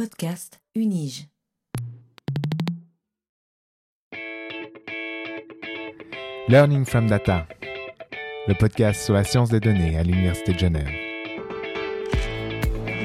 Podcast 0.00 0.58
Unige. 0.74 1.28
Learning 6.48 6.86
from 6.86 7.06
Data, 7.06 7.46
le 8.48 8.54
podcast 8.54 9.02
sur 9.02 9.12
la 9.12 9.24
science 9.24 9.50
des 9.50 9.60
données 9.60 9.98
à 9.98 10.02
l'Université 10.02 10.54
de 10.54 10.58
Genève. 10.58 10.88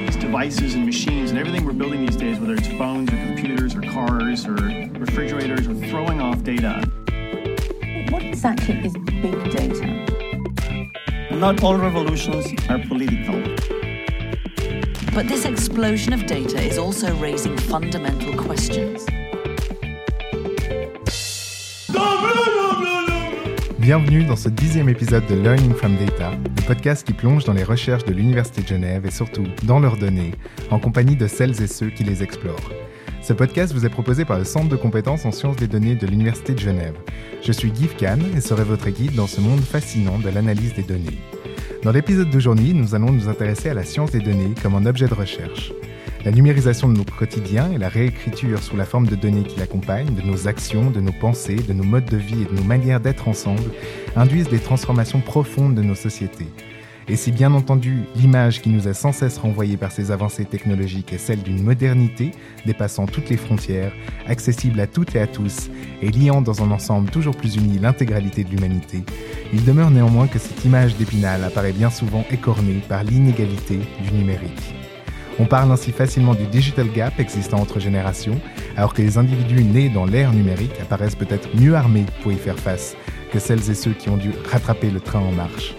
These 0.08 0.16
devices 0.16 0.76
and 0.76 0.86
machines 0.86 1.32
and 1.32 1.38
everything 1.38 1.66
we're 1.66 1.74
building 1.74 2.06
these 2.06 2.16
days, 2.16 2.40
whether 2.40 2.54
it's 2.54 2.70
phones 2.78 3.12
or 3.12 3.18
computers 3.26 3.76
or 3.76 3.82
cars 3.82 4.46
or 4.48 4.56
refrigerators, 4.98 5.68
are 5.68 5.76
throwing 5.90 6.22
off 6.22 6.42
data. 6.44 6.82
What 8.10 8.24
exactly 8.24 8.76
is 8.86 8.94
big 9.22 9.52
data? 9.52 9.86
Not 11.30 11.62
all 11.62 11.76
revolutions 11.76 12.54
are 12.70 12.80
political. 12.88 13.75
But 15.16 15.30
this 15.30 15.46
explosion 15.46 16.12
of 16.12 16.26
data 16.26 16.62
is 16.62 16.78
also 16.78 17.08
raising 17.22 17.56
fundamental 17.56 18.36
questions. 18.36 19.06
Bienvenue 23.80 24.26
dans 24.26 24.36
ce 24.36 24.50
dixième 24.50 24.90
épisode 24.90 25.26
de 25.28 25.36
Learning 25.36 25.74
from 25.74 25.96
Data, 25.96 26.32
le 26.32 26.62
podcast 26.68 27.08
qui 27.08 27.14
plonge 27.14 27.46
dans 27.46 27.54
les 27.54 27.64
recherches 27.64 28.04
de 28.04 28.12
l'Université 28.12 28.62
de 28.64 28.68
Genève 28.68 29.06
et 29.06 29.12
surtout 29.12 29.46
dans 29.64 29.80
leurs 29.80 29.96
données, 29.96 30.34
en 30.70 30.80
compagnie 30.80 31.16
de 31.16 31.28
celles 31.28 31.62
et 31.62 31.68
ceux 31.68 31.92
qui 31.92 32.04
les 32.04 32.22
explorent. 32.22 32.70
Ce 33.22 33.32
podcast 33.32 33.74
vous 33.74 33.86
est 33.86 33.90
proposé 33.90 34.26
par 34.26 34.38
le 34.38 34.44
Centre 34.44 34.68
de 34.68 34.76
compétences 34.76 35.24
en 35.24 35.32
sciences 35.32 35.56
des 35.56 35.68
données 35.68 35.96
de 35.96 36.08
l'Université 36.08 36.54
de 36.54 36.60
Genève. 36.60 36.98
Je 37.42 37.54
suis 37.54 37.72
Guy 37.72 37.88
Kahn 37.88 38.22
et 38.36 38.42
serai 38.42 38.66
votre 38.66 38.90
guide 38.90 39.16
dans 39.16 39.28
ce 39.28 39.40
monde 39.40 39.62
fascinant 39.62 40.20
de 40.20 40.28
l'analyse 40.28 40.74
des 40.74 40.84
données. 40.84 41.22
Dans 41.86 41.92
l'épisode 41.92 42.32
d'aujourd'hui, 42.32 42.74
nous 42.74 42.96
allons 42.96 43.12
nous 43.12 43.30
intéresser 43.30 43.70
à 43.70 43.76
la 43.76 43.84
science 43.84 44.10
des 44.10 44.20
données 44.20 44.56
comme 44.64 44.74
un 44.74 44.88
objet 44.88 45.08
de 45.08 45.14
recherche. 45.14 45.72
La 46.26 46.32
numérisation 46.32 46.90
de 46.90 46.98
nos 46.98 47.04
quotidiens 47.04 47.72
et 47.72 47.78
la 47.78 47.90
réécriture 47.90 48.64
sous 48.64 48.76
la 48.76 48.86
forme 48.86 49.06
de 49.06 49.16
données 49.16 49.44
qui 49.44 49.60
l'accompagnent, 49.60 50.16
de 50.16 50.24
nos 50.24 50.48
actions, 50.48 50.90
de 50.90 51.00
nos 51.00 51.12
pensées, 51.12 51.58
de 51.58 51.74
nos 51.74 51.84
modes 51.84 52.10
de 52.10 52.18
vie 52.18 52.42
et 52.42 52.46
de 52.46 52.60
nos 52.60 52.64
manières 52.64 53.02
d'être 53.02 53.28
ensemble, 53.28 53.70
induisent 54.16 54.50
des 54.50 54.58
transformations 54.58 55.22
profondes 55.22 55.76
de 55.76 55.84
nos 55.84 55.94
sociétés. 55.94 56.48
Et 57.08 57.16
si 57.16 57.32
bien 57.32 57.54
entendu 57.54 58.04
l'image 58.16 58.62
qui 58.62 58.70
nous 58.70 58.88
est 58.88 58.96
sans 58.96 59.12
cesse 59.12 59.38
renvoyée 59.38 59.78
par 59.78 59.92
ces 59.92 60.10
avancées 60.10 60.46
technologiques 60.46 61.14
est 61.14 61.20
celle 61.20 61.44
d'une 61.44 61.62
modernité 61.62 62.32
dépassant 62.66 63.06
toutes 63.06 63.30
les 63.30 63.38
frontières, 63.38 63.92
accessible 64.28 64.80
à 64.80 64.88
toutes 64.88 65.16
et 65.16 65.20
à 65.20 65.28
tous, 65.28 65.70
et 66.02 66.10
liant 66.10 66.42
dans 66.42 66.64
un 66.64 66.72
ensemble 66.72 67.12
toujours 67.12 67.36
plus 67.36 67.58
uni 67.58 67.78
l'intégralité 67.78 68.44
de 68.44 68.50
l'humanité, 68.50 69.04
il 69.54 69.64
demeure 69.64 69.92
néanmoins 69.92 70.28
que 70.28 70.40
cette 70.40 70.66
image 70.66 70.96
d'Épinal 70.96 71.44
apparaît 71.44 71.74
bien 71.74 71.92
souvent 71.92 72.26
écornée 72.32 72.82
par 72.90 73.04
l'inégalité 73.04 73.80
du 74.04 74.12
numérique. 74.12 74.74
On 75.38 75.46
parle 75.46 75.72
ainsi 75.72 75.92
facilement 75.92 76.34
du 76.34 76.48
digital 76.48 76.88
gap 76.90 77.20
existant 77.20 77.60
entre 77.60 77.80
générations, 77.80 78.40
alors 78.78 78.96
que 78.96 79.04
les 79.04 79.20
individus 79.20 79.64
nés 79.64 79.90
dans 79.90 80.06
l'ère 80.06 80.34
numérique 80.34 80.80
apparaissent 80.82 81.16
peut-être 81.16 81.50
mieux 81.56 81.76
armés 81.76 82.06
pour 82.24 82.32
y 82.32 82.38
faire 82.38 82.58
face 82.58 82.96
que 83.32 83.38
celles 83.38 83.70
et 83.70 83.76
ceux 83.76 83.92
qui 83.92 84.10
ont 84.10 84.18
dû 84.18 84.32
rattraper 84.50 84.90
le 84.90 85.02
train 85.02 85.20
en 85.20 85.34
marche. 85.34 85.76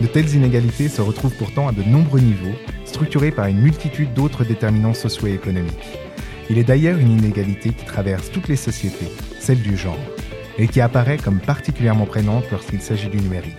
De 0.00 0.06
telles 0.06 0.34
inégalités 0.34 0.88
se 0.88 1.00
retrouvent 1.00 1.36
pourtant 1.36 1.68
à 1.68 1.72
de 1.72 1.82
nombreux 1.82 2.20
niveaux, 2.20 2.54
structurées 2.84 3.30
par 3.30 3.46
une 3.46 3.60
multitude 3.60 4.12
d'autres 4.12 4.44
déterminants 4.44 4.92
socio-économiques. 4.92 5.98
Il 6.50 6.58
est 6.58 6.64
d'ailleurs 6.64 6.98
une 6.98 7.10
inégalité 7.10 7.70
qui 7.70 7.84
traverse 7.84 8.30
toutes 8.30 8.48
les 8.48 8.56
sociétés, 8.56 9.08
celle 9.40 9.60
du 9.62 9.76
genre, 9.76 9.98
et 10.58 10.68
qui 10.68 10.80
apparaît 10.80 11.16
comme 11.16 11.40
particulièrement 11.40 12.06
prégnante 12.06 12.44
lorsqu'il 12.50 12.82
s'agit 12.82 13.08
du 13.08 13.18
numérique. 13.18 13.54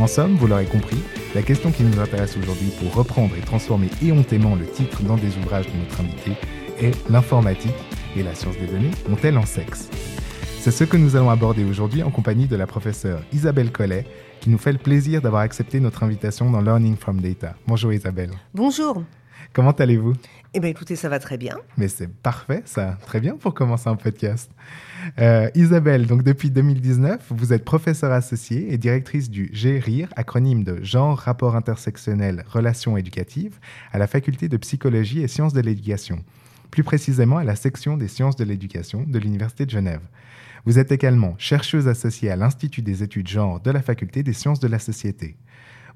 En 0.00 0.06
somme, 0.06 0.34
vous 0.36 0.46
l'aurez 0.46 0.66
compris, 0.66 0.98
la 1.34 1.42
question 1.42 1.70
qui 1.70 1.84
nous 1.84 2.00
intéresse 2.00 2.36
aujourd'hui 2.36 2.72
pour 2.80 2.94
reprendre 2.94 3.36
et 3.36 3.44
transformer 3.44 3.88
éhontément 4.02 4.56
le 4.56 4.66
titre 4.66 5.02
dans 5.02 5.16
des 5.16 5.36
ouvrages 5.38 5.66
de 5.66 5.78
notre 5.78 6.00
invité 6.00 6.32
est 6.80 6.96
l'informatique 7.08 7.74
et 8.16 8.22
la 8.22 8.34
science 8.34 8.58
des 8.58 8.66
données 8.66 8.90
ont-elles 9.08 9.38
en 9.38 9.46
sexe? 9.46 9.88
C'est 10.58 10.70
ce 10.70 10.84
que 10.84 10.96
nous 10.96 11.16
allons 11.16 11.30
aborder 11.30 11.64
aujourd'hui 11.64 12.02
en 12.02 12.10
compagnie 12.10 12.46
de 12.46 12.56
la 12.56 12.66
professeure 12.66 13.22
Isabelle 13.32 13.70
Collet, 13.70 14.04
qui 14.40 14.50
nous 14.50 14.58
fait 14.58 14.72
le 14.72 14.78
plaisir 14.78 15.20
d'avoir 15.20 15.42
accepté 15.42 15.80
notre 15.80 16.02
invitation 16.02 16.50
dans 16.50 16.62
Learning 16.62 16.96
from 16.96 17.20
Data. 17.20 17.54
Bonjour 17.66 17.92
Isabelle. 17.92 18.30
Bonjour. 18.54 19.04
Comment 19.52 19.72
allez-vous? 19.72 20.14
Eh 20.54 20.60
bien 20.60 20.70
écoutez, 20.70 20.96
ça 20.96 21.08
va 21.08 21.18
très 21.18 21.36
bien. 21.36 21.58
Mais 21.76 21.88
c'est 21.88 22.08
parfait 22.08 22.62
ça, 22.64 22.96
très 23.04 23.20
bien 23.20 23.36
pour 23.36 23.52
commencer 23.52 23.88
un 23.88 23.96
podcast. 23.96 24.50
Euh, 25.18 25.50
Isabelle, 25.54 26.06
donc 26.06 26.22
depuis 26.22 26.50
2019, 26.50 27.20
vous 27.30 27.52
êtes 27.52 27.64
professeure 27.64 28.12
associée 28.12 28.72
et 28.72 28.78
directrice 28.78 29.28
du 29.28 29.50
GRIR, 29.52 30.08
acronyme 30.16 30.64
de 30.64 30.82
Genre, 30.82 31.18
Rapport 31.18 31.56
Intersectionnel, 31.56 32.44
Relations 32.48 32.96
éducatives, 32.96 33.58
à 33.92 33.98
la 33.98 34.06
faculté 34.06 34.48
de 34.48 34.56
psychologie 34.56 35.20
et 35.20 35.28
sciences 35.28 35.52
de 35.52 35.60
l'éducation, 35.60 36.24
plus 36.70 36.84
précisément 36.84 37.38
à 37.38 37.44
la 37.44 37.56
section 37.56 37.96
des 37.96 38.08
sciences 38.08 38.36
de 38.36 38.44
l'éducation 38.44 39.04
de 39.06 39.18
l'Université 39.18 39.66
de 39.66 39.70
Genève. 39.70 40.02
Vous 40.66 40.78
êtes 40.78 40.92
également 40.92 41.34
chercheuse 41.38 41.88
associée 41.88 42.30
à 42.30 42.36
l'Institut 42.36 42.82
des 42.82 43.02
études 43.02 43.28
genre 43.28 43.60
de 43.60 43.70
la 43.70 43.82
faculté 43.82 44.22
des 44.22 44.32
sciences 44.32 44.60
de 44.60 44.68
la 44.68 44.78
société. 44.78 45.36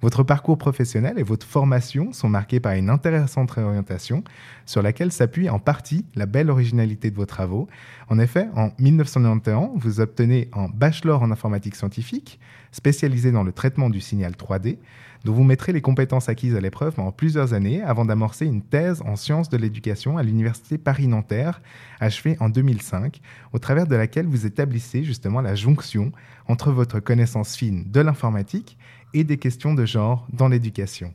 Votre 0.00 0.22
parcours 0.22 0.58
professionnel 0.58 1.18
et 1.18 1.22
votre 1.22 1.46
formation 1.46 2.12
sont 2.12 2.28
marqués 2.28 2.60
par 2.60 2.72
une 2.72 2.90
intéressante 2.90 3.50
réorientation 3.50 4.24
sur 4.66 4.82
laquelle 4.82 5.12
s'appuie 5.12 5.48
en 5.48 5.58
partie 5.58 6.04
la 6.14 6.26
belle 6.26 6.50
originalité 6.50 7.10
de 7.10 7.16
vos 7.16 7.26
travaux. 7.26 7.68
En 8.08 8.18
effet, 8.18 8.48
en 8.54 8.70
1991, 8.78 9.70
vous 9.76 10.00
obtenez 10.00 10.50
un 10.52 10.68
bachelor 10.68 11.22
en 11.22 11.30
informatique 11.30 11.76
scientifique, 11.76 12.38
spécialisé 12.72 13.32
dans 13.32 13.44
le 13.44 13.52
traitement 13.52 13.88
du 13.88 14.00
signal 14.00 14.32
3D, 14.32 14.78
dont 15.24 15.32
vous 15.32 15.44
mettrez 15.44 15.72
les 15.72 15.80
compétences 15.80 16.28
acquises 16.28 16.54
à 16.54 16.60
l'épreuve 16.60 16.94
pendant 16.94 17.12
plusieurs 17.12 17.54
années 17.54 17.82
avant 17.82 18.04
d'amorcer 18.04 18.46
une 18.46 18.62
thèse 18.62 19.02
en 19.02 19.16
sciences 19.16 19.48
de 19.48 19.56
l'éducation 19.56 20.18
à 20.18 20.22
l'Université 20.22 20.78
Paris-Nanterre, 20.78 21.62
achevée 22.00 22.36
en 22.40 22.48
2005, 22.48 23.20
au 23.52 23.58
travers 23.58 23.86
de 23.86 23.96
laquelle 23.96 24.26
vous 24.26 24.46
établissez 24.46 25.04
justement 25.04 25.40
la 25.40 25.54
jonction 25.54 26.12
entre 26.46 26.72
votre 26.72 27.00
connaissance 27.00 27.56
fine 27.56 27.84
de 27.90 28.00
l'informatique 28.00 28.76
et 29.14 29.24
des 29.24 29.38
questions 29.38 29.74
de 29.74 29.86
genre 29.86 30.26
dans 30.32 30.48
l'éducation. 30.48 31.14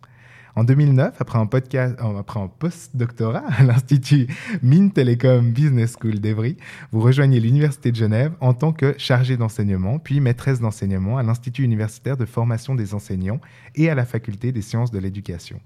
En 0.59 0.65
2009, 0.65 1.13
après 1.21 1.39
un, 1.39 1.45
podcast, 1.45 1.95
un 2.01 2.47
post-doctorat 2.59 3.45
à 3.47 3.63
l'Institut 3.63 4.27
Mines 4.61 4.91
Telecom 4.91 5.51
Business 5.53 5.95
School 5.97 6.19
d'Evry, 6.19 6.57
vous 6.91 6.99
rejoignez 6.99 7.39
l'Université 7.39 7.91
de 7.91 7.95
Genève 7.95 8.33
en 8.41 8.53
tant 8.53 8.73
que 8.73 8.93
chargée 8.97 9.37
d'enseignement, 9.37 9.99
puis 9.99 10.19
maîtresse 10.19 10.59
d'enseignement 10.59 11.17
à 11.17 11.23
l'Institut 11.23 11.63
universitaire 11.63 12.17
de 12.17 12.25
formation 12.25 12.75
des 12.75 12.93
enseignants 12.93 13.39
et 13.75 13.89
à 13.89 13.95
la 13.95 14.03
Faculté 14.03 14.51
des 14.51 14.61
sciences 14.61 14.91
de 14.91 14.99
l'éducation. 14.99 15.61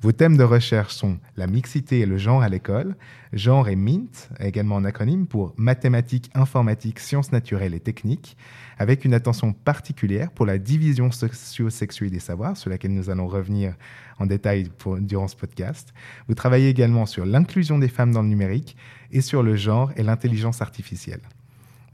Vos 0.00 0.12
thèmes 0.12 0.38
de 0.38 0.44
recherche 0.44 0.94
sont 0.94 1.18
la 1.36 1.46
mixité 1.46 2.00
et 2.00 2.06
le 2.06 2.16
genre 2.16 2.42
à 2.42 2.48
l'école, 2.48 2.96
genre 3.34 3.68
et 3.68 3.76
MINT, 3.76 4.30
également 4.40 4.76
en 4.76 4.84
acronyme 4.86 5.26
pour 5.26 5.52
mathématiques, 5.58 6.30
informatique, 6.34 6.98
sciences 6.98 7.30
naturelles 7.30 7.74
et 7.74 7.80
techniques, 7.80 8.38
avec 8.78 9.04
une 9.04 9.14
attention 9.14 9.52
particulière 9.52 10.30
pour 10.30 10.46
la 10.46 10.58
division 10.58 11.10
socio-sexuée 11.10 12.10
des 12.10 12.20
savoirs, 12.20 12.56
sur 12.56 12.70
laquelle 12.70 12.92
nous 12.92 13.10
allons 13.10 13.26
revenir 13.26 13.74
en 14.18 14.26
détail 14.26 14.70
pour, 14.78 14.98
durant 14.98 15.28
ce 15.28 15.36
podcast. 15.36 15.92
Vous 16.28 16.34
travaillez 16.34 16.68
également 16.68 17.06
sur 17.06 17.26
l'inclusion 17.26 17.78
des 17.78 17.88
femmes 17.88 18.12
dans 18.12 18.22
le 18.22 18.28
numérique 18.28 18.76
et 19.10 19.20
sur 19.20 19.42
le 19.42 19.56
genre 19.56 19.92
et 19.96 20.02
l'intelligence 20.02 20.62
artificielle. 20.62 21.20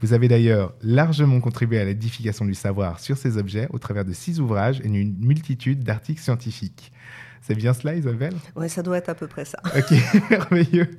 Vous 0.01 0.13
avez 0.13 0.27
d'ailleurs 0.27 0.73
largement 0.81 1.39
contribué 1.39 1.79
à 1.79 1.85
l'édification 1.85 2.43
du 2.45 2.55
savoir 2.55 2.99
sur 2.99 3.17
ces 3.17 3.37
objets 3.37 3.67
au 3.69 3.77
travers 3.77 4.03
de 4.03 4.13
six 4.13 4.39
ouvrages 4.39 4.81
et 4.81 4.87
une 4.87 5.15
multitude 5.19 5.83
d'articles 5.83 6.21
scientifiques. 6.21 6.91
C'est 7.41 7.55
bien 7.55 7.73
cela, 7.73 7.95
Isabelle? 7.95 8.35
Oui, 8.55 8.69
ça 8.69 8.83
doit 8.83 8.97
être 8.97 9.09
à 9.09 9.15
peu 9.15 9.25
près 9.25 9.45
ça. 9.45 9.57
Ok, 9.75 9.91
merveilleux. 10.29 10.91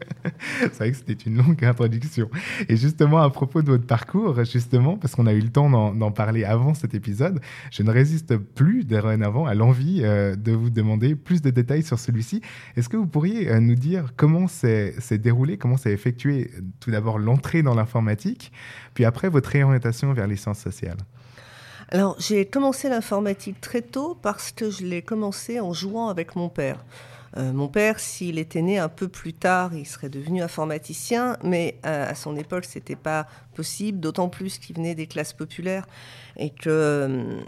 C'est 0.61 0.77
vrai 0.77 0.91
que 0.91 0.97
c'était 0.97 1.13
une 1.13 1.37
longue 1.37 1.65
introduction. 1.65 2.29
Et 2.69 2.77
justement, 2.77 3.19
à 3.19 3.31
propos 3.31 3.63
de 3.63 3.71
votre 3.71 3.87
parcours, 3.87 4.43
justement, 4.45 4.97
parce 4.97 5.15
qu'on 5.15 5.27
a 5.27 5.33
eu 5.33 5.41
le 5.41 5.51
temps 5.51 5.71
d'en 5.71 6.11
parler 6.11 6.43
avant 6.45 6.75
cet 6.75 6.95
épisode, 6.95 7.41
je 7.71 7.85
ne 7.85 7.91
résiste 7.91 8.37
plus 8.37 8.85
dorénavant 8.85 9.47
à 9.47 9.55
l'envie 9.55 10.01
euh, 10.03 10.35
de 10.35 10.51
vous 10.51 10.71
demander 10.71 11.15
plus 11.15 11.43
de 11.43 11.51
détails 11.51 11.85
sur 11.85 12.01
celui-ci. 12.01 12.41
Est-ce 12.77 12.89
que 12.89 12.97
vous 12.97 13.07
pourriez 13.07 13.49
euh, 13.49 13.61
nous 13.61 13.77
dire 13.77 14.13
comment 14.17 14.49
s'est 14.49 14.95
déroulé, 15.13 15.59
comment 15.59 15.77
s'est 15.77 15.93
effectué 15.93 16.51
tout 16.81 16.91
d'abord 16.91 17.21
l'entrée 17.21 17.63
dans 17.63 17.75
l'informatique, 17.75 18.53
puis 18.95 19.05
après 19.05 19.29
votre 19.29 19.51
réorientation 19.51 20.13
vers 20.13 20.27
les 20.27 20.37
sciences 20.37 20.59
sociales? 20.59 20.99
Alors, 21.89 22.17
j'ai 22.19 22.47
commencé 22.47 22.89
l'informatique 22.89 23.61
très 23.61 23.83
tôt 23.83 24.17
parce 24.21 24.53
que 24.53 24.71
je 24.71 24.85
l'ai 24.85 25.03
commencé 25.03 25.61
en 25.61 25.73
jouant 25.73 26.09
avec 26.09 26.37
mon 26.37 26.49
père. 26.49 26.85
Euh, 27.39 27.53
mon 27.53 27.69
père, 27.69 27.99
s'il 27.99 28.39
était 28.39 28.61
né 28.61 28.79
un 28.79 28.91
peu 28.91 29.09
plus 29.09 29.33
tard, 29.33 29.75
il 29.75 29.87
serait 29.87 30.11
devenu 30.11 30.43
informaticien, 30.43 31.39
mais 31.43 31.79
euh, 31.87 32.11
à 32.11 32.15
son 32.15 32.37
époque, 32.37 32.67
c'était 32.67 32.97
pas 32.97 33.27
possible, 33.55 34.01
d'autant 34.01 34.29
plus 34.29 34.59
qu'il 34.59 34.77
venait 34.77 34.95
des 34.95 35.07
classes 35.07 35.33
populaires 35.33 35.87
et 36.37 36.51
que 36.51 36.69
euh, 36.69 37.41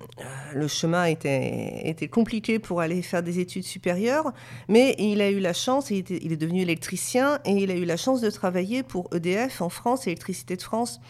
le 0.55 0.69
chemin 0.69 1.05
était, 1.05 2.09
compliqué 2.11 2.59
pour 2.59 2.81
aller 2.81 3.03
faire 3.03 3.23
des 3.23 3.41
études 3.41 3.65
supérieures. 3.65 4.33
Mais 4.69 4.95
il 4.99 5.21
a 5.21 5.31
eu 5.31 5.39
la 5.39 5.53
chance, 5.53 5.91
il, 5.91 6.05
il 6.11 6.33
est 6.33 6.39
devenu 6.39 6.63
électricien 6.63 7.41
et 7.45 7.53
il 7.53 7.71
a 7.71 7.75
eu 7.75 7.85
la 7.85 7.99
chance 7.99 8.23
de 8.23 8.31
travailler 8.31 8.83
pour 8.83 9.11
EDF 9.15 9.61
en 9.61 9.69
France, 9.69 10.07
Électricité 10.07 10.57
de 10.57 10.63
France 10.63 11.01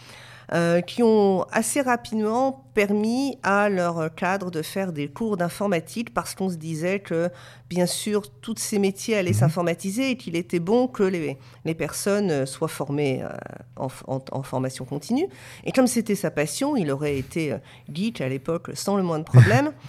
euh, 0.53 0.81
qui 0.81 1.01
ont 1.03 1.45
assez 1.51 1.81
rapidement 1.81 2.65
permis 2.73 3.37
à 3.43 3.69
leur 3.69 4.13
cadre 4.13 4.51
de 4.51 4.61
faire 4.61 4.91
des 4.91 5.07
cours 5.07 5.37
d'informatique 5.37 6.13
parce 6.13 6.35
qu'on 6.35 6.49
se 6.49 6.55
disait 6.55 6.99
que, 6.99 7.29
bien 7.69 7.85
sûr, 7.85 8.29
tous 8.41 8.57
ces 8.57 8.77
métiers 8.79 9.17
allaient 9.17 9.31
mhm. 9.31 9.37
s'informatiser 9.39 10.11
et 10.11 10.17
qu'il 10.17 10.35
était 10.35 10.59
bon 10.59 10.87
que 10.87 11.03
les, 11.03 11.37
les 11.63 11.75
personnes 11.75 12.45
soient 12.45 12.67
formées 12.67 13.23
euh, 13.23 13.29
en, 13.77 13.89
en, 14.31 14.43
formation 14.43 14.85
continue. 14.85 15.27
Et 15.63 15.71
comme 15.71 15.87
c'était 15.87 16.15
sa 16.15 16.31
passion, 16.31 16.75
il 16.75 16.91
aurait 16.91 17.17
été 17.17 17.53
euh, 17.53 17.57
geek 17.91 18.21
à 18.21 18.29
l'époque 18.29 18.71
sans 18.73 18.97
le 18.97 19.03
moins 19.03 19.19
de 19.19 19.23
problème. 19.23 19.71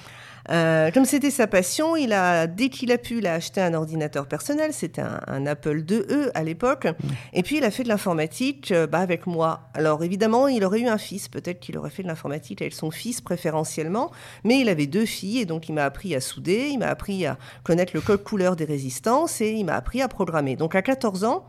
Euh, 0.50 0.90
comme 0.90 1.04
c'était 1.04 1.30
sa 1.30 1.46
passion, 1.46 1.96
il 1.96 2.12
a, 2.12 2.46
dès 2.46 2.68
qu'il 2.68 2.92
a 2.92 2.98
pu, 2.98 3.18
il 3.18 3.26
a 3.26 3.34
acheté 3.34 3.60
un 3.60 3.74
ordinateur 3.74 4.26
personnel. 4.26 4.72
C'était 4.72 5.02
un, 5.02 5.46
Apple 5.46 5.84
IIe 5.88 6.30
à 6.34 6.42
l'époque. 6.42 6.86
Et 7.32 7.42
puis, 7.42 7.58
il 7.58 7.64
a 7.64 7.70
fait 7.70 7.82
de 7.82 7.88
l'informatique 7.88 8.72
euh, 8.72 8.86
bah, 8.86 9.00
avec 9.00 9.26
moi. 9.26 9.68
Alors, 9.74 10.04
évidemment, 10.04 10.48
il 10.48 10.64
aurait 10.64 10.80
eu 10.80 10.88
un 10.88 10.98
fils. 10.98 11.28
Peut-être 11.28 11.60
qu'il 11.60 11.76
aurait 11.78 11.90
fait 11.90 12.02
de 12.02 12.08
l'informatique 12.08 12.62
avec 12.62 12.74
son 12.74 12.90
fils 12.90 13.20
préférentiellement. 13.20 14.10
Mais 14.44 14.60
il 14.60 14.68
avait 14.68 14.86
deux 14.86 15.06
filles. 15.06 15.40
Et 15.40 15.46
donc, 15.46 15.68
il 15.68 15.72
m'a 15.72 15.84
appris 15.84 16.14
à 16.14 16.20
souder. 16.20 16.68
Il 16.70 16.78
m'a 16.78 16.88
appris 16.88 17.26
à 17.26 17.38
connaître 17.64 17.92
le 17.94 18.00
code 18.00 18.22
couleur 18.22 18.56
des 18.56 18.64
résistances. 18.64 19.40
Et 19.40 19.50
il 19.50 19.64
m'a 19.64 19.74
appris 19.74 20.02
à 20.02 20.08
programmer. 20.08 20.56
Donc, 20.56 20.74
à 20.74 20.82
14 20.82 21.24
ans, 21.24 21.44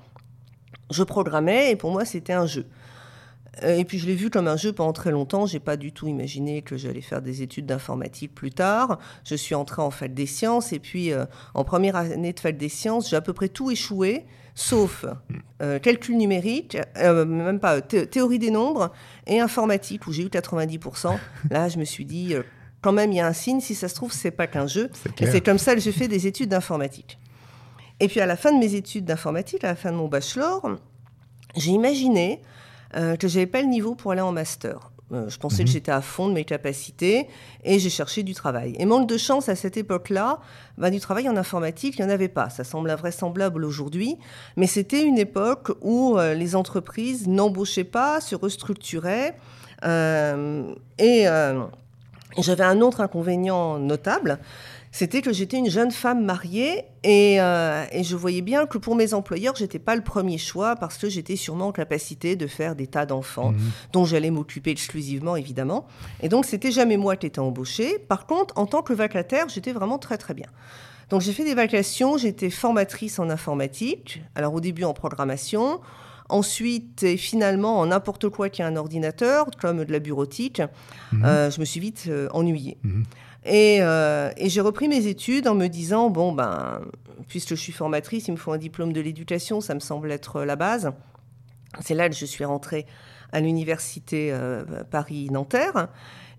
je 0.92 1.04
programmais. 1.04 1.72
Et 1.72 1.76
pour 1.76 1.92
moi, 1.92 2.06
c'était 2.06 2.34
un 2.34 2.46
jeu. 2.46 2.66
Euh, 3.64 3.78
et 3.78 3.86
puis 3.86 4.00
je 4.00 4.06
l'ai 4.06 4.16
vu 4.16 4.30
comme 4.30 4.48
un 4.48 4.58
jeu 4.58 4.74
pendant 4.74 4.94
très 4.94 5.12
longtemps. 5.12 5.46
J'ai 5.46 5.60
pas 5.60 5.78
du 5.78 5.92
tout 5.92 6.08
imaginé 6.08 6.62
que 6.62 6.78
j'allais 6.78 7.02
faire 7.02 7.22
des 7.22 7.42
études 7.42 7.66
d'informatique 7.66 8.34
plus 8.34 8.52
tard. 8.52 9.00
Je 9.24 9.36
suis 9.36 9.56
entrée 9.56 9.82
en 9.82 9.92
fac 9.92 10.14
des 10.14 10.26
sciences 10.26 10.74
et 10.74 10.80
puis 10.80 11.12
euh, 11.12 11.26
en 11.54 11.64
première 11.64 11.96
année 11.96 12.34
de 12.34 12.40
fac 12.40 12.58
des 12.58 12.70
sciences, 12.70 13.10
j'ai 13.10 13.16
à 13.16 13.22
peu 13.22 13.34
près 13.34 13.50
tout 13.50 13.72
échoué, 13.72 14.26
sauf 14.56 15.06
euh, 15.62 15.80
calcul 15.80 16.18
numérique, 16.18 16.78
même 16.96 17.60
pas 17.60 17.82
théorie 17.82 18.40
des 18.40 18.52
nombres 18.52 18.92
et 19.26 19.40
informatique 19.40 20.08
où 20.08 20.12
j'ai 20.12 20.24
eu 20.24 20.28
90%. 20.28 21.18
Là, 21.50 21.70
je 21.70 21.78
me 21.78 21.86
suis 21.86 22.06
dit 22.06 22.36
quand 22.82 22.92
même 22.92 23.12
il 23.12 23.18
y 23.18 23.20
a 23.20 23.28
un 23.28 23.34
signe. 23.34 23.60
Si 23.60 23.76
ça 23.76 23.88
se 23.88 23.96
trouve, 23.96 24.12
c'est 24.12 24.32
pas 24.32 24.48
qu'un 24.48 24.68
jeu. 24.68 24.90
Et 25.20 25.26
c'est 25.26 25.42
comme 25.42 25.58
ça 25.58 25.74
que 25.74 25.82
j'ai 25.82 25.92
fait 25.92 26.08
des 26.08 26.28
études 26.28 26.50
d'informatique. 26.50 27.20
Et 28.00 28.08
puis 28.08 28.20
à 28.20 28.26
la 28.26 28.36
fin 28.36 28.54
de 28.54 28.60
mes 28.60 28.76
études 28.76 29.06
d'informatique, 29.06 29.64
à 29.64 29.68
la 29.68 29.76
fin 29.76 29.92
de 29.92 29.98
mon 29.98 30.08
bachelor, 30.08 30.78
j'ai 31.56 31.72
imaginé 31.72 32.42
euh, 32.96 33.16
que 33.16 33.28
j'avais 33.28 33.46
pas 33.48 33.62
le 33.62 33.68
niveau 33.68 33.96
pour 33.96 34.12
aller 34.12 34.22
en 34.22 34.32
master. 34.32 34.92
Euh, 35.14 35.30
je 35.30 35.38
pensais 35.38 35.64
que 35.64 35.70
mhm. 35.70 35.74
j'étais 35.74 35.92
à 35.92 36.02
fond 36.02 36.28
de 36.28 36.34
mes 36.34 36.44
capacités 36.44 37.28
et 37.64 37.80
j'ai 37.80 37.90
cherché 37.90 38.24
du 38.24 38.34
travail. 38.34 38.76
Et 38.78 38.86
manque 38.86 39.08
de 39.08 39.18
chance 39.18 39.48
à 39.48 39.56
cette 39.56 39.78
époque-là, 39.78 40.40
ben, 40.78 40.90
du 40.90 41.00
travail 41.00 41.30
en 41.30 41.38
informatique, 41.38 41.96
il 41.98 42.06
n'y 42.06 42.12
en 42.12 42.14
avait 42.14 42.28
pas. 42.28 42.50
Ça 42.50 42.64
semble 42.64 42.90
invraisemblable 42.90 43.64
aujourd'hui, 43.64 44.18
mais 44.58 44.68
c'était 44.68 45.04
une 45.04 45.18
époque 45.18 45.72
où 45.82 46.18
euh, 46.18 46.34
les 46.34 46.56
entreprises 46.56 47.28
n'embauchaient 47.28 47.84
pas, 47.86 48.20
se 48.20 48.36
restructuraient. 48.36 49.38
et 49.84 51.26
j'avais 52.40 52.64
un 52.64 52.82
autre 52.82 53.02
inconvénient 53.02 53.80
notable, 53.80 54.40
c'était 54.98 55.22
que 55.22 55.32
j'étais 55.32 55.58
une 55.58 55.70
jeune 55.70 55.92
femme 55.92 56.26
mariée 56.26 56.86
euh, 57.06 57.86
et, 57.92 58.04
je 58.04 58.16
voyais 58.16 58.42
bien 58.42 58.66
que 58.66 58.80
pour 58.80 58.96
mes 58.96 59.14
employeurs, 59.14 59.56
j'étais 59.56 59.78
pas 59.78 59.96
le 59.96 60.02
premier 60.02 60.40
choix 60.40 60.76
parce 60.76 60.98
que 60.98 61.08
j'étais 61.08 61.36
sûrement 61.36 61.68
en 61.68 61.72
capacité 61.72 62.36
de 62.36 62.48
faire 62.48 62.76
des 62.76 62.88
tas 62.88 63.06
d'enfants 63.06 63.52
mhm. 63.52 63.60
dont 63.94 64.06
j'allais 64.06 64.32
m'occuper 64.32 64.72
exclusivement, 64.72 65.36
évidemment. 65.36 65.86
Et 66.24 66.30
donc, 66.30 66.46
c'était 66.46 66.72
jamais 66.72 66.98
moi 66.98 67.16
qui 67.16 67.28
étais 67.28 67.38
embauchée. 67.38 68.00
Par 68.00 68.26
contre, 68.26 68.58
en 68.58 68.66
tant 68.66 68.82
que 68.82 68.92
vacataire, 68.92 69.48
j'étais 69.50 69.72
vraiment 69.72 70.00
très, 70.00 70.18
très 70.18 70.34
bien. 70.34 70.48
Donc, 71.12 71.22
j'ai 71.22 71.32
fait 71.32 71.46
des 71.46 71.54
vacations, 71.54 72.18
j'étais 72.18 72.50
formatrice 72.50 73.20
en 73.20 73.30
informatique. 73.30 74.24
Alors, 74.34 74.56
au 74.56 74.62
début, 74.62 74.84
en 74.84 74.96
programmation. 74.96 75.80
Ensuite, 76.30 77.04
et 77.04 77.18
finalement, 77.18 77.80
en 77.80 77.86
n'importe 77.86 78.30
quoi 78.30 78.50
qui 78.50 78.64
a 78.64 78.68
un 78.68 78.76
ordinateur, 78.76 79.46
comme 79.62 79.86
de 79.86 79.92
la 79.92 80.00
bureautique, 80.00 80.60
mhm. 81.12 81.24
euh, 81.24 81.52
je 81.52 81.60
me 81.60 81.66
suis 81.66 81.80
vite 81.80 82.06
euh, 82.08 82.28
ennuyée. 82.32 82.80
Euh, 83.48 84.32
et, 84.38 84.50
j'ai 84.50 84.62
repris 84.62 84.88
mes 84.88 85.08
études 85.08 85.48
en 85.48 85.56
me 85.56 85.68
disant, 85.68 86.10
bon, 86.10 86.32
ben, 86.32 86.82
puisque 87.28 87.50
je 87.50 87.56
suis 87.56 87.72
formatrice, 87.72 88.28
il 88.28 88.32
me 88.32 88.38
faut 88.38 88.52
un 88.52 88.58
diplôme 88.58 88.94
de 88.94 89.02
l'éducation, 89.02 89.62
ça 89.62 89.74
me 89.74 89.80
semble 89.80 90.12
être 90.12 90.44
la 90.44 90.56
base. 90.56 90.92
C'est 91.82 91.94
là 91.94 92.10
que 92.10 92.16
je 92.16 92.26
suis 92.26 92.46
rentrée 92.46 92.86
à 93.32 93.40
l'université 93.40 94.30
euh, 94.32 94.64
Paris-Nanterre. 94.90 95.90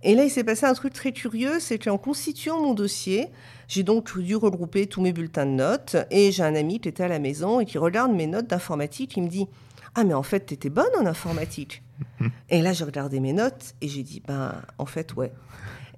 Et 0.02 0.14
là, 0.14 0.24
il 0.24 0.30
s'est 0.30 0.44
passé 0.44 0.64
un 0.64 0.74
truc 0.74 0.92
très 0.92 1.12
curieux, 1.12 1.58
c'est 1.58 1.78
qu'en 1.78 1.98
constituant 1.98 2.60
mon 2.60 2.72
dossier, 2.72 3.28
j'ai 3.66 3.82
donc 3.82 4.16
dû 4.18 4.36
regrouper 4.36 4.86
tous 4.86 5.02
mes 5.02 5.12
bulletins 5.12 5.46
de 5.46 5.52
notes. 5.52 5.96
Et 6.10 6.30
j'ai 6.30 6.44
un 6.44 6.54
ami 6.54 6.80
qui 6.80 6.88
était 6.88 7.02
à 7.02 7.08
la 7.08 7.18
maison 7.18 7.60
et 7.60 7.66
qui 7.66 7.78
regarde 7.78 8.12
mes 8.12 8.26
notes 8.26 8.46
d'informatique. 8.46 9.16
Il 9.16 9.24
me 9.24 9.28
dit 9.28 9.46
Ah, 9.94 10.04
mais 10.04 10.14
en 10.14 10.22
fait, 10.22 10.46
tu 10.46 10.54
étais 10.54 10.70
bonne 10.70 10.86
en 10.98 11.04
informatique. 11.04 11.82
et 12.48 12.62
là, 12.62 12.72
j'ai 12.72 12.84
regardé 12.84 13.18
mes 13.18 13.32
notes 13.32 13.74
et 13.80 13.88
j'ai 13.88 14.04
dit 14.04 14.22
Ben, 14.26 14.54
en 14.78 14.86
fait, 14.86 15.14
ouais. 15.14 15.32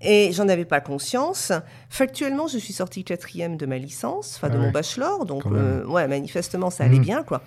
Et 0.02 0.32
j'en 0.32 0.49
avais 0.49 0.64
pas 0.64 0.81
conscience. 0.81 1.52
Factuellement, 1.88 2.47
je 2.47 2.58
suis 2.58 2.73
sortie 2.73 3.05
quatrième 3.05 3.56
de 3.56 3.67
ma 3.67 3.76
licence, 3.76 4.37
enfin 4.37 4.49
de 4.49 4.56
ah 4.56 4.62
mon 4.62 4.70
bachelor, 4.70 5.26
donc 5.26 5.44
euh, 5.47 5.85
ouais, 5.85 6.08
manifestement 6.08 6.70
ça 6.70 6.85
allait 6.85 6.99
hmm. 6.99 7.02
bien 7.02 7.23
quoi. 7.23 7.43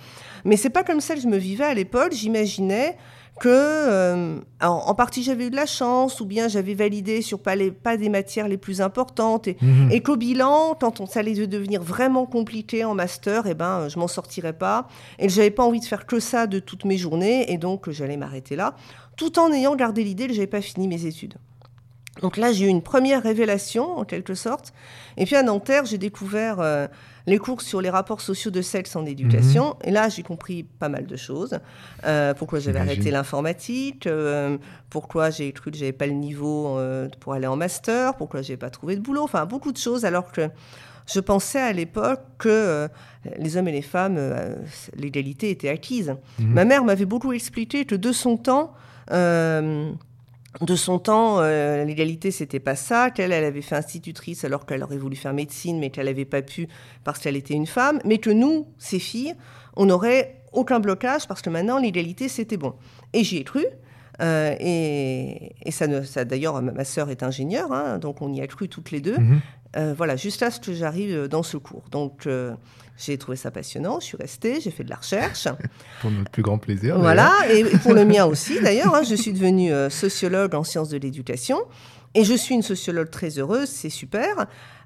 Mais 0.46 0.56
c'est 0.56 0.70
pas 0.70 0.84
comme 0.84 1.02
ça 1.02 1.16
que 1.16 1.22
je 1.22 1.28
me 1.28 1.38
vivais 1.38 1.66
à 1.66 1.74
l'époque. 1.74 2.14
J'imaginais 2.14 2.96
que, 3.40 3.50
euh, 3.50 4.40
en, 4.62 4.94
partie, 4.96 5.24
j'avais 5.24 5.48
eu 5.48 5.50
de 5.50 5.56
la 5.56 5.66
chance, 5.66 6.22
ou 6.22 6.26
bien 6.26 6.48
j'avais 6.48 6.76
validé 6.76 7.22
sur 7.22 7.40
pas, 7.40 7.56
les, 7.56 7.72
pas 7.72 7.98
des 7.98 8.10
matières 8.10 8.48
les 8.48 8.58
plus 8.58 8.82
importantes, 8.82 9.48
et, 9.48 9.58
hmm. 9.60 9.92
et 9.92 10.02
qu'au 10.02 10.18
bilan, 10.18 10.76
quand 10.80 11.00
on, 11.00 11.08
ça 11.08 11.22
allait 11.22 11.48
devenir 11.48 11.82
vraiment 11.82 12.26
compliqué 12.26 12.86
en 12.86 12.94
master, 12.94 13.48
et 13.48 13.52
eh 13.52 13.54
ben, 13.56 13.90
je 13.90 13.98
m'en 13.98 14.08
sortirais 14.08 14.54
pas, 14.54 14.88
et 15.20 15.30
j'avais 15.30 15.52
pas 15.52 15.64
envie 15.64 15.80
de 15.80 15.86
faire 15.86 16.06
que 16.06 16.20
ça 16.20 16.48
de 16.48 16.60
toutes 16.60 16.86
mes 16.86 16.98
journées, 16.98 17.52
et 17.52 17.58
donc 17.58 17.90
j'allais 17.90 18.18
m'arrêter 18.18 18.56
là, 18.56 18.76
tout 19.18 19.40
en 19.40 19.52
ayant 19.52 19.76
gardé 19.76 20.04
l'idée 20.04 20.28
que 20.28 20.34
j'avais 20.34 20.48
pas 20.48 20.62
fini 20.62 20.88
mes 20.88 21.06
études. 21.06 21.36
Donc 22.22 22.38
là, 22.38 22.52
j'ai 22.52 22.66
eu 22.66 22.68
une 22.68 22.84
première 22.84 23.24
révélation, 23.24 23.98
en 23.98 24.06
quelque 24.06 24.36
sorte. 24.36 24.74
Et 25.18 25.26
puis 25.26 25.36
à 25.36 25.42
Nanterre, 25.42 25.86
j'ai 25.86 25.98
découvert 25.98 26.60
euh, 26.60 26.88
les 27.26 27.40
cours 27.40 27.62
sur 27.62 27.82
les 27.82 27.90
rapports 27.90 28.22
sociaux 28.22 28.52
de 28.52 28.62
sexe 28.62 28.96
en 28.96 29.06
éducation. 29.06 29.70
Mhm. 29.70 29.90
Et 29.90 29.92
là, 29.92 30.10
j'ai 30.10 30.22
compris 30.22 30.64
pas 30.64 30.90
mal 30.90 31.08
de 31.08 31.16
choses. 31.16 31.58
Euh, 32.06 32.36
pourquoi 32.36 32.60
j'avais 32.60 32.80
arrêté 32.80 33.10
l'informatique, 33.10 34.06
euh, 34.06 34.58
pourquoi 34.92 35.32
j'ai 35.32 35.52
cru 35.54 35.72
que 35.72 35.78
j'avais 35.78 35.92
pas 35.92 36.06
le 36.06 36.14
niveau 36.14 36.80
pour 37.20 37.34
aller 37.34 37.48
en 37.48 37.56
master, 37.56 38.16
pourquoi 38.16 38.44
j'ai 38.44 38.58
pas 38.58 38.70
trouvé 38.70 38.96
de 38.96 39.02
boulot. 39.02 39.24
Enfin, 39.24 39.46
beaucoup 39.46 39.72
de 39.72 39.78
choses, 39.78 40.06
alors 40.06 40.32
que 40.32 40.50
je 41.08 41.20
pensais 41.20 41.60
à 41.60 41.74
l'époque 41.74 42.22
que 42.38 42.88
les 43.38 43.58
hommes 43.58 43.68
et 43.68 43.74
les 43.74 43.82
femmes, 43.82 44.20
l'égalité 44.96 45.50
était 45.50 45.70
acquise. 45.70 46.16
Mhm. 46.38 46.54
Ma 46.54 46.66
mère 46.66 46.84
m'avait 46.84 47.06
beaucoup 47.06 47.34
expliqué 47.34 47.86
que 47.86 47.96
de 47.96 48.12
son 48.12 48.38
temps, 48.38 48.74
de 50.62 50.76
son 50.76 51.00
temps, 51.00 51.40
euh, 51.40 51.84
l'égalité, 51.84 52.32
c'était 52.32 52.60
pas 52.60 52.76
ça, 52.76 53.10
qu'elle, 53.10 53.32
elle 53.32 53.44
avait 53.44 53.62
fait 53.62 53.76
institutrice 53.76 54.44
alors 54.44 54.66
qu'elle 54.66 54.84
aurait 54.84 54.98
voulu 54.98 55.16
faire 55.16 55.34
médecine, 55.34 55.80
mais 55.80 55.90
qu'elle 55.90 56.06
n'avait 56.06 56.26
pas 56.26 56.42
pu 56.42 56.68
parce 57.04 57.20
qu'elle 57.20 57.36
était 57.36 57.56
une 57.56 57.66
femme, 57.66 58.00
mais 58.06 58.20
que 58.20 58.30
nous, 58.30 58.68
ces 58.78 59.00
filles, 59.00 59.34
on 59.76 59.86
n'aurait 59.86 60.44
aucun 60.52 60.80
blocage 60.80 61.28
parce 61.28 61.42
que 61.42 61.50
maintenant, 61.50 61.80
l'égalité, 61.80 62.28
c'était 62.30 62.58
bon. 62.58 62.74
Et 63.14 63.24
j'y 63.24 63.38
ai 63.38 63.44
cru. 63.44 63.66
Euh, 64.22 64.56
et, 64.60 65.72
ça, 65.72 66.04
ça 66.04 66.24
d'ailleurs, 66.24 66.62
ma 66.62 66.86
sœur 66.86 67.10
est 67.10 67.24
ingénieure, 67.24 67.74
hein, 67.74 67.98
donc 67.98 68.22
on 68.22 68.32
y 68.32 68.42
a 68.42 68.48
cru 68.48 68.70
toutes 68.70 68.92
les 68.92 69.02
deux. 69.02 69.18
Mhm. 69.18 69.42
Euh, 69.76 69.96
voilà, 69.98 70.16
juste 70.16 70.44
à 70.44 70.52
ce 70.52 70.60
que 70.60 70.72
j'arrive 70.72 71.28
dans 71.28 71.42
ce 71.42 71.58
cours. 71.58 71.86
Donc, 71.90 72.28
j'ai 72.98 73.18
trouvé 73.18 73.38
ça 73.38 73.52
passionnant, 73.52 74.00
je 74.00 74.06
suis 74.06 74.18
restée, 74.18 74.62
j'ai 74.62 74.72
fait 74.72 74.84
de 74.84 74.90
la 74.90 74.98
recherche. 74.98 75.48
pour 76.02 76.12
notre 76.12 76.32
plus 76.32 76.44
grand 76.44 76.58
plaisir. 76.58 77.00
Voilà, 77.00 77.32
et 77.50 77.64
pour 77.84 77.94
le 77.94 78.06
mien 78.06 78.26
aussi 78.26 78.60
d'ailleurs. 78.62 78.94
Hein, 78.96 79.04
je 79.04 79.16
suis 79.16 79.34
devenue 79.34 79.72
euh, 79.72 79.90
sociologue 79.90 80.56
en 80.56 80.64
sciences 80.64 80.90
de 80.90 80.98
l'éducation. 80.98 81.60
Et 82.16 82.24
je 82.24 82.34
suis 82.36 82.54
une 82.54 82.62
sociologue 82.62 83.10
très 83.10 83.40
heureuse, 83.40 83.70
c'est 83.70 83.90
super. 83.90 84.46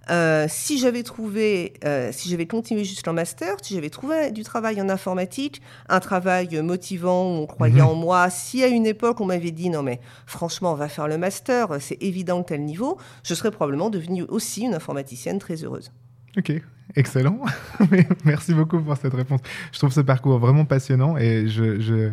Euh, 0.10 0.46
si 0.48 0.80
j'avais 0.80 1.04
trouvé, 1.04 1.74
euh, 1.84 2.12
si 2.14 2.30
j'avais 2.30 2.46
continué 2.48 2.86
jusqu'en 2.86 3.12
master, 3.12 3.58
si 3.62 3.74
j'avais 3.74 3.90
trouvé 3.90 4.32
du 4.32 4.44
travail 4.44 4.82
en 4.82 4.88
informatique, 4.88 5.62
un 5.90 6.00
travail 6.00 6.62
motivant 6.62 7.26
où 7.26 7.42
on 7.42 7.46
croyait 7.46 7.82
mhm. 7.82 7.88
en 7.88 7.96
moi, 7.96 8.30
si 8.30 8.64
à 8.64 8.68
une 8.68 8.86
époque 8.86 9.20
on 9.20 9.26
m'avait 9.26 9.52
dit 9.52 9.70
non 9.70 9.84
mais 9.84 10.00
franchement 10.26 10.72
on 10.72 10.76
va 10.76 10.88
faire 10.88 11.10
le 11.10 11.18
master, 11.18 11.82
c'est 11.82 12.02
évident 12.02 12.42
tel 12.44 12.64
niveau, 12.64 12.98
je 13.24 13.34
serais 13.34 13.52
probablement 13.52 13.90
devenue 13.90 14.24
aussi 14.30 14.62
une 14.62 14.74
informaticienne 14.74 15.40
très 15.40 15.66
heureuse. 15.66 15.92
Ok, 16.38 16.54
excellent. 16.96 17.40
Merci 18.26 18.54
beaucoup 18.54 18.80
pour 18.80 18.96
cette 18.98 19.14
réponse. 19.14 19.42
Je 19.72 19.78
trouve 19.78 19.92
ce 19.92 20.02
parcours 20.02 20.40
vraiment 20.40 20.66
passionnant 20.66 21.18
et 21.18 21.48
je, 21.48 22.12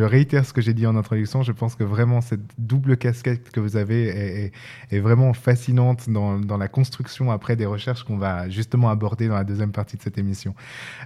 réitère 0.00 0.44
ce 0.44 0.52
que 0.52 0.60
j'ai 0.60 0.74
dit 0.74 0.86
en 0.86 0.96
introduction. 0.96 1.42
Je 1.42 1.52
pense 1.52 1.74
que 1.74 1.84
vraiment 1.84 2.20
cette 2.20 2.40
double 2.58 2.96
casquette 2.96 3.50
que 3.50 3.60
vous 3.60 3.76
avez 3.76 4.52
est, 4.90 5.00
vraiment 5.00 5.32
fascinante 5.32 6.08
dans, 6.08 6.38
dans, 6.38 6.58
la 6.58 6.68
construction 6.68 7.30
après 7.30 7.56
des 7.56 7.66
recherches 7.66 8.04
qu'on 8.04 8.18
va 8.18 8.48
justement 8.48 8.90
aborder 8.90 9.28
dans 9.28 9.34
la 9.34 9.44
deuxième 9.44 9.72
partie 9.72 9.96
de 9.96 10.02
cette 10.02 10.18
émission. 10.18 10.54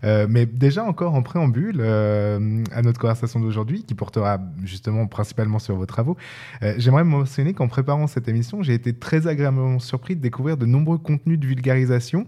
Euh, 0.04 0.26
mais 0.28 0.47
déjà 0.47 0.85
encore 0.85 1.14
en 1.14 1.23
préambule 1.23 1.78
euh, 1.80 2.62
à 2.73 2.83
notre 2.83 3.00
conversation 3.00 3.40
d'aujourd'hui 3.40 3.85
qui 3.85 3.94
portera 3.94 4.38
justement 4.64 5.06
principalement 5.06 5.59
sur 5.59 5.76
vos 5.76 5.87
travaux, 5.87 6.16
euh, 6.62 6.75
j'aimerais 6.78 7.04
mentionner 7.04 7.54
qu'en 7.54 7.68
préparant 7.68 8.06
cette 8.06 8.28
émission, 8.28 8.62
j'ai 8.62 8.75
été 8.75 8.92
très 8.92 9.26
agréablement 9.26 9.78
surpris 9.78 10.16
de 10.16 10.21
découvrir 10.21 10.56
de 10.56 10.66
nombreux 10.66 10.99
contenus 10.99 11.38
de 11.38 11.47
vulgarisation 11.47 12.26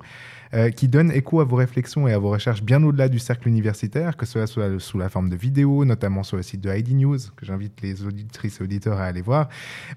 euh, 0.54 0.70
qui 0.70 0.88
donne 0.88 1.10
écho 1.10 1.40
à 1.40 1.44
vos 1.44 1.56
réflexions 1.56 2.06
et 2.08 2.12
à 2.12 2.18
vos 2.18 2.30
recherches 2.30 2.62
bien 2.62 2.82
au-delà 2.82 3.08
du 3.08 3.18
cercle 3.18 3.48
universitaire, 3.48 4.16
que 4.16 4.26
ce 4.26 4.46
soit 4.46 4.78
sous 4.78 4.98
la 4.98 5.08
forme 5.08 5.28
de 5.28 5.36
vidéos, 5.36 5.84
notamment 5.84 6.22
sur 6.22 6.36
le 6.36 6.42
site 6.42 6.60
de 6.60 6.74
ID 6.74 6.94
News, 6.94 7.18
que 7.36 7.44
j'invite 7.44 7.80
les 7.82 8.04
auditrices 8.04 8.60
et 8.60 8.64
auditeurs 8.64 8.98
à 8.98 9.04
aller 9.04 9.22
voir, 9.22 9.48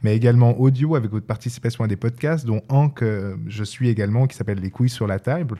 mais 0.03 0.15
également 0.15 0.59
audio 0.59 0.95
avec 0.95 1.11
votre 1.11 1.25
participation 1.25 1.83
à 1.83 1.87
des 1.87 1.95
podcasts, 1.95 2.45
dont 2.45 2.61
un 2.69 2.89
que 2.89 3.37
je 3.47 3.63
suis 3.63 3.89
également, 3.89 4.27
qui 4.27 4.35
s'appelle 4.35 4.59
Les 4.59 4.69
couilles 4.69 4.89
sur 4.89 5.07
la 5.07 5.19
table. 5.19 5.59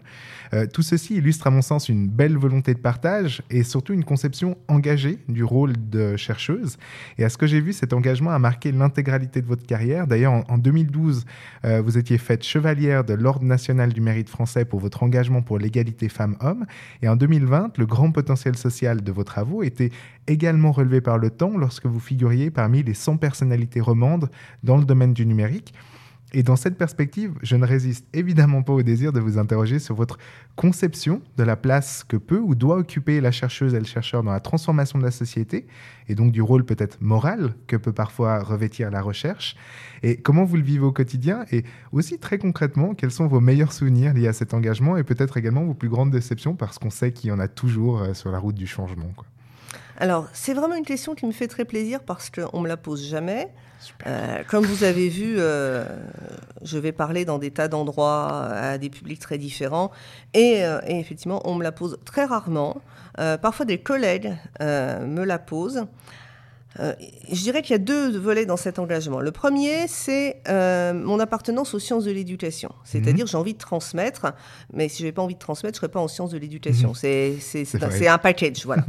Euh, 0.54 0.66
tout 0.66 0.82
ceci 0.82 1.16
illustre 1.16 1.48
à 1.48 1.52
mon 1.52 1.62
sens 1.62 1.90
une 1.90 2.08
belle 2.08 2.38
volonté 2.38 2.74
de 2.74 2.80
partage 2.80 3.42
et 3.50 3.64
surtout 3.64 3.94
une 3.94 4.04
conception 4.04 4.58
engagée 4.68 5.20
du 5.28 5.44
rôle 5.44 5.74
de 5.90 6.18
chercheuse. 6.18 6.78
Et 7.18 7.24
à 7.24 7.30
ce 7.30 7.38
que 7.38 7.48
j'ai 7.48 7.62
vu, 7.62 7.74
cet 7.74 7.94
engagement 7.94 8.32
a 8.32 8.40
marqué 8.40 8.72
l'intégralité 8.72 9.42
de 9.42 9.48
votre 9.48 9.66
carrière. 9.66 10.08
D'ailleurs, 10.08 10.44
en, 10.50 10.58
2012, 10.58 11.26
euh, 11.66 11.82
vous 11.82 11.98
étiez 11.98 12.18
faite 12.18 12.44
chevalière 12.44 13.04
de 13.04 13.14
l'Ordre 13.14 13.46
national 13.46 13.94
du 13.94 14.02
mérite 14.02 14.30
français 14.30 14.66
pour 14.66 14.79
votre 14.80 15.04
engagement 15.04 15.42
pour 15.42 15.60
l'égalité 15.60 16.10
femmes-hommes. 16.10 16.66
Et 17.02 17.10
en 17.10 17.16
2020, 17.16 17.78
le 17.78 17.86
grand 17.86 18.12
potentiel 18.12 18.56
social 18.56 19.04
de 19.04 19.12
vos 19.12 19.24
travaux 19.24 19.64
était 19.64 19.92
également 20.28 20.72
relevé 20.72 21.02
par 21.02 21.18
le 21.18 21.30
temps 21.30 21.58
lorsque 21.58 21.86
vous 21.86 22.00
figuriez 22.00 22.52
parmi 22.52 22.84
les 22.84 22.94
100 22.94 23.18
personnalités 23.18 23.82
romandes 23.82 24.30
dans 24.64 24.78
le 24.78 24.86
domaine 24.86 25.14
du 25.14 25.26
numérique. 25.26 25.74
Et 26.34 26.44
dans 26.44 26.56
cette 26.56 26.78
perspective, 26.78 27.34
je 27.42 27.56
ne 27.56 27.66
résiste 27.66 28.06
évidemment 28.14 28.62
pas 28.62 28.74
au 28.74 28.84
désir 28.84 29.12
de 29.12 29.20
vous 29.20 29.40
interroger 29.40 29.80
sur 29.80 29.96
votre 29.96 30.20
conception 30.56 31.24
de 31.38 31.44
la 31.44 31.56
place 31.56 32.04
que 32.04 32.18
peut 32.18 32.40
ou 32.40 32.54
doit 32.54 32.78
occuper 32.78 33.20
la 33.20 33.32
chercheuse 33.32 33.74
et 33.74 33.80
le 33.80 33.86
chercheur 33.86 34.22
dans 34.22 34.32
la 34.32 34.40
transformation 34.40 35.00
de 35.00 35.04
la 35.04 35.12
société, 35.12 35.66
et 36.08 36.14
donc 36.14 36.32
du 36.32 36.44
rôle 36.44 36.66
peut-être 36.66 37.02
moral 37.02 37.56
que 37.66 37.76
peut 37.76 37.94
parfois 37.94 38.44
revêtir 38.44 38.92
la 38.92 39.02
recherche, 39.02 39.56
et 40.04 40.18
comment 40.18 40.44
vous 40.44 40.58
le 40.58 40.64
vivez 40.64 40.86
au 40.86 40.92
quotidien, 40.92 41.46
et 41.52 41.64
aussi 41.92 42.20
très 42.20 42.38
concrètement, 42.38 42.94
quels 42.94 43.12
sont 43.12 43.26
vos 43.26 43.40
meilleurs 43.40 43.74
souvenirs 43.74 44.14
liés 44.14 44.28
à 44.28 44.34
cet 44.34 44.54
engagement, 44.54 44.98
et 44.98 45.04
peut-être 45.04 45.38
également 45.38 45.64
vos 45.64 45.74
plus 45.74 45.90
grandes 45.90 46.12
déceptions, 46.12 46.54
parce 46.54 46.78
qu'on 46.78 46.92
sait 46.92 47.12
qu'il 47.12 47.30
y 47.30 47.34
en 47.34 47.40
a 47.40 47.48
toujours 47.48 48.02
euh, 48.02 48.14
sur 48.14 48.32
la 48.32 48.38
route 48.38 48.56
du 48.56 48.68
changement. 48.68 49.12
Alors, 49.98 50.28
c'est 50.34 50.54
vraiment 50.54 50.76
une 50.76 50.86
question 50.86 51.16
qui 51.16 51.26
me 51.26 51.32
fait 51.32 51.48
très 51.48 51.66
plaisir 51.66 52.02
parce 52.04 52.30
qu'on 52.30 52.60
ne 52.60 52.64
me 52.64 52.68
la 52.68 52.78
pose 52.78 53.06
jamais. 53.06 53.50
Euh, 54.08 54.44
comme 54.48 54.66
vous 54.66 54.84
avez 54.84 55.10
vu, 55.10 55.36
euh, 55.38 55.86
je 56.64 56.78
vais 56.78 56.92
parler 56.92 57.26
dans 57.26 57.40
des 57.40 57.52
tas 57.52 57.68
d'endroits 57.68 58.48
à 58.48 58.78
des 58.78 58.90
publics 58.90 59.20
très 59.20 59.38
différents. 59.38 59.92
Et, 60.34 60.66
euh, 60.66 60.80
et, 60.88 61.00
effectivement, 61.00 61.42
on 61.46 61.56
me 61.56 61.64
la 61.64 61.72
pose 61.72 61.98
très 62.06 62.26
rarement. 62.26 62.82
parfois, 63.42 63.66
des 63.66 63.80
collègues 63.80 64.36
me 64.60 65.24
la 65.24 65.40
posent. 65.40 65.86
Euh, 66.80 66.94
je 67.30 67.42
dirais 67.42 67.62
qu'il 67.62 67.72
y 67.72 67.76
a 67.76 67.80
deux 67.80 68.18
volets 68.18 68.46
dans 68.46 68.58
cet 68.58 68.78
engagement. 68.80 69.20
Le 69.20 69.32
premier, 69.32 69.88
c'est 69.88 70.42
euh, 70.48 70.94
mon 70.94 71.20
appartenance 71.20 71.74
aux 71.74 71.80
sciences 71.80 72.06
de 72.06 72.12
l'éducation. 72.12 72.72
C'est-à-dire, 72.84 73.26
mhm. 73.26 73.32
j'ai 73.32 73.38
envie 73.38 73.54
de 73.54 73.60
transmettre, 73.60 74.34
mais 74.72 74.88
si 74.88 75.02
je 75.02 75.08
n'ai 75.08 75.12
pas 75.12 75.22
envie 75.22 75.34
de 75.34 75.40
transmettre, 75.40 75.76
je 75.76 75.80
ne 75.80 75.82
serai 75.82 75.92
pas 75.92 76.00
en 76.00 76.08
sciences 76.08 76.32
de 76.32 76.38
l'éducation. 76.38 76.90
Mhm. 76.90 77.40
C'est 77.40 78.08
un, 78.08 78.18
package, 78.18 78.66
voilà. 78.66 78.84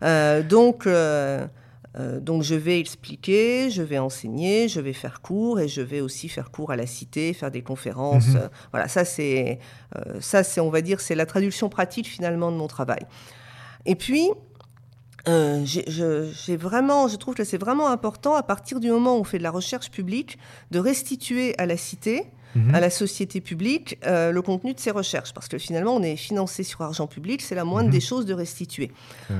Euh, 1.98 2.20
donc, 2.20 2.42
je 2.42 2.54
vais 2.54 2.78
expliquer, 2.78 3.70
je 3.70 3.82
vais 3.82 3.98
enseigner, 3.98 4.68
je 4.68 4.80
vais 4.80 4.92
faire 4.92 5.20
cours 5.20 5.60
et 5.60 5.68
je 5.68 5.80
vais 5.80 6.00
aussi 6.00 6.28
faire 6.28 6.50
cours 6.50 6.70
à 6.70 6.76
la 6.76 6.86
cité, 6.86 7.32
faire 7.32 7.50
des 7.50 7.62
conférences. 7.62 8.28
Mhm. 8.28 8.50
voilà, 8.70 8.88
ça, 8.88 9.04
c'est, 9.04 9.58
ça, 10.20 10.42
c'est, 10.42 10.60
on 10.60 10.70
va 10.70 10.82
dire, 10.82 11.00
c'est 11.00 11.14
la 11.14 11.26
traduction 11.26 11.68
pratique 11.68 12.06
finalement 12.06 12.52
de 12.52 12.56
mon 12.56 12.66
travail. 12.66 13.06
Et 13.86 13.94
puis, 13.94 14.30
euh, 15.28 15.64
j'ai 15.64 16.56
vraiment, 16.56 17.08
je 17.08 17.16
trouve 17.16 17.34
que 17.34 17.44
c'est 17.44 17.58
vraiment 17.58 17.88
important 17.88 18.34
à 18.34 18.42
partir 18.42 18.78
du 18.78 18.90
moment 18.90 19.16
où 19.16 19.20
on 19.20 19.24
fait 19.24 19.38
de 19.38 19.42
la 19.42 19.50
recherche 19.50 19.90
publique 19.90 20.38
de 20.70 20.78
restituer 20.78 21.58
à 21.58 21.66
la 21.66 21.76
cité, 21.76 22.26
mhm. 22.54 22.74
à 22.74 22.80
la 22.80 22.90
société 22.90 23.40
publique, 23.40 23.98
euh, 24.06 24.30
le 24.30 24.40
contenu 24.40 24.72
de 24.72 24.78
ces 24.78 24.92
recherches, 24.92 25.34
parce 25.34 25.48
que 25.48 25.58
finalement 25.58 25.96
on 25.96 26.02
est 26.02 26.16
financé 26.16 26.62
sur 26.62 26.82
argent 26.82 27.08
public, 27.08 27.42
c'est 27.42 27.56
la 27.56 27.64
moindre 27.64 27.88
mhm. 27.88 27.94
des 27.94 28.00
choses 28.00 28.24
de 28.24 28.34
restituer. 28.34 28.92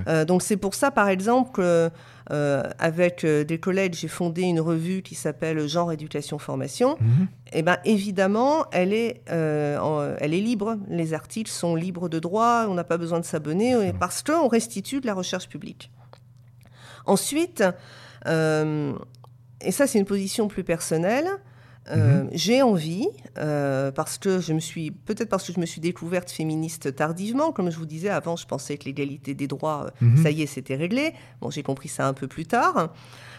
Euh, 0.09 0.25
donc 0.25 0.43
c'est 0.43 0.57
pour 0.57 0.75
ça, 0.75 0.91
par 0.91 1.09
exemple, 1.09 1.53
que, 1.53 1.91
avec 2.30 3.25
des 3.25 3.59
collègues, 3.59 3.95
j'ai 3.95 4.09
fondé 4.09 4.42
une 4.42 4.61
revue 4.61 5.02
qui 5.02 5.14
s'appelle 5.14 5.66
Genre 5.68 5.92
Éducation 5.92 6.38
Formation. 6.38 6.97
Mhm. 7.00 7.28
Et 7.52 7.59
eh 7.59 7.62
ben 7.62 7.78
évidemment, 7.85 8.66
elle 8.73 8.92
est, 8.92 9.23
elle 9.28 10.35
est 10.35 10.40
libre. 10.40 10.76
Les 10.88 11.14
articles 11.14 11.50
sont 11.50 11.76
libres 11.76 12.09
de 12.09 12.18
droit. 12.18 12.66
On 12.68 12.75
n'a 12.75 12.85
pas 12.85 12.99
besoin 12.99 13.21
de 13.21 13.25
s'abonner 13.25 13.92
parce 13.99 14.23
qu'on 14.23 14.49
restitue 14.49 15.00
de 15.00 15.06
la 15.06 15.14
recherche 15.14 15.49
publique. 15.49 15.90
Ensuite, 17.06 17.62
euh, 18.26 18.92
et 19.61 19.71
ça 19.71 19.87
c'est 19.87 19.99
une 19.99 20.04
position 20.04 20.49
plus 20.49 20.64
personnelle, 20.64 21.28
euh, 21.90 22.25
mhm. 22.25 22.31
j'ai 22.33 22.62
envie, 22.62 23.07
euh, 23.38 23.93
parce 23.93 24.19
que 24.19 24.40
je 24.40 24.52
me 24.52 24.61
suis, 24.61 24.90
peut-être 24.90 25.28
parce 25.28 25.47
que 25.47 25.52
je 25.52 25.61
me 25.61 25.66
suis 25.66 25.81
découverte 25.81 26.31
féministe 26.31 26.95
tardivement, 26.95 27.52
comme 27.52 27.71
je 27.71 27.78
vous 27.78 27.87
disais 27.87 28.09
avant, 28.09 28.37
je 28.37 28.47
pensais 28.47 28.76
que 28.76 28.85
l'égalité 28.85 29.35
des 29.35 29.47
droits, 29.47 29.90
mhm. 30.00 30.23
ça 30.23 30.31
y 30.31 30.43
est, 30.43 30.47
c'était 30.47 30.75
réglé. 30.75 31.12
Bon, 31.40 31.50
j'ai 31.50 31.62
compris 31.62 31.88
ça 31.88 32.09
un 32.09 32.14
peu 32.14 32.26
plus 32.26 32.47
tard. 32.47 32.93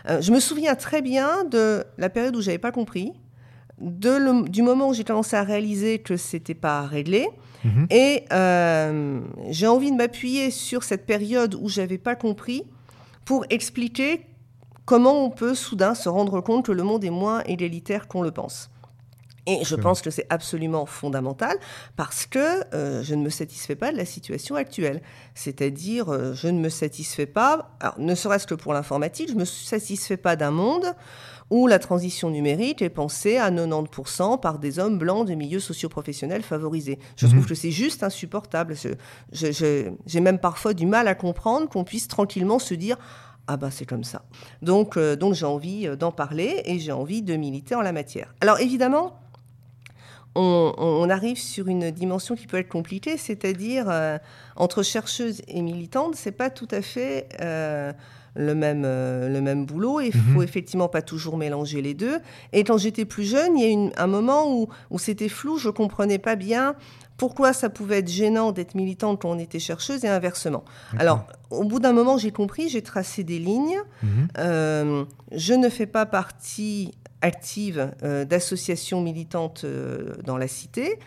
je 0.08 0.32
me 0.32 0.40
souviens 0.40 0.76
très 0.76 1.02
bien 1.02 1.44
de 1.44 1.84
la 1.98 2.10
période 2.10 2.36
où 2.36 2.42
j'avais 2.42 2.58
pas 2.58 2.72
compris, 2.72 3.12
de 3.80 4.48
du 4.50 4.64
moment 4.64 4.90
où 4.90 4.94
j'ai 4.94 5.04
commencé 5.04 5.36
à 5.36 5.44
réaliser 5.44 6.00
que 6.00 6.18
c'était 6.18 6.56
pas 6.56 6.84
réglé. 6.84 7.28
Mhm. 7.66 7.88
Et 7.90 8.24
j'ai 9.50 9.68
envie 9.68 9.92
de 9.92 9.98
m'appuyer 9.98 10.52
sur 10.52 10.84
cette 10.84 11.06
période 11.06 11.56
où 11.56 11.68
j'avais 11.68 11.98
pas 11.98 12.16
compris 12.16 12.64
pour 13.26 13.46
expliquer 13.50 14.22
comment 14.88 15.26
on 15.26 15.30
peut 15.30 15.54
soudain 15.54 15.94
se 15.94 16.10
rendre 16.10 16.42
compte 16.42 16.66
que 16.66 16.72
le 16.72 16.82
monde 16.82 17.04
est 17.04 17.12
moins 17.12 17.44
égalitaire 17.44 18.08
qu'on 18.08 18.24
le 18.24 18.32
pense. 18.32 18.72
Et 19.46 19.64
je 19.64 19.76
pense 19.76 20.02
que 20.02 20.10
c'est 20.10 20.26
absolument 20.30 20.86
fondamental 20.86 21.56
parce 21.96 22.26
que 22.26 22.64
euh, 22.74 23.02
je 23.02 23.16
ne 23.16 23.24
me 23.24 23.30
satisfais 23.30 23.76
pas 23.76 23.94
de 23.94 23.98
la 23.98 24.04
situation 24.04 24.56
actuelle. 24.56 25.02
C'est-à-dire, 25.36 26.10
euh, 26.10 26.34
je 26.34 26.50
ne 26.50 26.60
me 26.60 26.68
satisfais 26.68 27.26
pas, 27.26 27.70
ne 27.98 28.14
serait-ce 28.14 28.46
que 28.46 28.56
pour 28.56 28.74
l'informatique, 28.74 29.30
je 29.30 29.36
ne 29.36 29.40
me 29.40 29.46
satisfais 29.46 30.18
pas 30.18 30.36
d'un 30.36 30.52
monde 30.52 30.94
où 31.50 31.68
la 31.68 31.80
transition 31.80 32.30
numérique 32.30 32.82
est 32.82 32.90
pensée 32.90 33.38
à 33.38 33.50
90% 33.50 34.40
par 34.42 34.60
des 34.60 34.80
hommes 34.80 34.98
blancs 34.98 35.26
de 35.26 35.34
milieux 35.34 35.62
socioprofessionnels 35.62 36.44
favorisés. 36.44 37.00
Je 37.16 37.26
mhm. 37.26 37.34
trouve 37.34 37.46
que 37.48 37.56
c'est 37.56 37.72
juste 37.72 38.04
insupportable. 38.04 38.76
J'ai 39.32 40.20
même 40.20 40.40
parfois 40.40 40.74
du 40.74 40.86
mal 40.86 41.08
à 41.08 41.16
comprendre 41.16 41.70
qu'on 41.70 41.86
puisse 41.86 42.10
tranquillement 42.10 42.60
se 42.60 42.74
dire 42.74 42.98
ah 43.48 43.58
bah 43.58 43.72
c'est 43.72 43.86
comme 43.86 44.04
ça. 44.04 44.24
Donc, 44.62 44.98
euh, 44.98 45.16
donc 45.16 45.34
j'ai 45.34 45.46
envie 45.46 45.88
euh, 45.88 45.96
d'en 45.96 46.12
parler 46.12 46.62
et 46.66 46.80
j'ai 46.80 46.92
envie 46.92 47.22
de 47.22 47.36
militer 47.36 47.76
en 47.76 47.82
la 47.82 47.94
matière. 47.94 48.34
Alors 48.42 48.60
évidemment, 48.60 49.20
on, 50.36 51.10
arrive 51.10 51.40
sur 51.40 51.68
une 51.68 51.90
dimension 51.90 52.36
qui 52.36 52.46
peut 52.46 52.58
être 52.58 52.70
compliquée, 52.70 53.18
c'est-à-dire 53.18 53.88
euh, 53.90 54.20
entre 54.56 54.84
chercheuse 54.84 55.42
et 55.48 55.64
militante, 55.64 56.16
c'est 56.16 56.32
pas 56.32 56.52
tout 56.52 56.68
à 56.70 56.84
fait 56.84 57.28
le 57.40 58.54
même, 58.54 58.84
le 58.84 59.42
même 59.42 59.66
boulot. 59.66 60.00
Il 60.00 60.16
mhm. 60.16 60.36
faut 60.36 60.44
effectivement 60.44 60.90
pas 60.90 61.02
toujours 61.02 61.38
mélanger 61.38 61.82
les 61.82 61.96
deux. 61.96 62.20
Et 62.54 62.64
quand 62.64 62.78
j'étais 62.78 63.06
plus 63.06 63.24
jeune, 63.24 63.58
il 63.58 63.64
y 63.64 63.66
a 63.66 63.74
eu 63.74 63.92
un 63.98 64.06
moment 64.06 64.54
où, 64.54 64.68
où 64.92 65.00
c'était 65.00 65.30
flou, 65.30 65.58
je 65.58 65.70
comprenais 65.70 66.20
pas 66.20 66.36
bien 66.36 66.76
pourquoi 67.18 67.54
ça 67.54 67.70
pouvait 67.70 68.00
être 68.00 68.10
gênant 68.10 68.52
d'être 68.52 68.76
militante 68.76 69.22
quand 69.22 69.30
on 69.30 69.40
était 69.40 69.60
chercheuse 69.60 70.06
et 70.06 70.08
inversement. 70.08 70.64
Alors, 70.98 71.26
au 71.50 71.64
bout 71.64 71.80
d'un 71.80 71.94
moment, 71.94 72.18
j'ai 72.18 72.32
compris, 72.32 72.70
j'ai 72.70 72.82
tracé 72.82 73.24
des 73.24 73.40
lignes. 73.40 73.82
Mhm. 74.04 74.28
Euh, 74.38 75.06
je 75.32 75.54
ne 75.54 75.70
fais 75.70 75.88
pas 75.88 76.06
partie 76.06 76.94
active 77.22 77.92
euh, 78.04 78.26
d'associations 78.26 79.02
militantes 79.02 79.66
dans 80.24 80.38
la 80.38 80.48
cité. 80.48 81.00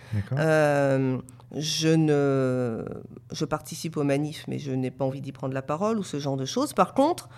Je, 1.57 1.88
ne, 1.88 2.85
je 3.33 3.45
participe 3.45 3.97
aux 3.97 4.05
manifs, 4.05 4.45
mais 4.47 4.61
je 4.61 4.71
n'ai 4.71 4.93
pas 4.93 5.05
envie 5.05 5.21
d'y 5.21 5.33
prendre 5.33 5.52
la 5.52 5.62
parole 5.62 5.99
ou 5.99 6.05
ce 6.05 6.21
genre 6.21 6.37
de 6.37 6.45
choses. 6.45 6.75
Par 6.75 6.95
contre, 6.95 7.29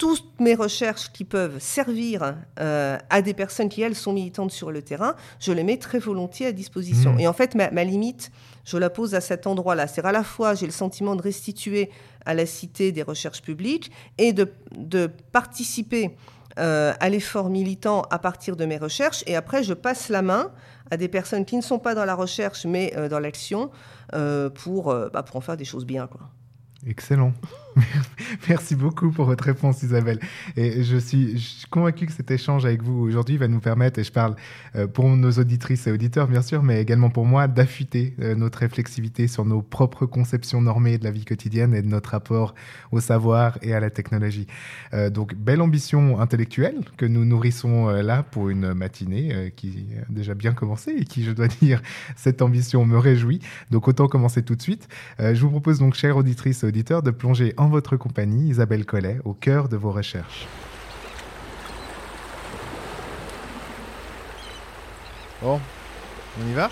toutes 0.00 0.40
mes 0.40 0.54
recherches 0.54 1.12
qui 1.12 1.24
peuvent 1.24 1.58
servir 1.58 2.34
euh, 2.58 2.96
à 3.10 3.20
des 3.20 3.34
personnes 3.34 3.68
qui, 3.68 3.82
elles, 3.82 3.94
sont 3.94 4.14
militantes 4.14 4.50
sur 4.50 4.72
le 4.72 4.80
terrain, 4.80 5.14
je 5.40 5.52
les 5.52 5.62
mets 5.62 5.76
très 5.76 5.98
volontiers 5.98 6.46
à 6.46 6.52
disposition. 6.52 7.12
Mmh. 7.12 7.20
Et 7.20 7.28
en 7.28 7.34
fait, 7.34 7.54
ma, 7.54 7.84
limite, 7.84 8.32
je 8.64 8.78
la 8.78 8.88
pose 8.88 9.14
à 9.14 9.20
cet 9.20 9.46
endroit-là. 9.46 9.86
C'est 9.86 10.02
à 10.02 10.10
la 10.10 10.24
fois, 10.24 10.54
j'ai 10.54 10.64
le 10.64 10.72
sentiment 10.72 11.16
de 11.16 11.22
restituer 11.22 11.90
à 12.24 12.32
la 12.32 12.46
cité 12.46 12.92
des 12.92 13.02
recherches 13.02 13.42
publiques 13.42 13.92
et 14.16 14.32
de, 14.32 14.50
de 14.74 15.10
participer 15.32 16.16
euh, 16.58 16.94
à 16.98 17.10
l'effort 17.10 17.50
militant 17.50 18.00
à 18.10 18.18
partir 18.18 18.56
de 18.56 18.64
mes 18.64 18.78
recherches. 18.78 19.22
Et 19.26 19.36
après, 19.36 19.62
je 19.62 19.74
passe 19.74 20.08
la 20.08 20.22
main 20.22 20.50
à 20.90 20.96
des 20.96 21.08
personnes 21.08 21.44
qui 21.44 21.56
ne 21.56 21.62
sont 21.62 21.78
pas 21.78 21.94
dans 21.94 22.06
la 22.06 22.14
recherche, 22.14 22.64
mais 22.64 22.94
euh, 22.96 23.10
dans 23.10 23.20
l'action, 23.20 23.70
pour, 24.54 24.94
bah, 25.12 25.22
pour 25.22 25.36
en 25.36 25.40
faire 25.42 25.58
des 25.58 25.66
choses 25.66 25.84
bien. 25.84 26.06
Quoi. 26.06 26.22
Excellent. 26.86 27.34
Merci 28.48 28.74
beaucoup 28.74 29.10
pour 29.10 29.26
votre 29.26 29.44
réponse, 29.44 29.82
Isabelle. 29.82 30.18
Et 30.56 30.82
je 30.82 30.96
suis, 30.96 31.66
convaincu 31.70 32.06
que 32.06 32.12
cet 32.12 32.30
échange 32.30 32.64
avec 32.64 32.82
vous 32.82 33.00
aujourd'hui 33.00 33.36
va 33.36 33.48
nous 33.48 33.60
permettre, 33.60 33.98
et 33.98 34.04
je 34.04 34.12
parle 34.12 34.34
euh, 34.76 34.86
pour 34.86 35.08
nos 35.08 35.30
auditrices 35.32 35.86
et 35.86 35.92
auditeurs, 35.92 36.26
bien 36.26 36.42
sûr, 36.42 36.62
mais 36.62 36.80
également 36.80 37.10
pour 37.10 37.26
moi, 37.26 37.48
d'affûter 37.48 38.14
euh, 38.20 38.34
notre 38.34 38.58
réflexivité 38.58 39.28
sur 39.28 39.44
nos 39.44 39.62
propres 39.62 40.06
conceptions 40.06 40.60
normées 40.60 40.98
de 40.98 41.04
la 41.04 41.10
vie 41.10 41.24
quotidienne 41.24 41.74
et 41.74 41.82
de 41.82 41.88
notre 41.88 42.10
rapport 42.10 42.54
au 42.92 43.00
savoir 43.00 43.58
et 43.62 43.74
à 43.74 43.80
la 43.80 43.90
technologie. 43.90 44.46
Euh, 44.94 45.10
donc, 45.10 45.34
belle 45.34 45.60
ambition 45.60 46.20
intellectuelle 46.20 46.80
que 46.96 47.06
nous 47.06 47.24
nourrissons 47.24 47.88
là 47.88 48.22
pour 48.22 48.48
une 48.48 48.74
matinée 48.74 49.52
qui 49.56 49.86
a 50.00 50.12
déjà 50.12 50.34
bien 50.34 50.52
commencé 50.52 50.92
et 50.92 51.04
qui, 51.04 51.24
je 51.24 51.32
dois 51.32 51.48
dire, 51.62 51.82
cette 52.16 52.42
ambition 52.42 52.84
me 52.84 52.98
réjouit. 52.98 53.40
Donc, 53.70 53.88
autant 53.88 54.08
commencer 54.08 54.42
tout 54.42 54.56
de 54.56 54.62
suite. 54.62 54.88
je 55.18 55.40
vous 55.40 55.50
propose 55.50 55.78
donc, 55.78 55.94
chères 55.94 56.16
auditrices 56.16 56.62
et 56.62 56.66
auditeurs, 56.66 57.02
de 57.02 57.10
plonger 57.10 57.54
en 57.60 57.68
votre 57.68 57.98
compagnie, 57.98 58.48
Isabelle 58.48 58.86
Collet, 58.86 59.18
au 59.26 59.34
cœur 59.34 59.68
de 59.68 59.76
vos 59.76 59.92
recherches. 59.92 60.48
Bon, 65.42 65.60
on 66.40 66.48
y 66.48 66.54
va? 66.54 66.70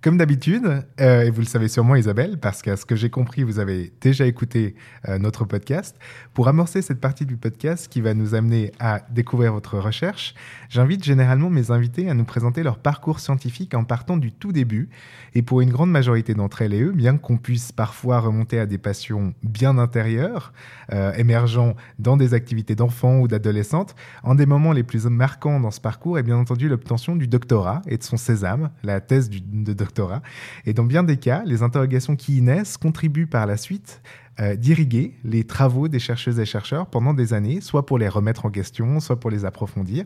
Comme 0.00 0.16
d'habitude, 0.16 0.84
euh, 1.00 1.22
et 1.22 1.30
vous 1.30 1.40
le 1.40 1.46
savez 1.46 1.66
sûrement 1.66 1.96
Isabelle, 1.96 2.38
parce 2.38 2.62
qu'à 2.62 2.76
ce 2.76 2.86
que 2.86 2.94
j'ai 2.94 3.10
compris, 3.10 3.42
vous 3.42 3.58
avez 3.58 3.92
déjà 4.00 4.26
écouté 4.26 4.76
euh, 5.08 5.18
notre 5.18 5.44
podcast, 5.44 5.98
pour 6.34 6.46
amorcer 6.46 6.82
cette 6.82 7.00
partie 7.00 7.26
du 7.26 7.36
podcast 7.36 7.88
qui 7.88 8.00
va 8.00 8.14
nous 8.14 8.36
amener 8.36 8.70
à 8.78 9.00
découvrir 9.10 9.52
votre 9.52 9.76
recherche, 9.76 10.36
j'invite 10.68 11.02
généralement 11.02 11.50
mes 11.50 11.72
invités 11.72 12.08
à 12.08 12.14
nous 12.14 12.24
présenter 12.24 12.62
leur 12.62 12.78
parcours 12.78 13.18
scientifique 13.18 13.74
en 13.74 13.82
partant 13.82 14.16
du 14.16 14.30
tout 14.30 14.52
début. 14.52 14.88
Et 15.34 15.42
pour 15.42 15.62
une 15.62 15.70
grande 15.70 15.90
majorité 15.90 16.32
d'entre 16.32 16.62
elles 16.62 16.74
et 16.74 16.82
eux, 16.82 16.92
bien 16.92 17.16
qu'on 17.16 17.36
puisse 17.36 17.72
parfois 17.72 18.20
remonter 18.20 18.60
à 18.60 18.66
des 18.66 18.78
passions 18.78 19.34
bien 19.42 19.78
intérieures, 19.78 20.52
euh, 20.92 21.12
émergeant 21.14 21.74
dans 21.98 22.16
des 22.16 22.34
activités 22.34 22.76
d'enfants 22.76 23.18
ou 23.18 23.26
d'adolescentes, 23.26 23.96
en 24.22 24.36
des 24.36 24.46
moments 24.46 24.72
les 24.72 24.84
plus 24.84 25.06
marquants 25.06 25.58
dans 25.58 25.72
ce 25.72 25.80
parcours 25.80 26.20
est 26.20 26.22
bien 26.22 26.36
entendu 26.36 26.68
l'obtention 26.68 27.16
du 27.16 27.26
doctorat 27.26 27.82
et 27.88 27.98
de 27.98 28.04
son 28.04 28.16
sésame, 28.16 28.70
la 28.84 29.00
thèse 29.00 29.28
du, 29.28 29.40
de 29.40 29.72
et 30.64 30.72
dans 30.72 30.84
bien 30.84 31.02
des 31.02 31.16
cas, 31.16 31.42
les 31.44 31.62
interrogations 31.62 32.16
qui 32.16 32.38
y 32.38 32.42
naissent 32.42 32.76
contribuent 32.76 33.26
par 33.26 33.46
la 33.46 33.56
suite 33.56 34.00
euh, 34.40 34.56
d'irriguer 34.56 35.14
les 35.24 35.44
travaux 35.44 35.88
des 35.88 35.98
chercheuses 35.98 36.38
et 36.38 36.44
chercheurs 36.44 36.86
pendant 36.86 37.12
des 37.12 37.34
années, 37.34 37.60
soit 37.60 37.86
pour 37.86 37.98
les 37.98 38.08
remettre 38.08 38.46
en 38.46 38.50
question, 38.50 39.00
soit 39.00 39.18
pour 39.18 39.30
les 39.30 39.44
approfondir. 39.44 40.04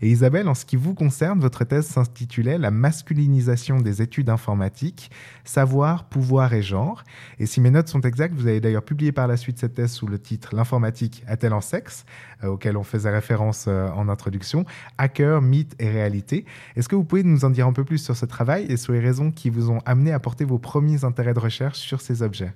Et 0.00 0.08
Isabelle, 0.08 0.48
en 0.48 0.54
ce 0.54 0.64
qui 0.64 0.76
vous 0.76 0.94
concerne, 0.94 1.40
votre 1.40 1.64
thèse 1.64 1.86
s'intitulait 1.86 2.58
La 2.58 2.70
masculinisation 2.70 3.78
des 3.78 4.00
études 4.00 4.30
informatiques, 4.30 5.10
savoir, 5.44 6.04
pouvoir 6.04 6.52
et 6.54 6.62
genre. 6.62 7.02
Et 7.38 7.46
si 7.46 7.60
mes 7.60 7.70
notes 7.70 7.88
sont 7.88 8.00
exactes, 8.02 8.34
vous 8.34 8.46
avez 8.46 8.60
d'ailleurs 8.60 8.84
publié 8.84 9.10
par 9.10 9.26
la 9.26 9.36
suite 9.36 9.58
cette 9.58 9.74
thèse 9.74 9.92
sous 9.92 10.06
le 10.06 10.18
titre 10.18 10.54
L'informatique 10.54 11.24
a-t-elle 11.26 11.52
en 11.52 11.60
sexe, 11.60 12.04
euh, 12.44 12.48
auquel 12.48 12.76
on 12.76 12.84
faisait 12.84 13.10
référence 13.10 13.66
euh, 13.68 13.88
en 13.90 14.08
introduction, 14.08 14.64
hacker, 14.98 15.42
mythe 15.42 15.74
et 15.78 15.90
réalité. 15.90 16.44
Est-ce 16.76 16.88
que 16.88 16.94
vous 16.94 17.04
pouvez 17.04 17.24
nous 17.24 17.44
en 17.44 17.50
dire 17.50 17.66
un 17.66 17.72
peu 17.72 17.84
plus 17.84 17.98
sur 17.98 18.16
ce 18.16 18.26
travail 18.26 18.66
et 18.68 18.76
sur 18.76 18.92
les 18.92 19.00
raisons 19.00 19.30
qui 19.30 19.50
vous 19.50 19.70
ont 19.70 19.80
amené 19.86 20.12
à 20.12 20.20
porter 20.20 20.44
vos 20.44 20.58
premiers 20.58 21.04
intérêts 21.04 21.34
de 21.34 21.40
recherche 21.40 21.78
sur 21.78 22.00
ces 22.00 22.22
objets? 22.22 22.52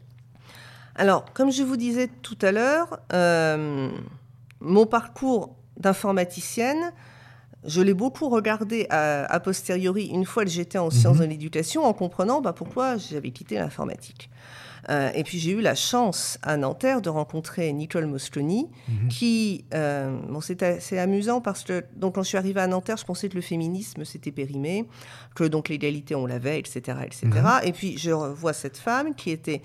Alors, 0.96 1.24
comme 1.34 1.52
je 1.52 1.62
vous 1.62 1.76
disais 1.76 2.08
tout 2.22 2.38
à 2.42 2.52
l'heure, 2.52 3.00
euh, 3.12 3.90
mon 4.60 4.86
parcours 4.86 5.54
d'informaticienne, 5.78 6.92
je 7.64 7.82
l'ai 7.82 7.94
beaucoup 7.94 8.28
regardé 8.28 8.86
a, 8.90 9.40
posteriori, 9.40 10.06
une 10.06 10.24
fois 10.24 10.44
que 10.44 10.50
j'étais 10.50 10.78
en 10.78 10.90
sciences 10.90 11.16
mhm. 11.16 11.24
de 11.24 11.30
l'éducation, 11.30 11.84
en 11.84 11.92
comprenant 11.92 12.40
bah, 12.40 12.52
pourquoi 12.52 12.96
j'avais 12.96 13.30
quitté 13.30 13.56
l'informatique. 13.56 14.30
Euh, 14.88 15.10
et 15.14 15.24
puis 15.24 15.38
j'ai 15.38 15.50
eu 15.50 15.60
la 15.60 15.74
chance 15.74 16.38
à 16.42 16.56
Nanterre 16.56 17.02
de 17.02 17.08
rencontrer 17.08 17.72
Nicole 17.72 18.06
Mosconi, 18.06 18.68
mhm. 18.88 19.08
qui, 19.08 19.64
euh, 19.74 20.16
bon, 20.28 20.40
c'est 20.40 20.62
assez 20.62 20.96
amusant 20.96 21.40
parce 21.40 21.64
que 21.64 21.84
donc 21.96 22.14
quand 22.14 22.22
je 22.22 22.28
suis 22.28 22.38
arrivée 22.38 22.60
à 22.60 22.68
Nanterre, 22.68 22.96
je 22.96 23.04
pensais 23.04 23.28
que 23.28 23.34
le 23.34 23.40
féminisme 23.40 24.04
s'était 24.04 24.30
périmé, 24.30 24.86
que 25.34 25.44
donc 25.44 25.68
l'égalité 25.68 26.14
on 26.14 26.24
l'avait, 26.24 26.58
etc., 26.60 26.98
etc. 27.04 27.26
Mhm. 27.26 27.60
Et 27.64 27.72
puis 27.72 27.98
je 27.98 28.12
revois 28.12 28.52
cette 28.52 28.78
femme 28.78 29.14
qui 29.14 29.30
était 29.30 29.60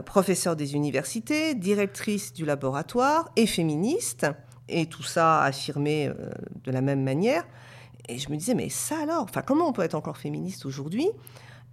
professeure 0.00 0.56
des 0.56 0.74
universités, 0.74 1.54
directrice 1.54 2.32
du 2.32 2.44
laboratoire 2.44 3.30
et 3.36 3.46
féministe, 3.46 4.26
et 4.68 4.86
tout 4.86 5.02
ça 5.02 5.42
affirmé 5.42 6.08
euh, 6.08 6.14
de 6.64 6.70
la 6.70 6.80
même 6.80 7.02
manière. 7.02 7.44
Et 8.08 8.18
je 8.18 8.30
me 8.30 8.36
disais, 8.36 8.54
mais 8.54 8.68
ça 8.68 8.96
alors 9.02 9.22
Enfin, 9.22 9.42
comment 9.42 9.68
on 9.68 9.72
peut 9.72 9.82
être 9.82 9.94
encore 9.94 10.16
féministe 10.16 10.66
aujourd'hui? 10.66 11.08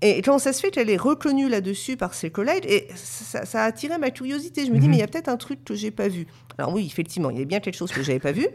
Et 0.02 0.22
comment 0.22 0.40
ça 0.40 0.54
se 0.54 0.62
fait 0.62 0.72
qu'elle 0.72 0.90
est 0.90 0.98
reconnue 0.98 1.50
là-dessus 1.50 1.98
par 1.98 2.14
ses 2.14 2.30
collègues? 2.30 2.66
Et 2.68 2.88
ça, 2.96 3.42
a 3.62 3.66
attiré 3.66 3.98
ma 3.98 4.12
curiosité. 4.12 4.66
Je 4.66 4.72
me 4.72 4.78
dis, 4.78 4.86
mhm. 4.86 4.92
mais 4.92 4.98
il 4.98 5.00
y 5.00 5.04
a 5.04 5.08
peut-être 5.08 5.28
un 5.28 5.38
truc 5.38 5.66
que 5.66 5.74
j'ai 5.74 5.92
pas 5.92 6.08
vu. 6.08 6.28
Alors 6.58 6.74
oui, 6.74 6.86
effectivement, 6.86 7.30
il 7.30 7.40
y 7.40 7.42
a 7.42 7.46
bien 7.46 7.60
quelque 7.60 7.76
chose 7.76 7.92
que 7.92 8.02
j'avais 8.02 8.20
pas 8.20 8.32
vu. 8.32 8.48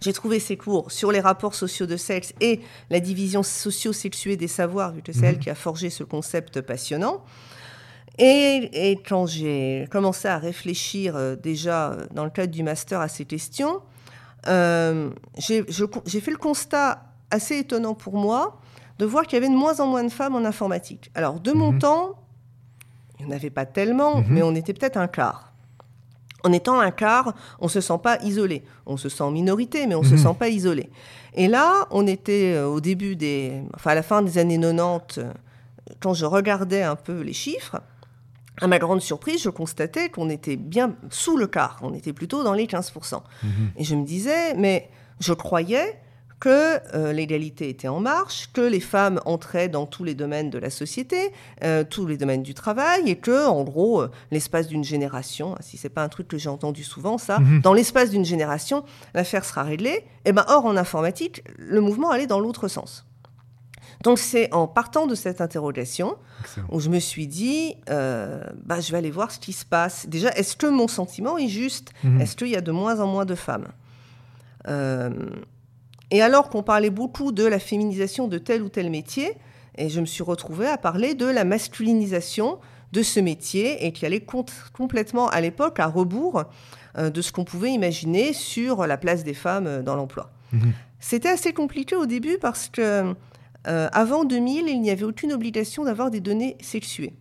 J'ai 0.00 0.12
trouvé 0.12 0.38
ses 0.38 0.56
cours 0.56 0.92
sur 0.92 1.10
les 1.10 1.20
rapports 1.20 1.54
sociaux 1.54 1.86
de 1.86 1.96
sexe 1.96 2.32
et 2.40 2.60
la 2.90 3.00
division 3.00 3.42
socio-sexuée 3.42 4.36
des 4.36 4.46
savoirs, 4.46 4.92
vu 4.92 5.02
que 5.02 5.12
c'est 5.12 5.24
elle 5.24 5.36
mhm. 5.36 5.40
qui 5.40 5.50
a 5.50 5.54
forgé 5.54 5.90
ce 5.90 6.04
concept 6.04 6.60
passionnant. 6.60 7.24
Et, 8.18 8.98
quand 9.06 9.26
j'ai 9.26 9.86
commencé 9.90 10.28
à 10.28 10.38
réfléchir 10.38 11.16
euh, 11.16 11.36
déjà 11.36 11.90
euh, 11.90 12.06
dans 12.14 12.24
le 12.24 12.30
cadre 12.30 12.52
du 12.52 12.62
master 12.62 13.00
à 13.00 13.08
ces 13.08 13.24
questions, 13.24 13.80
euh, 14.46 15.10
j'ai 15.38 15.64
fait 15.64 16.30
le 16.30 16.36
constat 16.36 17.02
assez 17.30 17.58
étonnant 17.58 17.94
pour 17.94 18.16
moi 18.16 18.58
de 18.98 19.04
voir 19.04 19.24
qu'il 19.24 19.34
y 19.34 19.36
avait 19.36 19.52
de 19.52 19.58
moins 19.58 19.80
en 19.80 19.86
moins 19.86 20.04
de 20.04 20.08
femmes 20.08 20.34
en 20.34 20.44
informatique. 20.44 21.10
Alors, 21.14 21.40
de 21.40 21.52
mon 21.52 21.72
mhm. 21.72 21.78
temps, 21.78 22.14
il 23.18 23.26
n'y 23.26 23.32
en 23.32 23.36
avait 23.36 23.50
pas 23.50 23.66
tellement, 23.66 24.20
mhm. 24.20 24.26
mais 24.30 24.42
on 24.42 24.54
était 24.54 24.72
peut-être 24.72 24.96
un 24.96 25.08
quart. 25.08 25.52
En 26.44 26.52
étant 26.52 26.80
un 26.80 26.92
quart, 26.92 27.34
on 27.58 27.64
ne 27.64 27.70
se 27.70 27.80
sent 27.80 27.98
pas 28.02 28.22
isolé. 28.22 28.62
On 28.86 28.96
se 28.96 29.08
sent 29.08 29.24
en 29.24 29.32
minorité, 29.32 29.86
mais 29.86 29.96
on 29.96 30.02
ne 30.02 30.06
se 30.06 30.14
mhm. 30.14 30.18
sent 30.18 30.36
pas 30.38 30.48
isolé. 30.48 30.88
Et 31.34 31.48
là, 31.48 31.86
on 31.90 32.06
était 32.06 32.58
au 32.60 32.80
début 32.80 33.16
des... 33.16 33.60
Enfin, 33.74 33.90
à 33.90 33.94
la 33.96 34.02
fin 34.02 34.22
des 34.22 34.38
années 34.38 34.58
90, 34.58 35.20
quand 36.00 36.14
je 36.14 36.24
regardais 36.24 36.82
un 36.82 36.96
peu 36.96 37.20
les 37.20 37.32
chiffres, 37.32 37.82
à 38.60 38.66
ma 38.66 38.78
grande 38.78 39.00
surprise, 39.00 39.42
je 39.42 39.50
constatais 39.50 40.08
qu'on 40.08 40.30
était 40.30 40.56
bien 40.56 40.94
sous 41.10 41.36
le 41.36 41.46
quart, 41.46 41.78
on 41.82 41.94
était 41.94 42.12
plutôt 42.12 42.42
dans 42.42 42.54
les 42.54 42.66
15%. 42.66 43.22
Mhm. 43.42 43.50
Et 43.76 43.84
je 43.84 43.94
me 43.94 44.04
disais, 44.04 44.54
mais 44.54 44.88
je 45.20 45.32
croyais 45.32 45.98
que 46.38 46.78
euh, 46.94 47.12
l'égalité 47.12 47.68
était 47.68 47.88
en 47.88 48.00
marche, 48.00 48.50
que 48.52 48.60
les 48.60 48.80
femmes 48.80 49.20
entraient 49.24 49.68
dans 49.68 49.86
tous 49.86 50.04
les 50.04 50.14
domaines 50.14 50.50
de 50.50 50.58
la 50.58 50.68
société, 50.68 51.32
euh, 51.64 51.82
tous 51.82 52.06
les 52.06 52.18
domaines 52.18 52.42
du 52.42 52.52
travail, 52.52 53.08
et 53.08 53.16
que, 53.16 53.46
en 53.46 53.64
gros, 53.64 54.02
euh, 54.02 54.10
l'espace 54.30 54.68
d'une 54.68 54.84
génération, 54.84 55.54
si 55.60 55.78
c'est 55.78 55.88
pas 55.88 56.02
un 56.02 56.08
truc 56.08 56.28
que 56.28 56.36
j'ai 56.36 56.50
entendu 56.50 56.84
souvent, 56.84 57.16
ça, 57.16 57.38
mhm. 57.38 57.62
dans 57.62 57.72
l'espace 57.72 58.10
d'une 58.10 58.24
génération, 58.24 58.84
l'affaire 59.14 59.44
sera 59.44 59.62
réglée. 59.62 60.04
Et 60.24 60.32
ben, 60.32 60.44
or, 60.48 60.66
en 60.66 60.76
informatique, 60.76 61.42
le 61.56 61.80
mouvement 61.80 62.10
allait 62.10 62.26
dans 62.26 62.40
l'autre 62.40 62.68
sens. 62.68 63.06
Donc 64.06 64.20
c'est 64.20 64.54
en 64.54 64.68
partant 64.68 65.08
de 65.08 65.16
cette 65.16 65.40
interrogation 65.40 66.14
où 66.70 66.78
je 66.78 66.88
me 66.90 67.00
suis 67.00 67.26
dit, 67.26 67.74
euh, 67.90 68.40
bah, 68.64 68.78
je 68.78 68.92
vais 68.92 68.98
aller 68.98 69.10
voir 69.10 69.32
ce 69.32 69.40
qui 69.40 69.52
se 69.52 69.64
passe. 69.64 70.06
Déjà, 70.08 70.30
est-ce 70.38 70.54
que 70.54 70.68
mon 70.68 70.86
sentiment 70.86 71.36
est 71.38 71.48
juste? 71.48 71.90
Mhm. 72.04 72.20
Est-ce 72.20 72.36
qu'il 72.36 72.46
y 72.46 72.54
a 72.54 72.60
de 72.60 72.70
moins 72.70 73.00
en 73.00 73.08
moins 73.08 73.24
de 73.24 73.34
femmes? 73.34 73.66
Euh, 74.68 75.10
Et 76.12 76.22
alors 76.22 76.50
qu'on 76.50 76.62
parlait 76.62 76.90
beaucoup 76.90 77.32
de 77.32 77.44
la 77.44 77.58
féminisation 77.58 78.28
de 78.28 78.38
tel 78.38 78.62
ou 78.62 78.68
tel 78.68 78.90
métier, 78.90 79.32
et 79.76 79.88
je 79.88 80.00
me 80.00 80.06
suis 80.06 80.22
retrouvée 80.22 80.68
à 80.68 80.78
parler 80.78 81.14
de 81.14 81.26
la 81.26 81.42
masculinisation 81.44 82.58
de 82.92 83.02
ce 83.02 83.18
métier 83.18 83.84
et 83.84 83.90
qui 83.90 84.06
allait 84.06 84.24
complètement 84.72 85.26
à 85.30 85.40
l'époque 85.40 85.80
à 85.80 85.88
rebours 85.88 86.44
euh, 86.96 87.10
de 87.10 87.20
ce 87.22 87.32
qu'on 87.32 87.44
pouvait 87.44 87.72
imaginer 87.72 88.32
sur 88.32 88.86
la 88.86 88.98
place 88.98 89.24
des 89.24 89.34
femmes 89.34 89.82
dans 89.82 89.96
l'emploi. 89.96 90.30
Mhm. 90.52 90.72
C'était 91.00 91.28
assez 91.28 91.52
compliqué 91.52 91.96
au 91.96 92.06
début 92.06 92.38
parce 92.40 92.68
que 92.68 93.16
euh, 93.66 93.88
avant 93.92 94.24
2000, 94.24 94.68
il 94.68 94.80
n'y 94.80 94.90
avait 94.90 95.04
aucune 95.04 95.32
obligation 95.32 95.84
d'avoir 95.84 96.10
des 96.10 96.20
données 96.20 96.56
sexuées. 96.60 97.14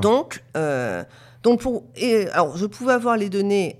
Donc, 0.00 0.42
euh, 0.56 1.04
donc 1.42 1.60
pour, 1.60 1.84
alors, 2.32 2.56
je 2.56 2.66
pouvais 2.66 2.94
avoir 2.94 3.16
les 3.16 3.28
données 3.28 3.78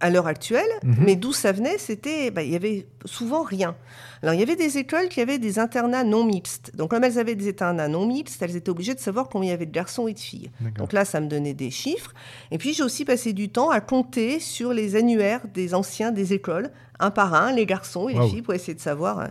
à 0.00 0.10
l'heure 0.10 0.26
actuelle, 0.26 0.68
mhm. 0.82 0.96
mais 1.00 1.16
d'où 1.16 1.32
ça 1.32 1.52
venait, 1.52 1.76
c'était, 1.78 2.30
bah, 2.30 2.42
il 2.42 2.50
y 2.50 2.56
avait 2.56 2.86
souvent 3.04 3.42
rien. 3.42 3.76
Alors, 4.22 4.34
il 4.34 4.40
y 4.40 4.42
avait 4.42 4.56
des 4.56 4.78
écoles 4.78 5.08
qui 5.08 5.20
avaient 5.20 5.38
des 5.38 5.58
internats 5.58 6.04
non 6.04 6.24
mixtes. 6.24 6.72
Donc, 6.74 6.90
comme 6.90 7.04
elles 7.04 7.18
avaient 7.18 7.34
des 7.34 7.48
internats 7.48 7.88
non 7.88 8.06
mixtes, 8.06 8.40
elles 8.42 8.56
étaient 8.56 8.70
obligées 8.70 8.94
de 8.94 9.00
savoir 9.00 9.28
combien 9.28 9.48
il 9.48 9.52
y 9.52 9.54
avait 9.54 9.66
de 9.66 9.72
garçons 9.72 10.08
et 10.08 10.14
de 10.14 10.18
filles. 10.18 10.50
Donc 10.76 10.92
là, 10.92 11.04
ça 11.04 11.20
me 11.20 11.26
donnait 11.26 11.54
des 11.54 11.70
chiffres. 11.70 12.12
Et 12.50 12.58
puis, 12.58 12.74
j'ai 12.74 12.82
aussi 12.82 13.04
passé 13.04 13.32
du 13.32 13.50
temps 13.50 13.70
à 13.70 13.80
compter 13.80 14.40
sur 14.40 14.72
les 14.72 14.96
annuaires 14.96 15.42
des 15.52 15.74
anciens 15.74 16.12
des 16.12 16.32
écoles, 16.32 16.70
un 16.98 17.10
par 17.10 17.34
un, 17.34 17.52
les 17.52 17.66
garçons 17.66 18.08
et 18.08 18.14
les 18.14 18.28
filles, 18.28 18.42
pour 18.42 18.54
essayer 18.54 18.74
de 18.74 18.80
savoir. 18.80 19.28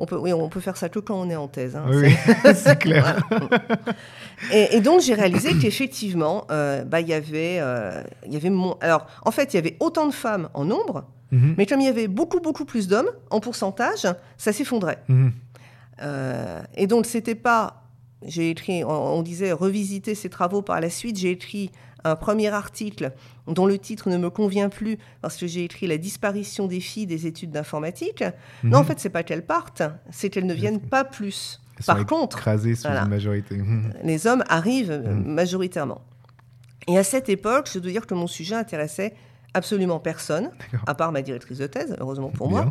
On 0.00 0.06
peut, 0.06 0.16
oui, 0.16 0.32
on 0.32 0.48
peut 0.48 0.60
faire 0.60 0.76
ça 0.76 0.88
que 0.88 0.98
quand 0.98 1.20
on 1.20 1.28
est 1.30 1.36
en 1.36 1.46
thèse. 1.46 1.76
Hein, 1.76 1.84
oui, 1.90 2.14
c'est 2.54 2.78
clair. 2.80 3.22
et, 4.52 4.80
donc, 4.80 5.02
j'ai 5.02 5.14
réalisé 5.14 5.52
qu'effectivement, 5.60 6.46
euh, 6.50 6.84
bah, 6.84 7.00
il 7.00 7.08
y 7.08 7.14
avait, 7.14 7.58
euh, 7.60 8.02
y 8.26 8.36
avait 8.36 8.50
mon... 8.50 8.72
Alors, 8.80 9.06
en 9.24 9.30
fait, 9.30 9.52
il 9.52 9.56
y 9.56 9.58
avait 9.58 9.76
autant 9.78 10.06
de 10.06 10.12
femmes 10.12 10.48
en 10.54 10.64
nombre 10.64 11.04
Mhm. 11.32 11.54
Mais 11.56 11.66
comme 11.66 11.80
il 11.80 11.86
y 11.86 11.88
avait 11.88 12.08
beaucoup, 12.08 12.40
beaucoup 12.40 12.64
plus 12.64 12.88
d'hommes, 12.88 13.10
en 13.30 13.40
pourcentage, 13.40 14.06
ça 14.36 14.52
s'effondrait. 14.52 15.02
Mhm. 15.08 15.32
Euh, 16.02 16.60
et 16.74 16.86
donc, 16.86 17.06
c'était 17.06 17.34
pas. 17.34 17.84
J'ai 18.26 18.50
écrit, 18.50 18.84
on, 18.84 18.90
on 18.90 19.22
disait 19.22 19.52
revisiter 19.52 20.14
ces 20.14 20.28
travaux 20.28 20.62
par 20.62 20.80
la 20.80 20.90
suite. 20.90 21.18
J'ai 21.18 21.30
écrit 21.30 21.70
un 22.04 22.16
premier 22.16 22.48
article 22.48 23.12
dont 23.46 23.66
le 23.66 23.78
titre 23.78 24.08
ne 24.08 24.16
me 24.16 24.30
convient 24.30 24.68
plus 24.68 24.98
parce 25.22 25.36
que 25.36 25.46
j'ai 25.46 25.64
écrit 25.64 25.86
La 25.86 25.98
disparition 25.98 26.66
des 26.66 26.80
filles 26.80 27.06
des 27.06 27.26
études 27.26 27.50
d'informatique. 27.50 28.24
Non, 28.62 28.78
en 28.78 28.80
Mhm. 28.80 28.86
fait, 28.86 29.00
c'est 29.00 29.10
pas 29.10 29.22
qu'elles 29.22 29.44
partent, 29.46 29.82
c'est 30.10 30.30
qu'elles 30.30 30.46
ne 30.46 30.54
viennent 30.54 30.80
pas 30.80 31.04
plus. 31.04 31.60
Elles 31.78 31.84
sont 31.84 31.94
Par 31.94 32.06
contre, 32.06 32.38
écrasées 32.38 32.74
sous 32.74 32.82
voilà. 32.88 33.02
une 33.02 33.08
majorité. 33.08 33.56
Mhm. 33.56 33.92
les 34.04 34.26
hommes 34.26 34.44
arrivent 34.48 34.90
euh, 34.90 35.14
Mhm. 35.14 35.24
majoritairement. 35.34 36.02
Et 36.88 36.96
à 36.98 37.04
cette 37.04 37.28
époque, 37.28 37.68
je 37.72 37.78
dois 37.78 37.90
dire 37.92 38.06
que 38.06 38.14
mon 38.14 38.26
sujet 38.26 38.54
intéressait 38.54 39.14
absolument 39.54 39.98
personne, 39.98 40.50
à 40.86 40.94
part 40.94 41.12
ma 41.12 41.22
directrice 41.22 41.58
de 41.58 41.66
thèse, 41.66 41.96
heureusement 42.00 42.28
pour 42.30 42.48
Bien. 42.48 42.62
moi, 42.64 42.68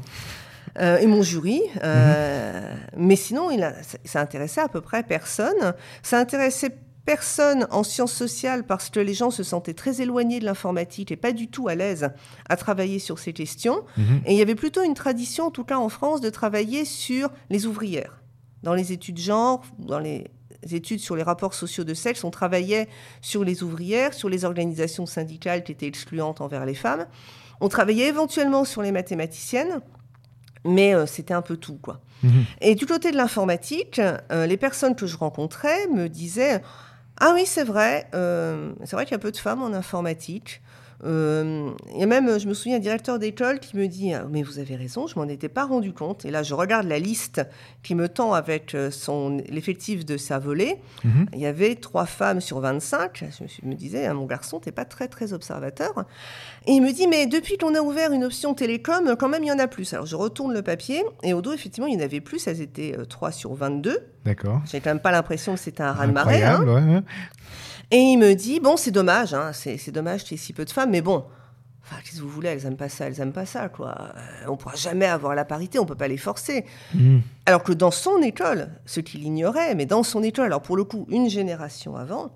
euh, 0.79 0.97
et 0.97 1.07
mon 1.07 1.21
jury. 1.21 1.61
euh, 1.83 2.75
Mais 2.97 3.15
sinon, 3.15 3.51
il 3.51 3.63
a- 3.63 3.81
ça, 3.83 3.97
ça 4.05 4.21
intéressait 4.21 4.61
à 4.61 4.67
peu 4.67 4.81
près 4.81 5.03
personne. 5.03 5.73
Ça 6.03 6.19
intéressait 6.19 6.71
personne 7.10 7.65
en 7.72 7.82
sciences 7.82 8.13
sociales 8.13 8.67
parce 8.67 8.91
que 8.91 9.00
les 9.00 9.15
gens 9.15 9.32
se 9.32 9.41
sentaient 9.41 9.74
très 9.74 10.00
éloignés 10.00 10.39
de 10.39 10.45
l'informatique 10.45 11.12
et 11.12 11.15
pas 11.15 11.32
du 11.32 11.48
tout 11.48 11.67
à 11.67 11.74
l'aise 11.74 12.12
à 12.50 12.56
travailler 12.56 13.00
sur 13.00 13.17
ces 13.17 13.34
questions. 13.34 13.84
Mhm. 13.98 14.22
Et 14.28 14.34
il 14.34 14.38
y 14.38 14.43
avait 14.43 14.54
plutôt 14.54 14.84
une 14.84 14.93
tradition, 14.93 15.48
en 15.48 15.50
tout 15.50 15.63
cas 15.63 15.80
en 15.80 15.89
France, 15.89 16.22
de 16.22 16.30
travailler 16.30 16.86
sur 16.86 17.32
les 17.50 17.65
ouvrières. 17.65 18.22
Dans 18.62 18.76
les 18.76 18.91
études 18.91 19.17
genre, 19.17 19.63
dans 19.80 19.98
les 19.98 20.28
études 20.72 21.00
sur 21.00 21.15
les 21.15 21.24
rapports 21.24 21.56
sociaux 21.56 21.84
de 21.84 21.95
sexe, 21.95 22.24
on 22.24 22.30
travaillait 22.30 22.88
sur 23.22 23.43
les 23.43 23.63
ouvrières, 23.63 24.13
sur 24.13 24.30
les 24.30 24.45
organisations 24.45 25.08
syndicales 25.08 25.63
qui 25.63 25.72
étaient 25.72 25.88
excluantes 25.88 26.41
envers 26.41 26.63
les 26.63 26.76
femmes. 26.76 27.08
On 27.60 27.69
travaillait 27.69 28.10
éventuellement 28.10 28.65
sur 28.65 28.84
les 28.84 28.91
mathématiciennes, 28.91 29.82
mais 30.63 30.93
euh, 30.93 31.08
c'était 31.08 31.34
un 31.34 31.41
peu 31.41 31.58
tout, 31.58 31.80
quoi. 31.82 32.02
Mhm. 32.22 32.45
Et 32.62 32.76
du 32.76 32.86
côté 32.86 33.10
de 33.10 33.17
l'informatique, 33.17 34.00
euh, 34.00 34.45
les 34.45 34.58
personnes 34.58 34.95
que 34.95 35.08
je 35.08 35.17
rencontrais 35.17 35.88
me 35.88 36.08
disaient 36.08 36.62
Ah 37.19 37.32
oui, 37.34 37.45
c'est 37.45 37.63
vrai, 37.65 38.08
euh, 38.13 38.73
c'est 38.86 38.95
vrai 38.95 39.05
qu'il 39.05 39.12
y 39.13 39.15
a 39.15 39.19
peu 39.19 39.32
de 39.32 39.38
femmes 39.38 39.62
en 39.62 39.73
informatique. 39.73 40.62
Euh, 41.05 41.71
et 41.95 42.05
même, 42.05 42.39
je 42.39 42.47
me 42.47 42.53
souviens, 42.53 42.77
un 42.77 42.79
directeur 42.79 43.19
d'école 43.19 43.59
qui 43.59 43.77
me 43.77 43.88
dit 43.88 44.13
Ah, 44.13 44.25
Mais 44.29 44.43
vous 44.43 44.59
avez 44.59 44.75
raison, 44.75 45.07
je 45.07 45.17
m'en 45.17 45.27
étais 45.27 45.49
pas 45.49 45.65
rendu 45.65 45.93
compte. 45.93 46.25
Et 46.25 46.31
là, 46.31 46.43
je 46.43 46.53
regarde 46.53 46.88
la 46.88 46.99
liste 46.99 47.41
qui 47.83 47.95
me 47.95 48.09
tend 48.09 48.33
avec 48.33 48.75
euh, 48.75 48.91
son, 48.91 49.38
l'effectif 49.49 50.05
de 50.05 50.17
sa 50.17 50.39
volée. 50.39 50.77
Mhm. 51.03 51.27
Il 51.33 51.39
y 51.39 51.45
avait 51.45 51.75
trois 51.75 52.05
femmes 52.05 52.41
sur 52.41 52.59
25. 52.59 53.23
Je 53.62 53.67
me, 53.67 53.75
disais 53.75 54.05
Ah, 54.05 54.13
Mon 54.13 54.25
garçon, 54.25 54.59
t'es 54.59 54.71
pas 54.71 54.85
très, 54.85 55.07
très 55.07 55.31
observateur. 55.33 56.05
Et 56.67 56.73
il 56.73 56.81
me 56.81 56.91
dit 56.91 57.07
Mais 57.07 57.27
depuis 57.27 57.57
qu'on 57.57 57.75
a 57.75 57.81
ouvert 57.81 58.12
une 58.12 58.23
option 58.23 58.53
télécom, 58.53 59.15
quand 59.17 59.29
même, 59.29 59.43
il 59.43 59.47
y 59.47 59.51
en 59.51 59.59
a 59.59 59.67
plus. 59.67 59.93
Alors, 59.93 60.05
je 60.05 60.15
retourne 60.15 60.53
le 60.53 60.62
papier 60.62 61.03
et 61.23 61.33
au 61.33 61.41
dos, 61.41 61.53
effectivement, 61.53 61.88
il 61.88 61.93
y 61.93 61.97
en 61.97 62.03
avait 62.03 62.21
plus. 62.21 62.45
Elles 62.47 62.62
étaient 62.62 62.95
euh, 62.97 63.05
3 63.05 63.31
sur 63.31 63.53
22. 63.53 63.99
D'accord. 64.25 64.62
J'ai 64.69 64.81
quand 64.81 64.89
même 64.89 64.99
pas 64.99 65.12
l'impression 65.12 65.53
que 65.53 65.59
c'était 65.59 65.83
un 65.83 65.93
raz-de-marée. 65.93 66.43
hein. 66.43 66.62
Ouais, 66.63 66.73
ouais. 66.95 67.01
Et 67.91 67.97
il 67.97 68.17
me 68.17 68.34
dit, 68.34 68.60
bon, 68.60 68.78
c'est 68.78 68.91
dommage, 68.91 69.34
hein, 69.34 69.52
c'est 69.54 69.78
c'est 69.78 69.91
dommage 69.91 70.23
qu'il 70.23 70.34
y 70.38 70.39
ait 70.39 70.43
si 70.43 70.54
peu 70.54 70.63
de 70.65 70.69
femmes, 70.69 70.91
mais 70.91 71.02
bon, 71.02 71.25
enfin, 71.84 71.95
qu'est-ce 72.04 72.17
que 72.17 72.21
vous 72.21 72.30
voulez, 72.30 72.49
elles 72.49 72.65
aiment 72.65 72.78
pas 72.78 72.89
ça, 72.89 73.08
elles 73.08 73.19
aiment 73.19 73.34
pas 73.34 73.45
ça, 73.47 73.67
quoi. 73.69 73.95
Euh, 74.15 74.45
on 74.47 74.58
pourra 74.58 74.75
jamais 74.75 75.08
avoir 75.08 75.34
la 75.34 75.43
parité, 75.45 75.80
on 75.80 75.86
peut 75.86 75.95
pas 75.95 76.08
les 76.08 76.17
forcer. 76.17 76.65
Mhm. 76.93 77.21
Alors 77.47 77.63
que 77.63 77.73
dans 77.73 77.91
son 77.91 78.21
école, 78.21 78.69
ce 78.86 78.99
qu'il 78.99 79.23
ignorait, 79.23 79.73
mais 79.75 79.86
dans 79.88 80.04
son 80.04 80.21
école, 80.21 80.45
alors 80.45 80.62
pour 80.62 80.78
le 80.78 80.84
coup, 80.84 81.08
une 81.10 81.30
génération 81.30 81.95
avant, 81.95 82.32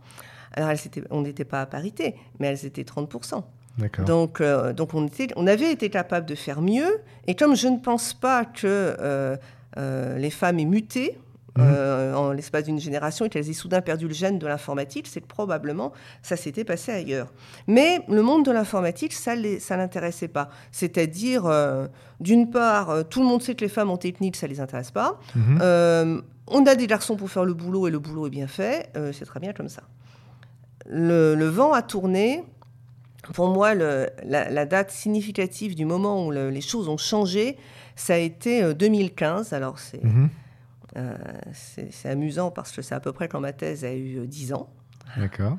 alors 0.53 0.69
elles 0.71 0.79
étaient- 0.85 1.03
on 1.11 1.21
n'était 1.21 1.45
pas 1.45 1.61
à 1.61 1.65
parité, 1.67 2.15
mais 2.39 2.47
elles 2.47 2.65
étaient 2.65 2.83
30%. 2.83 3.43
D'accord. 3.77 4.05
Donc, 4.05 4.39
euh, 4.41 4.71
donc 4.73 4.93
on, 4.93 5.07
était, 5.07 5.27
on 5.35 5.47
avait 5.47 5.71
été 5.71 5.89
capable 5.89 6.25
de 6.27 6.35
faire 6.35 6.61
mieux. 6.61 7.01
Et 7.27 7.35
comme 7.35 7.55
je 7.55 7.67
ne 7.67 7.77
pense 7.77 8.13
pas 8.13 8.45
que 8.45 8.65
euh, 8.65 9.35
euh, 9.77 10.17
les 10.19 10.29
femmes 10.29 10.59
aient 10.59 10.65
muté 10.65 11.17
euh, 11.59 12.13
en 12.15 12.31
l'espace 12.31 12.63
d'une 12.63 12.79
génération 12.79 13.25
et 13.25 13.29
qu'elles 13.29 13.49
aient 13.49 13.53
soudain 13.53 13.81
perdu 13.81 14.07
le 14.07 14.13
gène 14.13 14.39
de 14.39 14.47
l'informatique, 14.47 15.07
c'est 15.07 15.21
que 15.21 15.27
probablement 15.27 15.91
ça 16.23 16.35
s'était 16.35 16.63
passé 16.63 16.91
ailleurs. 16.91 17.31
Mais 17.67 18.01
le 18.09 18.21
monde 18.23 18.43
de 18.45 18.51
l'informatique, 18.51 19.13
ça 19.13 19.35
ne 19.35 19.59
ça 19.59 19.77
l'intéressait 19.77 20.27
pas. 20.27 20.49
C'est-à-dire, 20.71 21.45
euh, 21.45 21.87
d'une 22.19 22.49
part, 22.49 22.89
euh, 22.89 23.03
tout 23.03 23.19
le 23.21 23.27
monde 23.27 23.41
sait 23.43 23.53
que 23.55 23.61
les 23.61 23.69
femmes 23.69 23.91
en 23.91 23.97
technique, 23.97 24.35
ça 24.35 24.47
ne 24.47 24.51
les 24.53 24.59
intéresse 24.59 24.91
pas. 24.91 25.19
Mhm. 25.35 26.21
On 26.47 26.65
a 26.65 26.75
des 26.75 26.87
garçons 26.87 27.15
pour 27.15 27.29
faire 27.29 27.45
le 27.45 27.53
boulot 27.53 27.87
et 27.87 27.91
le 27.91 27.99
boulot 27.99 28.27
est 28.27 28.31
bien 28.31 28.47
fait. 28.47 28.89
C'est 29.13 29.25
très 29.25 29.39
bien 29.39 29.53
comme 29.53 29.69
ça. 29.69 29.83
Le, 30.85 31.35
le 31.35 31.45
vent 31.47 31.71
a 31.73 31.81
tourné. 31.81 32.43
Pour 33.33 33.47
moi, 33.47 33.73
le- 33.73 34.09
la, 34.25 34.49
la 34.49 34.65
date 34.65 34.91
significative 34.91 35.75
du 35.75 35.85
moment 35.85 36.25
où 36.27 36.31
le- 36.31 36.49
les 36.49 36.59
choses 36.59 36.89
ont 36.89 36.97
changé, 36.97 37.55
ça 37.95 38.15
a 38.15 38.17
été 38.17 38.61
euh, 38.61 38.73
2015. 38.73 39.53
Alors, 39.53 39.79
c'est 39.79 40.03
Mhm. 40.03 40.29
Euh, 40.97 41.15
c'est 41.53 42.09
amusant 42.09 42.51
parce 42.51 42.71
que 42.71 42.81
c'est 42.81 42.95
à 42.95 42.99
peu 42.99 43.11
près 43.13 43.27
quand 43.27 43.39
ma 43.39 43.53
thèse 43.53 43.83
a 43.85 43.93
eu 43.93 44.19
euh, 44.19 44.25
10 44.27 44.53
ans. 44.53 44.69
D'accord. 45.17 45.57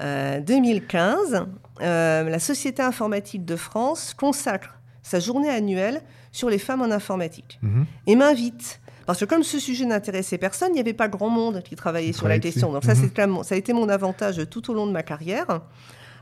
Euh, 0.00 0.40
2015, 0.40 1.46
euh, 1.80 2.22
la 2.28 2.38
Société 2.38 2.82
informatique 2.82 3.44
de 3.44 3.56
France 3.56 4.14
consacre 4.14 4.74
sa 5.02 5.20
journée 5.20 5.48
annuelle 5.48 6.02
sur 6.32 6.50
les 6.50 6.58
femmes 6.58 6.82
en 6.82 6.90
informatique 6.90 7.58
Mhm. 7.62 7.86
et 8.06 8.16
m'invite. 8.16 8.80
Parce 9.06 9.20
que 9.20 9.24
comme 9.24 9.44
ce 9.44 9.58
sujet 9.60 9.84
n'intéressait 9.86 10.36
personne, 10.36 10.70
il 10.70 10.74
n'y 10.74 10.80
avait 10.80 10.92
pas 10.92 11.06
grand 11.08 11.28
monde 11.30 11.62
qui 11.62 11.76
travaillait 11.76 12.12
sur 12.12 12.26
la 12.28 12.38
question. 12.40 12.72
Donc 12.72 12.82
ça, 12.84 12.94
Mhm. 12.94 13.10
c'est 13.14 13.44
ça 13.48 13.54
a 13.54 13.58
été 13.58 13.72
mon 13.72 13.88
avantage 13.88 14.42
tout 14.50 14.68
au 14.70 14.74
long 14.74 14.86
de 14.86 14.92
ma 14.92 15.04
carrière, 15.04 15.60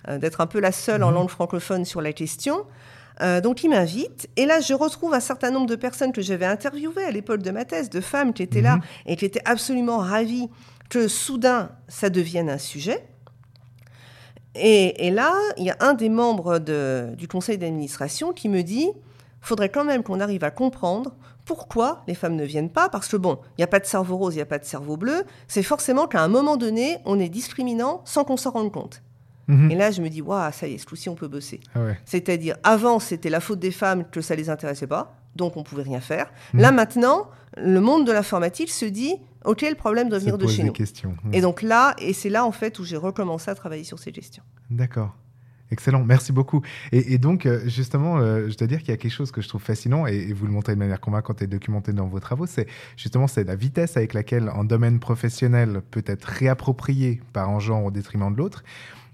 euh, 0.09 0.19
d'être 0.19 0.41
un 0.43 0.47
peu 0.47 0.61
la 0.61 0.71
seule 0.71 1.03
en 1.03 1.09
Mhm. 1.09 1.15
langue 1.15 1.31
francophone 1.31 1.85
sur 1.87 2.03
la 2.03 2.13
question. 2.13 2.67
Euh, 3.21 3.41
donc 3.41 3.63
il 3.63 3.71
m'invite, 3.71 4.29
et 4.37 4.45
là 4.45 4.61
je 4.61 4.75
retrouve 4.75 5.15
un 5.15 5.21
certain 5.21 5.51
nombre 5.53 5.67
de 5.67 5.77
personnes 5.77 6.13
que 6.13 6.21
j'avais 6.21 6.47
interviewées 6.47 7.05
à 7.05 7.11
l'époque 7.13 7.43
de 7.43 7.51
ma 7.53 7.65
thèse, 7.65 7.89
de 7.89 8.01
femmes 8.01 8.33
qui 8.33 8.43
étaient 8.43 8.61
là 8.61 8.77
Mhm. 8.77 8.83
et 9.07 9.17
qui 9.17 9.25
étaient 9.25 9.43
absolument 9.45 9.99
ravies 9.99 10.49
que 10.91 11.07
soudain 11.07 11.71
ça 11.87 12.11
devienne 12.11 12.51
un 12.51 12.59
sujet. 12.59 13.07
Et, 14.57 15.07
et 15.07 15.11
là, 15.11 15.33
il 15.59 15.65
y 15.65 15.71
a 15.71 15.77
un 15.81 15.95
des 15.95 16.09
membres 16.09 16.59
de- 16.59 17.11
du 17.17 17.27
conseil 17.29 17.59
d'administration 17.59 18.33
qui 18.33 18.49
me 18.49 18.63
dit 18.63 18.89
faudrait 19.41 19.69
quand 19.69 19.85
même 19.85 20.03
qu'on 20.03 20.21
arrive 20.21 20.43
à 20.43 20.51
comprendre 20.51 21.15
pourquoi 21.45 22.03
les 22.09 22.15
femmes 22.15 22.35
ne 22.37 22.45
viennent 22.45 22.71
pas, 22.71 22.89
parce 22.89 23.07
que 23.09 23.17
bon, 23.17 23.39
il 23.51 23.61
n'y 23.61 23.65
a 23.65 23.69
pas 23.69 23.79
de 23.79 23.85
cerveau 23.85 24.17
rose, 24.17 24.35
il 24.35 24.39
n'y 24.39 24.43
a 24.43 24.47
pas 24.47 24.59
de 24.59 24.65
cerveau 24.65 24.97
bleu, 24.97 25.25
c'est 25.47 25.63
forcément 25.63 26.07
qu'à 26.09 26.23
un 26.23 26.29
moment 26.29 26.57
donné, 26.57 26.99
on 27.05 27.21
est 27.21 27.29
discriminant 27.29 28.01
sans 28.07 28.25
qu'on 28.25 28.39
s'en 28.39 28.51
rende 28.51 28.73
compte. 28.73 29.03
Mhm. 29.49 29.71
Et 29.71 29.75
là, 29.75 29.91
je 29.91 30.01
me 30.03 30.09
dis, 30.09 30.23
waouh, 30.23 30.53
ça 30.53 30.67
y 30.67 30.75
est, 30.75 30.79
ce 30.79 30.87
coup-ci, 30.87 31.09
on 31.09 31.15
peut 31.15 31.29
bosser. 31.29 31.61
Ah 31.75 31.81
ouais. 31.81 31.99
C'est-à-dire, 32.05 32.57
avant, 32.63 32.99
c'était 32.99 33.31
la 33.31 33.41
faute 33.41 33.59
des 33.59 33.71
femmes 33.71 34.05
que 34.11 34.21
ça 34.21 34.35
les 34.35 34.51
intéressait 34.51 34.87
pas, 34.87 35.17
donc 35.37 35.57
on 35.57 35.63
pouvait 35.63 35.83
rien 35.83 36.01
faire. 36.01 36.33
Mhm. 36.53 36.61
Là, 36.61 36.73
maintenant, 36.73 37.29
le 37.57 37.81
monde 37.81 38.07
de 38.07 38.13
l'informatique 38.13 38.71
se 38.71 38.85
dit, 38.87 39.15
ok, 39.45 39.63
le 39.69 39.75
problème 39.77 40.09
doit 40.09 40.19
venir 40.19 40.39
de 40.39 40.47
chez 40.47 40.63
des 40.63 40.69
nous. 40.69 40.73
questions. 40.73 41.17
Mhm. 41.25 41.35
Et 41.35 41.41
donc 41.41 41.63
là, 41.63 41.95
et 41.99 42.13
c'est 42.13 42.31
là, 42.31 42.45
en 42.45 42.53
fait, 42.53 42.79
où 42.79 42.85
j'ai 42.85 42.97
recommencé 42.97 43.51
à 43.51 43.55
travailler 43.55 43.85
sur 43.85 43.99
ces 43.99 44.13
questions. 44.13 44.43
D'accord. 44.71 45.15
Excellent, 45.71 46.05
merci 46.05 46.31
beaucoup. 46.31 46.61
Et, 46.93 47.15
et 47.15 47.19
donc, 47.19 47.47
euh, 47.47 47.67
justement, 47.67 48.19
euh, 48.19 48.49
je 48.49 48.57
dois 48.57 48.67
dire 48.67 48.81
qu'il 48.81 48.91
y 48.91 48.93
a 48.93 48.97
quelque 48.97 49.11
chose 49.11 49.33
que 49.33 49.41
je 49.41 49.49
trouve 49.49 49.63
fascinant, 49.63 50.07
et, 50.07 50.15
et 50.15 50.33
vous 50.33 50.47
le 50.47 50.53
montrez 50.53 50.75
de 50.75 50.79
manière 50.79 51.01
convaincante 51.01 51.43
et 51.43 51.47
documentée 51.47 51.93
dans 51.93 52.07
vos 52.07 52.21
travaux, 52.21 52.47
c'est 52.47 52.67
justement 52.97 53.27
c'est 53.27 53.45
la 53.45 53.57
vitesse 53.57 53.97
avec 53.97 54.13
laquelle 54.15 54.51
un 54.55 54.63
domaine 54.65 55.01
professionnel 55.01 55.81
peut 55.91 56.05
être 56.07 56.27
réapproprié 56.27 57.21
par 57.33 57.49
un 57.49 57.59
genre 57.61 57.85
au 57.85 57.91
détriment 57.91 58.31
de 58.33 58.39
l'autre. 58.39 58.63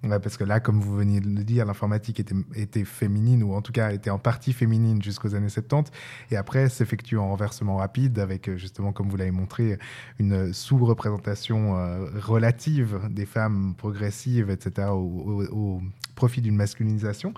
Parce 0.03 0.39
que 0.39 0.45
là, 0.45 0.61
comme 0.61 0.81
vous 0.81 0.97
veniez 0.97 1.21
de 1.21 1.29
le 1.29 1.45
dire, 1.45 1.67
l'informatique 1.67 2.21
était, 2.21 2.85
féminine, 2.85 3.43
ou 3.43 3.53
en 3.53 3.61
tout 3.61 3.73
cas 3.73 3.93
était 3.93 4.09
en 4.09 4.19
partie 4.19 4.55
féminine 4.55 5.03
jusqu'aux 5.03 5.35
années 5.35 5.51
70, 5.51 5.93
et 6.31 6.37
après 6.37 6.71
s'effectue 6.71 7.19
en 7.19 7.29
renversement 7.29 7.77
rapide 7.77 8.19
avec, 8.19 8.49
euh, 8.49 8.57
justement, 8.57 8.93
comme 8.93 9.11
vous 9.11 9.17
l'avez 9.17 9.31
montré, 9.31 9.79
une 10.19 10.55
sous-représentation 10.55 11.77
euh, 11.77 12.07
relative 12.19 13.01
des 13.11 13.27
femmes 13.27 13.75
progressives, 13.77 14.49
etc., 14.49 14.89
au, 14.91 15.81
profit 16.15 16.43
d'une 16.43 16.57
masculinisation. 16.57 17.33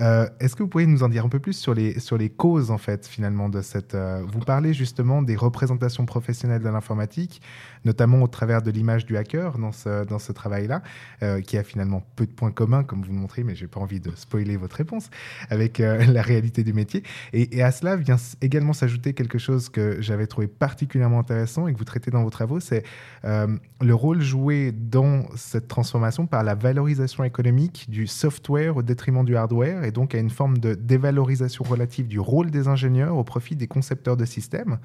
Euh, 0.00 0.28
Est-ce 0.38 0.54
que 0.54 0.62
vous 0.62 0.68
pourriez 0.68 0.86
nous 0.86 1.02
en 1.02 1.08
dire 1.08 1.24
un 1.24 1.30
peu 1.30 1.38
plus 1.38 1.54
sur 1.54 1.72
les, 1.72 2.30
causes, 2.36 2.70
en 2.70 2.76
fait, 2.76 3.06
finalement, 3.06 3.48
de 3.48 3.62
cette... 3.62 3.96
vous 4.26 4.40
parlez 4.40 4.74
justement 4.74 5.22
des 5.22 5.34
représentations 5.34 6.04
professionnelles 6.04 6.62
de 6.62 6.68
l'informatique, 6.68 7.40
notamment 7.84 8.22
au 8.22 8.28
travers 8.28 8.62
de 8.62 8.70
l'image 8.70 9.06
du 9.06 9.16
hacker 9.16 9.58
dans 9.58 9.72
ce, 9.72 10.04
dans 10.04 10.18
ce 10.18 10.32
travail-là, 10.32 10.82
euh, 11.22 11.40
qui 11.40 11.56
a 11.58 11.62
finalement 11.62 12.02
peu 12.16 12.26
de 12.26 12.30
points 12.30 12.50
communs, 12.50 12.84
comme 12.84 13.02
vous 13.02 13.12
le 13.12 13.18
montrez, 13.18 13.44
mais 13.44 13.54
j'ai 13.54 13.66
pas 13.66 13.80
envie 13.80 14.00
de 14.00 14.10
spoiler 14.14 14.56
votre 14.56 14.76
réponse, 14.76 15.10
avec 15.50 15.80
euh, 15.80 16.04
la 16.12 16.22
réalité 16.22 16.64
du 16.64 16.72
métier. 16.72 17.02
Et, 17.32 17.62
à 17.62 17.72
cela 17.72 17.96
vient 17.96 18.16
également 18.40 18.72
s'ajouter 18.72 19.14
quelque 19.14 19.38
chose 19.38 19.68
que 19.68 20.00
j'avais 20.00 20.26
trouvé 20.26 20.46
particulièrement 20.46 21.18
intéressant 21.20 21.66
et 21.66 21.72
que 21.72 21.78
vous 21.78 21.84
traitez 21.84 22.10
dans 22.10 22.22
vos 22.22 22.30
travaux, 22.30 22.60
c'est 22.60 22.84
euh, 23.24 23.48
le 23.80 23.94
rôle 23.94 24.20
joué 24.20 24.72
dans 24.72 25.24
cette 25.36 25.68
transformation 25.68 26.26
par 26.26 26.44
la 26.44 26.54
valorisation 26.54 27.24
économique 27.24 27.86
du 27.88 28.06
software 28.06 28.76
au 28.76 28.82
détriment 28.82 29.24
du 29.24 29.36
hardware, 29.36 29.84
et 29.84 29.90
donc 29.90 30.14
à 30.14 30.18
une 30.18 30.30
forme 30.30 30.58
de 30.58 30.74
dévalorisation 30.74 31.64
relative 31.64 32.06
du 32.06 32.20
rôle 32.20 32.50
des 32.50 32.68
ingénieurs 32.68 33.16
au 33.16 33.24
profit 33.24 33.56
des 33.56 33.66
concepteurs 33.66 34.16
de 34.16 34.24
systèmes. 34.24 34.78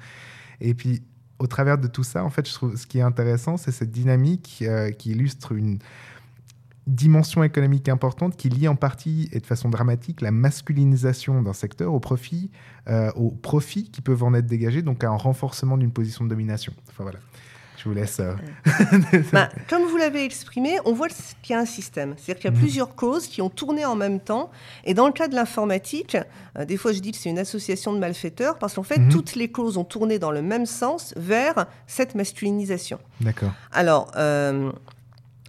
Et 0.60 0.74
puis, 0.74 1.02
au 1.38 1.46
travers 1.46 1.78
de 1.78 1.88
tout 1.88 2.04
ça, 2.04 2.24
en 2.24 2.30
fait, 2.30 2.48
je 2.48 2.54
trouve 2.54 2.76
ce 2.76 2.86
qui 2.86 2.98
est 2.98 3.02
intéressant, 3.02 3.56
c'est 3.56 3.72
cette 3.72 3.90
dynamique 3.90 4.62
euh, 4.62 4.90
qui 4.90 5.10
illustre 5.10 5.52
une, 5.52 5.78
dimension 6.86 7.42
économique 7.42 7.88
importante 7.88 8.36
qui 8.36 8.48
lie 8.48 8.68
en 8.68 8.76
partie 8.76 9.28
et 9.32 9.40
de 9.40 9.46
façon 9.46 9.70
dramatique 9.70 10.20
la 10.20 10.30
masculinisation 10.30 11.42
d'un 11.42 11.52
secteur 11.52 11.94
au 11.94 12.00
profit, 12.00 12.50
euh, 12.88 13.10
au 13.16 13.30
profit 13.30 13.90
qui 13.90 14.02
peuvent 14.02 14.22
en 14.22 14.34
être 14.34 14.46
dégagés, 14.46 14.82
donc 14.82 15.02
à 15.02 15.08
un 15.08 15.16
renforcement 15.16 15.78
d'une 15.78 15.92
position 15.92 16.24
de 16.24 16.30
domination. 16.30 16.74
Enfin 16.88 17.04
voilà. 17.04 17.20
Je 17.84 17.88
vous 17.90 17.94
laisse. 17.94 18.18
euh, 18.20 18.32
Bah, 19.32 19.50
comme 19.68 19.82
vous 19.84 19.98
l'avez 19.98 20.24
exprimé, 20.24 20.78
on 20.86 20.94
voit 20.94 21.08
qu'il 21.42 21.52
y 21.54 21.54
a 21.54 21.60
un 21.60 21.66
système. 21.66 22.14
C'est-à-dire 22.16 22.36
qu'il 22.40 22.50
y 22.50 22.54
a 22.54 22.56
Mhm. 22.56 22.62
plusieurs 22.62 22.94
causes 22.94 23.26
qui 23.26 23.42
ont 23.42 23.50
tourné 23.50 23.84
en 23.84 23.94
même 23.94 24.20
temps. 24.20 24.50
Et 24.84 24.94
dans 24.94 25.06
le 25.06 25.12
cas 25.12 25.28
de 25.28 25.34
l'informatique, 25.34 26.16
euh, 26.58 26.64
des 26.64 26.78
fois 26.78 26.92
je 26.92 27.00
dis 27.00 27.12
que 27.12 27.18
c'est 27.18 27.28
une 27.28 27.38
association 27.38 27.92
de 27.92 27.98
malfaiteurs 27.98 28.58
parce 28.58 28.74
qu'en 28.74 28.82
fait, 28.84 28.98
Mhm. 28.98 29.10
toutes 29.10 29.34
les 29.34 29.50
causes 29.50 29.76
ont 29.76 29.84
tourné 29.84 30.18
dans 30.18 30.30
le 30.30 30.40
même 30.40 30.64
sens 30.64 31.12
vers 31.16 31.66
cette 31.86 32.14
masculinisation. 32.14 32.98
D'accord. 33.20 33.52
Alors, 33.70 34.10
euh, 34.16 34.72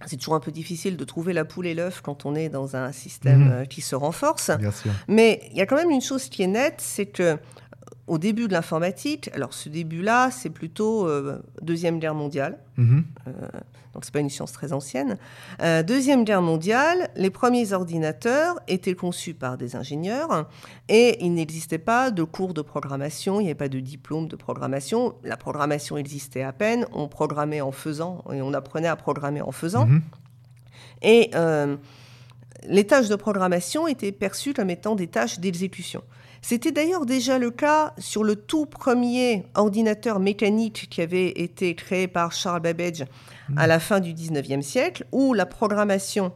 c'est 0.04 0.18
toujours 0.18 0.34
un 0.34 0.40
peu 0.40 0.52
difficile 0.52 0.98
de 0.98 1.04
trouver 1.04 1.32
la 1.32 1.46
poule 1.46 1.66
et 1.66 1.74
l'œuf 1.74 2.02
quand 2.02 2.26
on 2.26 2.34
est 2.34 2.50
dans 2.50 2.76
un 2.76 2.92
système 2.92 3.60
Mhm. 3.60 3.66
qui 3.68 3.80
se 3.80 3.94
renforce. 3.96 4.50
Bien 4.58 4.70
sûr. 4.72 4.92
Mais 5.08 5.40
il 5.52 5.56
y 5.56 5.62
a 5.62 5.66
quand 5.66 5.76
même 5.76 5.90
une 5.90 6.02
chose 6.02 6.28
qui 6.28 6.42
est 6.42 6.46
nette, 6.48 6.80
c'est 6.82 7.06
que 7.06 7.38
au 8.06 8.18
début 8.18 8.46
de 8.48 8.52
l'informatique, 8.52 9.30
alors 9.34 9.52
ce 9.52 9.68
début-là, 9.68 10.30
c'est 10.30 10.50
plutôt 10.50 11.06
euh, 11.08 11.38
Deuxième 11.62 11.98
Guerre 11.98 12.14
mondiale, 12.14 12.58
Mhm. 12.76 13.04
donc 13.94 14.04
c'est 14.04 14.12
pas 14.12 14.20
une 14.20 14.30
science 14.30 14.52
très 14.52 14.72
ancienne. 14.72 15.16
Euh, 15.62 15.82
Deuxième 15.82 16.24
Guerre 16.24 16.42
mondiale, 16.42 17.08
les 17.16 17.30
premiers 17.30 17.72
ordinateurs 17.72 18.60
étaient 18.68 18.94
conçus 18.94 19.34
par 19.34 19.56
des 19.56 19.74
ingénieurs 19.74 20.48
et 20.88 21.24
il 21.24 21.32
n'existait 21.34 21.78
pas 21.78 22.10
de 22.12 22.22
cours 22.22 22.54
de 22.54 22.62
programmation, 22.62 23.40
il 23.40 23.44
n'y 23.44 23.48
avait 23.48 23.54
pas 23.56 23.68
de 23.68 23.80
diplôme 23.80 24.28
de 24.28 24.36
programmation. 24.36 25.14
La 25.24 25.36
programmation 25.36 25.96
existait 25.96 26.42
à 26.42 26.52
peine, 26.52 26.86
on 26.92 27.08
programmait 27.08 27.60
en 27.62 27.72
faisant 27.72 28.22
et 28.32 28.40
on 28.42 28.52
apprenait 28.54 28.88
à 28.88 28.96
programmer 28.96 29.40
en 29.40 29.52
faisant. 29.52 29.86
Mhm. 29.86 30.02
Et 31.02 31.30
euh, 31.34 31.76
les 32.68 32.86
tâches 32.86 33.08
de 33.08 33.16
programmation 33.16 33.88
étaient 33.88 34.12
perçues 34.12 34.54
comme 34.54 34.70
étant 34.70 34.94
des 34.94 35.08
tâches 35.08 35.40
d'exécution. 35.40 36.02
C'était 36.48 36.70
d'ailleurs 36.70 37.06
déjà 37.06 37.40
le 37.40 37.50
cas 37.50 37.92
sur 37.98 38.22
le 38.22 38.36
tout 38.36 38.66
premier 38.66 39.46
ordinateur 39.56 40.20
mécanique 40.20 40.86
qui 40.88 41.02
avait 41.02 41.30
été 41.30 41.74
créé 41.74 42.06
par 42.06 42.30
Charles 42.30 42.60
Babbage 42.60 43.04
à 43.56 43.66
la 43.66 43.80
fin 43.80 43.98
du 43.98 44.14
19e 44.14 44.62
siècle, 44.62 45.04
où 45.10 45.34
la 45.34 45.44
programmation 45.44 46.32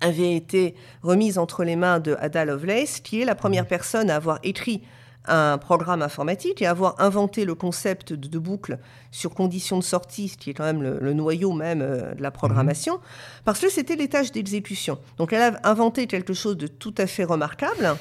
avait 0.00 0.36
été 0.36 0.76
remise 1.02 1.36
entre 1.36 1.64
les 1.64 1.74
mains 1.74 1.98
de 1.98 2.16
Ada 2.20 2.44
Lovelace, 2.44 3.00
qui 3.00 3.22
est 3.22 3.24
la 3.24 3.34
première 3.34 3.66
personne 3.66 4.08
à 4.08 4.14
avoir 4.14 4.38
écrit 4.44 4.82
un 5.26 5.58
programme 5.58 6.02
informatique 6.02 6.62
et 6.62 6.66
à 6.66 6.70
avoir 6.70 6.94
inventé 7.00 7.44
le 7.44 7.56
concept 7.56 8.12
de, 8.12 8.38
boucle 8.38 8.78
sur 9.10 9.34
condition 9.34 9.78
de 9.78 9.82
sortie, 9.82 10.28
ce 10.28 10.36
qui 10.36 10.50
est 10.50 10.54
quand 10.54 10.62
même 10.62 10.82
le, 10.82 11.00
le 11.00 11.12
noyau 11.12 11.52
même 11.52 11.82
euh, 11.82 12.14
de 12.14 12.22
la 12.22 12.30
programmation, 12.30 13.00
parce 13.44 13.58
que 13.58 13.68
c'était 13.68 13.96
les 13.96 14.08
tâches 14.08 14.30
d'exécution. 14.30 15.00
Donc 15.16 15.32
elle 15.32 15.42
a 15.42 15.68
inventé 15.68 16.06
quelque 16.06 16.34
chose 16.34 16.56
de 16.56 16.68
tout 16.68 16.94
à 16.98 17.08
fait 17.08 17.24
remarquable, 17.24 17.96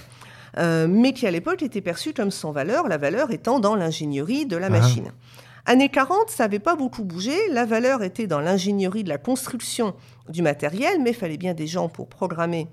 euh, 0.58 0.88
mais 0.90 1.14
qui 1.14 1.26
à 1.28 1.32
l'époque 1.32 1.62
était 1.62 1.82
perçu 1.82 2.14
comme 2.14 2.32
sans 2.32 2.52
valeur, 2.52 2.88
la 2.88 2.98
valeur 2.98 3.32
étant 3.32 3.60
dans 3.60 3.76
l'ingénierie 3.76 4.46
de 4.46 4.58
la 4.58 4.68
Ah. 4.68 4.70
machine. 4.70 5.12
Années 5.66 5.90
40, 5.90 6.30
ça 6.30 6.44
n'avait 6.44 6.60
pas 6.60 6.76
beaucoup 6.76 7.04
bougé. 7.06 7.32
La 7.52 7.66
valeur 7.66 8.04
était 8.04 8.28
dans 8.28 8.42
l'ingénierie 8.42 9.04
de 9.06 9.10
la 9.10 9.18
construction 9.18 9.96
du 10.28 10.42
matériel, 10.42 11.02
mais 11.02 11.12
il 11.12 11.16
fallait 11.16 11.38
bien 11.38 11.54
des 11.54 11.68
gens 11.68 11.88
pour 11.88 12.08
programmer 12.08 12.68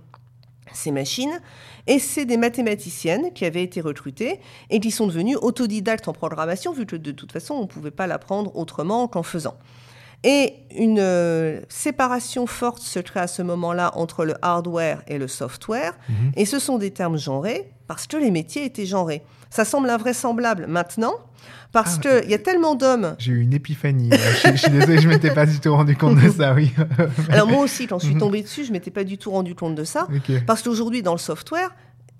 ces 0.72 0.90
machines. 0.90 1.40
Et 1.86 1.98
c'est 2.00 2.24
des 2.24 2.36
mathématiciennes 2.36 3.32
qui 3.32 3.44
avaient 3.44 3.62
été 3.62 3.80
recrutées 3.80 4.40
et 4.70 4.80
qui 4.80 4.90
sont 4.90 5.06
devenues 5.06 5.36
autodidactes 5.36 6.08
en 6.08 6.12
programmation, 6.12 6.72
vu 6.72 6.84
que 6.84 6.96
de 6.96 7.12
toute 7.12 7.30
façon, 7.32 7.54
on 7.54 7.62
ne 7.62 7.66
pouvait 7.66 7.90
pas 7.92 8.06
l'apprendre 8.08 8.54
autrement 8.56 9.06
qu'en 9.06 9.22
faisant. 9.22 9.56
Et 10.22 10.54
une 10.76 10.98
euh, 11.00 11.60
séparation 11.68 12.46
forte 12.46 12.82
se 12.82 12.98
crée 12.98 13.20
à 13.20 13.26
ce 13.26 13.40
moment-là 13.42 13.92
entre 13.96 14.24
le 14.26 14.34
hardware 14.42 15.02
et 15.08 15.16
le 15.18 15.28
software. 15.28 15.94
Et 16.36 16.44
ce 16.44 16.58
sont 16.58 16.76
des 16.78 16.90
termes 16.90 17.16
genrés 17.18 17.70
parce 17.88 18.06
que 18.06 18.16
les 18.18 18.30
métiers 18.30 18.64
étaient 18.66 18.84
genrés. 18.86 19.22
Ça 19.48 19.64
semble 19.64 19.88
invraisemblable 19.88 20.66
maintenant 20.68 21.14
parce 21.72 21.98
Ah, 22.04 22.20
qu'il 22.20 22.30
y 22.30 22.34
a 22.34 22.38
tellement 22.38 22.74
d'hommes 22.74 23.14
J'ai 23.18 23.32
eu 23.32 23.40
une 23.40 23.54
épiphanie. 23.54 24.10
je, 24.12 24.50
je 24.52 24.56
suis 24.56 24.70
désolé, 24.70 24.98
je 24.98 25.08
m'étais 25.08 25.32
pas 25.32 25.46
du 25.46 25.58
tout 25.58 25.72
rendu 25.72 25.96
compte 25.96 26.20
de 26.20 26.28
ça, 26.30 26.52
oui. 26.54 26.70
Alors 27.30 27.48
moi 27.48 27.62
aussi, 27.62 27.86
quand 27.86 27.98
je 27.98 28.04
Mhm. 28.06 28.10
suis 28.12 28.20
tombée 28.20 28.42
dessus, 28.42 28.64
je 28.64 28.72
m'étais 28.72 28.90
pas 28.90 29.04
du 29.04 29.16
tout 29.18 29.30
rendu 29.30 29.54
compte 29.54 29.74
de 29.74 29.84
ça. 29.84 30.06
Parce 30.46 30.62
qu'aujourd'hui, 30.62 31.02
dans 31.02 31.12
le 31.12 31.18
software, 31.18 31.70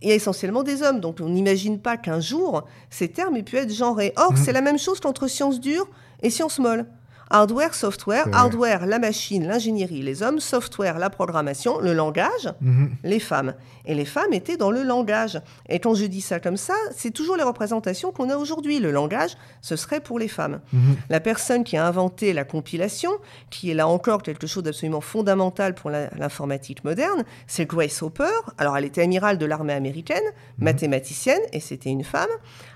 il 0.02 0.08
y 0.08 0.12
a 0.12 0.14
essentiellement 0.14 0.62
des 0.62 0.82
hommes. 0.82 1.00
Donc 1.00 1.18
on 1.20 1.28
n'imagine 1.28 1.78
pas 1.80 1.96
qu'un 1.98 2.20
jour, 2.20 2.66
ces 2.88 3.08
termes 3.08 3.36
aient 3.36 3.42
pu 3.42 3.56
être 3.56 3.72
genrés. 3.74 4.14
Or, 4.16 4.32
Mhm. 4.32 4.38
c'est 4.38 4.52
la 4.52 4.62
même 4.62 4.78
chose 4.78 4.98
qu'entre 5.00 5.26
sciences 5.28 5.60
dures 5.60 5.88
et 6.22 6.30
sciences 6.30 6.58
molles. 6.58 6.86
Hardware, 7.32 7.74
software, 7.74 8.26
hardware, 8.32 8.86
la 8.86 8.98
machine, 8.98 9.46
l'ingénierie, 9.46 10.02
les 10.02 10.22
hommes, 10.22 10.40
software, 10.40 10.98
la 10.98 11.10
programmation, 11.10 11.78
le 11.78 11.92
langage, 11.94 12.52
Mhm. 12.60 12.90
les 13.04 13.20
femmes. 13.20 13.54
Et 13.86 13.94
les 13.94 14.04
femmes 14.04 14.32
étaient 14.32 14.56
dans 14.56 14.70
le 14.72 14.82
langage. 14.82 15.40
Et 15.68 15.78
quand 15.78 15.94
je 15.94 16.04
dis 16.06 16.20
ça 16.20 16.40
comme 16.40 16.56
ça, 16.56 16.74
c'est 16.96 17.12
toujours 17.12 17.36
les 17.36 17.42
représentations 17.44 18.10
qu'on 18.12 18.30
a 18.30 18.36
aujourd'hui. 18.36 18.80
Le 18.80 18.90
langage, 18.90 19.36
ce 19.62 19.76
serait 19.76 20.00
pour 20.00 20.18
les 20.18 20.28
femmes. 20.28 20.60
Mhm. 20.72 20.96
La 21.08 21.20
personne 21.20 21.62
qui 21.64 21.76
a 21.76 21.86
inventé 21.86 22.32
la 22.32 22.44
compilation, 22.44 23.12
qui 23.50 23.70
est 23.70 23.74
là 23.74 23.86
encore 23.86 24.22
quelque 24.22 24.46
chose 24.48 24.64
d'absolument 24.64 25.00
fondamental 25.00 25.74
pour 25.74 25.90
l'informatique 25.90 26.82
moderne, 26.84 27.24
c'est 27.46 27.64
Grace 27.66 28.02
Hopper. 28.02 28.24
Alors, 28.58 28.76
elle 28.76 28.84
était 28.84 29.02
amirale 29.02 29.38
de 29.38 29.46
l'armée 29.46 29.72
américaine, 29.72 30.22
mathématicienne, 30.58 31.40
et 31.52 31.60
c'était 31.60 31.90
une 31.90 32.04
femme. 32.04 32.28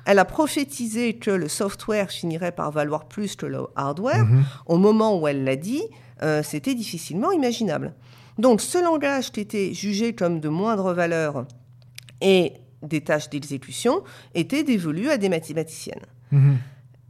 Elle 0.07 0.19
a 0.19 0.25
prophétisé 0.25 1.15
que 1.15 1.31
le 1.31 1.49
software 1.49 2.11
finirait 2.11 2.53
par 2.53 2.71
valoir 2.71 3.07
plus 3.07 3.37
que 3.37 3.47
le 3.47 3.67
hardware. 3.77 4.25
Mhm. 4.25 4.44
Au 4.67 4.77
moment 4.77 5.19
où 5.19 5.29
elle 5.29 5.45
l'a 5.45 5.57
dit, 5.57 5.83
euh, 6.23 6.43
c'était 6.43 6.75
difficilement 6.75 7.33
imaginable. 7.33 7.95
Donc, 8.39 8.61
ce 8.61 8.83
langage 8.83 9.31
qui 9.31 9.41
était 9.41 9.75
jugé 9.75 10.15
comme 10.15 10.41
de 10.41 10.49
moindre 10.49 10.93
valeur 10.93 11.47
et 12.21 12.55
des 12.83 13.01
tâches 13.01 13.31
d'exécution 13.31 14.03
était 14.35 14.63
dévolu 14.63 15.11
à 15.11 15.17
des 15.17 15.29
mathématiciennes. 15.29 16.07
Mhm. 16.33 16.59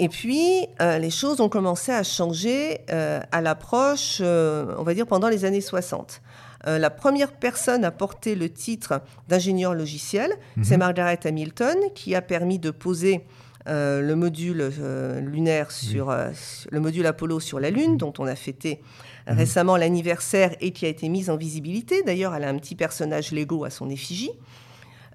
Et 0.01 0.09
puis, 0.09 0.67
euh, 0.83 0.99
les 0.99 1.11
choses 1.11 1.41
ont 1.41 1.49
commencé 1.49 1.93
à 1.93 2.03
changer 2.03 2.81
euh, 2.91 3.21
à 3.31 3.41
l'approche, 3.41 4.19
euh, 4.21 4.75
on 4.79 4.83
va 4.83 4.93
dire, 4.93 5.07
pendant 5.07 5.29
les 5.29 5.45
années 5.45 5.61
60. 5.61 6.21
Euh, 6.67 6.79
la 6.79 6.91
première 6.91 7.33
personne 7.33 7.85
à 7.85 7.91
porter 7.91 8.35
le 8.35 8.49
titre 8.49 9.03
d'ingénieur 9.29 9.75
logiciel, 9.75 10.33
c'est 10.63 10.77
Margaret 10.79 11.21
Hamilton, 11.25 11.77
qui 11.95 12.15
a 12.15 12.23
permis 12.23 12.59
de 12.59 12.71
poser 12.71 13.25
euh, 13.67 14.01
le 14.03 14.15
module 14.15 14.61
euh, 14.81 15.21
lunaire 15.21 15.71
sur 15.71 16.11
euh, 16.11 16.31
sur- 16.35 16.71
le 16.71 16.81
module 16.81 17.07
Apollo 17.07 17.41
sur 17.41 17.61
la 17.61 17.71
Lune, 17.71 17.97
dont 17.97 18.13
on 18.19 18.27
a 18.27 18.35
fêté 18.37 18.81
récemment 19.27 19.79
l'anniversaire 19.79 20.55
et 20.61 20.73
qui 20.73 20.85
a 20.85 20.89
été 20.89 21.09
mise 21.09 21.31
en 21.31 21.37
visibilité. 21.37 22.03
D'ailleurs, 22.03 22.35
elle 22.35 22.45
a 22.45 22.49
un 22.51 22.59
petit 22.59 22.75
personnage 22.75 23.33
Lego 23.33 23.65
à 23.65 23.71
son 23.71 23.89
effigie. 23.89 24.31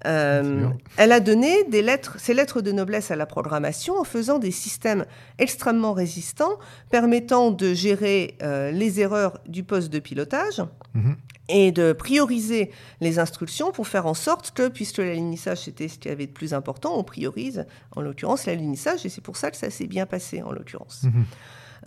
Euh, 0.06 0.68
elle 0.96 1.12
a 1.12 1.20
donné 1.20 1.64
des 1.64 1.82
lettres, 1.82 2.18
ses 2.18 2.32
lettres 2.34 2.62
de 2.62 2.72
noblesse 2.72 3.10
à 3.10 3.16
la 3.16 3.26
programmation 3.26 3.98
en 3.98 4.04
faisant 4.04 4.38
des 4.38 4.50
systèmes 4.50 5.04
extrêmement 5.38 5.92
résistants 5.92 6.58
permettant 6.90 7.50
de 7.50 7.74
gérer 7.74 8.36
euh, 8.42 8.70
les 8.70 9.00
erreurs 9.00 9.38
du 9.46 9.62
poste 9.62 9.90
de 9.92 9.98
pilotage 9.98 10.62
Mhm. 10.94 11.16
et 11.48 11.70
de 11.70 11.92
prioriser 11.92 12.72
les 13.00 13.20
instructions 13.20 13.70
pour 13.70 13.86
faire 13.86 14.06
en 14.06 14.14
sorte 14.14 14.50
que, 14.52 14.66
puisque 14.68 14.98
l'alunissage 14.98 15.58
c'était 15.58 15.86
ce 15.86 15.98
qu'il 15.98 16.10
y 16.10 16.12
avait 16.12 16.26
de 16.26 16.32
plus 16.32 16.52
important, 16.52 16.98
on 16.98 17.04
priorise 17.04 17.64
en 17.94 18.00
l'occurrence 18.00 18.46
l'alunissage 18.46 19.06
et 19.06 19.08
c'est 19.08 19.20
pour 19.20 19.36
ça 19.36 19.50
que 19.52 19.56
ça 19.56 19.70
s'est 19.70 19.86
bien 19.86 20.06
passé 20.06 20.42
en 20.42 20.50
l'occurrence. 20.50 21.04
Mhm. 21.04 21.24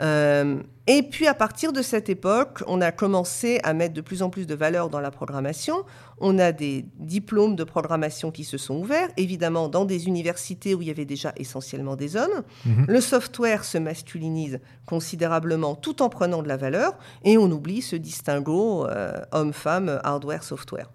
Euh, 0.01 0.61
et 0.87 1.03
puis 1.03 1.27
à 1.27 1.33
partir 1.33 1.71
de 1.71 1.81
cette 1.81 2.09
époque, 2.09 2.63
on 2.67 2.81
a 2.81 2.91
commencé 2.91 3.59
à 3.63 3.73
mettre 3.73 3.93
de 3.93 4.01
plus 4.01 4.21
en 4.21 4.29
plus 4.29 4.47
de 4.47 4.55
valeur 4.55 4.89
dans 4.89 4.99
la 4.99 5.11
programmation. 5.11 5.85
On 6.19 6.39
a 6.39 6.51
des 6.51 6.85
diplômes 6.97 7.55
de 7.55 7.63
programmation 7.63 8.31
qui 8.31 8.43
se 8.43 8.57
sont 8.57 8.75
ouverts, 8.75 9.09
évidemment 9.17 9.69
dans 9.69 9.85
des 9.85 10.07
universités 10.07 10.75
où 10.75 10.81
il 10.81 10.87
y 10.87 10.91
avait 10.91 11.05
déjà 11.05 11.31
essentiellement 11.37 11.95
des 11.95 12.15
hommes. 12.15 12.43
Mhm. 12.65 12.85
Le 12.87 13.01
software 13.01 13.63
se 13.63 13.77
masculinise 13.77 14.59
considérablement 14.85 15.75
tout 15.75 16.01
en 16.01 16.09
prenant 16.09 16.41
de 16.41 16.47
la 16.47 16.57
valeur 16.57 16.97
et 17.23 17.37
on 17.37 17.49
oublie 17.51 17.81
ce 17.81 17.95
distinguo 17.95 18.85
euh, 18.87 19.13
homme-femme, 19.31 20.01
hardware-software. 20.03 20.89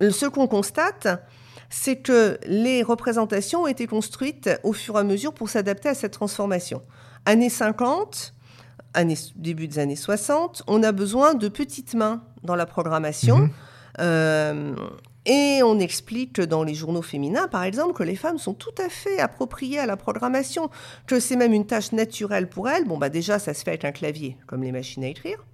Ce 0.00 0.26
qu'on 0.26 0.46
constate, 0.46 1.08
c'est 1.70 1.96
que 1.96 2.38
les 2.46 2.82
représentations 2.82 3.62
ont 3.62 3.66
été 3.66 3.86
construites 3.86 4.48
au 4.62 4.72
fur 4.72 4.96
et 4.96 5.00
à 5.00 5.02
mesure 5.02 5.34
pour 5.34 5.48
s'adapter 5.48 5.88
à 5.88 5.94
cette 5.94 6.12
transformation. 6.12 6.82
Années 7.28 7.50
50, 7.50 8.32
années, 8.94 9.14
début 9.36 9.68
des 9.68 9.78
années 9.78 9.96
60, 9.96 10.62
on 10.66 10.82
a 10.82 10.92
besoin 10.92 11.34
de 11.34 11.48
petites 11.48 11.92
mains 11.92 12.22
dans 12.42 12.56
la 12.56 12.64
programmation. 12.64 13.36
Mhm. 13.36 13.50
Euh, 14.00 14.74
et 15.26 15.60
on 15.62 15.78
explique 15.78 16.32
que 16.32 16.40
dans 16.40 16.64
les 16.64 16.72
journaux 16.72 17.02
féminins, 17.02 17.46
par 17.46 17.64
exemple, 17.64 17.92
que 17.92 18.02
les 18.02 18.16
femmes 18.16 18.38
sont 18.38 18.54
tout 18.54 18.74
à 18.82 18.88
fait 18.88 19.20
appropriées 19.20 19.78
à 19.78 19.84
la 19.84 19.98
programmation, 19.98 20.70
que 21.06 21.20
c'est 21.20 21.36
même 21.36 21.52
une 21.52 21.66
tâche 21.66 21.92
naturelle 21.92 22.48
pour 22.48 22.66
elles. 22.70 22.86
Bon, 22.86 22.96
bah 22.96 23.10
déjà, 23.10 23.38
ça 23.38 23.52
se 23.52 23.62
fait 23.62 23.72
avec 23.72 23.84
un 23.84 23.92
clavier, 23.92 24.38
comme 24.46 24.62
les 24.62 24.72
machines 24.72 25.04
à 25.04 25.08
écrire 25.08 25.44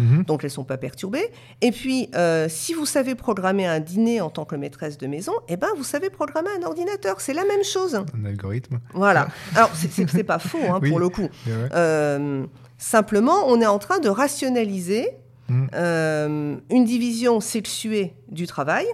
Mhm. 0.00 0.24
donc 0.24 0.42
elles 0.42 0.48
ne 0.48 0.52
sont 0.54 0.64
pas 0.64 0.76
perturbées. 0.78 1.30
Et 1.60 1.70
puis, 1.72 2.08
euh, 2.14 2.46
si 2.48 2.74
vous 2.74 2.86
savez 2.86 3.14
programmer 3.14 3.66
un 3.66 3.80
dîner 3.80 4.20
en 4.20 4.30
tant 4.30 4.44
que 4.44 4.56
maîtresse 4.56 4.98
de 4.98 5.06
maison, 5.06 5.32
eh 5.48 5.56
ben, 5.56 5.68
vous 5.76 5.84
savez 5.84 6.10
programmer 6.10 6.48
un 6.58 6.66
ordinateur. 6.66 7.20
C'est 7.20 7.34
la 7.34 7.44
même 7.44 7.62
chose. 7.64 7.94
Un 7.96 8.24
algorithme. 8.24 8.80
Voilà. 8.94 9.28
Alors, 9.54 9.70
c'est- 9.74 10.08
c'est 10.08 10.24
pas 10.24 10.38
faux, 10.38 10.58
hein, 10.68 10.78
Oui. 10.82 10.88
pour 10.90 10.98
le 10.98 11.08
coup. 11.10 11.28
Vrai. 11.46 11.68
Euh, 11.74 12.44
simplement, 12.78 13.44
on 13.46 13.60
est 13.60 13.66
en 13.66 13.78
train 13.78 13.98
de 14.00 14.08
rationaliser 14.08 15.08
Mhm. 15.48 15.68
Euh, 15.74 16.56
une 16.70 16.84
division 16.84 17.40
sexuée 17.40 18.14
du 18.28 18.46
travail, 18.46 18.86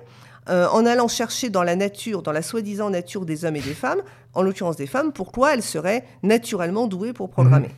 euh, 0.49 0.67
en 0.73 0.87
allant 0.87 1.07
chercher 1.07 1.51
dans 1.51 1.63
la 1.63 1.77
nature, 1.77 2.23
dans 2.23 2.33
la 2.33 2.41
soi-disant 2.41 2.89
nature 2.89 3.27
des 3.27 3.45
hommes 3.45 3.57
et 3.57 3.61
des 3.61 3.75
femmes, 3.75 4.01
en 4.33 4.41
l'occurrence 4.43 4.77
des 4.77 4.87
femmes, 4.87 5.13
pourquoi 5.13 5.53
elles 5.53 5.63
seraient 5.63 6.05
naturellement 6.23 6.87
douées 6.87 7.13
pour 7.13 7.29
programmer. 7.29 7.71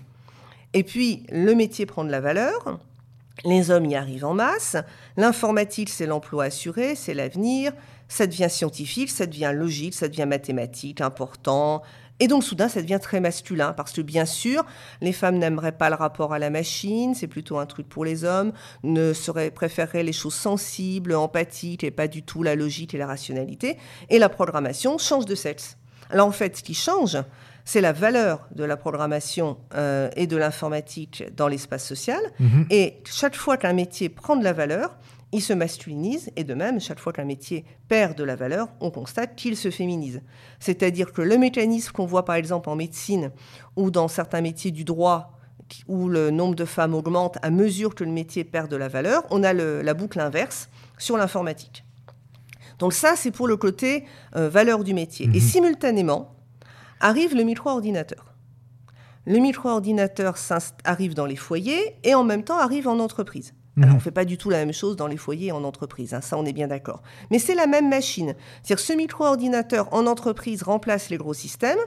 Et 0.74 0.84
puis, 0.84 1.24
le 1.32 1.54
métier 1.54 1.86
prend 1.86 2.04
de 2.04 2.10
la 2.10 2.20
valeur. 2.20 2.78
Les 3.44 3.70
hommes 3.70 3.86
y 3.86 3.94
arrivent 3.94 4.24
en 4.24 4.34
masse. 4.34 4.76
L'informatique, 5.16 5.90
c'est 5.90 6.06
l'emploi 6.06 6.44
assuré, 6.44 6.94
c'est 6.94 7.14
l'avenir. 7.14 7.72
Ça 8.08 8.26
devient 8.26 8.48
scientifique, 8.50 9.10
ça 9.10 9.26
devient 9.26 9.52
logique, 9.54 9.94
ça 9.94 10.08
devient 10.08 10.26
mathématique, 10.26 11.00
important. 11.00 11.82
Et 12.20 12.26
donc 12.26 12.42
soudain, 12.42 12.68
ça 12.68 12.82
devient 12.82 12.98
très 13.00 13.20
masculin, 13.20 13.72
parce 13.72 13.92
que 13.92 14.00
bien 14.00 14.24
sûr, 14.24 14.64
les 15.00 15.12
femmes 15.12 15.38
n'aimeraient 15.38 15.72
pas 15.72 15.88
le 15.88 15.94
rapport 15.94 16.32
à 16.32 16.38
la 16.38 16.50
machine, 16.50 17.14
c'est 17.14 17.28
plutôt 17.28 17.58
un 17.58 17.66
truc 17.66 17.88
pour 17.88 18.04
les 18.04 18.24
hommes, 18.24 18.52
ne 18.82 19.12
seraient, 19.12 19.52
préféreraient 19.52 20.02
les 20.02 20.12
choses 20.12 20.34
sensibles, 20.34 21.14
empathiques, 21.14 21.84
et 21.84 21.92
pas 21.92 22.08
du 22.08 22.24
tout 22.24 22.42
la 22.42 22.56
logique 22.56 22.92
et 22.94 22.98
la 22.98 23.06
rationalité. 23.06 23.78
Et 24.08 24.18
la 24.18 24.28
programmation 24.28 24.98
change 24.98 25.26
de 25.26 25.36
sexe. 25.36 25.76
Alors 26.10 26.26
en 26.26 26.32
fait, 26.32 26.56
ce 26.56 26.62
qui 26.62 26.74
change, 26.74 27.18
c'est 27.70 27.82
la 27.82 27.92
valeur 27.92 28.48
de 28.54 28.64
la 28.64 28.78
programmation 28.78 29.58
euh, 29.74 30.08
et 30.16 30.26
de 30.26 30.38
l'informatique 30.38 31.24
dans 31.36 31.48
l'espace 31.48 31.84
social. 31.86 32.20
Mhm. 32.40 32.66
Et 32.70 32.94
chaque 33.04 33.36
fois 33.36 33.58
qu'un 33.58 33.74
métier 33.74 34.08
prend 34.08 34.36
de 34.36 34.42
la 34.44 34.54
valeur, 34.54 34.96
il 35.32 35.42
se 35.42 35.52
masculinise, 35.52 36.30
et 36.36 36.44
de 36.44 36.54
même, 36.54 36.80
chaque 36.80 36.98
fois 36.98 37.12
qu'un 37.12 37.26
métier 37.26 37.66
perd 37.88 38.16
de 38.16 38.24
la 38.24 38.36
valeur, 38.36 38.68
on 38.80 38.90
constate 38.90 39.36
qu'il 39.36 39.54
se 39.54 39.70
féminise. 39.70 40.22
C'est-à-dire 40.60 41.12
que 41.12 41.20
le 41.20 41.36
mécanisme 41.36 41.92
qu'on 41.92 42.06
voit 42.06 42.24
par 42.24 42.36
exemple 42.36 42.70
en 42.70 42.74
médecine 42.76 43.30
ou 43.76 43.90
dans 43.90 44.08
certains 44.08 44.40
métiers 44.40 44.70
du 44.70 44.84
droit, 44.84 45.32
où 45.88 46.08
le 46.08 46.30
nombre 46.30 46.54
de 46.54 46.64
femmes 46.64 46.94
augmente 46.94 47.36
à 47.42 47.50
mesure 47.50 47.94
que 47.94 48.02
le 48.04 48.10
métier 48.12 48.44
perd 48.44 48.70
de 48.70 48.76
la 48.76 48.88
valeur, 48.88 49.24
on 49.30 49.42
a 49.42 49.52
le- 49.52 49.82
la 49.82 49.92
boucle 49.92 50.18
inverse 50.20 50.70
sur 50.96 51.18
l'informatique. 51.18 51.84
Donc 52.78 52.94
ça, 52.94 53.12
c'est 53.14 53.30
pour 53.30 53.46
le 53.46 53.58
côté 53.58 54.06
euh, 54.36 54.48
valeur 54.48 54.82
du 54.84 54.94
métier. 54.94 55.28
Et 55.34 55.40
simultanément, 55.40 56.34
arrive 57.00 57.34
le 57.34 57.44
micro-ordinateur. 57.44 58.34
Le 59.26 59.38
micro-ordinateur 59.38 60.36
arrive 60.84 61.14
dans 61.14 61.26
les 61.26 61.36
foyers 61.36 61.96
et 62.02 62.14
en 62.14 62.24
même 62.24 62.44
temps 62.44 62.58
arrive 62.58 62.88
en 62.88 62.98
entreprise. 62.98 63.52
Alors, 63.76 63.92
on 63.92 63.98
ne 63.98 64.00
fait 64.00 64.10
pas 64.10 64.24
du 64.24 64.38
tout 64.38 64.50
la 64.50 64.58
même 64.58 64.72
chose 64.72 64.96
dans 64.96 65.06
les 65.06 65.16
foyers 65.16 65.48
et 65.48 65.52
en 65.52 65.62
entreprise, 65.62 66.12
hein, 66.12 66.20
ça 66.20 66.36
on 66.36 66.44
est 66.44 66.52
bien 66.52 66.66
d'accord. 66.66 67.02
Mais 67.30 67.38
c'est 67.38 67.54
la 67.54 67.68
même 67.68 67.88
machine. 67.88 68.34
C'est-à-dire 68.62 68.84
ce 68.84 68.92
micro-ordinateur 68.92 69.92
en 69.92 70.06
entreprise 70.06 70.64
remplace 70.64 71.10
les 71.10 71.16
gros 71.16 71.34
systèmes 71.34 71.78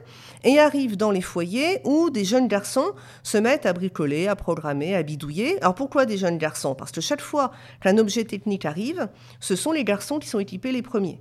et 0.46 0.58
arrive 0.58 0.96
dans 0.96 1.12
les 1.12 1.22
foyers 1.22 1.82
où 1.84 2.10
des 2.10 2.24
jeunes 2.24 2.48
garçons 2.48 2.94
se 3.24 3.38
mettent 3.38 3.66
à 3.66 3.74
bricoler, 3.74 4.28
à 4.28 4.38
programmer, 4.38 4.96
à 4.96 5.04
bidouiller. 5.04 5.62
Alors 5.62 5.76
pourquoi 5.76 6.06
des 6.06 6.18
jeunes 6.18 6.38
garçons? 6.38 6.76
Parce 6.76 6.92
que 6.92 7.02
chaque 7.02 7.22
fois 7.22 7.52
qu'un 7.82 7.98
objet 7.98 8.24
technique 8.24 8.66
arrive, 8.66 9.10
ce 9.42 9.58
sont 9.58 9.74
les 9.74 9.84
garçons 9.84 10.20
qui 10.20 10.30
sont 10.30 10.40
équipés 10.40 10.72
les 10.72 10.82
premiers. 10.82 11.20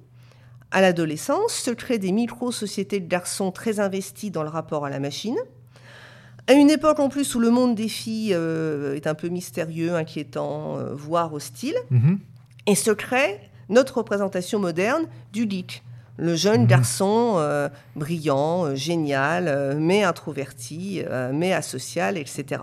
À 0.72 0.80
l'adolescence, 0.80 1.52
se 1.52 1.70
créent 1.70 1.98
des 1.98 2.12
micro-sociétés 2.12 3.00
de 3.00 3.08
garçons 3.08 3.50
très 3.50 3.80
investis 3.80 4.30
dans 4.30 4.42
le 4.44 4.48
rapport 4.48 4.84
à 4.84 4.90
la 4.90 5.00
machine. 5.00 5.36
À 6.46 6.52
une 6.52 6.70
époque 6.70 7.00
en 7.00 7.08
plus 7.08 7.34
où 7.34 7.40
le 7.40 7.50
monde 7.50 7.74
des 7.74 7.88
filles 7.88 8.34
euh, 8.34 8.94
est 8.94 9.06
un 9.06 9.14
peu 9.14 9.28
mystérieux, 9.28 9.94
inquiétant, 9.94 10.78
euh, 10.78 10.94
voire 10.94 11.32
hostile, 11.32 11.74
Mhm. 11.90 12.18
et 12.66 12.74
se 12.74 12.90
crée 12.90 13.40
notre 13.68 13.98
représentation 13.98 14.58
moderne 14.58 15.04
du 15.32 15.48
geek. 15.48 15.82
Le 16.16 16.34
jeune 16.36 16.66
garçon 16.66 17.36
euh, 17.38 17.68
brillant, 17.96 18.74
génial, 18.74 19.76
mais 19.78 20.02
introverti, 20.02 21.02
mais 21.32 21.52
asocial, 21.54 22.18
etc. 22.18 22.62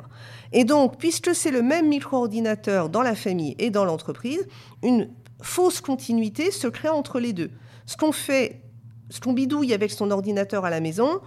Et 0.54 0.64
donc, 0.64 0.98
puisque 0.98 1.34
c'est 1.34 1.50
le 1.50 1.64
même 1.64 1.88
micro-ordinateur 1.88 2.90
dans 2.90 3.02
la 3.02 3.16
famille 3.16 3.56
et 3.58 3.72
dans 3.72 3.84
l'entreprise, 3.84 4.46
une 4.84 5.10
fausse 5.42 5.82
continuité 5.82 6.52
se 6.52 6.68
crée 6.68 6.90
entre 6.90 7.20
les 7.20 7.34
deux. 7.34 7.50
Ce 7.88 7.98
qu'on 7.98 8.12
fait, 8.12 8.62
ce 9.10 9.20
qu'on 9.20 9.34
bidouille 9.34 9.74
avec 9.74 9.90
son 9.92 10.12
ordinateur 10.12 10.64
à 10.66 10.70
la 10.70 10.80
maison, 10.80 11.20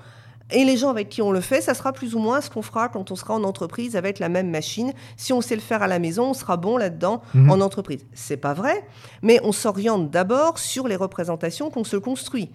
et 0.52 0.64
les 0.64 0.76
gens 0.76 0.90
avec 0.90 1.08
qui 1.08 1.22
on 1.22 1.30
le 1.30 1.40
fait, 1.40 1.60
ça 1.60 1.74
sera 1.74 1.92
plus 1.92 2.14
ou 2.16 2.18
moins 2.18 2.40
ce 2.40 2.50
qu'on 2.50 2.62
fera 2.62 2.88
quand 2.88 3.10
on 3.12 3.16
sera 3.16 3.34
en 3.34 3.44
entreprise 3.44 3.94
avec 3.94 4.18
la 4.18 4.28
même 4.28 4.50
machine. 4.50 4.92
Si 5.16 5.32
on 5.32 5.40
sait 5.40 5.54
le 5.54 5.60
faire 5.60 5.80
à 5.82 5.86
la 5.86 5.98
maison, 6.00 6.30
on 6.30 6.34
sera 6.34 6.56
bon 6.56 6.76
là-dedans 6.76 7.22
Mhm. 7.34 7.50
en 7.52 7.60
entreprise. 7.60 8.04
C'est 8.14 8.36
pas 8.36 8.52
vrai, 8.52 8.84
mais 9.22 9.38
on 9.44 9.52
s'oriente 9.52 10.10
d'abord 10.10 10.58
sur 10.58 10.88
les 10.88 10.96
représentations 10.96 11.70
qu'on 11.70 11.84
se 11.84 11.96
construit. 11.96 12.50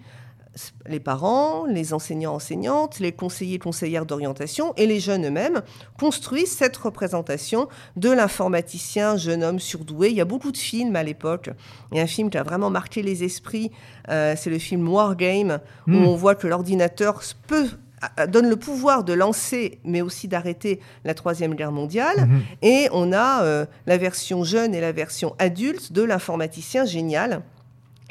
Les 0.86 1.00
parents, 1.00 1.66
les 1.66 1.92
enseignants, 1.92 2.34
enseignantes, 2.34 2.98
les 2.98 3.12
conseillers, 3.12 3.58
conseillères 3.58 4.06
d'orientation 4.06 4.72
et 4.76 4.86
les 4.86 5.00
jeunes 5.00 5.26
eux-mêmes 5.26 5.60
construisent 5.98 6.52
cette 6.56 6.76
représentation 6.78 7.68
de 7.96 8.10
l'informaticien, 8.10 9.16
jeune 9.18 9.44
homme 9.44 9.58
surdoué. 9.58 10.08
Il 10.10 10.16
y 10.16 10.20
a 10.20 10.24
beaucoup 10.24 10.52
de 10.52 10.56
films 10.56 10.96
à 10.96 11.02
l'époque. 11.02 11.50
Il 11.92 11.98
y 11.98 12.00
a 12.00 12.04
un 12.04 12.06
film 12.06 12.30
qui 12.30 12.38
a 12.38 12.42
vraiment 12.42 12.70
marqué 12.70 13.02
les 13.02 13.22
esprits, 13.22 13.70
euh, 14.08 14.34
c'est 14.36 14.48
le 14.50 14.58
film 14.58 14.88
Wargame, 14.88 15.60
où 15.86 15.90
Mm. 15.90 16.06
on 16.06 16.14
voit 16.16 16.34
que 16.34 16.46
l'ordinateur 16.46 17.20
peut 17.46 17.68
a- 18.16 18.26
donne 18.26 18.48
le 18.48 18.56
pouvoir 18.56 19.04
de 19.04 19.14
lancer, 19.14 19.78
mais 19.82 20.02
aussi 20.02 20.28
d'arrêter 20.28 20.80
la 21.04 21.14
Troisième 21.14 21.54
Guerre 21.54 21.72
mondiale. 21.72 22.26
Mhm. 22.28 22.42
Et 22.60 22.88
on 22.92 23.10
a 23.12 23.42
euh, 23.42 23.64
la 23.86 23.96
version 23.96 24.44
jeune 24.44 24.74
et 24.74 24.82
la 24.82 24.92
version 24.92 25.34
adulte 25.38 25.92
de 25.92 26.02
l'informaticien 26.02 26.84
génial 26.84 27.42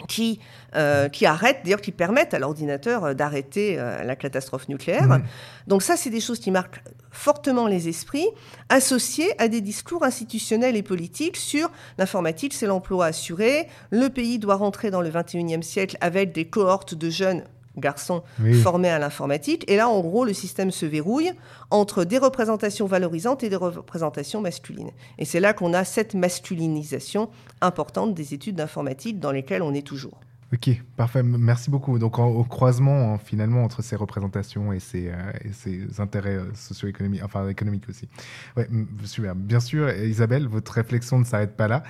qui, 0.07 0.39
euh, 0.75 1.09
qui 1.09 1.25
d'ailleurs 1.25 1.81
qui 1.81 1.91
permettent 1.91 2.33
à 2.33 2.39
l'ordinateur 2.39 3.05
euh, 3.05 3.13
d'arrêter 3.13 3.77
euh, 3.79 4.03
la 4.03 4.15
catastrophe 4.15 4.69
nucléaire. 4.69 5.21
Donc 5.67 5.81
ça, 5.81 5.97
c'est 5.97 6.09
des 6.09 6.19
choses 6.19 6.39
qui 6.39 6.51
marquent 6.51 6.81
fortement 7.11 7.67
les 7.67 7.87
esprits, 7.87 8.27
associées 8.69 9.39
à 9.41 9.47
des 9.47 9.61
discours 9.61 10.03
institutionnels 10.03 10.75
et 10.75 10.83
politiques 10.83 11.37
sur 11.37 11.71
l'informatique, 11.97 12.53
c'est 12.53 12.65
l'emploi 12.65 13.05
assuré, 13.05 13.67
le 13.89 14.09
pays 14.09 14.37
doit 14.37 14.55
rentrer 14.55 14.91
dans 14.91 15.01
le 15.01 15.09
21e 15.09 15.61
siècle 15.61 15.97
avec 16.01 16.33
des 16.33 16.45
cohortes 16.45 16.93
de 16.93 17.09
jeunes 17.09 17.43
garçons 17.77 18.23
Oui. 18.41 18.53
formés 18.61 18.89
à 18.89 18.99
l'informatique. 18.99 19.63
Et 19.69 19.75
là, 19.77 19.89
en 19.89 20.01
gros, 20.01 20.25
le 20.25 20.33
système 20.33 20.71
se 20.71 20.85
verrouille 20.85 21.31
entre 21.71 22.03
des 22.03 22.17
représentations 22.17 22.85
valorisantes 22.87 23.43
et 23.43 23.49
des 23.49 23.55
représentations 23.55 24.41
masculines. 24.41 24.91
Et 25.17 25.25
c'est 25.25 25.39
là 25.39 25.53
qu'on 25.53 25.73
a 25.73 25.83
cette 25.83 26.13
masculinisation 26.15 27.29
importante 27.61 28.13
des 28.13 28.33
études 28.33 28.55
d'informatique 28.55 29.19
dans 29.19 29.31
lesquelles 29.31 29.61
on 29.61 29.73
est 29.73 29.85
toujours. 29.85 30.19
Ok, 30.53 30.69
parfait. 30.95 31.23
Merci 31.23 31.69
beaucoup. 31.71 31.97
Donc, 31.99 32.19
en- 32.19 32.27
au 32.27 32.43
croisement, 32.43 33.17
finalement, 33.17 33.63
entre 33.63 33.81
ces 33.81 33.95
représentations 33.95 34.71
et 34.71 34.79
ces, 34.79 35.09
euh, 35.09 35.13
et 35.43 35.51
ces 35.51 35.99
intérêts 35.99 36.35
euh, 36.37 36.53
socio-économiques, 36.53 37.21
enfin 37.25 37.47
économiques 37.49 37.89
aussi. 37.89 38.07
Ouais, 38.55 38.69
super. 39.05 39.35
Bien 39.35 39.59
sûr, 39.59 39.89
Isabelle, 39.91 40.47
votre 40.47 40.71
réflexion 40.71 41.17
ne 41.19 41.23
s'arrête 41.25 41.57
pas 41.57 41.67
là. 41.67 41.83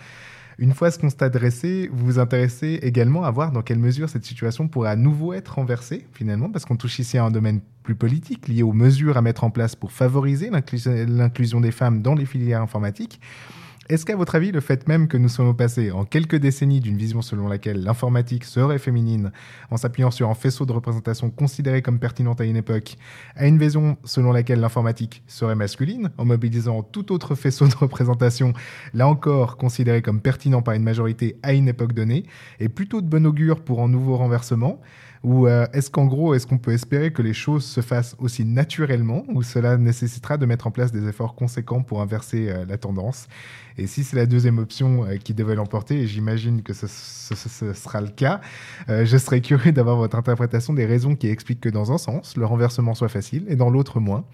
Une 0.58 0.74
fois 0.74 0.90
ce 0.90 0.98
constat 1.00 1.30
dressé, 1.30 1.90
vous 1.92 2.06
vous 2.06 2.20
intéressez 2.20 2.80
également 2.82 3.24
à 3.26 3.32
voir 3.32 3.52
dans 3.52 3.62
quelle 3.62 3.80
mesure 3.80 4.10
cette 4.10 4.24
situation 4.24 4.68
pourrait 4.70 4.90
à 4.92 4.96
nouveau 4.96 5.34
être 5.34 5.56
renversée, 5.56 6.06
finalement, 6.14 6.50
parce 6.50 6.64
qu'on 6.66 6.78
touche 6.78 7.00
ici 7.00 7.18
à 7.18 7.26
un 7.26 7.32
domaine 7.32 7.60
plus 7.84 7.96
politique 7.96 8.48
lié 8.48 8.64
aux 8.64 8.72
mesures 8.74 9.18
à 9.18 9.22
mettre 9.22 9.44
en 9.44 9.50
place 9.50 9.76
pour 9.76 9.92
favoriser 9.92 10.50
l'inclus- 10.50 11.06
l'inclusion 11.08 11.60
des 11.60 11.72
femmes 11.72 12.02
dans 12.02 12.16
les 12.16 12.26
filières 12.26 12.62
informatiques. 12.62 13.20
Est-ce 13.88 14.04
qu'à 14.04 14.16
votre 14.16 14.34
avis, 14.34 14.52
le 14.52 14.62
fait 14.62 14.88
même 14.88 15.08
que 15.08 15.16
nous 15.16 15.30
sommes 15.30 15.56
passés 15.56 15.92
en 15.92 16.06
quelques 16.06 16.38
décennies 16.38 16.80
d'une 16.80 16.98
vision 16.98 17.22
selon 17.22 17.48
laquelle 17.48 17.84
l'informatique 17.84 18.44
serait 18.44 18.80
féminine, 18.80 19.32
en 19.70 19.78
s'appuyant 19.78 20.10
sur 20.10 20.28
un 20.28 20.34
faisceau 20.34 20.66
de 20.66 20.72
représentation 20.72 21.30
considéré 21.30 21.84
comme 21.84 22.00
pertinente 22.00 22.42
à 22.42 22.46
une 22.46 22.56
époque, 22.56 22.96
à 23.36 23.46
une 23.46 23.60
vision 23.60 23.98
selon 24.04 24.32
laquelle 24.32 24.60
l'informatique 24.60 25.22
serait 25.28 25.54
masculine, 25.54 26.10
en 26.18 26.26
mobilisant 26.26 26.82
tout 26.82 27.12
autre 27.12 27.36
faisceau 27.36 27.68
de 27.68 27.76
représentation, 27.76 28.54
là 28.96 29.08
encore 29.08 29.56
considéré 29.56 30.02
comme 30.02 30.20
pertinent 30.20 30.64
par 30.64 30.74
une 30.74 30.82
majorité 30.82 31.38
à 31.44 31.54
une 31.54 31.68
époque 31.68 31.94
donnée, 31.94 32.24
est 32.60 32.70
plutôt 32.70 33.02
de 33.02 33.08
bon 33.08 33.24
augure 33.28 33.64
pour 33.64 33.84
un 33.84 33.88
nouveau 33.88 34.18
renversement? 34.18 34.82
Ou 35.26 35.48
euh, 35.48 35.66
est-ce 35.74 35.90
qu'en 35.90 36.06
gros, 36.06 36.36
est-ce 36.36 36.46
qu'on 36.46 36.60
peut 36.60 36.72
espérer 36.72 37.12
que 37.12 37.24
les 37.24 37.34
choses 37.34 37.66
se 37.66 37.82
fassent 37.82 38.16
aussi 38.20 38.46
naturellement 38.46 39.24
ou 39.34 39.42
cela 39.42 39.76
nécessitera 39.76 40.38
de 40.38 40.46
mettre 40.46 40.68
en 40.68 40.72
place 40.72 40.92
des 40.92 41.08
efforts 41.08 41.34
conséquents 41.34 41.82
pour 41.82 42.00
inverser 42.04 42.50
euh, 42.52 42.64
la 42.66 42.78
tendance? 42.78 43.28
Et 43.80 43.88
si 43.88 44.04
c'est 44.04 44.16
la 44.18 44.28
deuxième 44.28 44.60
option 44.60 45.04
euh, 45.04 45.18
qui 45.18 45.34
devait 45.34 45.56
l'emporter, 45.56 46.00
et 46.00 46.06
j'imagine 46.06 46.62
que 46.62 46.74
ce, 46.74 46.86
ce- 46.86 47.74
sera 47.74 48.02
le 48.02 48.10
cas, 48.10 48.40
je 48.88 49.18
serais 49.18 49.42
curieux 49.42 49.72
d'avoir 49.78 49.96
votre 49.98 50.16
interprétation 50.16 50.74
des 50.74 50.86
raisons 50.86 51.16
qui 51.16 51.28
expliquent 51.28 51.62
que 51.62 51.70
dans 51.70 51.92
un 51.92 51.98
sens, 51.98 52.38
le 52.38 52.46
renversement 52.46 52.94
soit 52.94 53.10
facile 53.10 53.46
et 53.50 53.56
dans 53.56 53.72
l'autre 53.72 54.00
moins. 54.00 54.26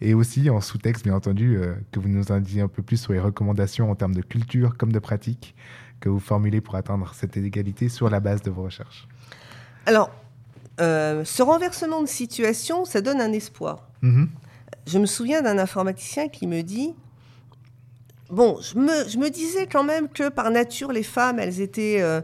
Et 0.00 0.12
aussi 0.14 0.50
en 0.50 0.60
sous-texte, 0.60 1.04
bien 1.04 1.14
entendu, 1.14 1.56
que 1.92 2.00
vous 2.00 2.08
nous 2.08 2.32
indiquiez 2.32 2.62
un 2.62 2.68
peu 2.68 2.82
plus 2.82 2.96
sur 2.96 3.12
les 3.12 3.20
recommandations 3.20 3.88
en 3.92 3.94
termes 3.94 4.16
de 4.16 4.22
culture 4.22 4.76
comme 4.76 4.90
de 4.90 4.98
pratique 4.98 5.54
que 6.00 6.08
vous 6.08 6.18
formulez 6.18 6.60
pour 6.60 6.74
atteindre 6.74 7.12
cette 7.14 7.36
égalité 7.36 7.88
sur 7.88 8.10
la 8.10 8.18
base 8.18 8.42
de 8.42 8.50
vos 8.50 8.64
recherches. 8.64 9.06
Alors, 9.86 10.10
euh, 10.82 11.24
ce 11.24 11.42
renversement 11.42 12.02
de 12.02 12.08
situation, 12.08 12.84
ça 12.84 13.00
donne 13.00 13.20
un 13.20 13.32
espoir. 13.32 13.88
Mhm. 14.02 14.28
Je 14.86 14.98
me 14.98 15.06
souviens 15.06 15.42
d'un 15.42 15.58
informaticien 15.58 16.28
qui 16.28 16.46
me 16.46 16.62
dit 16.62 16.94
Bon, 18.30 18.58
je 18.60 18.78
me, 18.78 19.08
je 19.08 19.18
me 19.18 19.28
disais 19.28 19.66
quand 19.66 19.84
même 19.84 20.08
que 20.08 20.28
par 20.28 20.50
nature, 20.50 20.90
les 20.90 21.02
femmes, 21.02 21.38
elles 21.38 21.60
étaient 21.60 22.00
euh, 22.00 22.20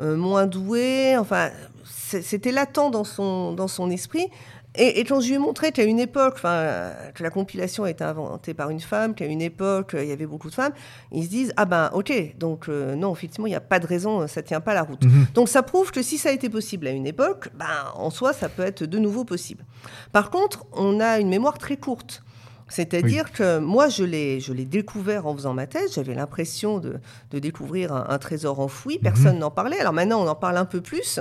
euh, 0.00 0.16
moins 0.16 0.46
douées. 0.46 1.16
Enfin, 1.16 1.50
c'était 1.84 2.52
latent 2.52 2.90
dans 2.90 3.04
son, 3.04 3.52
dans 3.52 3.68
son 3.68 3.88
esprit. 3.90 4.26
Et, 4.74 5.00
et, 5.00 5.04
quand 5.04 5.20
je 5.20 5.28
lui 5.28 5.34
ai 5.34 5.38
montré 5.38 5.70
qu'à 5.70 5.84
une 5.84 5.98
époque, 5.98 6.40
que 6.40 7.22
la 7.22 7.30
compilation 7.30 7.84
a 7.84 7.90
été 7.90 8.04
inventée 8.04 8.54
par 8.54 8.70
une 8.70 8.80
femme, 8.80 9.14
qu'à 9.14 9.26
une 9.26 9.42
époque, 9.42 9.94
il 9.98 10.06
y 10.06 10.12
avait 10.12 10.26
beaucoup 10.26 10.48
de 10.48 10.54
femmes, 10.54 10.72
ils 11.10 11.24
se 11.24 11.28
disent 11.28 11.52
Ah 11.56 11.66
ben, 11.66 11.90
ok, 11.92 12.36
donc 12.38 12.68
euh, 12.68 12.94
non, 12.94 13.12
effectivement, 13.12 13.46
il 13.46 13.50
n'y 13.50 13.56
a 13.56 13.60
pas 13.60 13.78
de 13.78 13.86
raison, 13.86 14.26
ça 14.28 14.40
ne 14.40 14.46
tient 14.46 14.60
pas 14.60 14.72
la 14.72 14.82
route. 14.82 15.04
Mhm. 15.04 15.26
Donc 15.34 15.48
ça 15.48 15.62
prouve 15.62 15.90
que 15.90 16.02
si 16.02 16.16
ça 16.16 16.30
a 16.30 16.32
été 16.32 16.48
possible 16.48 16.86
à 16.86 16.90
une 16.90 17.06
époque, 17.06 17.50
ben, 17.54 17.66
en 17.94 18.08
soi, 18.10 18.32
ça 18.32 18.48
peut 18.48 18.62
être 18.62 18.84
de 18.84 18.98
nouveau 18.98 19.24
possible. 19.24 19.64
Par 20.12 20.30
contre, 20.30 20.64
on 20.72 21.00
a 21.00 21.18
une 21.18 21.28
mémoire 21.28 21.58
très 21.58 21.76
courte. 21.76 22.22
C'est-à-dire 22.68 23.32
que 23.32 23.58
moi, 23.58 23.90
je 23.90 24.02
l'ai, 24.02 24.40
je 24.40 24.54
l'ai 24.54 24.64
découvert 24.64 25.26
en 25.26 25.34
faisant 25.34 25.52
ma 25.52 25.66
thèse. 25.66 25.92
J'avais 25.94 26.14
l'impression 26.14 26.78
de, 26.78 27.00
de 27.30 27.38
découvrir 27.38 27.92
un, 27.92 28.06
un, 28.08 28.16
trésor 28.16 28.60
enfoui. 28.60 28.98
Personne 28.98 29.38
n'en 29.38 29.50
parlait. 29.50 29.78
Alors 29.78 29.92
maintenant, 29.92 30.22
on 30.22 30.26
en 30.26 30.34
parle 30.34 30.56
un 30.56 30.64
peu 30.64 30.80
plus. 30.80 31.20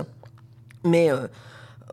Mais 0.85 1.11
euh, 1.11 1.27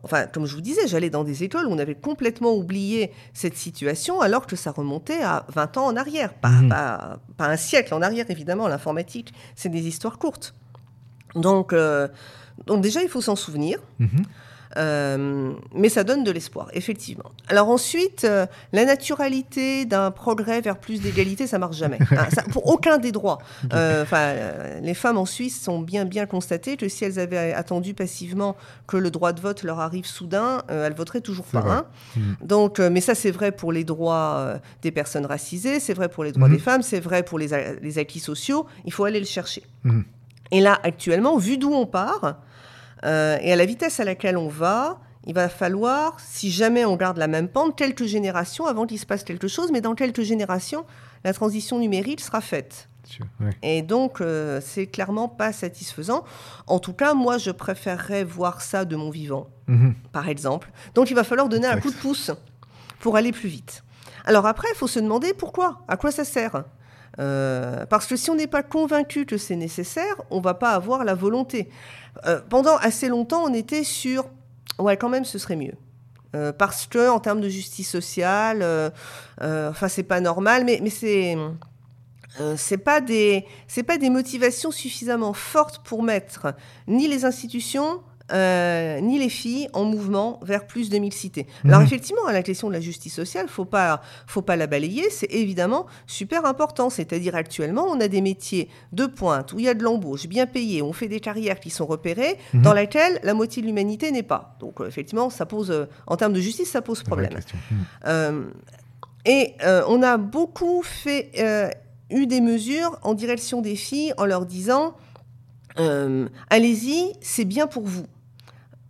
enfin, 0.03 0.27
comme 0.27 0.45
je 0.45 0.55
vous 0.55 0.61
disais, 0.61 0.87
j'allais 0.87 1.09
dans 1.09 1.23
des 1.23 1.43
écoles 1.43 1.65
où 1.67 1.71
on 1.71 1.77
avait 1.79 1.95
complètement 1.95 2.53
oublié 2.55 3.11
cette 3.33 3.55
situation, 3.57 4.21
alors 4.21 4.47
que 4.47 4.55
ça 4.55 4.71
remontait 4.71 5.21
à 5.21 5.45
20 5.49 5.77
ans 5.77 5.85
en 5.87 5.95
arrière, 5.95 6.33
pas, 6.33 6.49
Mhm. 6.49 6.69
pas, 6.69 7.19
pas 7.37 7.47
un 7.47 7.57
siècle 7.57 7.93
en 7.93 8.01
arrière, 8.01 8.25
évidemment. 8.29 8.67
L'informatique, 8.67 9.33
c'est 9.55 9.69
des 9.69 9.87
histoires 9.87 10.17
courtes. 10.17 10.53
Donc, 11.35 11.73
euh, 11.73 12.07
donc 12.65 12.81
déjà, 12.81 13.01
il 13.03 13.09
faut 13.09 13.21
s'en 13.21 13.35
souvenir. 13.35 13.79
Mhm. 13.99 14.23
Euh, 14.77 15.53
mais 15.73 15.89
ça 15.89 16.03
donne 16.03 16.23
de 16.23 16.31
l'espoir, 16.31 16.67
effectivement. 16.73 17.31
Alors 17.47 17.69
ensuite, 17.69 18.23
euh, 18.23 18.45
la 18.71 18.85
naturalité 18.85 19.85
d'un 19.85 20.11
progrès 20.11 20.61
vers 20.61 20.77
plus 20.77 21.01
d'égalité, 21.01 21.47
ça 21.47 21.57
marche 21.57 21.77
jamais. 21.77 21.97
Hein, 22.11 22.27
ça- 22.33 22.43
pour 22.43 22.67
aucun 22.67 22.97
des 22.99 23.11
droits. 23.11 23.39
Euh, 23.73 24.05
euh, 24.13 24.79
les 24.81 24.93
femmes 24.93 25.17
en 25.17 25.25
Suisse 25.25 25.59
sont 25.61 25.79
bien 25.79 26.05
bien 26.05 26.25
constatées 26.27 26.77
que 26.77 26.87
si 26.87 27.03
elles 27.03 27.19
avaient 27.19 27.53
attendu 27.53 27.93
passivement 27.95 28.55
que 28.87 28.97
le 28.97 29.09
droit 29.09 29.33
de 29.33 29.41
vote 29.41 29.63
leur 29.63 29.79
arrive 29.79 30.05
soudain, 30.05 30.61
elles 30.67 30.93
voteraient 30.93 31.21
toujours 31.21 31.45
pas. 31.45 31.63
hein. 31.67 31.85
Mhm. 32.15 32.35
Donc, 32.43 32.79
mais 32.79 33.01
ça 33.01 33.15
c'est 33.15 33.31
vrai 33.31 33.51
pour 33.51 33.71
les 33.71 33.83
droits 33.83 34.59
des 34.81 34.91
personnes 34.91 35.25
racisées, 35.25 35.79
c'est 35.79 35.93
vrai 35.93 36.09
pour 36.09 36.23
les 36.23 36.31
droits 36.31 36.47
Mhm. 36.47 36.53
des 36.55 36.59
femmes, 36.61 36.81
c'est 36.83 36.99
vrai 36.99 37.23
pour 37.23 37.39
les, 37.39 37.53
acquis 37.97 38.19
sociaux. 38.19 38.65
Il 38.85 38.93
faut 38.93 39.05
aller 39.05 39.19
le 39.19 39.25
chercher. 39.25 39.63
Mhm. 39.83 40.03
Et 40.51 40.61
là, 40.61 40.79
actuellement, 40.83 41.37
vu 41.37 41.57
d'où 41.57 41.71
on 41.73 41.85
part 41.85 42.37
euh, 43.05 43.37
et 43.41 43.51
à 43.53 43.55
la 43.55 43.65
vitesse 43.65 43.99
à 43.99 44.03
laquelle 44.05 44.37
on 44.37 44.47
va, 44.47 44.99
il 45.25 45.33
va 45.33 45.49
falloir, 45.49 46.19
si 46.19 46.51
jamais 46.51 46.85
on 46.85 46.95
garde 46.95 47.17
la 47.17 47.27
même 47.27 47.47
pente, 47.47 47.75
quelques 47.75 48.05
générations 48.05 48.65
avant 48.65 48.85
qu'il 48.85 48.99
se 48.99 49.05
passe 49.05 49.23
quelque 49.23 49.47
chose, 49.47 49.71
mais 49.71 49.81
dans 49.81 49.95
quelques 49.95 50.21
générations, 50.23 50.85
la 51.23 51.33
transition 51.33 51.79
numérique 51.79 52.21
sera 52.21 52.41
faite. 52.41 52.87
Ouais. 53.39 53.49
Et 53.63 53.81
donc, 53.81 54.21
euh, 54.21 54.61
c'est 54.63 54.85
clairement 54.85 55.27
pas 55.27 55.51
satisfaisant. 55.51 56.23
En 56.67 56.77
tout 56.79 56.93
cas, 56.93 57.15
moi, 57.15 57.39
je 57.39 57.49
préférerais 57.49 58.23
voir 58.23 58.61
ça 58.61 58.85
de 58.85 58.95
mon 58.95 59.09
vivant 59.09 59.47
Mhm. 59.67 59.93
par 60.11 60.29
exemple. 60.29 60.71
Donc 60.95 61.11
il 61.11 61.15
va 61.15 61.23
falloir 61.23 61.47
donner 61.47 61.67
un 61.67 61.79
coup 61.79 61.91
de 61.91 61.95
pouce 61.95 62.31
pour 62.99 63.15
aller 63.17 63.31
plus 63.31 63.49
vite. 63.49 63.83
Alors 64.25 64.47
après, 64.47 64.67
il 64.73 64.75
faut 64.77 64.87
se 64.87 64.99
demander 64.99 65.33
pourquoi, 65.33 65.81
à 65.87 65.95
quoi 65.95 66.11
ça 66.11 66.23
sert. 66.23 66.63
Euh, 67.19 67.85
parce 67.85 68.05
que 68.07 68.15
si 68.15 68.29
on 68.29 68.35
n'est 68.35 68.47
pas 68.47 68.63
convaincu 68.63 69.25
que 69.25 69.37
c'est 69.37 69.55
nécessaire, 69.55 70.15
on 70.31 70.41
va 70.41 70.53
pas 70.53 70.71
avoir 70.71 71.03
la 71.03 71.13
volonté. 71.15 71.69
Euh, 72.25 72.41
pendant 72.49 72.77
assez 72.77 73.07
longtemps, 73.07 73.43
on 73.43 73.53
était 73.53 73.83
sur, 73.83 74.25
ouais, 74.77 74.97
quand 74.97 75.09
même, 75.09 75.25
ce 75.25 75.37
serait 75.37 75.55
mieux. 75.55 75.73
Euh, 76.35 76.51
parce 76.51 76.85
que 76.85 77.09
en 77.09 77.19
termes 77.19 77.41
de 77.41 77.49
justice 77.49 77.89
sociale, 77.89 78.59
euh, 78.61 78.91
enfin 79.41 79.87
c'est 79.87 80.03
pas 80.03 80.21
normal, 80.21 80.63
mais, 80.63 80.79
mais 80.83 80.91
c'est 80.91 81.35
c'est 82.55 82.77
pas 82.77 83.01
pas 83.01 83.97
des 83.97 84.09
motivations 84.09 84.71
suffisamment 84.71 85.33
fortes 85.33 85.79
pour 85.83 86.03
mettre 86.03 86.53
ni 86.87 87.07
les 87.07 87.25
institutions 87.25 88.01
euh, 88.31 88.99
ni 89.01 89.17
les 89.19 89.29
filles 89.29 89.67
en 89.73 89.83
mouvement 89.85 90.39
vers 90.43 90.67
plus 90.67 90.89
de 90.89 90.97
mixité. 90.97 91.47
Alors 91.65 91.79
Mhm. 91.79 91.85
effectivement, 91.85 92.25
à 92.27 92.33
la 92.33 92.43
question 92.43 92.67
de 92.67 92.73
la 92.73 92.79
justice 92.81 93.13
sociale, 93.13 93.47
faut 93.47 93.65
pas 93.65 94.01
faut 94.27 94.41
pas 94.41 94.55
la 94.55 94.67
balayer, 94.67 95.09
c'est 95.09 95.31
évidemment 95.33 95.85
super 96.07 96.45
important. 96.45 96.89
C'est-à-dire 96.89 97.35
actuellement, 97.35 97.85
on 97.87 97.99
a 98.01 98.07
des 98.07 98.21
métiers 98.21 98.69
de 98.91 99.05
pointe 99.05 99.53
où 99.53 99.59
il 99.59 99.65
y 99.65 99.69
a 99.69 99.73
de 99.73 99.83
l'embauche 99.83 100.27
bien 100.27 100.45
payé, 100.45 100.81
on 100.81 100.93
fait 100.93 101.07
des 101.07 101.19
carrières 101.19 101.59
qui 101.59 101.69
sont 101.69 101.85
repérées, 101.85 102.37
Mhm. 102.53 102.61
dans 102.61 102.73
lesquelles 102.73 103.19
la 103.23 103.33
moitié 103.33 103.61
de 103.61 103.67
l'humanité 103.67 104.11
n'est 104.11 104.23
pas. 104.23 104.55
Donc 104.59 104.81
euh, 104.81 104.87
effectivement, 104.87 105.29
ça 105.29 105.45
pose 105.45 105.71
euh, 105.71 105.85
en 106.07 106.17
termes 106.17 106.33
de 106.33 106.41
justice, 106.41 106.69
ça 106.69 106.81
pose 106.81 107.03
problème. 107.03 107.33
Mhm. 107.33 107.77
Euh, 108.07 108.43
et 109.25 109.53
euh, 109.63 109.83
on 109.87 110.01
a 110.03 110.17
beaucoup 110.17 110.81
fait, 110.83 111.31
eu 112.11 112.25
des 112.25 112.41
mesures 112.41 112.97
en 113.03 113.13
direction 113.13 113.61
des 113.61 113.75
filles 113.75 114.13
en 114.17 114.25
leur 114.25 114.45
disant 114.45 114.95
euh, 115.79 116.27
allez-y, 116.49 117.13
c'est 117.21 117.45
bien 117.45 117.67
pour 117.67 117.83
vous. 117.83 118.05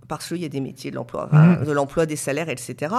Parce 0.10 0.28
qu'il 0.28 0.38
y 0.42 0.46
a 0.46 0.50
des 0.50 0.60
métiers 0.60 0.92
de 0.92 0.96
l'emploi, 0.98 1.30
Mhm. 1.32 1.64
de 1.64 1.72
l'emploi, 1.72 2.06
des 2.06 2.18
salaires, 2.18 2.50
etc. 2.50 2.94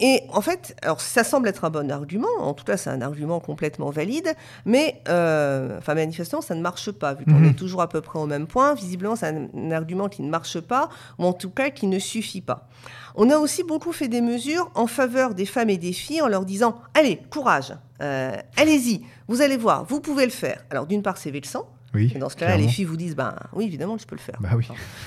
Et 0.00 0.22
en 0.32 0.40
fait, 0.42 0.76
alors 0.82 1.00
ça 1.00 1.24
semble 1.24 1.48
être 1.48 1.64
un 1.64 1.70
bon 1.70 1.90
argument, 1.90 2.28
en 2.38 2.54
tout 2.54 2.64
cas 2.64 2.76
c'est 2.76 2.88
un 2.90 3.00
argument 3.02 3.40
complètement 3.40 3.90
valide, 3.90 4.32
mais 4.64 5.02
euh, 5.08 5.76
enfin 5.78 5.94
manifestement 5.94 6.40
ça 6.40 6.54
ne 6.54 6.60
marche 6.60 6.92
pas, 6.92 7.14
vu 7.14 7.24
qu'on 7.24 7.32
Mhm. 7.40 7.46
est 7.46 7.54
toujours 7.54 7.82
à 7.82 7.88
peu 7.88 8.00
près 8.00 8.20
au 8.20 8.26
même 8.26 8.46
point, 8.46 8.74
visiblement 8.74 9.16
c'est 9.16 9.26
un, 9.26 9.48
un 9.52 9.70
argument 9.72 10.08
qui 10.08 10.22
ne 10.22 10.30
marche 10.30 10.60
pas, 10.60 10.88
ou 11.18 11.24
en 11.24 11.32
tout 11.32 11.50
cas 11.50 11.70
qui 11.70 11.88
ne 11.88 11.98
suffit 11.98 12.42
pas. 12.42 12.68
On 13.16 13.28
a 13.30 13.38
aussi 13.38 13.64
beaucoup 13.64 13.92
fait 13.92 14.06
des 14.06 14.20
mesures 14.20 14.70
en 14.76 14.86
faveur 14.86 15.34
des 15.34 15.46
femmes 15.46 15.70
et 15.70 15.78
des 15.78 15.92
filles 15.92 16.22
en 16.22 16.28
leur 16.28 16.44
disant 16.44 16.76
allez, 16.94 17.20
courage, 17.30 17.74
euh, 18.00 18.36
allez-y, 18.56 19.02
vous 19.26 19.42
allez 19.42 19.56
voir, 19.56 19.84
vous 19.84 20.00
pouvez 20.00 20.26
le 20.26 20.30
faire. 20.30 20.64
Alors 20.70 20.86
d'une 20.86 21.02
part 21.02 21.16
c'est 21.16 21.32
vexant, 21.32 21.68
Oui. 21.98 22.12
et 22.14 22.18
dans 22.18 22.28
ce 22.28 22.36
cas-là 22.36 22.56
les 22.56 22.68
filles 22.68 22.84
vous 22.84 22.96
disent 22.96 23.14
ben 23.16 23.34
oui 23.52 23.64
évidemment 23.66 23.98
je 23.98 24.06
peux 24.06 24.14
le 24.16 24.20
faire. 24.20 24.38
Bah 24.40 24.50
oui. 24.56 24.66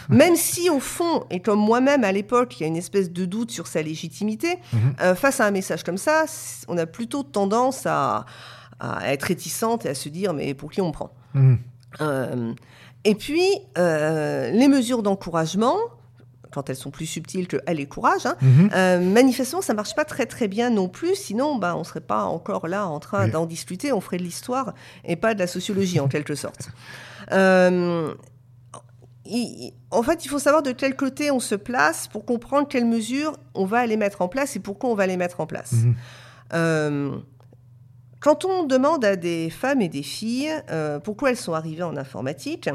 Même 0.09 0.35
si 0.35 0.69
au 0.69 0.79
fond, 0.79 1.25
et 1.29 1.39
comme 1.39 1.59
moi-même 1.59 2.03
à 2.03 2.11
l'époque, 2.11 2.59
il 2.59 2.63
y 2.63 2.65
a 2.65 2.67
une 2.67 2.77
espèce 2.77 3.11
de 3.11 3.25
doute 3.25 3.51
sur 3.51 3.67
sa 3.67 3.81
légitimité, 3.81 4.57
Mhm. 4.73 4.79
euh, 5.01 5.15
face 5.15 5.39
à 5.39 5.45
un 5.45 5.51
message 5.51 5.83
comme 5.83 5.97
ça, 5.97 6.25
on 6.67 6.77
a 6.77 6.85
plutôt 6.85 7.23
tendance 7.23 7.85
à, 7.85 8.25
à 8.79 9.11
être 9.13 9.23
réticente 9.23 9.85
et 9.85 9.89
à 9.89 9.95
se 9.95 10.09
dire 10.09 10.33
mais 10.33 10.53
pour 10.53 10.71
qui 10.71 10.81
on 10.81 10.91
prend? 10.91 11.11
Mhm. 11.33 11.57
Euh, 12.01 12.53
Et 13.03 13.15
puis, 13.15 13.41
euh, 13.79 14.51
les 14.51 14.67
mesures 14.67 15.01
d'encouragement, 15.01 15.75
quand 16.53 16.69
elles 16.69 16.75
sont 16.75 16.91
plus 16.91 17.05
subtiles 17.05 17.47
que 17.47 17.57
allez 17.65 17.85
courage, 17.87 18.25
hein, 18.25 18.35
Mhm. 18.41 18.69
euh, 18.75 18.99
manifestement, 18.99 19.61
ça 19.61 19.73
marche 19.73 19.95
pas 19.95 20.05
très 20.05 20.25
très 20.25 20.47
bien 20.47 20.69
non 20.69 20.89
plus. 20.89 21.15
Sinon, 21.15 21.55
ben, 21.55 21.75
on 21.75 21.83
serait 21.83 22.01
pas 22.01 22.23
encore 22.25 22.67
là 22.67 22.87
en 22.87 22.99
train 22.99 23.25
Oui. 23.25 23.31
d'en 23.31 23.45
discuter. 23.45 23.91
On 23.93 24.01
ferait 24.01 24.17
de 24.17 24.23
l'histoire 24.23 24.73
et 25.05 25.15
pas 25.15 25.33
de 25.33 25.39
la 25.39 25.47
sociologie 25.47 25.99
en 25.99 26.07
quelque 26.09 26.35
sorte. 26.35 26.69
Euh, 27.31 28.13
il- 29.25 29.73
en 29.91 30.03
fait, 30.03 30.25
il 30.25 30.29
faut 30.29 30.39
savoir 30.39 30.63
de 30.63 30.71
quel 30.71 30.95
côté 30.95 31.31
on 31.31 31.39
se 31.39 31.55
place 31.55 32.07
pour 32.07 32.25
comprendre 32.25 32.67
quelles 32.67 32.85
mesures 32.85 33.33
on 33.53 33.65
va 33.65 33.79
aller 33.79 33.97
mettre 33.97 34.21
en 34.21 34.27
place 34.27 34.55
et 34.55 34.59
pourquoi 34.59 34.89
on 34.89 34.95
va 34.95 35.07
les 35.07 35.17
mettre 35.17 35.39
en 35.41 35.45
place. 35.47 35.71
Mhm. 35.73 35.95
Euh, 36.53 37.11
quand 38.19 38.45
on 38.45 38.63
demande 38.65 39.03
à 39.05 39.15
des 39.15 39.49
femmes 39.49 39.81
et 39.81 39.89
des 39.89 40.03
filles 40.03 40.51
pourquoi 41.03 41.29
elles 41.31 41.37
sont 41.37 41.53
arrivées 41.53 41.83
en 41.83 41.95
informatique, 41.97 42.69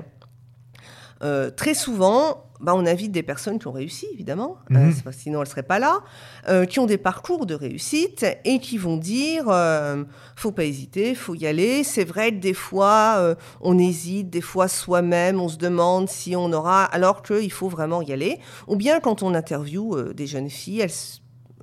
euh, 1.22 1.50
très 1.50 1.74
souvent, 1.74 2.42
bah, 2.60 2.72
on 2.74 2.86
invite 2.86 3.12
des 3.12 3.22
personnes 3.22 3.58
qui 3.58 3.66
ont 3.66 3.72
réussi, 3.72 4.06
évidemment, 4.14 4.56
Mhm. 4.70 4.76
euh, 4.76 5.10
que 5.10 5.12
sinon 5.16 5.40
elles 5.40 5.46
ne 5.46 5.50
seraient 5.50 5.62
pas 5.62 5.78
là, 5.78 6.00
euh, 6.48 6.64
qui 6.64 6.78
ont 6.80 6.86
des 6.86 6.96
parcours 6.96 7.44
de 7.44 7.54
réussite 7.54 8.24
et 8.44 8.58
qui 8.60 8.78
vont 8.78 8.96
dire 8.96 9.44
euh, 9.48 10.04
faut 10.36 10.52
pas 10.52 10.64
hésiter, 10.64 11.14
faut 11.14 11.34
y 11.34 11.46
aller. 11.46 11.84
C'est 11.84 12.04
vrai 12.04 12.30
que 12.30 12.36
des 12.40 12.54
fois, 12.54 13.36
on 13.60 13.78
hésite, 13.78 14.30
des 14.30 14.40
fois 14.40 14.68
soi-même, 14.68 15.38
on 15.40 15.48
se 15.48 15.58
demande 15.58 16.08
si 16.08 16.34
on 16.34 16.50
aura, 16.52 16.84
alors 16.84 17.22
qu'il 17.22 17.52
faut 17.52 17.68
vraiment 17.68 18.00
y 18.00 18.12
aller. 18.12 18.38
Ou 18.68 18.76
bien 18.76 19.00
quand 19.00 19.22
on 19.22 19.34
interviewe 19.34 20.12
des 20.14 20.26
jeunes 20.26 20.50
filles, 20.50 20.86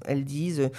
elles 0.06 0.26
disent 0.26 0.70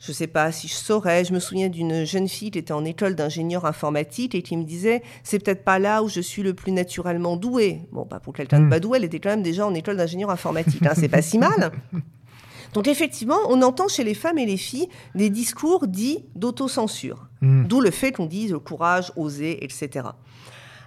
je 0.00 0.12
sais 0.12 0.26
pas 0.26 0.50
si 0.50 0.66
je 0.66 0.74
saurais. 0.74 1.24
Je 1.24 1.32
me 1.34 1.38
souviens 1.38 1.68
d'une 1.68 2.04
jeune 2.04 2.26
fille 2.26 2.50
qui 2.50 2.58
était 2.58 2.72
en 2.72 2.84
école 2.84 3.14
d'ingénieur 3.14 3.66
informatique 3.66 4.34
et 4.34 4.42
qui 4.42 4.56
me 4.56 4.64
disait 4.64 5.02
c'est 5.22 5.38
peut-être 5.38 5.62
pas 5.62 5.78
là 5.78 6.02
où 6.02 6.08
je 6.08 6.20
suis 6.20 6.42
le 6.42 6.54
plus 6.54 6.72
naturellement 6.72 7.36
doué. 7.36 7.82
Bon, 7.92 8.06
bah, 8.10 8.18
pour 8.18 8.32
quelqu'un 8.32 8.60
de 8.60 8.64
Mm. 8.64 8.70
pas 8.70 8.80
doué, 8.80 8.96
elle 8.98 9.04
était 9.04 9.20
quand 9.20 9.30
même 9.30 9.42
déjà 9.42 9.66
en 9.66 9.74
école 9.74 9.96
d'ingénieur 9.98 10.30
informatique. 10.30 10.84
Hein, 10.86 10.94
c'est 10.96 11.08
pas 11.08 11.22
si 11.22 11.38
mal. 11.38 11.70
Donc 12.72 12.88
effectivement, 12.88 13.38
on 13.48 13.62
entend 13.62 13.88
chez 13.88 14.04
les 14.04 14.14
femmes 14.14 14.38
et 14.38 14.46
les 14.46 14.56
filles 14.56 14.88
des 15.14 15.28
discours 15.28 15.86
dits 15.86 16.24
d'autocensure. 16.34 17.26
Mhm. 17.42 17.66
D'où 17.68 17.80
le 17.80 17.90
fait 17.90 18.12
qu'on 18.12 18.26
dise 18.26 18.56
courage, 18.64 19.12
oser, 19.16 19.62
etc. 19.64 20.06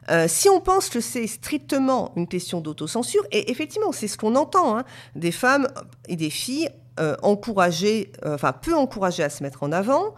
Euh, 0.10 0.26
si 0.28 0.50
on 0.50 0.60
pense 0.60 0.90
que 0.90 1.00
c'est 1.00 1.28
strictement 1.28 2.12
une 2.16 2.28
question 2.28 2.62
d'autocensure, 2.62 3.24
et 3.32 3.52
effectivement, 3.52 3.92
c'est 3.92 4.08
ce 4.08 4.18
qu'on 4.18 4.36
entend, 4.36 4.78
hein, 4.78 4.84
des 5.16 5.32
femmes 5.32 5.68
et 6.08 6.16
des 6.16 6.30
filles 6.30 6.70
euh, 7.00 7.16
encouragées, 7.24 8.12
euh, 8.26 8.36
enfin 8.36 8.54
peu 8.54 8.76
encouragées 8.76 9.24
à 9.24 9.30
se 9.30 9.42
mettre 9.42 9.64
en 9.64 9.72
avant, 9.72 10.14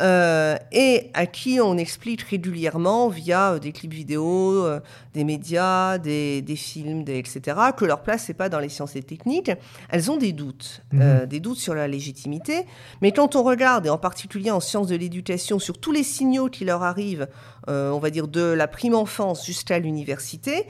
euh, 0.00 0.56
et 0.72 1.10
à 1.14 1.26
qui 1.26 1.60
on 1.60 1.76
explique 1.76 2.22
régulièrement 2.22 3.08
via 3.08 3.58
des 3.58 3.72
clips 3.72 3.92
vidéo, 3.92 4.66
des 5.12 5.22
médias, 5.22 5.98
des, 5.98 6.42
des 6.42 6.56
films, 6.56 7.04
des, 7.04 7.18
etc., 7.18 7.56
que 7.76 7.84
leur 7.84 8.02
place 8.02 8.26
n'est 8.28 8.34
pas 8.34 8.48
dans 8.48 8.58
les 8.58 8.68
sciences 8.70 8.96
et 8.96 9.02
techniques, 9.02 9.52
elles 9.90 10.10
ont 10.10 10.16
des 10.16 10.32
doutes, 10.32 10.82
euh, 10.94 11.26
des 11.26 11.40
doutes 11.40 11.58
sur 11.58 11.74
la 11.74 11.86
légitimité. 11.86 12.64
Mais 13.02 13.12
quand 13.12 13.36
on 13.36 13.42
regarde, 13.42 13.86
et 13.86 13.90
en 13.90 13.98
particulier 13.98 14.50
en 14.50 14.60
sciences 14.60 14.88
de 14.88 14.96
l'éducation, 14.96 15.58
sur 15.58 15.78
tous 15.78 15.92
les 15.92 16.02
signaux 16.02 16.48
qui 16.48 16.64
leur 16.64 16.82
arrivent, 16.82 17.28
on 17.68 17.98
va 17.98 18.10
dire 18.10 18.28
de 18.28 18.42
la 18.42 18.66
prime 18.66 18.94
enfance 18.94 19.46
jusqu'à 19.46 19.78
l'université, 19.78 20.66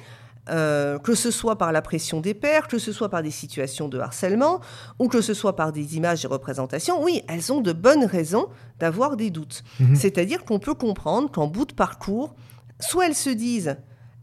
euh, 0.50 0.98
que 0.98 1.14
ce 1.14 1.30
soit 1.30 1.56
par 1.56 1.72
la 1.72 1.80
pression 1.80 2.20
des 2.20 2.34
pairs, 2.34 2.68
que 2.68 2.78
ce 2.78 2.92
soit 2.92 3.08
par 3.08 3.22
des 3.22 3.30
situations 3.30 3.88
de 3.88 3.98
harcèlement, 3.98 4.60
ou 4.98 5.08
que 5.08 5.20
ce 5.22 5.32
soit 5.32 5.56
par 5.56 5.72
des 5.72 5.96
images 5.96 6.24
et 6.24 6.28
représentations, 6.28 7.02
oui, 7.02 7.22
elles 7.28 7.50
ont 7.52 7.60
de 7.62 7.72
bonnes 7.72 8.04
raisons 8.04 8.48
d'avoir 8.78 9.16
des 9.16 9.30
doutes. 9.30 9.62
C'est-à-dire 9.94 10.44
qu'on 10.44 10.58
peut 10.58 10.74
comprendre 10.74 11.30
qu'en 11.30 11.46
bout 11.46 11.64
de 11.64 11.72
parcours, 11.72 12.34
soit 12.78 13.06
elles 13.06 13.14
se 13.14 13.30
disent, 13.30 13.76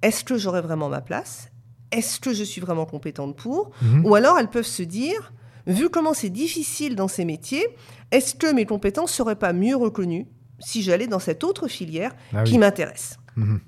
est-ce 0.04 0.24
que 0.24 0.38
j'aurai 0.38 0.62
vraiment 0.62 0.90
ma 0.90 1.02
place? 1.02 1.50
Est-ce 1.92 2.20
que 2.20 2.34
je 2.34 2.44
suis 2.44 2.62
vraiment 2.62 2.86
compétente 2.86 3.36
pour? 3.36 3.72
Ou 4.04 4.14
alors 4.16 4.38
elles 4.38 4.50
peuvent 4.50 4.66
se 4.66 4.84
dire, 4.84 5.34
vu 5.66 5.90
comment 5.90 6.14
c'est 6.14 6.30
difficile 6.30 6.96
dans 6.96 7.08
ces 7.08 7.26
métiers, 7.26 7.66
est-ce 8.12 8.36
que 8.36 8.54
mes 8.54 8.66
compétences 8.66 9.12
seraient 9.12 9.36
pas 9.36 9.54
mieux 9.54 9.76
reconnues 9.76 10.28
si 10.60 10.84
j'allais 10.84 11.08
dans 11.08 11.20
cette 11.20 11.44
autre 11.44 11.68
filière 11.68 12.14
Ah 12.34 12.44
qui 12.44 12.58
m'intéresse? 12.60 13.18
Mhm. 13.36 13.60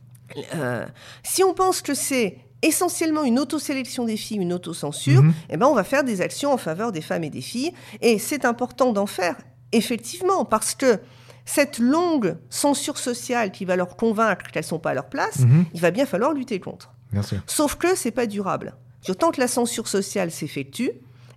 Euh, 0.55 0.85
Si 1.23 1.43
on 1.43 1.53
pense 1.53 1.81
que 1.81 1.93
c'est 1.93 2.37
essentiellement 2.61 3.23
une 3.23 3.39
autosélection 3.39 4.05
des 4.05 4.17
filles, 4.17 4.37
une 4.37 4.53
autocensure, 4.53 5.21
Mhm. 5.21 5.33
eh 5.49 5.57
ben 5.57 5.67
on 5.67 5.73
va 5.73 5.83
faire 5.83 6.03
des 6.03 6.21
actions 6.21 6.53
en 6.53 6.57
faveur 6.57 6.91
des 6.91 7.01
femmes 7.01 7.23
et 7.25 7.29
des 7.29 7.41
filles. 7.41 7.73
Et 8.01 8.17
c'est 8.19 8.45
important 8.45 8.93
d'en 8.93 9.05
faire, 9.05 9.35
effectivement, 9.73 10.45
parce 10.45 10.73
que 10.75 10.99
cette 11.45 11.77
longue 11.79 12.37
censure 12.49 12.97
sociale 12.97 13.51
qui 13.51 13.65
va 13.65 13.75
leur 13.75 13.97
convaincre 13.97 14.49
qu'elles 14.51 14.63
sont 14.63 14.79
pas 14.79 14.91
à 14.91 14.93
leur 14.93 15.09
place, 15.09 15.39
Mhm. 15.39 15.65
il 15.73 15.81
va 15.81 15.91
bien 15.91 16.05
falloir 16.05 16.31
lutter 16.33 16.59
contre. 16.61 16.93
Bien 17.11 17.21
sûr. 17.21 17.39
Sauf 17.47 17.75
que 17.75 17.95
c'est 17.95 18.11
pas 18.11 18.27
durable. 18.27 18.75
Tant 19.19 19.31
que 19.31 19.41
la 19.41 19.49
censure 19.49 19.89
sociale 19.89 20.31
s'effectue, 20.31 20.91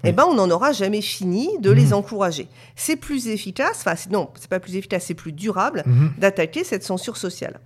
eh 0.05 0.13
ben, 0.13 0.25
on 0.29 0.35
n'en 0.35 0.49
aura 0.51 0.71
jamais 0.71 1.01
fini 1.03 1.49
de 1.59 1.73
les 1.73 1.93
encourager. 1.93 2.47
C'est 2.77 2.95
plus 2.95 3.27
efficace, 3.27 3.79
enfin, 3.85 3.95
non, 4.11 4.31
c'est 4.37 4.49
pas 4.49 4.61
plus 4.61 4.77
efficace, 4.77 5.07
c'est 5.07 5.15
plus 5.15 5.33
durable 5.33 5.83
Mhm. 5.85 6.13
d'attaquer 6.19 6.63
cette 6.63 6.85
censure 6.85 7.17
sociale. 7.17 7.59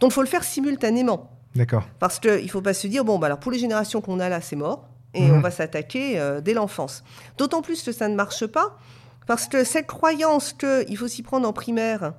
Donc, 0.00 0.10
il 0.10 0.14
faut 0.14 0.22
le 0.22 0.28
faire 0.28 0.44
simultanément. 0.44 1.30
D'accord. 1.54 1.84
Parce 1.98 2.18
qu'il 2.20 2.42
ne 2.44 2.48
faut 2.48 2.60
pas 2.62 2.74
se 2.74 2.86
dire, 2.86 3.04
bon, 3.04 3.18
bah, 3.18 3.26
alors 3.26 3.38
pour 3.40 3.50
les 3.52 3.58
générations 3.58 4.00
qu'on 4.00 4.20
a 4.20 4.28
là, 4.28 4.40
c'est 4.40 4.56
mort, 4.56 4.86
et 5.14 5.22
Mhm. 5.22 5.36
on 5.36 5.40
va 5.40 5.50
s'attaquer 5.50 6.18
euh, 6.20 6.40
dès 6.40 6.54
l'enfance. 6.54 7.02
D'autant 7.38 7.62
plus 7.62 7.82
que 7.82 7.90
ça 7.92 8.08
ne 8.08 8.14
marche 8.14 8.46
pas, 8.46 8.76
parce 9.26 9.46
que 9.46 9.64
cette 9.64 9.86
croyance 9.86 10.52
qu'il 10.52 10.96
faut 10.96 11.08
s'y 11.08 11.22
prendre 11.22 11.48
en 11.48 11.52
primaire, 11.52 12.12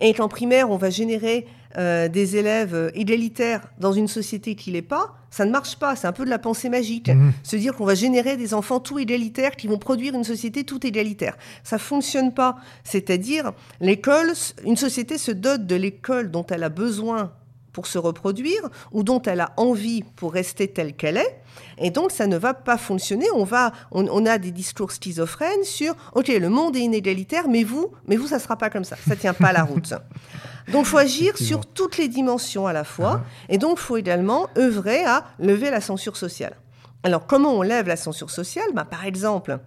et 0.00 0.12
qu'en 0.14 0.28
primaire, 0.28 0.70
on 0.70 0.76
va 0.76 0.90
générer 0.90 1.46
euh, 1.76 2.08
des 2.08 2.36
élèves 2.36 2.74
euh, 2.74 2.90
égalitaires 2.94 3.68
dans 3.78 3.92
une 3.92 4.08
société 4.08 4.54
qui 4.54 4.70
l'est 4.70 4.82
pas, 4.82 5.14
ça 5.30 5.44
ne 5.44 5.50
marche 5.50 5.76
pas. 5.76 5.94
C'est 5.96 6.06
un 6.06 6.12
peu 6.12 6.24
de 6.24 6.30
la 6.30 6.38
pensée 6.38 6.70
magique. 6.70 7.08
Mhm. 7.08 7.32
Se 7.42 7.56
dire 7.56 7.74
qu'on 7.74 7.84
va 7.84 7.94
générer 7.94 8.36
des 8.36 8.54
enfants 8.54 8.80
tout 8.80 8.98
égalitaires 8.98 9.56
qui 9.56 9.66
vont 9.66 9.78
produire 9.78 10.14
une 10.14 10.24
société 10.24 10.64
tout 10.64 10.86
égalitaire. 10.86 11.36
Ça 11.64 11.78
fonctionne 11.78 12.32
pas. 12.32 12.56
C'est-à-dire, 12.84 13.52
l'école, 13.80 14.32
une 14.64 14.76
société 14.76 15.18
se 15.18 15.32
dote 15.32 15.66
de 15.66 15.76
l'école 15.76 16.30
dont 16.30 16.46
elle 16.46 16.62
a 16.62 16.70
besoin 16.70 17.32
pour 17.76 17.86
se 17.86 17.98
reproduire 17.98 18.62
ou 18.90 19.02
dont 19.02 19.20
elle 19.20 19.40
a 19.42 19.52
envie 19.58 20.02
pour 20.02 20.32
rester 20.32 20.66
telle 20.66 20.94
qu'elle 20.94 21.18
est. 21.18 21.40
Et 21.76 21.90
donc, 21.90 22.10
ça 22.10 22.26
ne 22.26 22.38
va 22.38 22.54
pas 22.54 22.78
fonctionner. 22.78 23.26
On, 23.34 23.44
va, 23.44 23.70
on, 23.92 24.08
on 24.08 24.24
a 24.24 24.38
des 24.38 24.50
discours 24.50 24.92
schizophrènes 24.92 25.62
sur 25.62 25.94
OK, 26.14 26.28
le 26.28 26.48
monde 26.48 26.74
est 26.74 26.80
inégalitaire, 26.80 27.48
mais 27.48 27.64
vous, 27.64 27.92
mais 28.08 28.16
vous, 28.16 28.28
ça 28.28 28.36
ne 28.36 28.40
sera 28.40 28.56
pas 28.56 28.70
comme 28.70 28.84
ça. 28.84 28.96
Ça 29.06 29.14
ne 29.14 29.20
tient 29.20 29.34
pas 29.34 29.52
la 29.52 29.62
route. 29.62 29.92
Donc, 30.72 30.86
il 30.86 30.88
faut 30.88 30.96
agir 30.96 31.36
sur 31.36 31.66
toutes 31.66 31.98
les 31.98 32.08
dimensions 32.08 32.66
à 32.66 32.72
la 32.72 32.84
fois. 32.84 33.20
Et 33.50 33.58
donc, 33.58 33.76
il 33.78 33.82
faut 33.84 33.98
également 33.98 34.48
œuvrer 34.56 35.04
à 35.04 35.24
lever 35.38 35.68
la 35.70 35.82
censure 35.82 36.16
sociale. 36.16 36.56
Alors, 37.02 37.26
comment 37.26 37.52
on 37.52 37.60
lève 37.60 37.88
la 37.88 37.96
censure 37.96 38.30
sociale? 38.30 38.70
Ben, 38.74 38.86
Par 38.86 39.04
exemple, 39.04 39.58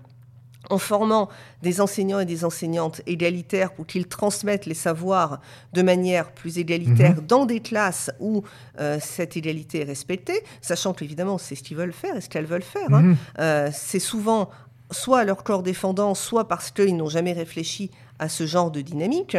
en 0.69 0.77
formant 0.77 1.29
des 1.61 1.81
enseignants 1.81 2.19
et 2.19 2.25
des 2.25 2.45
enseignantes 2.45 3.01
égalitaires 3.07 3.73
pour 3.73 3.85
qu'ils 3.87 4.07
transmettent 4.07 4.65
les 4.65 4.73
savoirs 4.75 5.41
de 5.73 5.81
manière 5.81 6.31
plus 6.31 6.57
égalitaire 6.57 7.21
dans 7.21 7.45
des 7.45 7.59
classes 7.59 8.11
où 8.19 8.43
euh, 8.79 8.97
cette 9.01 9.35
égalité 9.35 9.81
est 9.81 9.85
respectée, 9.85 10.43
sachant 10.61 10.93
qu'évidemment 10.93 11.37
c'est 11.37 11.55
ce 11.55 11.63
qu'ils 11.63 11.77
veulent 11.77 11.93
faire 11.93 12.15
et 12.15 12.21
ce 12.21 12.29
qu'elles 12.29 12.45
veulent 12.45 12.61
faire. 12.61 12.93
hein. 12.93 13.15
Euh, 13.39 13.69
c'est 13.73 13.99
souvent 13.99 14.49
soit 14.91 15.19
à 15.19 15.23
leur 15.23 15.43
corps 15.43 15.63
défendant, 15.63 16.15
soit 16.15 16.47
parce 16.47 16.71
qu'ils 16.71 16.95
n'ont 16.97 17.09
jamais 17.09 17.33
réfléchi 17.33 17.91
à 18.17 18.29
ce 18.29 18.45
genre 18.45 18.71
de 18.71 18.81
dynamique. 18.81 19.37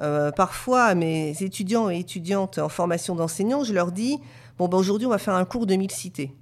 Euh, 0.00 0.32
parfois, 0.32 0.94
mes 0.94 1.42
étudiants 1.42 1.90
et 1.90 1.98
étudiantes 1.98 2.58
en 2.58 2.68
formation 2.68 3.14
d'enseignants, 3.14 3.64
je 3.64 3.72
leur 3.74 3.92
dis 3.92 4.18
Bon, 4.58 4.68
ben, 4.68 4.76
aujourd'hui, 4.78 5.06
on 5.06 5.10
va 5.10 5.18
faire 5.18 5.34
un 5.34 5.44
cours 5.46 5.66
de 5.66 5.74
mixité. 5.74 6.34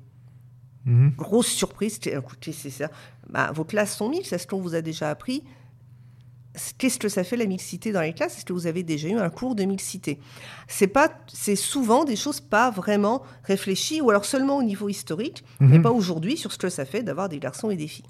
Mhm. 0.85 1.13
Grosse 1.17 1.49
surprise, 1.49 2.01
écoutez, 2.07 2.53
c'est 2.53 2.71
ça. 2.71 2.91
Bah, 3.31 3.51
vos 3.55 3.65
classes 3.65 3.97
sont 3.97 4.09
mixtes, 4.09 4.33
est-ce 4.33 4.47
qu'on 4.47 4.61
vous 4.61 4.75
a 4.75 4.81
déjà 4.81 5.11
appris 5.11 5.43
Qu'est-ce 6.79 6.99
que 6.99 7.09
ça 7.09 7.23
fait 7.23 7.37
la 7.37 7.47
mixité 7.47 7.93
dans 7.93 8.01
les 8.01 8.13
classes? 8.13 8.39
Est-ce 8.39 8.45
que 8.45 8.53
vous 8.53 8.67
avez 8.67 8.83
déjà 8.83 9.07
eu 9.09 9.17
un 9.19 9.29
cours 9.31 9.55
de 9.55 9.63
mixité? 9.65 10.19
C'est 10.67 10.89
pas, 10.89 11.09
c'est 11.33 11.55
souvent 11.55 12.03
des 12.05 12.17
choses 12.17 12.41
pas 12.41 12.71
vraiment 12.71 13.23
réfléchies, 13.45 14.01
ou 14.01 14.11
alors 14.11 14.25
seulement 14.25 14.57
au 14.57 14.63
niveau 14.65 14.89
historique, 14.89 15.45
mais 15.61 15.79
pas 15.79 15.93
aujourd'hui 15.93 16.37
sur 16.37 16.51
ce 16.51 16.59
que 16.59 16.69
ça 16.69 16.85
fait 16.85 17.03
d'avoir 17.05 17.29
des 17.29 17.39
garçons 17.39 17.71
et 17.71 17.77
des 17.77 17.87
filles. 17.87 18.07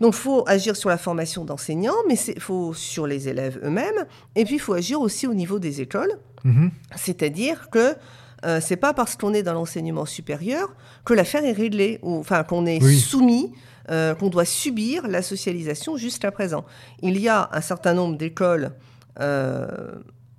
Donc, 0.00 0.14
il 0.14 0.18
faut 0.20 0.44
agir 0.46 0.76
sur 0.76 0.90
la 0.90 0.98
formation 0.98 1.44
d'enseignants, 1.44 1.96
mais 2.06 2.14
il 2.28 2.40
faut 2.40 2.72
sur 2.74 3.06
les 3.06 3.28
élèves 3.28 3.58
eux-mêmes, 3.64 4.04
et 4.36 4.44
puis 4.44 4.56
il 4.56 4.60
faut 4.60 4.74
agir 4.74 5.00
aussi 5.00 5.26
au 5.26 5.34
niveau 5.34 5.58
des 5.58 5.80
écoles. 5.80 6.12
Mhm. 6.44 6.70
C'est-à-dire 6.94 7.68
que 7.70 7.96
euh, 8.44 8.60
c'est 8.60 8.76
pas 8.76 8.92
parce 8.92 9.16
qu'on 9.16 9.32
est 9.32 9.42
dans 9.42 9.54
l'enseignement 9.54 10.04
supérieur 10.04 10.76
que 11.04 11.14
l'affaire 11.14 11.44
est 11.44 11.52
réglée, 11.52 11.98
ou 12.02 12.18
enfin 12.18 12.44
qu'on 12.44 12.66
est 12.66 12.80
Oui. 12.82 13.00
soumis, 13.00 13.52
euh, 13.90 14.14
qu'on 14.14 14.28
doit 14.28 14.44
subir 14.44 15.06
la 15.08 15.22
socialisation 15.22 15.96
jusqu'à 15.96 16.30
présent. 16.30 16.64
Il 17.02 17.18
y 17.18 17.28
a 17.28 17.48
un 17.52 17.60
certain 17.60 17.94
nombre 17.94 18.16
d'écoles 18.16 18.72
euh, 19.20 19.66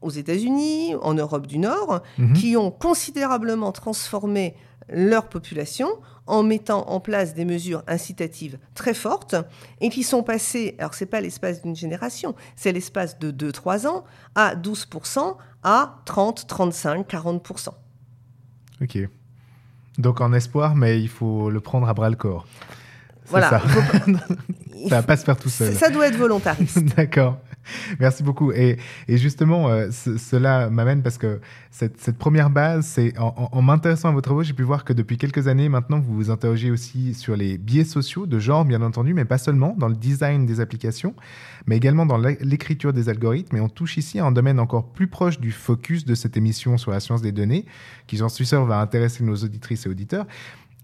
aux 0.02 0.10
États-Unis, 0.10 0.96
en 1.02 1.14
Europe 1.14 1.48
du 1.48 1.58
Nord, 1.58 2.02
qui 2.36 2.56
ont 2.56 2.70
considérablement 2.70 3.72
transformé 3.72 4.56
leur 4.90 5.28
population 5.28 5.88
en 6.28 6.44
mettant 6.44 6.90
en 6.90 7.00
place 7.00 7.34
des 7.34 7.46
mesures 7.46 7.84
incitatives 7.88 8.60
très 8.74 8.94
fortes 8.94 9.36
et 9.82 9.90
qui 9.90 10.04
sont 10.04 10.24
passées, 10.24 10.76
alors 10.78 10.94
c'est 10.94 11.06
pas 11.06 11.22
l'espace 11.22 11.62
d'une 11.62 11.76
génération, 11.76 12.36
c'est 12.56 12.72
l'espace 12.72 13.18
de 13.18 13.32
2-3 13.32 13.88
ans, 13.88 14.04
à 14.36 14.56
12% 14.56 15.38
à 15.64 16.02
30, 16.06 16.48
35, 16.48 17.10
40%. 17.10 17.70
Ok. 18.82 19.00
Donc 19.98 20.22
en 20.22 20.34
espoir, 20.34 20.76
mais 20.76 21.02
il 21.02 21.10
faut 21.10 21.50
le 21.50 21.60
prendre 21.60 21.90
à 21.90 21.94
bras 21.94 22.10
le 22.10 22.16
corps. 22.16 22.46
Voilà. 23.30 23.50
ça. 23.50 23.60
faut 23.60 24.12
Ça 24.90 24.96
va 24.98 25.04
pas 25.04 25.18
se 25.18 25.24
faire 25.26 25.38
tout 25.38 25.50
seul. 25.50 25.74
Ça 25.74 25.90
doit 25.90 26.08
être 26.08 26.18
volontariste. 26.18 26.84
D'accord. 26.96 27.40
Merci 28.00 28.24
beaucoup. 28.24 28.54
Et, 28.54 28.78
et 29.10 29.18
justement, 29.18 29.68
euh, 29.68 29.90
ce- 29.92 30.18
cela 30.18 30.70
m'amène 30.70 31.02
parce 31.02 31.18
que 31.18 31.42
cette, 31.72 32.00
cette 32.00 32.18
première 32.18 32.50
base, 32.50 32.86
c'est 32.86 33.18
en, 33.18 33.34
en- 33.36 33.50
en 33.52 33.62
m'intéressant 33.62 34.08
à 34.08 34.12
vos 34.14 34.22
travaux, 34.22 34.44
j'ai 34.44 34.54
pu 34.54 34.64
voir 34.64 34.86
que 34.86 34.94
depuis 34.94 35.18
quelques 35.18 35.48
années 35.50 35.68
maintenant, 35.68 36.00
vous 36.00 36.14
vous 36.16 36.30
interrogez 36.30 36.72
aussi 36.72 37.14
sur 37.14 37.36
les 37.36 37.58
biais 37.58 37.84
sociaux 37.84 38.26
de 38.28 38.40
genre, 38.40 38.64
bien 38.64 38.82
entendu, 38.82 39.14
mais 39.14 39.26
pas 39.26 39.38
seulement 39.40 39.76
dans 39.78 39.90
le 39.90 39.96
design 39.96 40.46
des 40.46 40.62
applications, 40.62 41.14
mais 41.66 41.76
également 41.76 42.06
dans 42.06 42.18
l'é- 42.18 42.38
l'écriture 42.40 42.94
des 42.94 43.10
algorithmes. 43.10 43.58
Et 43.58 43.62
on 43.62 43.68
touche 43.70 43.98
ici 43.98 44.20
à 44.20 44.26
un 44.26 44.32
domaine 44.32 44.60
encore 44.60 44.86
plus 44.94 45.08
proche 45.08 45.40
du 45.40 45.52
focus 45.52 46.06
de 46.06 46.16
cette 46.16 46.38
émission 46.38 46.78
sur 46.78 46.92
la 46.92 47.02
science 47.02 47.22
des 47.22 47.34
données, 47.34 47.66
qui, 48.06 48.16
j'en 48.16 48.30
suis 48.30 48.46
sûr, 48.46 48.64
va 48.64 48.80
intéresser 48.80 49.26
nos 49.26 49.36
auditrices 49.36 49.86
et 49.86 49.90
auditeurs. 49.90 50.26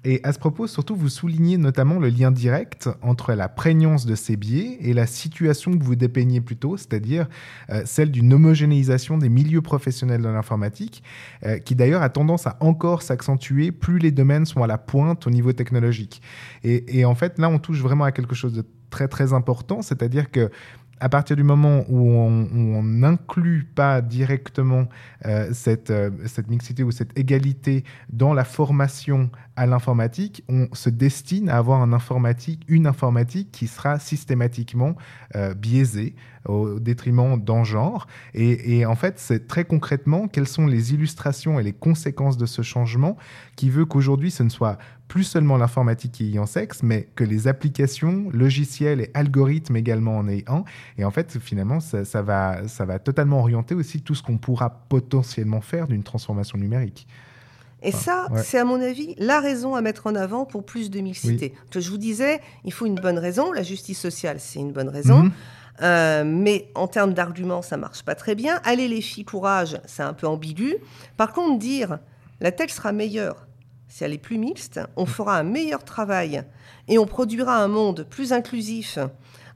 Et 0.06 0.20
à 0.24 0.34
ce 0.34 0.40
propos, 0.40 0.68
surtout, 0.68 0.96
vous 0.96 1.10
soulignez 1.10 1.58
notamment 1.58 1.98
le 1.98 2.10
lien 2.10 2.32
direct 2.32 2.90
entre 3.02 3.34
la 3.34 3.48
prégnance 3.48 4.06
de 4.06 4.16
ces 4.16 4.36
biais 4.36 4.78
et 4.82 4.94
la 4.94 5.08
situation 5.08 5.78
que 5.78 5.84
vous 5.84 5.96
dépeignez 5.96 6.42
plus 6.42 6.58
tôt, 6.58 6.76
c'est-à-dire 6.76 7.28
euh, 7.70 7.84
celle 7.86 8.12
d'une 8.12 8.34
homogénéisation 8.34 9.18
des 9.18 9.30
milieux 9.30 9.62
professionnels 9.62 10.22
de 10.22 10.28
l'informatique, 10.28 11.04
euh, 11.46 11.58
qui 11.58 11.76
d'ailleurs 11.76 12.02
a 12.02 12.10
tendance 12.10 12.48
à 12.48 12.58
encore 12.60 13.02
s'accentuer 13.02 13.72
plus 13.72 13.98
les 13.98 14.12
domaines 14.12 14.46
sont 14.46 14.62
à 14.62 14.68
la 14.68 14.78
pointe 14.78 15.26
au 15.26 15.30
niveau 15.30 15.54
technologique. 15.54 16.22
Et, 16.64 17.00
et 17.00 17.06
en 17.06 17.16
fait, 17.16 17.40
là, 17.40 17.50
on 17.50 17.60
touche 17.60 17.80
vraiment 17.80 18.04
à 18.04 18.12
quelque 18.12 18.36
chose 18.36 18.54
de 18.54 18.66
très 18.90 19.08
très 19.08 19.34
important, 19.34 19.82
c'est-à-dire 19.82 20.30
que 20.30 20.52
à 21.00 21.10
partir 21.10 21.36
du 21.36 21.44
moment 21.44 21.84
où 21.90 22.12
on 22.12 22.84
n'inclut 22.84 23.68
pas 23.76 24.02
directement 24.02 24.88
euh, 25.26 25.50
cette, 25.54 25.90
euh, 25.90 26.12
cette 26.26 26.50
mixité 26.50 26.84
ou 26.84 26.92
cette 26.92 27.18
égalité 27.18 27.84
dans 28.10 28.34
la 28.34 28.44
formation 28.44 29.30
à 29.56 29.66
l'informatique, 29.66 30.44
on 30.50 30.68
se 30.74 30.90
destine 30.90 31.50
à 31.50 31.58
avoir 31.58 31.82
un 31.82 31.94
informatique, 31.94 32.64
une 32.68 32.88
informatique 32.88 33.52
qui 33.52 33.68
sera 33.68 34.00
systématiquement 34.00 34.96
euh, 35.36 35.54
biaisée 35.54 36.16
au 36.46 36.80
détriment 36.80 37.40
d'un 37.40 37.64
genre. 37.64 38.08
Et, 38.34 38.78
et 38.78 38.86
en 38.86 38.96
fait, 38.96 39.20
c'est 39.20 39.48
très 39.48 39.66
concrètement 39.66 40.28
quelles 40.28 40.48
sont 40.48 40.68
les 40.68 40.94
illustrations 40.94 41.60
et 41.60 41.64
les 41.64 41.74
conséquences 41.74 42.38
de 42.38 42.46
ce 42.46 42.62
changement 42.62 43.18
qui 43.56 43.70
veut 43.70 43.86
qu'aujourd'hui, 43.86 44.32
ce 44.32 44.44
ne 44.44 44.50
soit 44.50 44.78
plus 45.08 45.24
seulement 45.24 45.58
l'informatique 45.58 46.14
qui 46.14 46.32
y 46.32 46.40
en 46.40 46.46
sexe, 46.46 46.82
mais 46.82 47.08
que 47.16 47.24
les 47.24 47.48
applications, 47.48 48.30
logiciels 48.32 49.02
et 49.02 49.12
algorithmes 49.14 49.76
également 49.76 50.18
en 50.18 50.28
aient 50.28 50.44
un. 50.48 50.64
Et 50.98 51.06
en 51.06 51.12
fait, 51.12 51.38
finalement, 51.40 51.80
ça, 51.80 52.04
ça 52.04 52.22
va, 52.22 52.68
ça 52.68 52.86
va 52.86 53.00
totalement 53.00 53.40
orienter 53.40 53.76
aussi 53.76 54.02
tout 54.02 54.16
ce 54.16 54.24
qu'on 54.24 54.38
pourra 54.38 54.70
potentiellement 54.90 55.62
faire 55.62 55.88
d'une 55.88 56.04
transformation 56.04 56.58
numérique. 56.58 57.08
Et 57.84 57.92
ça, 57.92 58.28
ouais. 58.32 58.42
c'est 58.42 58.58
à 58.58 58.66
mon 58.66 58.82
avis 58.82 59.14
la 59.18 59.42
raison 59.42 59.76
à 59.76 59.82
mettre 59.82 60.08
en 60.08 60.16
avant 60.16 60.46
pour 60.46 60.66
plus 60.66 60.90
de 60.90 61.02
mixité. 61.02 61.54
Je 61.76 61.90
vous 61.90 61.98
disais, 61.98 62.40
il 62.64 62.72
faut 62.72 62.86
une 62.86 62.96
bonne 62.96 63.20
raison. 63.20 63.52
La 63.52 63.62
justice 63.62 64.00
sociale, 64.00 64.38
c'est 64.40 64.60
une 64.60 64.72
bonne 64.72 64.90
raison. 64.90 65.24
Mhm. 65.24 65.32
Euh, 65.82 66.24
mais 66.26 66.70
en 66.76 66.88
termes 66.88 67.14
d'arguments, 67.14 67.62
ça 67.62 67.78
marche 67.78 68.04
pas 68.04 68.16
très 68.16 68.36
bien. 68.36 68.62
Allez 68.64 68.88
les 68.88 69.02
filles, 69.02 69.26
courage, 69.26 69.80
c'est 69.86 70.04
un 70.04 70.14
peu 70.14 70.28
ambigu. 70.28 70.76
Par 71.18 71.34
contre, 71.34 71.58
dire 71.60 72.00
la 72.40 72.52
tech 72.52 72.72
sera 72.72 72.92
meilleure 72.92 73.48
si 73.94 74.04
elle 74.04 74.14
est 74.14 74.18
plus 74.18 74.40
mixte, 74.40 74.80
on 74.96 75.06
fera 75.06 75.38
un 75.38 75.44
meilleur 75.44 75.84
travail 75.84 76.44
et 76.88 76.98
on 76.98 77.06
produira 77.06 77.58
un 77.58 77.68
monde 77.68 78.08
plus 78.10 78.34
inclusif 78.34 78.98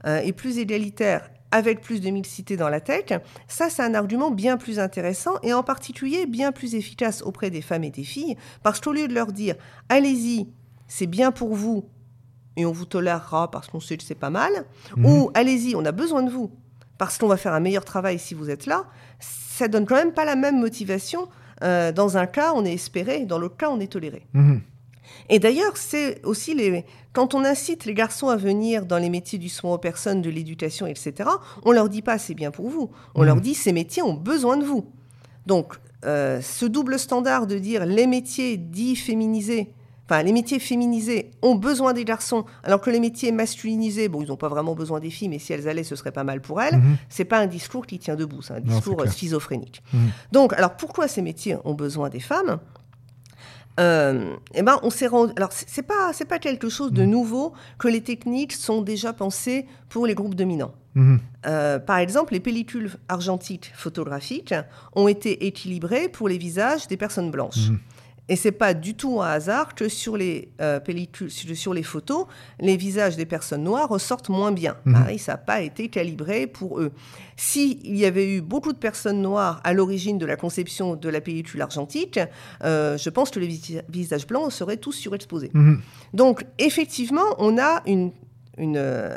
euh, 0.06 0.20
et 0.20 0.32
plus 0.32 0.58
égalitaire 0.58 1.28
avec 1.50 1.80
plus 1.80 2.00
de 2.00 2.08
mixité 2.10 2.56
dans 2.56 2.68
la 2.68 2.80
tech, 2.80 3.06
ça 3.48 3.68
c'est 3.68 3.82
un 3.82 3.94
argument 3.94 4.30
bien 4.30 4.56
plus 4.56 4.78
intéressant 4.78 5.32
et 5.42 5.52
en 5.52 5.64
particulier 5.64 6.26
bien 6.26 6.52
plus 6.52 6.76
efficace 6.76 7.22
auprès 7.22 7.50
des 7.50 7.62
femmes 7.62 7.82
et 7.82 7.90
des 7.90 8.04
filles, 8.04 8.36
parce 8.62 8.80
qu'au 8.80 8.92
lieu 8.92 9.08
de 9.08 9.14
leur 9.14 9.32
dire 9.32 9.56
allez-y, 9.88 10.46
c'est 10.86 11.06
bien 11.08 11.32
pour 11.32 11.56
vous 11.56 11.88
et 12.58 12.66
on 12.66 12.72
vous 12.72 12.84
tolérera 12.84 13.50
parce 13.50 13.68
qu'on 13.68 13.80
sait 13.80 13.96
que 13.96 14.04
c'est 14.04 14.14
pas 14.14 14.30
mal, 14.30 14.52
Mhm. 14.96 15.06
ou 15.06 15.30
allez-y, 15.34 15.74
on 15.76 15.84
a 15.86 15.92
besoin 15.92 16.22
de 16.22 16.30
vous 16.30 16.50
parce 16.98 17.16
qu'on 17.16 17.28
va 17.28 17.36
faire 17.36 17.54
un 17.54 17.60
meilleur 17.60 17.84
travail 17.84 18.18
si 18.18 18.34
vous 18.34 18.50
êtes 18.50 18.66
là, 18.66 18.84
ça 19.20 19.68
donne 19.68 19.86
quand 19.86 19.94
même 19.94 20.12
pas 20.12 20.24
la 20.24 20.36
même 20.36 20.58
motivation. 20.60 21.28
Euh, 21.62 21.90
dans 21.92 22.16
un 22.18 22.26
cas, 22.26 22.52
on 22.54 22.64
est 22.64 22.72
espéré, 22.74 23.24
dans 23.24 23.38
l'autre 23.38 23.56
cas, 23.56 23.68
on 23.70 23.80
est 23.80 23.90
toléré. 23.92 24.26
Mhm. 24.34 24.60
Et 25.30 25.38
d'ailleurs, 25.38 25.76
c'est 25.76 26.24
aussi 26.24 26.54
les... 26.54 26.84
quand 27.12 27.34
on 27.34 27.44
incite 27.44 27.84
les 27.84 27.94
garçons 27.94 28.28
à 28.28 28.36
venir 28.36 28.84
dans 28.86 28.98
les 28.98 29.10
métiers 29.10 29.38
du 29.38 29.48
soin 29.48 29.72
aux 29.74 29.78
personnes, 29.78 30.22
de 30.22 30.30
l'éducation, 30.30 30.86
etc., 30.86 31.28
on 31.64 31.72
leur 31.72 31.88
dit 31.88 32.02
pas 32.02 32.18
c'est 32.18 32.34
bien 32.34 32.50
pour 32.50 32.68
vous. 32.68 32.90
On 33.14 33.20
Mhm. 33.20 33.26
leur 33.26 33.40
dit 33.40 33.54
ces 33.54 33.72
métiers 33.72 34.02
ont 34.02 34.14
besoin 34.14 34.56
de 34.56 34.64
vous. 34.64 34.86
Donc, 35.46 35.74
euh, 36.04 36.40
ce 36.40 36.64
double 36.66 36.98
standard 36.98 37.46
de 37.46 37.58
dire 37.58 37.84
les 37.86 38.06
métiers 38.06 38.56
dits 38.56 38.96
féminisés, 38.96 39.72
enfin 40.08 40.22
les 40.22 40.32
métiers 40.32 40.58
féminisés 40.58 41.30
ont 41.42 41.54
besoin 41.54 41.92
des 41.92 42.04
garçons, 42.04 42.44
alors 42.62 42.80
que 42.80 42.90
les 42.90 43.00
métiers 43.00 43.32
masculinisés, 43.32 44.08
bon, 44.08 44.22
ils 44.22 44.28
n'ont 44.28 44.36
pas 44.36 44.48
vraiment 44.48 44.74
besoin 44.74 45.00
des 45.00 45.10
filles, 45.10 45.28
mais 45.28 45.38
si 45.38 45.52
elles 45.52 45.68
allaient, 45.68 45.84
ce 45.84 45.96
serait 45.96 46.12
pas 46.12 46.24
mal 46.24 46.40
pour 46.40 46.62
elles. 46.62 46.76
Mhm. 46.76 46.96
C'est 47.08 47.24
pas 47.24 47.38
un 47.38 47.46
discours 47.46 47.86
qui 47.86 47.98
tient 47.98 48.16
debout, 48.16 48.42
c'est 48.42 48.54
un 48.54 48.60
discours 48.60 49.06
schizophrénique. 49.06 49.82
Mhm. 49.92 50.10
Donc, 50.32 50.52
alors 50.54 50.76
pourquoi 50.76 51.08
ces 51.08 51.22
métiers 51.22 51.56
ont 51.64 51.74
besoin 51.74 52.08
des 52.08 52.20
femmes? 52.20 52.58
Euh, 53.78 54.34
eh 54.54 54.62
ben, 54.62 54.80
on 54.82 54.90
s'est 54.90 55.06
rendu. 55.06 55.32
Alors, 55.36 55.50
c'est 55.52 55.82
pas, 55.82 56.12
c'est 56.12 56.24
pas 56.24 56.38
quelque 56.38 56.68
chose 56.68 56.92
de 56.92 57.04
nouveau 57.04 57.52
que 57.78 57.86
les 57.86 58.00
techniques 58.00 58.52
sont 58.52 58.82
déjà 58.82 59.12
pensées 59.12 59.66
pour 59.88 60.06
les 60.06 60.14
groupes 60.14 60.34
dominants. 60.34 60.74
Mhm. 60.94 61.20
Euh, 61.46 61.78
par 61.78 61.98
exemple, 61.98 62.32
les 62.32 62.40
pellicules 62.40 62.90
argentiques 63.08 63.70
photographiques 63.74 64.54
ont 64.96 65.06
été 65.06 65.46
équilibrées 65.46 66.08
pour 66.08 66.28
les 66.28 66.38
visages 66.38 66.88
des 66.88 66.96
personnes 66.96 67.30
blanches. 67.30 67.68
Mhm. 67.70 67.78
Et 68.30 68.36
c'est 68.36 68.52
pas 68.52 68.74
du 68.74 68.94
tout 68.94 69.22
un 69.22 69.26
hasard 69.28 69.74
que 69.74 69.88
sur 69.88 70.16
les 70.18 70.50
euh, 70.60 70.80
pellicules, 70.80 71.30
sur 71.30 71.72
les 71.72 71.82
photos, 71.82 72.26
les 72.60 72.76
visages 72.76 73.16
des 73.16 73.24
personnes 73.24 73.64
noires 73.64 73.88
ressortent 73.88 74.28
moins 74.28 74.52
bien. 74.52 74.76
Mhm. 74.84 74.92
Pareil, 74.92 75.18
ça 75.18 75.32
n'a 75.32 75.38
pas 75.38 75.62
été 75.62 75.88
calibré 75.88 76.46
pour 76.46 76.78
eux. 76.78 76.92
S'il 77.36 77.96
y 77.96 78.04
avait 78.04 78.34
eu 78.36 78.40
beaucoup 78.42 78.72
de 78.74 78.78
personnes 78.78 79.22
noires 79.22 79.60
à 79.64 79.72
l'origine 79.72 80.18
de 80.18 80.26
la 80.26 80.36
conception 80.36 80.94
de 80.94 81.08
la 81.08 81.20
pellicule 81.22 81.62
argentique, 81.62 82.20
euh, 82.64 82.98
je 82.98 83.08
pense 83.10 83.30
que 83.30 83.40
les 83.40 83.46
vis- 83.46 83.80
visages 83.88 84.26
blancs 84.26 84.52
seraient 84.52 84.76
tous 84.76 84.92
surexposés. 84.92 85.50
Mhm. 85.54 85.80
Donc, 86.12 86.44
effectivement, 86.58 87.24
on 87.38 87.56
a 87.58 87.82
une, 87.86 88.12
une, 88.58 88.76
euh, 88.76 89.16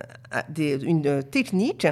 des- 0.49 0.75
une, 0.83 1.21
technique 1.23 1.85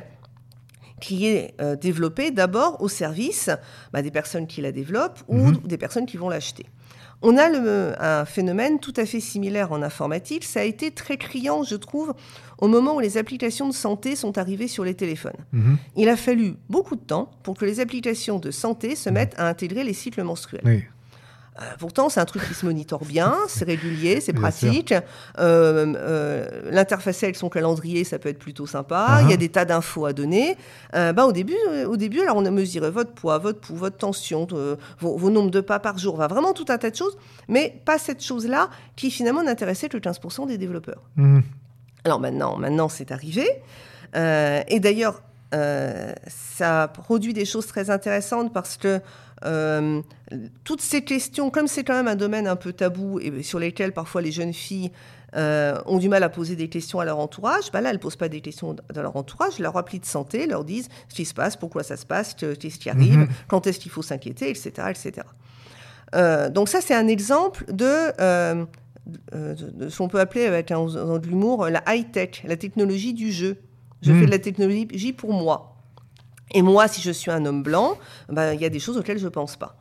qui 1.01 1.28
est 1.28 1.55
développée 1.82 2.30
d'abord 2.32 2.82
au 2.82 2.89
service 2.89 3.49
bah, 3.93 4.01
des 4.01 4.11
personnes 4.11 4.47
qui 4.47 4.61
la 4.61 4.72
développent 4.74 5.20
ou 5.30 5.51
des 5.51 5.78
personnes 5.78 6.05
qui 6.05 6.17
vont 6.17 6.28
l'acheter. 6.30 6.65
On 7.22 7.38
a 7.38 7.49
le- 7.49 7.93
un 8.01 8.24
phénomène 8.26 8.80
tout 8.80 8.93
à 8.95 9.05
fait 9.05 9.20
similaire 9.20 9.72
en 9.74 9.82
informatique. 9.82 10.45
Ça 10.45 10.61
a 10.61 10.63
été 10.63 10.91
très 10.91 11.17
criant, 11.17 11.63
je 11.63 11.76
trouve, 11.76 12.13
au 12.59 12.67
moment 12.67 12.95
où 12.95 12.99
les 13.01 13.17
applications 13.17 13.67
de 13.67 13.74
santé 13.74 14.15
sont 14.15 14.38
arrivées 14.38 14.70
sur 14.70 14.86
les 14.86 14.93
téléphones. 14.93 15.34
Mhm. 15.51 15.78
Il 15.97 16.07
a 16.09 16.15
fallu 16.15 16.53
beaucoup 16.70 16.95
de 16.95 17.01
temps 17.01 17.30
pour 17.43 17.55
que 17.57 17.65
les 17.65 17.80
applications 17.82 18.39
de 18.39 18.51
santé 18.51 18.95
se 18.95 19.09
mettent 19.09 19.36
à 19.38 19.47
intégrer 19.49 19.84
les 19.84 19.93
cycles 19.93 20.24
menstruels. 20.24 20.61
Oui. 20.63 20.84
Euh, 21.60 21.64
pourtant, 21.78 22.10
c'est 22.10 22.20
un 22.20 22.26
truc 22.26 22.47
qui 22.47 22.53
se 22.53 22.66
monitore 22.66 23.05
bien, 23.05 23.36
c'est 23.47 23.66
régulier, 23.66 24.22
c'est 24.22 24.34
pratique. 24.34 24.93
Euh, 24.93 25.93
euh, 25.95 26.47
L'interfacer 26.72 27.26
avec 27.26 27.36
son 27.36 27.49
calendrier, 27.49 28.03
ça 28.03 28.20
peut 28.20 28.30
être 28.30 28.39
plutôt 28.39 28.66
sympa. 28.66 29.20
Uh-huh. 29.20 29.24
Il 29.26 29.30
y 29.32 29.34
a 29.34 29.38
des 29.38 29.49
tas 29.49 29.66
d'infos 29.66 30.05
à 30.05 30.14
donner. 30.14 30.57
Bah, 30.93 31.26
au, 31.26 31.32
début, 31.32 31.57
au 31.88 31.97
début, 31.97 32.22
alors 32.22 32.38
on 32.38 32.45
a 32.45 32.51
mesuré 32.51 32.89
votre 32.89 33.12
poids, 33.12 33.38
votre 33.38 33.60
pouls, 33.60 33.76
votre 33.76 33.97
tension, 33.97 34.47
vos, 34.99 35.18
vos 35.18 35.30
nombres 35.30 35.51
de 35.51 35.62
pas 35.62 35.80
par 35.80 35.97
jour, 35.97 36.16
enfin, 36.16 36.28
vraiment 36.28 36.53
tout 36.53 36.66
un 36.70 36.78
tas 36.78 36.89
de 36.89 36.95
choses, 36.95 37.18
mais 37.47 37.82
pas 37.86 37.97
cette 37.97 38.24
chose-là 38.24 38.70
qui 38.95 39.12
finalement 39.12 39.43
n'intéressait 39.43 39.89
que 39.89 39.97
15% 39.97 40.47
des 40.47 40.57
développeurs. 40.57 41.01
Mhm. 41.16 41.43
Alors 42.05 42.20
maintenant, 42.20 42.57
maintenant 42.57 42.89
c'est 42.89 43.12
arrivé. 43.12 43.45
Euh, 44.16 44.62
et 44.68 44.80
d'ailleurs, 44.80 45.22
euh, 45.53 46.14
ça 46.28 46.88
produit 46.88 47.34
des 47.34 47.45
choses 47.45 47.66
très 47.66 47.89
intéressantes 47.89 48.53
parce 48.53 48.78
que 48.78 49.01
euh, 49.46 50.02
toutes 50.64 50.82
ces 50.82 51.02
questions, 51.04 51.50
comme 51.50 51.68
c'est 51.68 51.84
quand 51.84 51.94
même 51.94 52.08
un 52.08 52.16
domaine 52.16 52.48
un 52.48 52.56
peu 52.56 52.74
tabou 52.74 53.20
et 53.20 53.44
sur 53.44 53.60
lesquels 53.60 53.94
parfois 53.94 54.22
les 54.22 54.32
jeunes 54.32 54.54
filles 54.54 54.92
euh, 55.36 55.80
ont 55.86 55.98
du 56.00 56.10
mal 56.10 56.24
à 56.24 56.30
poser 56.30 56.56
des 56.56 56.70
questions 56.70 57.00
à 57.00 57.06
leur 57.06 57.20
entourage, 57.20 57.72
bah 57.72 57.82
là, 57.82 57.90
elles 57.90 57.98
ne 57.98 58.02
posent 58.02 58.16
pas 58.16 58.30
des 58.30 58.42
questions 58.42 58.76
dans 58.94 59.02
leur 59.02 59.16
entourage. 59.16 59.60
Leur 59.60 59.78
appli 59.78 60.00
de 60.00 60.06
santé 60.06 60.48
leur 60.48 60.64
disent 60.64 60.90
ce 61.08 61.16
qui 61.16 61.26
se 61.26 61.34
passe, 61.36 61.56
pourquoi 61.56 61.84
ça 61.84 61.98
se 61.98 62.06
passe, 62.06 62.34
que- 62.34 62.56
qu'est-ce 62.56 62.80
qui 62.80 62.90
arrive, 62.90 63.18
Mhm. 63.20 63.28
quand 63.48 63.68
est-ce 63.68 63.80
qu'il 63.80 63.92
faut 63.92 64.02
s'inquiéter, 64.02 64.50
etc. 64.50 64.72
etc. 64.90 65.28
Euh, 66.16 66.50
donc 66.50 66.68
ça, 66.70 66.82
c'est 66.82 66.96
un 66.96 67.08
exemple 67.08 67.66
de, 67.72 67.86
euh, 68.20 68.66
de- 69.32 69.54
de 69.86 69.90
ce 69.90 69.98
qu'on 70.00 70.08
peut 70.08 70.20
appeler 70.20 70.46
avec 70.46 70.72
un, 70.72 70.84
dans 70.86 71.20
de 71.20 71.28
l'humour 71.28 71.68
la 71.70 71.84
high-tech, 71.88 72.42
la 72.46 72.58
technologie 72.58 73.14
du 73.14 73.32
jeu. 73.32 73.58
Je 74.02 74.12
Mm. 74.12 74.20
fais 74.20 74.26
de 74.26 74.32
la 74.32 74.40
technologie 74.40 75.14
pour 75.14 75.32
moi. 75.34 75.76
Et 76.54 76.62
moi, 76.62 76.88
si 76.88 77.02
je 77.02 77.12
suis 77.12 77.32
un 77.32 77.45
homme 77.45 77.64
blanc, 77.64 77.97
ben, 78.30 78.54
il 78.54 78.62
y 78.62 78.66
a 78.66 78.70
des 78.70 78.80
choses 78.80 78.97
auxquelles 78.97 79.20
je 79.20 79.26
ne 79.26 79.30
pense 79.30 79.56
pas. 79.56 79.76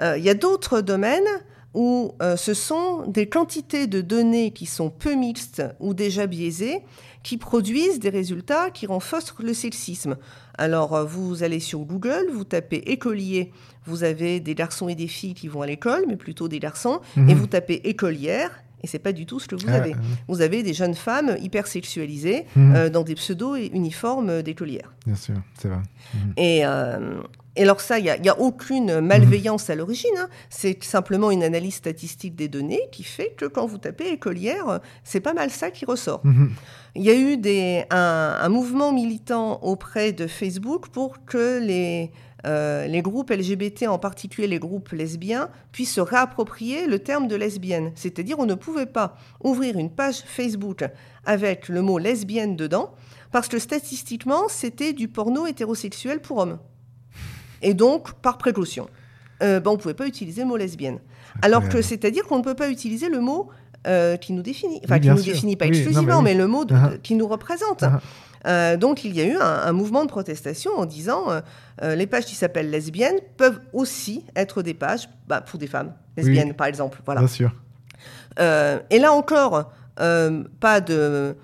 Euh, 0.00 0.16
Il 0.18 0.24
y 0.24 0.30
a 0.30 0.34
d'autres 0.34 0.80
domaines 0.80 1.26
où 1.74 2.12
euh, 2.22 2.36
ce 2.36 2.54
sont 2.54 3.04
des 3.06 3.28
quantités 3.28 3.86
de 3.86 4.00
données 4.00 4.52
qui 4.52 4.66
sont 4.66 4.90
peu 4.90 5.14
mixtes 5.14 5.62
ou 5.80 5.94
déjà 5.94 6.26
biaisées 6.26 6.80
qui 7.22 7.36
produisent 7.36 7.98
des 8.00 8.08
résultats 8.08 8.70
qui 8.70 8.86
renforcent 8.86 9.34
le 9.40 9.52
sexisme. 9.52 10.16
Alors, 10.56 10.94
euh, 10.96 11.04
vous 11.04 11.42
allez 11.42 11.60
sur 11.60 11.80
Google, 11.80 12.28
vous 12.32 12.44
tapez 12.44 12.78
écolier, 12.90 13.52
vous 13.84 14.02
avez 14.02 14.40
des 14.40 14.54
garçons 14.54 14.88
et 14.88 14.94
des 14.94 15.08
filles 15.08 15.34
qui 15.34 15.46
vont 15.48 15.62
à 15.62 15.66
l'école, 15.66 16.04
mais 16.08 16.16
plutôt 16.16 16.48
des 16.48 16.58
garçons, 16.58 17.00
Mhm. 17.16 17.28
et 17.30 17.34
vous 17.34 17.46
tapez 17.46 17.74
écolière, 17.88 18.50
et 18.82 18.86
c'est 18.86 18.98
pas 18.98 19.12
du 19.12 19.26
tout 19.26 19.40
ce 19.40 19.48
que 19.48 19.56
vous 19.56 19.66
Ah, 19.68 19.74
avez. 19.76 19.92
ah, 19.96 20.00
Vous 20.28 20.40
avez 20.40 20.62
des 20.62 20.72
jeunes 20.74 20.94
femmes 20.94 21.36
hyper 21.40 21.66
sexualisées 21.66 22.46
Mhm. 22.56 22.74
euh, 22.76 22.88
dans 22.90 23.02
des 23.02 23.14
pseudo-uniformes 23.14 24.42
d'écolières. 24.42 24.92
Bien 25.06 25.14
sûr, 25.16 25.34
c'est 25.58 25.68
vrai. 25.68 25.78
Et, 26.36 26.64
euh, 26.64 27.20
et 27.56 27.62
alors 27.62 27.80
ça, 27.80 27.98
il 27.98 28.04
n'y 28.22 28.28
a, 28.28 28.38
aucune 28.40 29.00
malveillance 29.00 29.68
à 29.70 29.74
l'origine. 29.74 30.10
hein. 30.18 30.28
C'est 30.48 30.82
simplement 30.84 31.30
une 31.30 31.42
analyse 31.42 31.74
statistique 31.74 32.36
des 32.36 32.46
données 32.48 32.82
qui 32.92 33.02
fait 33.02 33.34
que 33.36 33.46
quand 33.46 33.66
vous 33.66 33.78
tapez 33.78 34.10
écolière, 34.12 34.68
euh, 34.68 34.78
c'est 35.04 35.20
pas 35.20 35.34
mal 35.34 35.50
ça 35.50 35.70
qui 35.70 35.84
ressort. 35.84 36.20
Mhm. 36.24 36.52
Il 36.94 37.02
y 37.02 37.10
a 37.10 37.14
eu 37.14 37.36
des, 37.36 37.84
un, 37.90 38.36
un 38.40 38.48
mouvement 38.48 38.92
militant 38.92 39.60
auprès 39.62 40.12
de 40.12 40.26
Facebook 40.26 40.88
pour 40.88 41.24
que 41.26 41.58
les, 41.60 42.10
euh, 42.46 42.86
les 42.86 43.02
groupes 43.02 43.30
LGBT, 43.30 43.88
en 43.88 43.98
particulier 43.98 44.46
les 44.46 44.58
groupes 44.58 44.90
lesbiens, 44.90 45.50
puissent 45.72 45.94
se 45.94 46.00
réapproprier 46.00 46.86
le 46.86 46.98
terme 47.00 47.28
de 47.28 47.36
lesbienne. 47.36 47.92
C'est-à-dire 47.94 48.38
on 48.38 48.46
ne 48.46 48.54
pouvait 48.54 48.86
pas 48.86 49.16
ouvrir 49.42 49.76
une 49.76 49.90
page 49.90 50.22
Facebook 50.24 50.84
avec 51.24 51.68
le 51.68 51.82
mot 51.82 51.98
lesbienne 51.98 52.56
dedans, 52.56 52.94
parce 53.32 53.48
que 53.48 53.58
statistiquement, 53.58 54.48
c'était 54.48 54.92
du 54.92 55.08
porno 55.08 55.46
hétérosexuel 55.46 56.20
pour 56.20 56.38
hommes. 56.38 56.58
Et 57.60 57.74
donc, 57.74 58.12
par 58.14 58.38
précaution, 58.38 58.88
euh, 59.42 59.60
ben, 59.60 59.70
on 59.70 59.74
ne 59.74 59.78
pouvait 59.78 59.94
pas 59.94 60.06
utiliser 60.06 60.42
le 60.42 60.48
mot 60.48 60.56
lesbienne. 60.56 61.00
Alors 61.42 61.68
que 61.68 61.82
c'est-à-dire 61.82 62.24
qu'on 62.24 62.38
ne 62.38 62.44
peut 62.44 62.54
pas 62.54 62.70
utiliser 62.70 63.08
le 63.08 63.20
mot 63.20 63.48
euh, 63.86 64.16
qui 64.16 64.32
nous 64.32 64.42
définit. 64.42 64.80
Enfin, 64.84 64.96
Oui, 64.96 65.00
qui 65.02 65.08
nous 65.08 65.16
sûr. 65.18 65.32
définit 65.32 65.56
pas 65.56 65.66
Oui, 65.66 65.70
exclusivement, 65.76 66.22
mais 66.22 66.30
mais, 66.30 66.32
oui. 66.32 66.38
le 66.38 66.46
mot 66.46 66.64
de- 66.64 66.74
Ah. 66.74 66.90
qui 67.02 67.14
nous 67.14 67.26
représente. 67.28 67.82
Ah. 67.82 68.00
Euh, 68.46 68.76
donc, 68.76 69.04
il 69.04 69.14
y 69.16 69.20
a 69.20 69.24
eu 69.24 69.36
un, 69.36 69.40
un 69.66 69.72
mouvement 69.72 70.04
de 70.04 70.08
protestation 70.10 70.70
en 70.76 70.86
disant 70.86 71.24
euh, 71.82 71.94
les 71.96 72.06
pages 72.06 72.24
qui 72.24 72.34
s'appellent 72.34 72.70
lesbiennes 72.70 73.18
peuvent 73.36 73.60
aussi 73.72 74.24
être 74.36 74.62
des 74.62 74.74
pages 74.74 75.08
bah, 75.26 75.40
pour 75.40 75.58
des 75.58 75.66
femmes 75.66 75.92
lesbiennes, 76.16 76.54
par 76.54 76.66
exemple. 76.66 77.00
Voilà. 77.04 77.20
Bien 77.20 77.28
sûr. 77.28 77.50
Et 78.38 78.98
là 78.98 79.12
encore, 79.12 79.72
pas 79.96 80.80
de 80.80 81.34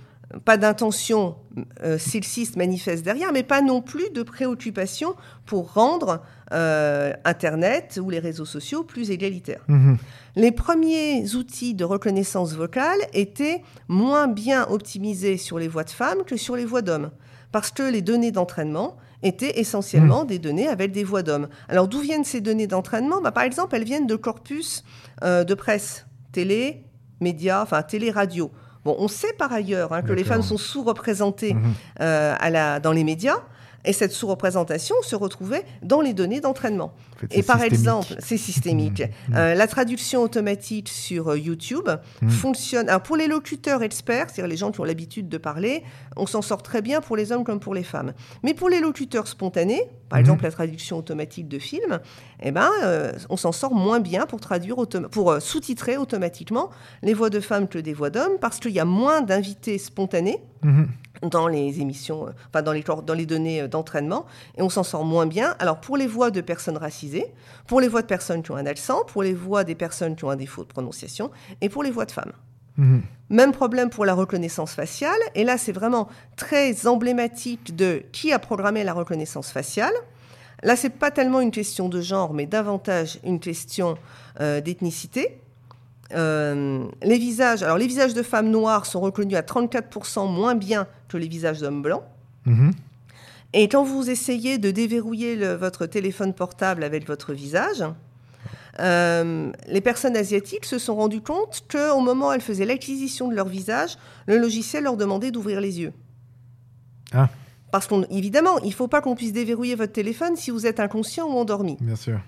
pas 0.45 0.57
d'intention 0.57 1.37
euh, 1.83 1.99
sexiste 1.99 2.57
manifeste 2.57 3.05
derrière, 3.05 3.33
mais 3.33 3.43
pas 3.43 3.63
non 3.63 3.81
plus 3.81 4.11
de 4.11 4.23
préoccupation 4.23 5.15
pour 5.47 5.73
rendre 5.75 6.21
euh, 6.53 7.13
Internet 7.25 8.01
ou 8.03 8.11
les 8.11 8.19
réseaux 8.19 8.45
sociaux 8.45 8.83
plus 8.83 9.11
égalitaires. 9.11 9.63
Mhm. 9.69 9.97
Les 10.37 10.51
premiers 10.51 11.35
outils 11.35 11.75
de 11.75 11.85
reconnaissance 11.85 12.55
vocale 12.55 12.99
étaient 13.13 13.63
moins 13.89 14.27
bien 14.27 14.67
optimisés 14.69 15.37
sur 15.37 15.59
les 15.59 15.69
voix 15.69 15.85
de 15.85 15.91
femmes 15.91 16.25
que 16.27 16.37
sur 16.37 16.57
les 16.57 16.65
voix 16.65 16.83
d'hommes, 16.83 17.11
parce 17.53 17.71
que 17.71 17.85
les 17.85 18.03
données 18.03 18.33
d'entraînement 18.33 18.97
étaient 19.23 19.59
essentiellement 19.59 20.25
des 20.25 20.39
données 20.39 20.69
avec 20.69 20.93
des 20.93 21.05
voix 21.05 21.23
d'hommes. 21.23 21.49
Alors 21.69 21.89
d'où 21.89 22.01
viennent 22.01 22.25
ces 22.25 22.41
données 22.41 22.67
d'entraînement? 22.67 23.21
Bah, 23.21 23.33
Par 23.33 23.45
exemple, 23.45 23.75
elles 23.75 23.85
viennent 23.85 24.07
de 24.07 24.17
corpus 24.17 24.85
euh, 25.23 25.45
de 25.45 25.55
presse, 25.55 26.07
télé, 26.33 26.85
médias, 27.21 27.63
enfin 27.63 27.83
télé-radio. 27.83 28.51
Bon, 28.85 28.95
on 28.99 29.09
sait 29.09 29.33
par 29.39 29.53
ailleurs 29.53 29.93
hein, 29.93 30.03
que 30.03 30.13
les 30.13 30.25
femmes 30.25 30.43
sont 30.43 30.59
sous-représentées 30.59 31.55
Mhm. 31.55 31.75
euh, 32.01 32.35
à 32.39 32.51
la, 32.51 32.81
dans 32.81 32.93
les 32.93 33.05
médias. 33.05 33.39
Et 33.87 33.93
cette 33.93 34.13
sous-représentation 34.13 34.97
se 35.03 35.15
retrouvait 35.15 35.65
dans 35.83 36.01
les 36.01 36.15
données 36.15 36.41
d'entraînement. 36.41 36.93
Fait, 37.31 37.39
Et 37.39 37.43
par 37.43 37.57
systémique. 37.61 37.73
exemple, 37.81 38.15
c'est 38.19 38.37
systémique. 38.37 39.03
Mhm. 39.29 39.37
Euh, 39.37 39.55
la 39.55 39.67
traduction 39.67 40.23
automatique 40.23 40.89
sur 40.89 41.29
euh, 41.31 41.39
YouTube 41.39 41.89
Mhm. 42.23 42.31
fonctionne. 42.31 42.89
Alors 42.89 43.03
pour 43.03 43.17
les 43.17 43.27
locuteurs 43.27 43.83
experts, 43.83 44.27
c'est-à-dire 44.31 44.49
les 44.49 44.57
gens 44.57 44.71
qui 44.73 44.81
ont 44.81 44.85
l'habitude 44.85 45.29
de 45.29 45.39
parler, 45.39 45.83
on 46.17 46.27
s'en 46.27 46.43
sort 46.43 46.63
très 46.63 46.83
bien 46.83 47.01
pour 47.01 47.17
les 47.17 47.33
hommes 47.33 47.45
comme 47.45 47.61
pour 47.61 47.75
les 47.75 47.83
femmes. 47.85 48.13
Mais 48.43 48.55
pour 48.55 48.69
les 48.69 48.81
locuteurs 48.81 49.27
spontanés, 49.29 49.83
par 50.09 50.19
Mhm. 50.19 50.25
exemple 50.25 50.45
la 50.45 50.51
traduction 50.51 50.99
automatique 50.99 51.49
de 51.49 51.59
films, 51.59 52.01
eh 52.43 52.51
ben, 52.51 52.69
euh, 52.83 53.13
on 53.31 53.37
s'en 53.37 53.53
sort 53.53 53.75
moins 53.75 54.01
bien 54.01 54.27
pour 54.27 54.41
traduire 54.41 54.77
pour 55.11 55.31
euh, 55.31 55.41
sous-titrer 55.41 55.97
automatiquement 55.97 56.71
les 57.03 57.15
voix 57.15 57.31
de 57.31 57.41
femmes 57.41 57.69
que 57.69 57.79
des 57.79 57.95
voix 57.95 58.11
d'hommes, 58.11 58.39
parce 58.41 58.59
qu'il 58.61 58.73
y 58.73 58.81
a 58.81 58.85
moins 58.85 59.21
d'invités 59.23 59.79
spontanés 59.79 60.39
Mhm. 60.63 60.89
dans 61.31 61.47
les 61.47 61.81
émissions, 61.81 62.27
enfin 62.49 62.63
dans 62.63 62.73
les, 62.73 62.83
dans 63.07 63.15
les 63.15 63.27
données 63.27 63.69
d'entraînement, 63.69 64.25
et 64.59 64.63
on 64.63 64.69
s'en 64.71 64.83
sort 64.83 65.05
moins 65.05 65.27
bien. 65.27 65.55
Alors 65.59 65.81
pour 65.81 65.97
les 65.97 66.07
voix 66.07 66.31
de 66.31 66.41
personnes 66.41 66.77
racisées, 66.79 67.14
pour 67.67 67.81
les 67.81 67.89
voix 67.89 68.03
de 68.03 68.07
personnes 68.07 68.43
qui 68.43 68.51
ont 68.51 68.57
un 68.57 68.67
accent, 68.67 69.05
pour 69.05 69.23
les 69.23 69.35
voix 69.35 69.65
des 69.65 69.75
personnes 69.75 70.17
qui 70.17 70.25
ont 70.25 70.31
un 70.31 70.37
défaut 70.37 70.63
de 70.63 70.69
prononciation, 70.69 71.31
et 71.61 71.69
pour 71.69 71.83
les 71.83 71.91
voix 71.91 72.07
de 72.07 72.13
femmes. 72.13 72.33
Mhm. 72.77 73.03
Même 73.31 73.53
problème 73.53 73.91
pour 73.91 74.05
la 74.05 74.15
reconnaissance 74.15 74.73
faciale, 74.73 75.19
et 75.35 75.45
là 75.45 75.59
c'est 75.59 75.73
vraiment 75.73 76.09
très 76.37 76.87
emblématique 76.87 77.75
de 77.77 78.03
qui 78.13 78.33
a 78.33 78.39
programmé 78.39 78.85
la 78.85 78.93
reconnaissance 78.93 79.51
faciale. 79.51 79.95
Là 80.63 80.77
c'est 80.77 80.91
pas 80.91 81.11
tellement 81.11 81.41
une 81.41 81.51
question 81.51 81.89
de 81.89 82.01
genre, 82.01 82.35
mais 82.35 82.47
davantage 82.47 83.19
une 83.25 83.41
question 83.41 83.97
euh, 84.41 84.61
d'ethnicité. 84.61 85.41
Euh, 86.13 86.85
les 87.03 87.19
visages, 87.19 87.63
alors 87.63 87.79
les 87.79 87.87
visages 87.87 88.15
de 88.15 88.23
femmes 88.23 88.51
noires 88.51 88.87
sont 88.87 89.01
reconnus 89.01 89.37
à 89.37 89.43
34% 89.43 90.31
moins 90.31 90.55
bien 90.55 90.87
que 91.09 91.17
les 91.17 91.29
visages 91.29 91.61
d'hommes 91.61 91.83
blancs. 91.83 92.03
Mhm. 92.47 92.73
Et 93.57 93.69
quand 93.69 93.85
vous 93.85 94.11
essayez 94.11 94.59
de 94.59 94.71
déverrouiller 94.73 95.37
le- 95.37 95.55
votre 95.55 95.87
téléphone 95.87 96.35
portable 96.35 96.83
avec 96.85 97.07
votre 97.07 97.33
visage, 97.33 97.85
euh, 98.81 99.53
les 99.69 99.81
personnes 99.81 100.17
asiatiques 100.17 100.65
se 100.65 100.79
sont 100.79 100.97
rendues 100.97 101.21
compte 101.21 101.65
qu'au 101.71 102.01
moment 102.01 102.29
où 102.29 102.33
elles 102.33 102.41
faisaient 102.41 102.65
l'acquisition 102.67 103.29
de 103.29 103.35
leur 103.37 103.47
visage, 103.49 103.97
le 104.27 104.39
logiciel 104.39 104.83
leur 104.85 104.97
demandait 104.97 105.31
d'ouvrir 105.31 105.61
les 105.61 105.79
yeux. 105.81 105.93
Ah. 107.13 107.29
Parce 107.71 107.87
qu'évidemment, 107.87 108.59
il 108.65 108.69
ne 108.71 108.75
faut 108.75 108.89
pas 108.89 109.01
qu'on 109.01 109.15
puisse 109.15 109.33
déverrouiller 109.33 109.77
votre 109.77 109.93
téléphone 109.93 110.35
si 110.37 110.51
vous 110.51 110.67
êtes 110.67 110.81
inconscient 110.81 111.27
ou 111.29 111.39
endormi. 111.39 111.77
Bien 111.81 111.97
sûr. 111.97 112.19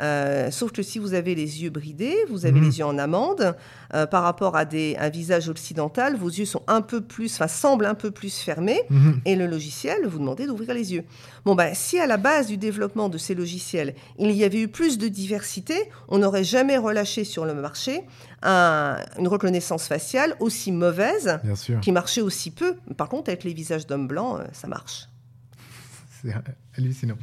Euh, 0.00 0.50
sauf 0.50 0.72
que 0.72 0.82
si 0.82 0.98
vous 0.98 1.14
avez 1.14 1.34
les 1.34 1.62
yeux 1.62 1.70
bridés, 1.70 2.16
vous 2.28 2.44
avez 2.46 2.60
Mhm. 2.60 2.66
les 2.66 2.78
yeux 2.80 2.84
en 2.84 2.98
amande, 2.98 3.56
euh, 3.94 4.06
par 4.06 4.22
rapport 4.24 4.54
à 4.56 4.64
des, 4.64 4.96
un 4.98 5.08
visage 5.08 5.48
occidental, 5.48 6.16
vos 6.16 6.28
yeux 6.28 6.44
sont 6.44 6.62
un 6.66 6.82
peu 6.82 7.00
plus, 7.00 7.32
enfin 7.34 7.48
semblent 7.48 7.86
un 7.86 7.94
peu 7.94 8.10
plus 8.10 8.36
fermés, 8.36 8.80
Mhm. 8.90 9.20
et 9.24 9.36
le 9.36 9.46
logiciel 9.46 10.06
vous 10.06 10.18
demandait 10.18 10.46
d'ouvrir 10.46 10.74
les 10.74 10.92
yeux. 10.92 11.04
Bon, 11.44 11.54
ben, 11.54 11.72
si 11.74 11.98
à 11.98 12.06
la 12.06 12.16
base 12.18 12.46
du 12.46 12.56
développement 12.58 13.08
de 13.08 13.18
ces 13.18 13.34
logiciels, 13.34 13.94
il 14.18 14.32
y 14.32 14.44
avait 14.44 14.60
eu 14.60 14.68
plus 14.68 14.98
de 14.98 15.08
diversité, 15.08 15.74
on 16.08 16.18
n'aurait 16.18 16.44
jamais 16.44 16.76
relâché 16.76 17.24
sur 17.24 17.44
le 17.46 17.54
marché 17.54 18.02
un- 18.42 18.98
une 19.18 19.28
reconnaissance 19.28 19.86
faciale 19.88 20.36
aussi 20.40 20.72
mauvaise, 20.72 21.38
qui 21.80 21.90
marchait 21.92 22.20
aussi 22.20 22.50
peu. 22.50 22.76
Par 22.96 23.08
contre, 23.08 23.30
avec 23.30 23.44
les 23.44 23.54
visages 23.54 23.86
d'hommes 23.86 24.06
blancs, 24.08 24.40
euh, 24.40 24.44
ça 24.52 24.68
marche. 24.68 25.08
C'est 26.22 26.32
hallucinant. 26.78 27.16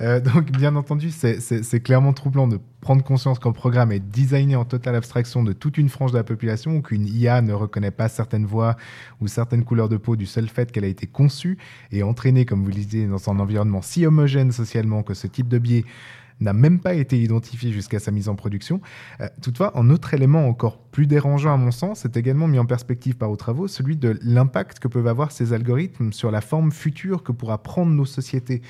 Euh, 0.00 0.20
donc, 0.20 0.50
bien 0.52 0.74
entendu, 0.76 1.10
c'est- 1.10 1.80
clairement 1.82 2.12
troublant 2.12 2.48
de 2.48 2.58
prendre 2.80 3.02
conscience 3.04 3.38
qu'un 3.38 3.52
programme 3.52 3.92
est 3.92 4.00
designé 4.00 4.56
en 4.56 4.64
totale 4.64 4.94
abstraction 4.94 5.42
de 5.42 5.52
toute 5.52 5.76
une 5.78 5.88
frange 5.88 6.12
de 6.12 6.16
la 6.16 6.24
population 6.24 6.80
qu'une 6.80 7.06
IA 7.06 7.42
ne 7.42 7.52
reconnaît 7.52 7.90
pas 7.90 8.08
certaines 8.08 8.46
voix 8.46 8.76
ou 9.20 9.26
certaines 9.28 9.64
couleurs 9.64 9.88
de 9.88 9.96
peau 9.98 10.16
du 10.16 10.26
seul 10.26 10.48
fait 10.48 10.72
qu'elle 10.72 10.84
a 10.84 10.88
été 10.88 11.06
conçue 11.06 11.58
et 11.92 12.02
entraînée, 12.02 12.44
comme 12.46 12.60
vous 12.62 12.68
le 12.68 12.74
disiez, 12.74 13.06
dans 13.06 13.28
un 13.30 13.38
environnement 13.38 13.82
si 13.82 14.06
homogène 14.06 14.52
socialement 14.52 15.02
que 15.02 15.14
ce 15.14 15.26
type 15.26 15.48
de 15.48 15.58
biais 15.58 15.84
n'a 16.40 16.52
même 16.52 16.80
pas 16.80 16.94
été 16.94 17.20
identifié 17.20 17.72
jusqu'à 17.72 17.98
sa 17.98 18.10
mise 18.10 18.28
en 18.28 18.34
production. 18.34 18.80
Euh, 19.20 19.28
toutefois, 19.42 19.78
un 19.78 19.90
autre 19.90 20.14
élément 20.14 20.48
encore 20.48 20.78
plus 20.78 21.06
dérangeant 21.06 21.52
à 21.52 21.56
mon 21.56 21.70
sens 21.70 22.04
est 22.04 22.16
également 22.16 22.48
mis 22.48 22.58
en 22.58 22.66
perspective 22.66 23.16
par 23.16 23.28
vos 23.28 23.36
travaux, 23.36 23.68
celui 23.68 23.96
de 23.96 24.18
l'impact 24.22 24.78
que 24.78 24.88
peuvent 24.88 25.06
avoir 25.06 25.32
ces 25.32 25.52
algorithmes 25.52 26.12
sur 26.12 26.30
la 26.30 26.40
forme 26.40 26.72
future 26.72 27.22
que 27.22 27.32
pourra 27.32 27.62
prendre 27.62 27.92
nos 27.92 28.06
sociétés. 28.06 28.62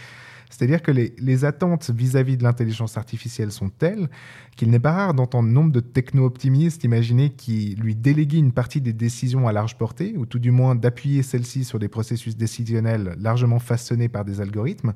C'est-à-dire 0.50 0.82
que 0.82 0.90
les, 0.90 1.44
attentes 1.44 1.90
vis-à-vis 1.90 2.36
de 2.36 2.42
l'intelligence 2.42 2.98
artificielle 2.98 3.52
sont 3.52 3.68
telles 3.68 4.10
qu'il 4.56 4.70
n'est 4.70 4.80
pas 4.80 4.92
rare 4.92 5.14
d'entendre 5.14 5.48
nombre 5.48 5.70
de 5.70 5.80
techno-optimistes 5.80 6.82
imaginer 6.82 7.30
qui 7.30 7.76
lui 7.80 7.94
déléguer 7.94 8.38
une 8.38 8.52
partie 8.52 8.80
des 8.80 8.92
décisions 8.92 9.46
à 9.46 9.52
large 9.52 9.78
portée, 9.78 10.14
ou 10.16 10.26
tout 10.26 10.40
du 10.40 10.50
moins 10.50 10.74
d'appuyer 10.74 11.22
celles-ci 11.22 11.64
sur 11.64 11.78
des 11.78 11.88
processus 11.88 12.36
décisionnels 12.36 13.14
largement 13.20 13.60
façonnés 13.60 14.08
par 14.08 14.24
des 14.24 14.40
algorithmes. 14.40 14.92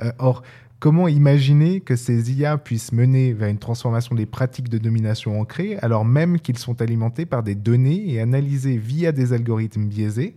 Euh, 0.00 0.12
or, 0.18 0.42
Comment 0.84 1.08
imaginer 1.08 1.80
que 1.80 1.96
ces 1.96 2.30
IA 2.30 2.58
puissent 2.58 2.92
mener 2.92 3.32
vers 3.32 3.48
une 3.48 3.56
transformation 3.56 4.14
des 4.14 4.26
pratiques 4.26 4.68
de 4.68 4.76
domination 4.76 5.40
ancrées 5.40 5.78
alors 5.80 6.04
même 6.04 6.38
qu'ils 6.38 6.58
sont 6.58 6.82
alimentés 6.82 7.24
par 7.24 7.42
des 7.42 7.54
données 7.54 8.12
et 8.12 8.20
analysés 8.20 8.76
via 8.76 9.10
des 9.10 9.32
algorithmes 9.32 9.86
biaisés? 9.86 10.36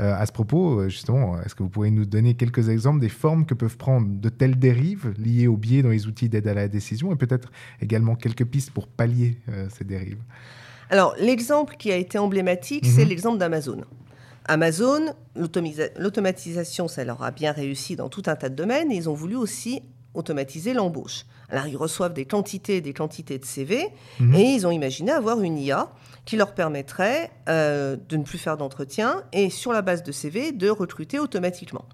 Euh, 0.00 0.12
À 0.12 0.26
ce 0.26 0.32
propos, 0.32 0.80
euh, 0.80 0.88
justement, 0.88 1.40
est-ce 1.42 1.54
que 1.54 1.62
vous 1.62 1.68
pourriez 1.68 1.92
nous 1.92 2.06
donner 2.06 2.34
quelques 2.34 2.70
exemples 2.70 2.98
des 2.98 3.08
formes 3.08 3.46
que 3.46 3.54
peuvent 3.54 3.76
prendre 3.76 4.08
de 4.08 4.28
telles 4.30 4.58
dérives 4.58 5.14
liées 5.16 5.46
aux 5.46 5.56
biais 5.56 5.82
dans 5.82 5.90
les 5.90 6.08
outils 6.08 6.28
d'aide 6.28 6.48
à 6.48 6.54
la 6.54 6.66
décision 6.66 7.12
et 7.12 7.16
peut-être 7.16 7.52
également 7.80 8.16
quelques 8.16 8.46
pistes 8.46 8.72
pour 8.72 8.88
pallier 8.88 9.38
euh, 9.48 9.68
ces 9.70 9.84
dérives? 9.84 10.18
Alors, 10.90 11.14
l'exemple 11.20 11.76
qui 11.78 11.92
a 11.92 11.96
été 11.96 12.18
emblématique, 12.18 12.84
Mhm. 12.84 12.90
c'est 12.90 13.04
l'exemple 13.04 13.38
d'Amazon. 13.38 13.82
Amazon, 14.46 15.14
l'automatisation, 15.98 16.88
ça 16.88 17.04
leur 17.04 17.22
a 17.22 17.30
bien 17.30 17.52
réussi 17.52 17.96
dans 17.96 18.08
tout 18.08 18.22
un 18.26 18.36
tas 18.36 18.48
de 18.48 18.54
domaines, 18.54 18.92
et 18.92 18.96
ils 18.96 19.08
ont 19.08 19.14
voulu 19.14 19.36
aussi 19.36 19.82
automatiser 20.14 20.74
l'embauche. 20.74 21.24
Alors, 21.50 21.66
ils 21.66 21.76
reçoivent 21.76 22.12
des 22.14 22.24
quantités 22.24 22.76
et 22.76 22.80
des 22.80 22.92
quantités 22.92 23.38
de 23.38 23.44
CV, 23.44 23.88
Mhm. 24.20 24.34
et 24.34 24.42
ils 24.54 24.66
ont 24.66 24.70
imaginé 24.70 25.10
avoir 25.12 25.40
une 25.40 25.58
IA 25.58 25.90
qui 26.24 26.36
leur 26.36 26.54
permettrait 26.54 27.30
euh, 27.48 27.96
de 28.08 28.16
ne 28.16 28.22
plus 28.22 28.38
faire 28.38 28.56
d'entretien 28.56 29.22
et, 29.32 29.50
sur 29.50 29.72
la 29.72 29.82
base 29.82 30.02
de 30.02 30.12
CV, 30.12 30.52
de 30.52 30.70
recruter 30.70 31.18
automatiquement. 31.18 31.84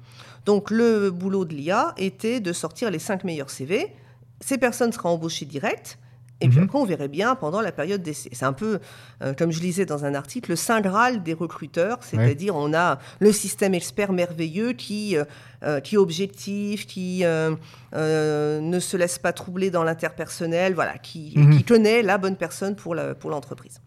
Donc, 0.46 0.70
le 0.70 1.11
boulot 1.11 1.44
de 1.44 1.55
l'IA 1.55 1.94
était 1.96 2.40
de 2.40 2.53
sortir 2.53 2.90
les 2.90 2.98
cinq 2.98 3.24
meilleurs 3.24 3.51
CV. 3.51 3.92
Ces 4.40 4.59
personnes 4.59 4.92
seraient 4.92 5.09
embauchées 5.09 5.46
direct. 5.46 5.98
Et 6.43 6.49
puis 6.49 6.59
Mhm. 6.59 6.64
après, 6.64 6.78
on 6.78 6.84
verrait 6.86 7.09
bien 7.09 7.34
pendant 7.34 7.61
la 7.61 7.70
période 7.72 8.03
d'essai. 8.03 8.30
C'est 8.32 8.47
un 8.47 8.55
peu, 8.55 8.78
euh, 9.22 9.34
comme 9.34 9.53
je 9.53 9.61
lisais 9.61 9.84
dans 9.84 10.05
un 10.07 10.14
article, 10.14 10.51
le 10.51 10.57
saint 10.57 10.80
graal 10.80 11.22
des 11.22 11.34
recruteurs, 11.34 11.99
c'est-à-dire 12.01 12.57
on 12.57 12.72
a 12.72 12.99
le 13.18 13.30
système 13.32 13.74
expert 13.74 14.12
merveilleux 14.12 14.72
qui, 14.72 15.16
euh, 15.18 15.24
euh, 15.64 15.80
qui 15.80 15.97
est 15.97 15.99
objectif, 15.99 16.86
qui 16.86 17.24
euh, 17.24 17.55
ne 17.93 18.78
se 18.80 18.97
laisse 18.97 19.18
pas 19.18 19.32
troubler 19.34 19.70
dans 19.70 19.84
l'interpersonnel, 19.84 20.72
voilà, 20.74 20.97
qui, 20.99 21.34
Mhm. 21.36 21.57
qui 21.59 21.64
connaît 21.64 22.03
la 22.03 22.16
bonne 22.16 22.36
personne 22.36 22.74
pour 22.74 22.95
la- 22.95 23.14
pour 23.14 23.28
l'entreprise. 23.30 23.80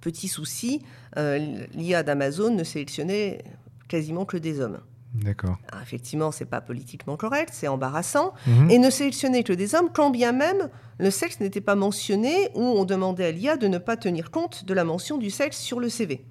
Petit 0.00 0.28
souci, 0.28 0.82
l'IA 1.16 2.02
d'Amazon 2.02 2.54
ne 2.54 2.62
sélectionnait 2.62 3.42
quasiment 3.88 4.24
que 4.24 4.36
des 4.36 4.60
hommes. 4.60 4.78
D'accord. 5.14 5.56
Alors, 5.70 5.82
effectivement, 5.82 6.30
c'est 6.30 6.44
pas 6.44 6.60
politiquement 6.60 7.16
correct, 7.16 7.50
c'est 7.52 7.66
embarrassant 7.68 8.32
Mhm. 8.46 8.70
et 8.70 8.78
ne 8.78 8.90
sélectionner 8.90 9.42
que 9.42 9.52
des 9.52 9.74
hommes, 9.74 9.88
quand 9.92 10.10
bien 10.10 10.32
même 10.32 10.68
le 10.98 11.10
sexe 11.10 11.40
n'était 11.40 11.60
pas 11.60 11.74
mentionné 11.74 12.50
ou 12.54 12.62
on 12.62 12.84
demandait 12.84 13.24
à 13.26 13.30
l'IA 13.32 13.56
de 13.56 13.66
ne 13.66 13.78
pas 13.78 13.96
tenir 13.96 14.30
compte 14.30 14.64
de 14.66 14.74
la 14.74 14.84
mention 14.84 15.18
du 15.18 15.30
sexe 15.30 15.58
sur 15.58 15.80
le 15.80 15.88
CV. 15.88 16.22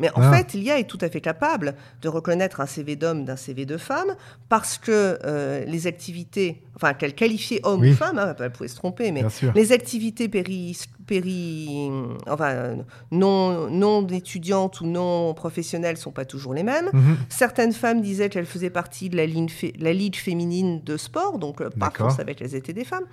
Mais 0.00 0.10
en 0.10 0.22
Ah. 0.22 0.32
fait, 0.32 0.52
l'IA 0.54 0.78
est 0.78 0.88
tout 0.88 0.98
à 1.00 1.08
fait 1.08 1.20
capable 1.20 1.74
de 2.02 2.08
reconnaître 2.08 2.60
un 2.60 2.66
CV 2.66 2.96
d'homme 2.96 3.24
d'un 3.24 3.36
CV 3.36 3.64
de 3.66 3.76
femme 3.76 4.14
parce 4.48 4.78
que 4.78 5.18
euh, 5.24 5.64
les 5.66 5.86
activités, 5.86 6.62
enfin 6.76 6.94
qu'elle 6.94 7.14
qualifiait 7.14 7.60
homme 7.64 7.80
Oui. 7.80 7.90
ou 7.92 7.94
femme, 7.94 8.18
hein, 8.18 8.34
elle 8.38 8.50
pouvait 8.52 8.68
se 8.68 8.76
tromper, 8.76 9.12
mais 9.12 9.22
les 9.54 9.72
activités 9.72 10.28
péri, 10.28 10.76
péri, 11.06 11.90
enfin, 12.28 12.76
non, 13.10 13.70
non 13.70 14.06
étudiantes 14.08 14.80
ou 14.80 14.86
non 14.86 15.32
professionnelles 15.34 15.96
sont 15.96 16.10
pas 16.12 16.24
toujours 16.24 16.54
les 16.54 16.62
mêmes. 16.62 16.90
Mhm. 16.92 17.16
Certaines 17.28 17.72
femmes 17.72 18.00
disaient 18.00 18.28
qu'elles 18.28 18.46
faisaient 18.46 18.70
partie 18.70 19.08
de 19.10 19.16
la, 19.16 19.26
ligne 19.26 19.48
la 19.78 19.92
ligue 19.92 20.16
féminine 20.16 20.82
de 20.82 20.96
sport, 20.96 21.38
donc 21.38 21.60
euh, 21.60 21.70
D'accord. 21.76 22.08
on 22.08 22.10
savait 22.10 22.34
qu'elles 22.34 22.54
étaient 22.54 22.72
des 22.72 22.84
femmes. 22.84 23.04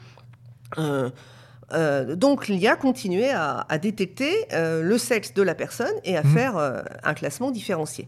Euh, 0.77 1.09
euh, 1.73 2.15
donc 2.15 2.47
l'IA 2.47 2.75
continuait 2.75 3.31
à, 3.31 3.65
à 3.69 3.77
détecter 3.77 4.31
euh, 4.53 4.81
le 4.81 4.97
sexe 4.97 5.33
de 5.33 5.41
la 5.41 5.55
personne 5.55 5.93
et 6.03 6.17
à 6.17 6.23
Mhm. 6.23 6.29
faire 6.33 6.57
euh, 6.57 6.81
un 7.03 7.13
classement 7.13 7.51
différencié. 7.51 8.07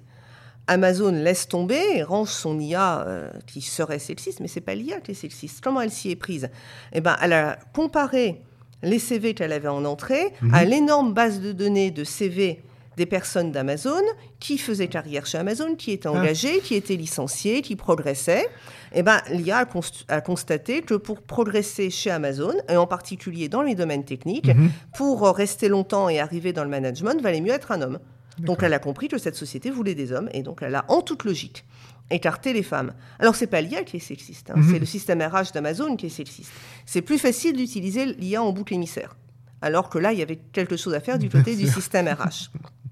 Amazon 0.67 1.11
laisse 1.11 1.47
tomber 1.49 1.81
et 1.95 2.03
range 2.03 2.29
son 2.29 2.57
IA 2.59 3.05
qui 3.47 3.59
serait 3.61 3.99
sexiste, 3.99 4.39
mais 4.39 4.47
c'est 4.47 4.61
pas 4.61 4.75
l'IA 4.75 5.01
qui 5.01 5.11
est 5.11 5.15
sexiste. 5.15 5.59
Comment 5.61 5.81
elle 5.81 5.91
s'y 5.91 6.09
est 6.11 6.15
prise? 6.15 6.49
Eh 6.93 7.01
ben, 7.01 7.17
elle 7.21 7.33
a 7.33 7.57
comparé 7.73 8.41
les 8.81 8.99
CV 8.99 9.33
qu'elle 9.33 9.51
avait 9.51 9.67
en 9.67 9.83
entrée 9.83 10.31
Mhm. 10.41 10.53
à 10.53 10.63
l'énorme 10.63 11.13
base 11.13 11.41
de 11.41 11.51
données 11.51 11.91
de 11.91 12.03
CV 12.05 12.63
des 12.97 13.05
personnes 13.05 13.51
d'Amazon 13.51 14.01
qui 14.39 14.57
faisaient 14.57 14.87
carrière 14.87 15.25
chez 15.25 15.37
Amazon, 15.37 15.75
qui 15.75 15.91
étaient 15.91 16.07
Ah. 16.07 16.13
engagées, 16.13 16.59
qui 16.59 16.75
étaient 16.75 16.95
licenciées, 16.95 17.61
qui 17.61 17.75
progressaient. 17.75 18.47
Eh 18.93 19.01
ben, 19.03 19.21
l'IA 19.31 19.57
a, 19.59 19.65
const- 19.65 20.05
a 20.07 20.21
constaté 20.21 20.81
que 20.81 20.93
pour 20.93 21.21
progresser 21.21 21.89
chez 21.89 22.11
Amazon, 22.11 22.53
et 22.69 22.77
en 22.77 22.85
particulier 22.87 23.49
dans 23.49 23.61
les 23.63 23.73
domaines 23.75 24.05
techniques, 24.05 24.47
Mhm. 24.53 24.69
pour 24.95 25.25
euh, 25.25 25.31
rester 25.31 25.67
longtemps 25.69 26.09
et 26.09 26.19
arriver 26.19 26.53
dans 26.53 26.63
le 26.63 26.69
management, 26.69 27.19
valait 27.21 27.41
mieux 27.41 27.51
être 27.53 27.71
un 27.71 27.81
homme. 27.81 27.99
Donc 28.39 28.63
elle 28.63 28.73
a 28.73 28.79
compris 28.79 29.07
que 29.07 29.17
cette 29.17 29.35
société 29.35 29.69
voulait 29.71 29.95
des 29.95 30.11
hommes, 30.11 30.29
et 30.33 30.41
donc 30.43 30.59
elle 30.61 30.75
a, 30.75 30.85
en 30.87 31.01
toute 31.01 31.23
logique, 31.23 31.65
écarté 32.11 32.53
les 32.53 32.63
femmes. 32.63 32.93
Alors 33.19 33.35
c'est 33.35 33.47
pas 33.47 33.61
l'IA 33.61 33.83
qui 33.83 33.97
est 33.97 33.99
sexiste, 33.99 34.49
hein, 34.51 34.55
Mhm. 34.57 34.71
c'est 34.71 34.79
le 34.79 34.85
système 34.85 35.21
RH 35.21 35.51
d'Amazon 35.53 35.95
qui 35.95 36.07
est 36.07 36.09
sexiste. 36.09 36.51
C'est 36.85 37.01
plus 37.01 37.17
facile 37.17 37.55
d'utiliser 37.55 38.05
l'IA 38.05 38.43
en 38.43 38.51
boucle 38.51 38.73
émissaire, 38.73 39.15
alors 39.61 39.89
que 39.89 39.97
là, 39.99 40.13
il 40.13 40.19
y 40.19 40.21
avait 40.21 40.39
quelque 40.51 40.77
chose 40.77 40.93
à 40.93 40.99
faire 40.99 41.17
du 41.19 41.29
côté 41.29 41.55
du 41.55 41.67
système 41.67 42.07
RH. 42.07 42.49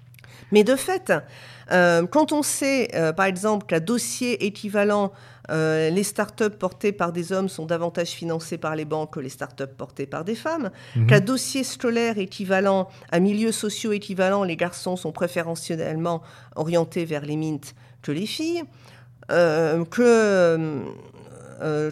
Mais 0.52 0.64
de 0.64 0.76
fait, 0.76 1.12
euh, 1.70 2.06
quand 2.06 2.32
on 2.32 2.42
sait, 2.42 2.88
euh, 2.94 3.12
par 3.12 3.26
exemple, 3.26 3.66
qu'à 3.66 3.80
dossier 3.80 4.44
équivalent, 4.44 5.12
euh, 5.50 5.90
les 5.90 6.02
startups 6.04 6.50
portées 6.50 6.92
par 6.92 7.12
des 7.12 7.32
hommes 7.32 7.48
sont 7.48 7.66
davantage 7.66 8.08
financées 8.10 8.58
par 8.58 8.76
les 8.76 8.84
banques 8.84 9.14
que 9.14 9.20
les 9.20 9.28
startups 9.28 9.64
portées 9.76 10.06
par 10.06 10.24
des 10.24 10.34
femmes, 10.36 10.70
Mhm. 10.94 11.06
qu'à 11.08 11.20
dossier 11.20 11.64
scolaire 11.64 12.18
équivalent, 12.18 12.88
à 13.10 13.18
milieux 13.18 13.52
sociaux 13.52 13.92
équivalents, 13.92 14.44
les 14.44 14.56
garçons 14.56 14.96
sont 14.96 15.10
préférentiellement 15.12 16.22
orientés 16.54 17.04
vers 17.04 17.22
les 17.24 17.36
mints 17.36 17.72
que 18.02 18.12
les 18.12 18.26
filles, 18.26 18.62
que, 19.28 20.82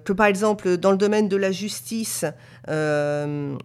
que 0.04 0.12
par 0.12 0.26
exemple 0.26 0.76
dans 0.76 0.90
le 0.90 0.96
domaine 0.98 1.28
de 1.28 1.36
la 1.36 1.52
justice, 1.52 2.24
euh, 2.70 3.56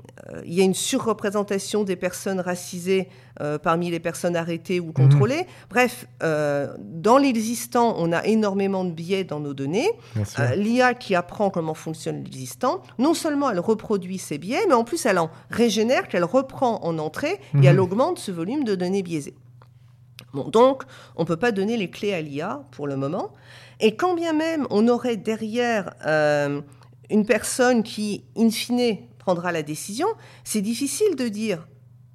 il 0.46 0.54
y 0.54 0.62
a 0.62 0.64
une 0.64 0.74
surreprésentation 0.74 1.84
des 1.84 1.96
personnes 1.96 2.40
racisées 2.40 3.08
euh, 3.42 3.58
parmi 3.58 3.92
les 3.92 4.00
personnes 4.00 4.36
arrêtées 4.36 4.80
ou 4.80 4.92
contrôlées. 4.94 5.46
Bref, 5.70 6.08
euh, 6.24 6.74
dans 6.80 7.18
l'existant, 7.18 7.96
on 7.98 8.12
a 8.12 8.26
énormément 8.26 8.84
de 8.86 8.92
biais 8.92 9.24
dans 9.24 9.40
nos 9.40 9.54
données. 9.54 9.90
L'IA 10.56 10.94
qui 10.94 11.16
apprend 11.16 11.50
comment 11.50 11.74
fonctionne 11.74 12.24
l'existant, 12.24 12.82
non 12.98 13.14
seulement 13.14 13.50
elle 13.52 13.60
reproduit 13.60 14.18
ces 14.18 14.38
biais, 14.38 14.62
mais 14.68 14.74
en 14.74 14.84
plus 14.84 15.06
elle 15.06 15.20
en 15.20 15.30
régénère, 15.50 16.08
qu'elle 16.08 16.24
reprend 16.24 16.80
en 16.84 16.98
entrée 16.98 17.40
Mhm. 17.54 17.64
et 17.64 17.68
elle 17.68 17.80
augmente 17.80 18.20
ce 18.20 18.32
volume 18.32 18.64
de 18.64 18.76
données 18.76 19.04
biaisées. 19.04 19.36
Bon, 20.34 20.50
donc, 20.50 20.84
on 21.16 21.22
ne 21.22 21.28
peut 21.28 21.38
pas 21.38 21.52
donner 21.52 21.78
les 21.78 21.90
clés 21.90 22.14
à 22.14 22.22
l'IA 22.22 22.64
pour 22.72 22.88
le 22.88 22.98
moment. 22.98 23.32
Et 23.80 23.96
quand 23.96 24.16
bien 24.16 24.34
même 24.34 24.68
on 24.70 24.88
aurait 24.88 25.18
derrière 25.18 25.94
euh, 26.06 26.62
une 27.10 27.26
personne 27.26 27.84
qui, 27.84 28.24
in 28.38 28.50
fine, 28.50 28.98
prendra 29.20 29.52
la 29.52 29.64
décision, 29.64 30.08
c'est 30.44 30.62
difficile 30.62 31.16
de 31.16 31.28
dire 31.28 31.68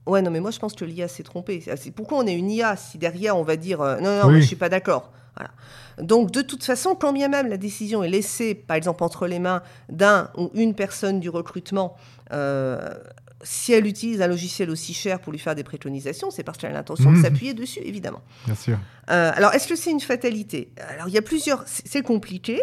Ouais, 0.07 0.23
non, 0.23 0.31
mais 0.31 0.41
moi 0.41 0.51
je 0.51 0.59
pense 0.59 0.75
que 0.75 0.85
l'IA 0.85 1.09
s'est 1.09 1.23
trompée. 1.23 1.63
C'est 1.77 1.91
pourquoi 1.91 2.19
on 2.19 2.27
est 2.27 2.35
une 2.35 2.51
IA 2.51 2.77
si 2.77 2.99
derrière 2.99 3.37
on 3.37 3.43
va 3.43 3.57
dire 3.57 3.81
euh, 3.81 4.01
Non, 4.01 4.17
non, 4.19 4.25
Oui. 4.27 4.31
moi, 4.33 4.41
je 4.41 4.47
suis 4.47 4.57
pas 4.57 4.69
d'accord. 4.69 5.13
Voilà. 5.37 5.51
Donc, 6.03 6.31
de 6.33 6.43
toute 6.43 6.65
façon, 6.65 6.95
quand 6.95 7.13
bien 7.13 7.29
même 7.29 7.47
la 7.47 7.57
décision 7.59 8.03
est 8.03 8.09
laissée, 8.09 8.55
par 8.55 8.77
exemple, 8.77 9.05
entre 9.05 9.27
les 9.27 9.39
mains 9.39 9.63
d'un 9.89 10.31
ou 10.37 10.51
une 10.55 10.75
personne 10.75 11.21
du 11.21 11.29
recrutement, 11.29 11.97
euh, 12.33 12.89
si 13.43 13.73
elle 13.73 13.87
utilise 13.87 14.21
un 14.23 14.27
logiciel 14.27 14.71
aussi 14.71 14.93
cher 14.95 15.21
pour 15.21 15.33
lui 15.33 15.39
faire 15.39 15.55
des 15.55 15.63
préconisations, 15.65 16.31
c'est 16.31 16.43
parce 16.43 16.59
qu'elle 16.59 16.71
a 16.71 16.75
l'intention 16.75 17.11
de 17.13 17.17
Mhm. 17.17 17.23
s'appuyer 17.23 17.55
dessus, 17.55 17.81
évidemment. 17.85 18.23
Bien 18.47 18.55
sûr. 18.55 18.79
Euh, 19.11 19.31
alors, 19.35 19.55
est-ce 19.55 19.69
que 19.69 19.77
c'est 19.77 19.91
une 19.91 20.01
fatalité? 20.01 20.73
Alors, 20.89 21.09
il 21.09 21.15
y 21.15 21.19
a 21.19 21.23
plusieurs. 21.23 21.63
C'est 21.67 22.03
compliqué. 22.03 22.61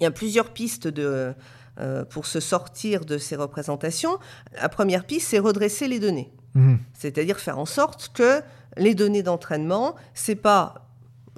Il 0.00 0.04
y 0.04 0.06
a 0.06 0.10
plusieurs 0.10 0.50
pistes 0.52 0.86
de, 0.88 1.34
euh, 1.80 2.04
pour 2.04 2.26
se 2.26 2.40
sortir 2.40 3.04
de 3.04 3.18
ces 3.18 3.36
représentations. 3.36 4.18
La 4.60 4.68
première 4.68 5.04
piste, 5.04 5.28
c'est 5.28 5.38
redresser 5.38 5.88
les 5.88 5.98
données. 5.98 6.30
Mhm. 6.54 6.78
C'est-à-dire 6.94 7.38
faire 7.38 7.58
en 7.58 7.66
sorte 7.66 8.10
que 8.14 8.40
les 8.76 8.94
données 8.94 9.22
d'entraînement, 9.22 9.96
c'est 10.14 10.34
pas 10.36 10.86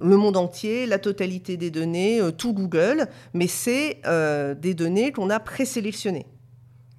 le 0.03 0.17
monde 0.17 0.37
entier, 0.37 0.87
la 0.87 0.99
totalité 0.99 1.57
des 1.59 1.71
données, 1.71 2.21
euh, 2.21 2.31
tout 2.31 2.53
Google, 2.55 3.07
mais 3.35 3.47
c'est 3.47 3.99
euh, 4.07 4.55
des 4.55 4.73
données 4.75 5.13
qu'on 5.13 5.29
a 5.31 5.41
présélectionnées. 5.41 6.27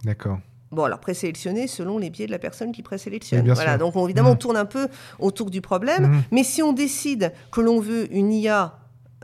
D'accord. 0.04 0.40
Bon, 0.72 0.84
alors 0.86 1.00
présélectionnées 1.00 1.68
selon 1.68 1.98
les 1.98 2.10
biais 2.10 2.28
de 2.28 2.32
la 2.32 2.40
personne 2.40 2.72
qui 2.72 2.82
présélectionne. 2.82 3.52
Voilà, 3.52 3.72
sûr. 3.72 3.80
donc 3.80 3.96
on- 3.96 4.06
évidemment, 4.06 4.30
Mhm. 4.30 4.36
on 4.36 4.38
tourne 4.38 4.58
un 4.58 4.66
peu 4.66 4.88
autour 5.20 5.50
du 5.52 5.62
problème, 5.62 6.08
Mhm. 6.08 6.24
mais 6.32 6.44
si 6.44 6.64
on 6.64 6.74
décide 6.74 7.34
que 7.52 7.60
l'on 7.62 7.80
veut 7.80 8.12
une 8.14 8.32
IA 8.32 8.78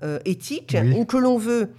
euh, 0.04 0.20
éthique 0.26 0.78
Oui. 0.80 0.94
ou 0.96 1.06
que 1.06 1.18
l'on 1.18 1.40
veut 1.40 1.70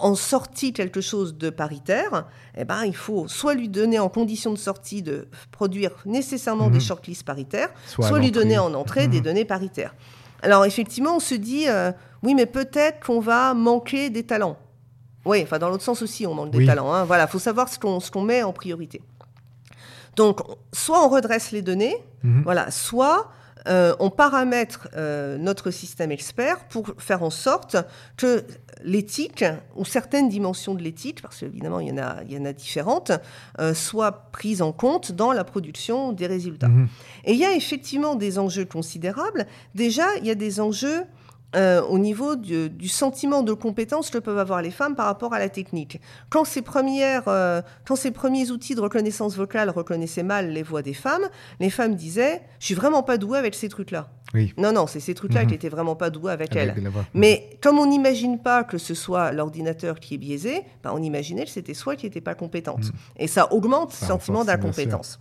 en 0.00 0.14
sortie 0.14 0.72
quelque 0.72 1.00
chose 1.00 1.36
de 1.36 1.50
paritaire, 1.50 2.26
eh 2.56 2.64
ben, 2.64 2.84
il 2.84 2.96
faut 2.96 3.28
soit 3.28 3.54
lui 3.54 3.68
donner 3.68 3.98
en 3.98 4.08
condition 4.08 4.52
de 4.52 4.58
sortie 4.58 5.02
de 5.02 5.28
produire 5.52 5.92
nécessairement 6.06 6.66
Mhm. 6.68 6.72
des 6.72 6.80
shortlists 6.80 7.24
paritaires, 7.24 7.68
Soit 7.86 8.18
lui 8.18 8.30
donner 8.32 8.58
en 8.58 8.74
entrée 8.74 9.08
des 9.08 9.18
Mhm. 9.18 9.24
données 9.24 9.44
paritaires. 9.44 9.94
Alors 10.42 10.64
effectivement, 10.64 11.16
on 11.16 11.20
se 11.20 11.34
dit, 11.34 11.68
euh, 11.68 11.92
oui, 12.22 12.34
mais 12.34 12.46
peut-être 12.46 13.04
qu'on 13.06 13.20
va 13.20 13.52
manquer 13.54 14.08
des 14.10 14.24
talents. 14.24 14.56
Oui, 15.26 15.40
enfin 15.42 15.58
dans 15.58 15.68
l'autre 15.68 15.84
sens 15.84 16.00
aussi, 16.02 16.26
on 16.26 16.32
manque 16.34 16.50
des 16.50 16.64
talents. 16.64 16.92
Hein. 16.94 17.04
Voilà, 17.04 17.26
faut 17.26 17.38
savoir 17.38 17.68
ce 17.68 17.78
qu'on 17.78 18.00
ce 18.00 18.10
qu'on 18.10 18.22
met 18.22 18.42
en 18.42 18.52
priorité. 18.54 19.02
Donc, 20.16 20.40
soit 20.72 21.04
on 21.04 21.08
redresse 21.08 21.50
les 21.52 21.62
données, 21.62 21.96
Mhm. 22.22 22.42
voilà, 22.44 22.70
soit 22.70 23.30
euh, 23.68 23.94
on 24.00 24.08
paramètre 24.08 24.88
euh, 24.96 25.36
notre 25.36 25.70
système 25.70 26.10
expert 26.10 26.64
pour 26.70 26.86
faire 26.96 27.22
en 27.22 27.28
sorte 27.28 27.76
que 28.16 28.42
l'éthique 28.84 29.44
ou 29.76 29.84
certaines 29.84 30.28
dimensions 30.28 30.74
de 30.74 30.82
l'éthique, 30.82 31.22
parce 31.22 31.38
qu'évidemment 31.38 31.80
il 31.80 31.88
y 31.88 31.92
en 31.92 31.98
a, 31.98 32.22
il 32.24 32.32
y 32.32 32.38
en 32.38 32.44
a 32.44 32.52
différentes, 32.52 33.12
euh, 33.58 33.74
soient 33.74 34.30
prises 34.32 34.62
en 34.62 34.72
compte 34.72 35.12
dans 35.12 35.32
la 35.32 35.44
production 35.44 36.12
des 36.12 36.26
résultats. 36.26 36.68
Mhm. 36.68 36.88
Et 37.24 37.32
il 37.32 37.38
y 37.38 37.44
a 37.44 37.54
effectivement 37.54 38.14
des 38.14 38.38
enjeux 38.38 38.64
considérables. 38.64 39.46
Déjà, 39.74 40.04
il 40.18 40.26
y 40.26 40.30
a 40.30 40.34
des 40.34 40.60
enjeux 40.60 41.04
euh, 41.56 41.82
au 41.82 41.98
niveau 41.98 42.36
du, 42.36 42.70
du 42.70 42.88
sentiment 42.88 43.42
de 43.42 43.52
compétence 43.52 44.10
que 44.10 44.18
peuvent 44.18 44.38
avoir 44.38 44.62
les 44.62 44.70
femmes 44.70 44.94
par 44.94 45.06
rapport 45.06 45.34
à 45.34 45.40
la 45.40 45.48
technique. 45.48 46.00
Quand 46.28 46.44
ces, 46.44 46.62
premières, 46.62 47.24
euh, 47.26 47.60
quand 47.84 47.96
ces 47.96 48.12
premiers 48.12 48.52
outils 48.52 48.76
de 48.76 48.80
reconnaissance 48.80 49.36
vocale 49.36 49.68
reconnaissaient 49.70 50.22
mal 50.22 50.50
les 50.50 50.62
voix 50.62 50.82
des 50.82 50.94
femmes, 50.94 51.28
les 51.58 51.70
femmes 51.70 51.96
disaient 51.96 52.42
«je 52.60 52.66
suis 52.66 52.74
vraiment 52.74 53.02
pas 53.02 53.18
douée 53.18 53.38
avec 53.38 53.56
ces 53.56 53.68
trucs-là 53.68 54.10
Oui.». 54.34 54.52
Non, 54.56 54.72
non, 54.72 54.86
c'est 54.86 55.00
ces 55.00 55.14
trucs-là 55.14 55.42
Mhm. 55.42 55.48
qui 55.48 55.54
étaient 55.54 55.68
vraiment 55.68 55.96
pas 55.96 56.10
douées 56.10 56.32
avec, 56.32 56.54
Avec 56.56 56.78
voix. 56.88 57.04
Mais 57.14 57.58
comme 57.62 57.78
on 57.78 57.86
n'imagine 57.86 58.38
pas 58.38 58.64
que 58.64 58.78
ce 58.78 58.94
soit 58.94 59.32
l'ordinateur 59.32 60.00
qui 60.00 60.14
est 60.14 60.18
biaisé, 60.18 60.62
bah, 60.82 60.92
on 60.94 61.02
imaginait 61.02 61.44
que 61.44 61.50
c'était 61.50 61.74
soit 61.74 61.96
qui 61.96 62.06
n'était 62.06 62.20
pas 62.20 62.34
compétente. 62.34 62.84
Mm. 62.84 62.92
Et 63.18 63.26
ça 63.26 63.52
augmente 63.52 63.92
Ça 63.92 64.06
le 64.06 64.12
sentiment 64.12 64.44
d'incompétence. 64.44 65.20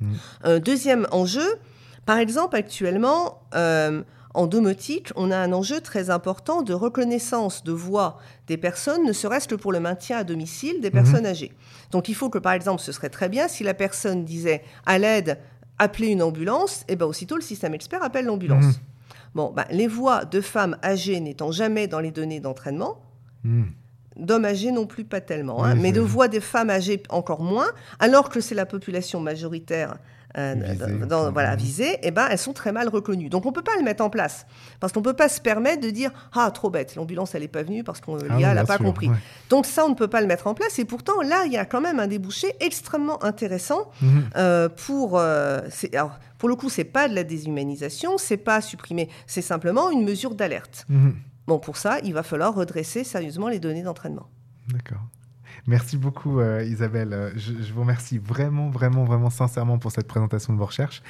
Mm. 0.00 0.12
Un 0.44 0.58
deuxième 0.58 1.06
enjeu, 1.10 1.46
par 2.06 2.18
exemple, 2.18 2.56
actuellement, 2.56 3.42
euh, 3.54 4.02
en 4.34 4.46
domotique, 4.46 5.10
on 5.16 5.30
a 5.30 5.36
un 5.36 5.52
enjeu 5.52 5.80
très 5.80 6.10
important 6.10 6.62
de 6.62 6.72
reconnaissance 6.72 7.64
de 7.64 7.72
voix 7.72 8.18
des 8.46 8.56
personnes, 8.56 9.04
ne 9.04 9.12
serait-ce 9.12 9.48
que 9.48 9.54
pour 9.54 9.72
le 9.72 9.80
maintien 9.80 10.18
à 10.18 10.24
domicile 10.24 10.80
des 10.80 10.90
personnes 10.90 11.26
âgées. 11.26 11.52
Donc 11.90 12.08
il 12.08 12.14
faut 12.14 12.30
que, 12.30 12.38
par 12.38 12.52
exemple, 12.52 12.80
ce 12.80 12.92
serait 12.92 13.08
très 13.08 13.28
bien 13.28 13.48
si 13.48 13.64
la 13.64 13.74
personne 13.74 14.24
disait 14.24 14.62
à 14.86 14.98
l'aide, 14.98 15.38
appelez 15.78 16.08
une 16.08 16.22
ambulance, 16.22 16.84
et 16.88 16.96
ben 16.96 17.06
aussitôt 17.06 17.36
le 17.36 17.42
système 17.42 17.74
expert 17.74 18.02
appelle 18.02 18.26
l'ambulance. 18.26 18.64
Mhm. 18.64 18.74
Bon, 19.34 19.52
ben, 19.54 19.64
les 19.70 19.86
voix 19.86 20.24
de 20.24 20.40
femmes 20.40 20.76
âgées 20.82 21.20
n'étant 21.20 21.52
jamais 21.52 21.86
dans 21.86 22.00
les 22.00 22.10
données 22.10 22.40
d'entraînement, 22.40 22.98
Mhm. 23.44 23.66
d'hommes 24.16 24.44
âgés 24.46 24.72
non 24.72 24.86
plus 24.86 25.04
pas 25.04 25.20
tellement, 25.20 25.62
hein, 25.64 25.74
Oui, 25.74 25.80
mais 25.82 25.92
de 25.92 26.00
voix 26.00 26.26
des 26.28 26.40
femmes 26.40 26.70
âgées 26.70 27.02
encore 27.10 27.42
moins, 27.42 27.68
alors 28.00 28.30
que 28.30 28.40
c'est 28.40 28.54
la 28.56 28.66
population 28.66 29.20
majoritaire 29.20 29.98
euh, 30.36 30.54
Visée. 30.56 30.76
dans- 30.76 31.06
dans- 31.06 31.32
voilà, 31.32 31.56
eh 32.02 32.10
ben, 32.10 32.28
elles 32.30 32.38
sont 32.38 32.52
très 32.52 32.70
mal 32.72 32.88
reconnues. 32.88 33.28
Donc 33.30 33.46
on 33.46 33.48
ne 33.48 33.54
peut 33.54 33.62
pas 33.62 33.76
le 33.78 33.82
mettre 33.82 34.04
en 34.04 34.10
place, 34.10 34.46
parce 34.80 34.92
qu'on 34.92 35.00
ne 35.00 35.04
peut 35.04 35.14
pas 35.14 35.28
se 35.28 35.40
permettre 35.40 35.80
de 35.80 35.90
dire 35.90 36.10
«Ah, 36.34 36.50
trop 36.50 36.68
bête, 36.70 36.94
l'ambulance, 36.96 37.34
elle 37.34 37.42
n'est 37.42 37.48
pas 37.48 37.62
venue 37.62 37.82
parce 37.84 38.00
qu'on 38.00 38.16
Ah 38.16 38.36
oui, 38.36 38.42
pas 38.66 38.76
sûr, 38.76 38.84
compris 38.84 39.08
ouais. 39.08 39.16
Donc 39.48 39.64
ça, 39.66 39.84
on 39.86 39.88
ne 39.90 39.94
peut 39.94 40.08
pas 40.08 40.20
le 40.20 40.26
mettre 40.26 40.46
en 40.46 40.54
place, 40.54 40.78
et 40.78 40.84
pourtant, 40.84 41.20
là, 41.22 41.44
il 41.46 41.52
y 41.52 41.56
a 41.56 41.64
quand 41.64 41.80
même 41.80 41.98
un 41.98 42.06
débouché 42.06 42.54
extrêmement 42.60 43.22
intéressant 43.24 43.90
Mhm. 44.02 44.24
euh, 44.36 44.68
pour... 44.68 45.18
euh, 45.18 45.60
alors, 45.94 46.18
pour 46.38 46.48
le 46.48 46.54
coup, 46.56 46.68
c'est 46.68 46.84
pas 46.84 47.08
de 47.08 47.14
la 47.14 47.24
déshumanisation, 47.24 48.18
c'est 48.18 48.36
pas 48.36 48.60
supprimer, 48.60 49.08
c'est 49.26 49.42
simplement 49.42 49.90
une 49.90 50.04
mesure 50.04 50.34
d'alerte. 50.34 50.84
Mhm. 50.88 51.16
Bon, 51.46 51.58
pour 51.58 51.76
ça, 51.78 51.98
il 52.04 52.12
va 52.12 52.22
falloir 52.22 52.54
redresser 52.54 53.02
sérieusement 53.04 53.48
les 53.48 53.58
données 53.58 53.82
d'entraînement. 53.82 54.26
D'accord. 54.70 55.00
Merci 55.68 55.98
beaucoup 55.98 56.40
euh, 56.40 56.64
Isabelle. 56.64 57.12
Euh, 57.12 57.30
Je, 57.36 57.52
vous 57.74 57.82
remercie 57.82 58.16
vraiment, 58.16 58.70
vraiment, 58.70 59.04
vraiment 59.04 59.28
sincèrement 59.28 59.76
pour 59.76 59.92
cette 59.92 60.08
présentation 60.08 60.54
de 60.54 60.58
vos 60.58 60.64
recherches. 60.64 61.02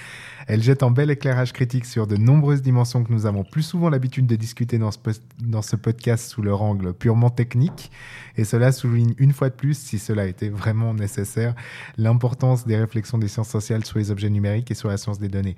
Elle 0.48 0.64
jette 0.64 0.82
un 0.82 0.90
bel 0.90 1.12
éclairage 1.12 1.52
critique 1.52 1.86
sur 1.86 2.08
de 2.08 2.16
nombreuses 2.16 2.60
dimensions 2.60 3.04
que 3.04 3.12
nous 3.12 3.24
avons 3.26 3.44
plus 3.44 3.62
souvent 3.62 3.88
l'habitude 3.88 4.26
de 4.26 4.34
discuter 4.34 4.76
dans 4.78 4.90
ce, 4.90 4.98
post- 4.98 5.22
dans 5.40 5.62
ce 5.62 5.76
podcast 5.76 6.28
sous 6.28 6.42
leur 6.42 6.60
angle 6.60 6.92
purement 6.92 7.30
technique. 7.30 7.92
Et 8.36 8.42
cela 8.42 8.72
souligne 8.72 9.14
une 9.18 9.32
fois 9.32 9.48
de 9.48 9.54
plus, 9.54 9.78
si 9.78 9.96
cela 10.00 10.26
était 10.26 10.48
vraiment 10.48 10.92
nécessaire, 10.92 11.54
l'importance 11.96 12.66
des 12.66 12.76
réflexions 12.76 13.18
des 13.18 13.28
sciences 13.28 13.50
sociales 13.50 13.84
sur 13.84 14.00
les 14.00 14.10
objets 14.10 14.28
numériques 14.28 14.72
et 14.72 14.74
sur 14.74 14.88
la 14.88 14.96
science 14.96 15.20
des 15.20 15.28
données. 15.28 15.54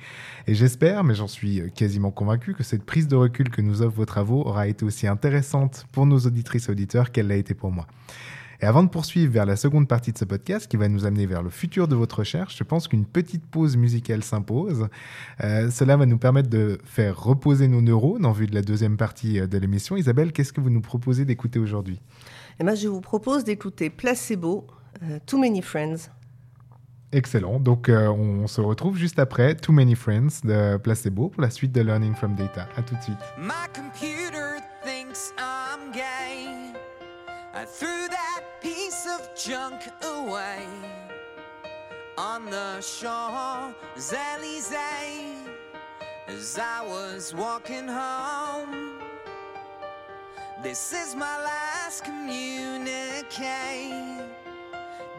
Et 0.47 0.55
j'espère, 0.55 1.05
mais 1.05 1.15
j'en 1.15 1.29
suis 1.29 1.63
euh, 1.63 1.69
quasiment 1.75 2.11
convaincu, 2.11 2.53
que 2.53 2.63
cette 2.63 2.85
prise 2.85 3.09
de 3.09 3.17
recul 3.17 3.49
que 3.49 3.63
nous 3.63 3.81
offrent 3.81 3.97
vos 3.97 4.05
travaux 4.05 4.43
aura 4.47 4.67
été 4.67 4.85
aussi 4.85 5.07
intéressante 5.07 5.87
pour 5.91 6.05
nos 6.05 6.19
auditrices 6.19 6.69
et 6.69 6.73
auditeurs 6.73 7.13
qu'elle 7.13 7.29
l'a 7.29 7.37
été 7.37 7.55
pour 7.55 7.73
moi. 7.73 7.87
Et 8.63 8.67
avant 8.67 8.83
de 8.83 8.89
poursuivre 8.89 9.33
vers 9.33 9.47
la 9.47 9.57
seconde 9.57 9.89
partie 9.89 10.13
de 10.13 10.19
ce 10.19 10.25
podcast 10.25 10.69
qui 10.69 10.77
va 10.77 10.89
nous 10.89 11.07
amener 11.07 11.27
vers 11.27 11.43
le 11.43 11.51
futur 11.51 11.89
de 11.89 11.95
votre 11.95 12.19
recherche, 12.19 12.57
je 12.59 12.65
pense 12.65 12.89
qu'une 12.89 13.07
petite 13.07 13.47
pause 13.47 13.77
musicale 13.77 14.23
s'impose. 14.23 14.89
Euh, 15.43 15.71
cela 15.71 15.97
va 15.97 16.05
nous 16.05 16.19
permettre 16.19 16.51
de 16.51 16.79
faire 16.85 17.19
reposer 17.19 17.69
nos 17.69 17.81
neurones 17.81 18.27
en 18.27 18.33
vue 18.33 18.47
de 18.47 18.55
la 18.55 18.63
deuxième 18.63 18.97
partie 18.97 19.41
euh, 19.41 19.47
de 19.47 19.57
l'émission. 19.57 19.97
Isabelle, 19.97 20.33
qu'est-ce 20.33 20.53
que 20.53 20.61
vous 20.61 20.71
nous 20.71 20.83
proposez 20.83 21.25
d'écouter 21.25 21.59
aujourd'hui? 21.59 22.01
Eh 22.59 22.65
ben, 22.65 22.75
je 22.75 22.89
vous 22.89 23.01
propose 23.01 23.45
d'écouter 23.45 23.89
Placebo, 23.89 24.67
euh, 25.03 25.19
Too 25.25 25.39
Many 25.39 25.63
Friends. 25.63 26.11
Excellent. 27.13 27.59
Donc, 27.59 27.89
euh, 27.89 28.09
on 28.09 28.47
se 28.47 28.61
retrouve 28.61 28.97
juste 28.97 29.19
après 29.19 29.55
Too 29.57 29.73
Many 29.73 29.97
Friends 29.97 30.45
de 30.45 30.77
Placebo 30.77 31.29
pour 31.29 31.43
la 31.43 31.51
suite 31.51 31.73
de 31.73 31.81
Learning 31.81 32.15
from 32.15 32.37
Data. 32.37 32.69
À 32.77 32.83
tout 32.83 32.95
de 32.95 33.03
suite. 33.03 33.19
My 33.39 33.67
computer 33.75 34.61
thinks 34.85 35.33
I'm 35.39 35.93
gay. 35.93 36.20
I 37.53 37.65
threw 37.65 38.07
that 38.07 38.43
piece 38.61 39.09
of 39.09 39.29
junk 39.35 39.83
away 40.03 40.69
on 42.17 42.45
the 42.45 42.81
Champs-Élysées 42.81 45.49
as 46.29 46.61
I 46.61 46.81
was 46.87 47.35
walking 47.35 47.89
home. 47.89 49.01
This 50.63 50.93
is 50.93 51.17
my 51.17 51.43
last 51.43 52.05
communique 52.05 53.25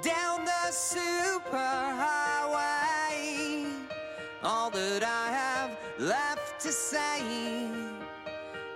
down 0.02 0.46
the 0.46 0.72
superhighway. 0.72 3.66
All 4.42 4.70
that 4.70 5.04
I 5.04 5.32
have 5.34 5.78
left 6.00 6.62
to 6.62 6.72
say 6.72 7.68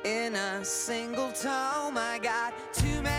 in 0.03 0.35
a 0.35 0.65
single 0.65 1.31
tome. 1.31 1.97
I 1.97 2.19
got 2.21 2.53
too 2.73 3.01
many 3.01 3.14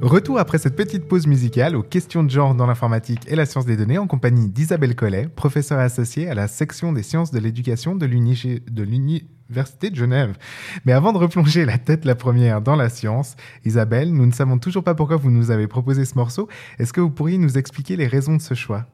Retour 0.00 0.38
après 0.38 0.58
cette 0.58 0.76
petite 0.76 1.08
pause 1.08 1.26
musicale 1.26 1.74
aux 1.74 1.82
questions 1.82 2.22
de 2.22 2.30
genre 2.30 2.54
dans 2.54 2.66
l'informatique 2.66 3.20
et 3.26 3.34
la 3.34 3.46
science 3.46 3.66
des 3.66 3.76
données 3.76 3.98
en 3.98 4.06
compagnie 4.06 4.48
d'Isabelle 4.48 4.94
Collet, 4.94 5.26
professeure 5.34 5.80
associée 5.80 6.28
à 6.30 6.34
la 6.34 6.46
section 6.46 6.92
des 6.92 7.02
sciences 7.02 7.32
de 7.32 7.38
l'éducation 7.40 7.96
de 7.96 8.06
l'uni- 8.06 8.62
de 8.70 8.82
l'Université 8.84 9.90
de 9.90 9.96
Genève. 9.96 10.36
Mais 10.84 10.92
avant 10.92 11.12
de 11.12 11.18
replonger 11.18 11.64
la 11.64 11.78
tête 11.78 12.04
la 12.04 12.14
première 12.14 12.60
dans 12.60 12.76
la 12.76 12.88
science, 12.90 13.34
Isabelle, 13.64 14.12
nous 14.12 14.24
ne 14.24 14.32
savons 14.32 14.58
toujours 14.58 14.84
pas 14.84 14.94
pourquoi 14.94 15.16
vous 15.16 15.32
nous 15.32 15.50
avez 15.50 15.66
proposé 15.66 16.04
ce 16.04 16.14
morceau. 16.14 16.48
Est-ce 16.78 16.92
que 16.92 17.00
vous 17.00 17.10
pourriez 17.10 17.38
nous 17.38 17.58
expliquer 17.58 17.96
les 17.96 18.06
raisons 18.06 18.36
de 18.36 18.42
ce 18.42 18.54
choix? 18.54 18.86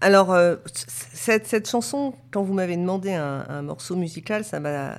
Alors, 0.00 0.32
euh, 0.32 0.56
cette, 0.74 1.46
cette 1.46 1.70
chanson, 1.70 2.14
quand 2.32 2.42
vous 2.42 2.52
m'avez 2.54 2.76
demandé 2.76 3.12
un, 3.12 3.46
un 3.48 3.62
morceau 3.62 3.94
musical, 3.94 4.42
ça 4.44 4.58
m'a, 4.58 4.98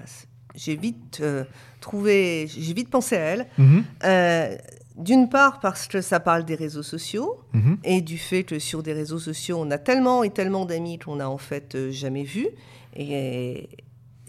j'ai 0.56 0.78
vite 0.78 1.20
euh, 1.22 1.44
trouvé, 1.82 2.48
j'ai 2.48 2.74
vite 2.74 2.90
pensé 2.90 3.18
à 3.18 3.20
elle. 3.20 3.48
Mhm, 3.58 3.84
Euh, 4.06 4.56
D'une 4.96 5.28
part 5.28 5.60
parce 5.60 5.88
que 5.88 6.02
ça 6.02 6.20
parle 6.20 6.46
des 6.46 6.56
réseaux 6.56 6.84
sociaux 6.84 7.40
mhm, 7.54 7.78
et 7.84 8.02
du 8.02 8.18
fait 8.18 8.44
que 8.44 8.60
sur 8.60 8.84
des 8.84 8.94
réseaux 8.94 9.18
sociaux, 9.20 9.58
on 9.60 9.72
a 9.72 9.80
tellement 9.80 10.24
et 10.24 10.30
tellement 10.30 10.66
d'amis 10.66 11.00
qu'on 11.00 11.16
n'a 11.16 11.30
en 11.30 11.40
fait 11.40 11.74
euh, 11.74 11.92
jamais 11.92 12.24
vus. 12.24 12.50
Et 12.96 13.70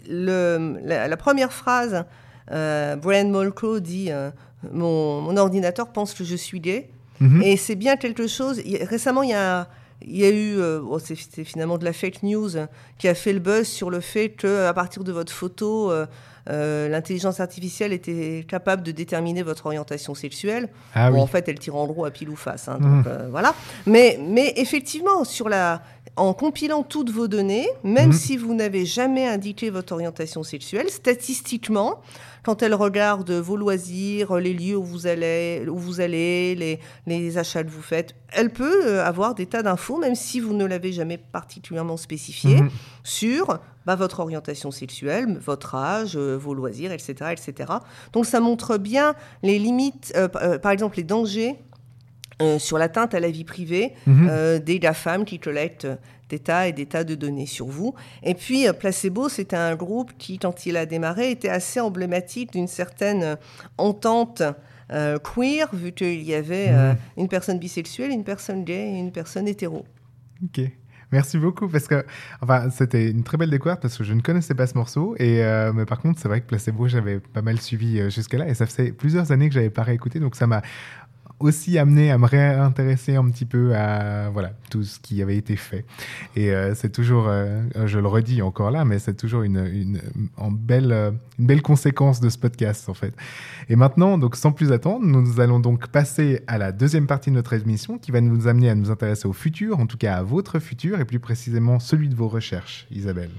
le, 0.09 0.79
la, 0.83 1.07
la 1.07 1.17
première 1.17 1.53
phrase, 1.53 2.05
euh, 2.51 2.95
Brian 2.95 3.29
Molko 3.29 3.79
dit 3.79 4.07
euh, 4.09 4.31
mon, 4.71 5.21
mon 5.21 5.37
ordinateur 5.37 5.91
pense 5.91 6.13
que 6.13 6.23
je 6.23 6.35
suis 6.35 6.59
gay. 6.59 6.89
mhm. 7.19 7.41
Et 7.43 7.57
c'est 7.57 7.75
bien 7.75 7.95
quelque 7.95 8.27
chose. 8.27 8.59
récemment, 8.89 9.21
il 9.21 9.29
y 9.29 9.33
a, 9.33 9.69
il 10.01 10.17
y 10.17 10.25
a 10.25 10.29
eu, 10.29 10.57
euh, 10.59 10.81
bon, 10.81 10.99
c'est 10.99 11.43
finalement 11.43 11.77
de 11.77 11.85
la 11.85 11.93
fake 11.93 12.23
news 12.23 12.49
qui 12.97 13.07
a 13.07 13.13
fait 13.15 13.33
le 13.33 13.39
buzz 13.39 13.67
sur 13.67 13.89
le 13.89 13.99
fait 13.99 14.29
que 14.29 14.65
à 14.65 14.73
partir 14.73 15.03
de 15.03 15.11
votre 15.11 15.31
photo, 15.31 15.91
euh, 15.91 16.05
euh, 16.49 16.87
l'intelligence 16.89 17.39
artificielle 17.39 17.91
était 17.93 18.45
capable 18.47 18.83
de 18.83 18.91
déterminer 18.91 19.41
votre 19.43 19.65
orientation 19.65 20.13
sexuelle. 20.13 20.69
Ah 20.93 21.09
bon, 21.09 21.17
oui. 21.17 21.21
En 21.23 21.27
fait, 21.27 21.47
elle 21.49 21.57
tire 21.59 21.75
en 21.75 21.87
gros 21.87 22.05
à 22.05 22.11
pile 22.11 22.29
ou 22.29 22.35
face. 22.35 22.67
hein, 22.67 22.77
donc, 22.79 23.07
euh, 23.07 23.27
voilà. 23.31 23.53
Mais, 23.85 24.19
mais 24.21 24.53
effectivement, 24.57 25.23
sur 25.23 25.49
la, 25.49 25.81
en 26.15 26.33
compilant 26.33 26.83
toutes 26.83 27.09
vos 27.09 27.27
données, 27.27 27.67
même 27.83 28.07
Mhm. 28.09 28.13
si 28.13 28.37
vous 28.37 28.53
n'avez 28.53 28.85
jamais 28.85 29.25
indiqué 29.27 29.69
votre 29.69 29.93
orientation 29.93 30.43
sexuelle, 30.43 30.89
statistiquement, 30.89 31.99
quand 32.45 32.61
elle 32.61 32.75
regarde 32.75 33.31
vos 33.31 33.57
loisirs, 33.57 34.35
les 34.35 34.53
lieux 34.53 34.77
où 34.77 34.83
vous 34.83 35.07
allez, 35.07 35.65
où 35.67 35.77
vous 35.77 35.99
allez 35.99 36.53
les, 36.53 36.79
les 37.07 37.37
achats 37.39 37.63
que 37.63 37.71
vous 37.71 37.81
faites, 37.81 38.13
elle 38.31 38.51
peut 38.51 38.85
euh, 38.85 39.03
avoir 39.03 39.33
des 39.33 39.47
tas 39.47 39.63
d'infos, 39.63 39.97
même 39.97 40.13
si 40.13 40.39
vous 40.39 40.53
ne 40.53 40.63
l'avez 40.63 40.91
jamais 40.93 41.17
particulièrement 41.17 41.97
spécifié, 41.97 42.61
Mhm. 42.61 42.69
sur 43.03 43.57
bah, 43.87 43.95
votre 43.95 44.19
orientation 44.19 44.69
sexuelle, 44.69 45.39
votre 45.43 45.73
âge, 45.73 46.15
euh, 46.15 46.35
vos 46.37 46.53
loisirs, 46.53 46.91
etc., 46.91 47.31
etc. 47.31 47.73
Donc 48.13 48.27
ça 48.27 48.39
montre 48.39 48.77
bien 48.77 49.15
les 49.41 49.57
limites, 49.57 50.13
euh, 50.15 50.27
euh, 50.35 50.59
par 50.59 50.71
exemple 50.71 50.97
les 50.97 51.03
dangers 51.03 51.55
euh, 52.41 52.59
sur 52.59 52.77
l'atteinte 52.77 53.13
à 53.13 53.19
la 53.21 53.29
vie 53.31 53.45
privée 53.45 53.93
Mhm. 54.07 54.27
euh, 54.29 54.59
des 54.59 54.77
GAFAM 54.79 55.23
qui 55.25 55.39
collectent 55.39 55.87
des 56.29 56.39
tas 56.39 56.67
et 56.67 56.73
des 56.73 56.85
tas 56.85 57.03
de 57.03 57.15
données 57.15 57.45
sur 57.45 57.67
vous. 57.67 57.93
Et 58.23 58.33
puis, 58.33 58.67
euh, 58.67 58.73
Placebo, 58.73 59.29
c'était 59.29 59.55
un 59.55 59.75
groupe 59.75 60.11
qui, 60.17 60.39
quand 60.39 60.65
il 60.65 60.77
a 60.77 60.85
démarré, 60.85 61.31
était 61.31 61.49
assez 61.49 61.79
emblématique 61.79 62.51
d'une 62.53 62.67
certaine 62.67 63.23
euh, 63.23 63.35
entente 63.77 64.41
euh, 64.91 65.17
queer, 65.17 65.67
vu 65.73 65.91
qu'il 65.91 66.21
y 66.21 66.33
avait 66.33 66.67
euh, 66.69 66.93
une 67.17 67.27
personne 67.27 67.57
bisexuelle, 67.57 68.11
une 68.11 68.23
personne 68.23 68.63
gay 68.63 68.91
et 68.91 68.99
une 68.99 69.11
personne 69.11 69.47
hétéro. 69.47 69.85
Ok. 70.43 70.61
Merci 71.11 71.37
beaucoup 71.37 71.69
parce 71.69 71.87
que 71.87 72.03
enfin 72.41 72.69
c'était 72.71 73.09
une 73.11 73.23
très 73.23 73.37
belle 73.37 73.51
découverte 73.51 73.81
parce 73.81 73.97
que 73.97 74.03
je 74.03 74.11
ne 74.13 74.21
connaissais 74.21 74.55
pas 74.55 74.65
ce 74.65 74.73
morceau 74.73 75.15
et 75.17 75.43
euh, 75.43 75.71
mais 75.71 75.85
par 75.85 75.99
contre 75.99 76.19
c'est 76.19 76.27
vrai 76.27 76.41
que 76.41 76.47
Placebo 76.47 76.87
j'avais 76.87 77.19
pas 77.19 77.43
mal 77.43 77.61
suivi 77.61 78.09
jusque 78.09 78.33
là 78.33 78.49
et 78.49 78.55
ça 78.55 78.65
faisait 78.65 78.91
plusieurs 78.91 79.31
années 79.31 79.47
que 79.47 79.53
j'avais 79.53 79.69
pas 79.69 79.83
réécouté 79.83 80.19
donc 80.19 80.35
ça 80.35 80.47
m'a 80.47 80.63
aussi 81.39 81.77
amené 81.77 82.11
à 82.11 82.17
me 82.17 82.25
réintéresser 82.25 83.15
un 83.15 83.29
petit 83.29 83.45
peu 83.45 83.75
à 83.75 84.29
voilà 84.29 84.51
tout 84.69 84.83
ce 84.83 84.99
qui 84.99 85.21
avait 85.21 85.37
été 85.37 85.55
fait. 85.55 85.85
Et 86.35 86.51
euh, 86.51 86.73
c'est 86.75 86.91
toujours 86.91 87.25
euh, 87.27 87.61
je 87.85 87.99
le 87.99 88.07
redis 88.07 88.41
encore 88.41 88.71
là 88.71 88.85
mais 88.85 88.99
c'est 88.99 89.15
toujours 89.15 89.43
une, 89.43 89.65
une, 89.65 90.01
en 90.37 90.51
belle 90.51 90.91
euh, 90.91 91.11
une 91.39 91.47
belle 91.47 91.61
conséquence 91.61 92.21
de 92.21 92.29
ce 92.29 92.37
podcast 92.37 92.87
en 92.89 92.93
fait. 92.93 93.13
Et 93.69 93.75
maintenant 93.75 94.17
donc 94.17 94.35
sans 94.35 94.51
plus 94.51 94.71
attendre 94.71 95.05
nous 95.05 95.39
allons 95.39 95.59
donc 95.59 95.87
passer 95.87 96.41
à 96.47 96.57
la 96.57 96.71
deuxième 96.71 97.07
partie 97.07 97.29
de 97.29 97.35
notre 97.35 97.53
émission 97.53 97.97
qui 97.97 98.11
va 98.11 98.21
nous 98.21 98.47
amener 98.47 98.69
à 98.69 98.75
nous 98.75 98.91
intéresser 98.91 99.27
au 99.27 99.33
futur 99.33 99.79
en 99.79 99.87
tout 99.87 99.97
cas 99.97 100.15
à 100.15 100.23
votre 100.23 100.59
futur 100.59 100.99
et 100.99 101.05
plus 101.05 101.19
précisément 101.19 101.79
celui 101.79 102.09
de 102.09 102.15
vos 102.15 102.27
recherches 102.27 102.87
Isabelle 102.91 103.31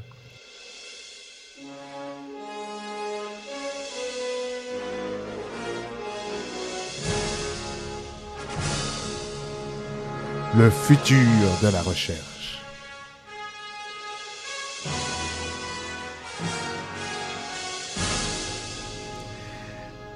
le 10.58 10.70
futur 10.70 11.18
de 11.62 11.68
la 11.70 11.82
recherche. 11.82 12.62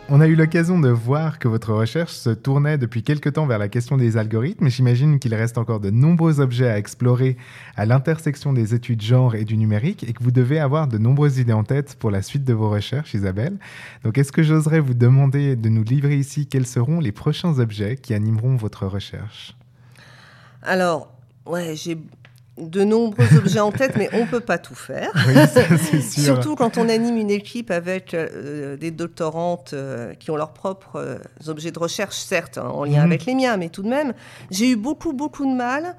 On 0.09 0.20
a 0.22 0.26
eu 0.26 0.34
l'occasion 0.34 0.80
de 0.80 0.88
voir 0.88 1.38
que 1.38 1.47
votre 1.47 1.74
recherche 1.74 2.12
se 2.12 2.30
tournait 2.30 2.78
depuis 2.78 3.03
quelque 3.03 3.28
temps 3.28 3.47
vers 3.47 3.59
la 3.59 3.68
question 3.68 3.99
des 3.99 4.16
algorithmes, 4.16 4.68
j'imagine 4.68 5.18
qu'il 5.18 5.34
reste 5.34 5.59
encore 5.59 5.78
de 5.78 5.91
nombreux 5.91 6.41
objets 6.41 6.70
à 6.70 6.78
explorer 6.78 7.36
à 7.76 7.84
l'intersection 7.84 8.55
des 8.55 8.74
études 8.74 9.03
genre 9.03 9.34
et 9.34 9.45
du 9.45 9.59
numérique, 9.59 10.09
et 10.09 10.14
que 10.14 10.24
vous 10.24 10.32
devez 10.32 10.59
avoir 10.59 10.88
de 10.88 10.97
nombreuses 10.97 11.36
idées 11.36 11.53
en 11.53 11.64
tête 11.64 11.97
pour 11.99 12.11
la 12.11 12.22
suite 12.22 12.45
de 12.45 12.55
vos 12.55 12.70
recherches, 12.70 13.12
Isabelle. 13.12 13.59
Donc 14.05 14.16
est-ce 14.16 14.32
que 14.32 14.43
j'oserais 14.43 14.80
vous 14.80 14.95
demander 14.95 15.55
de 15.55 15.68
nous 15.68 15.84
livrer 15.84 16.16
ici 16.16 16.47
quels 16.47 16.66
seront 16.66 16.99
les 16.99 17.12
prochains 17.12 17.59
objets 17.59 17.97
qui 17.97 18.14
animeront 18.14 18.57
votre 18.57 18.86
recherche? 18.86 19.55
Alors, 20.62 21.12
ouais, 21.46 21.74
j'ai 21.76 21.96
de 22.58 22.84
nombreux 22.84 23.36
objets 23.38 23.61
en 23.61 23.72
tête, 23.72 23.92
mais 23.96 24.11
on 24.12 24.20
ne 24.26 24.26
peut 24.30 24.40
pas 24.40 24.58
tout 24.58 24.74
faire. 24.74 25.11
Oui, 25.28 25.34
ça, 25.34 25.62
c'est 25.78 26.00
sûr. 26.02 26.22
Surtout 26.24 26.56
quand 26.56 26.76
on 26.76 26.88
anime 26.90 27.16
une 27.16 27.30
équipe 27.30 27.70
avec 27.70 28.12
euh, 28.12 28.76
des 28.76 28.90
doctorantes 28.90 29.72
euh, 29.72 30.12
qui 30.14 30.30
ont 30.30 30.36
leurs 30.36 30.52
propres 30.52 30.96
euh, 30.96 31.18
objets 31.48 31.70
de 31.70 31.78
recherche, 31.78 32.16
certes, 32.16 32.58
hein, 32.58 32.68
en 32.68 32.84
lien 32.84 32.98
Mhm. 32.98 33.04
avec 33.06 33.24
les 33.24 33.34
miens, 33.34 33.56
mais 33.56 33.70
tout 33.70 33.82
de 33.82 33.88
même, 33.88 34.12
j'ai 34.50 34.68
eu 34.70 34.76
beaucoup, 34.76 35.14
beaucoup 35.14 35.46
de 35.46 35.56
mal 35.56 35.96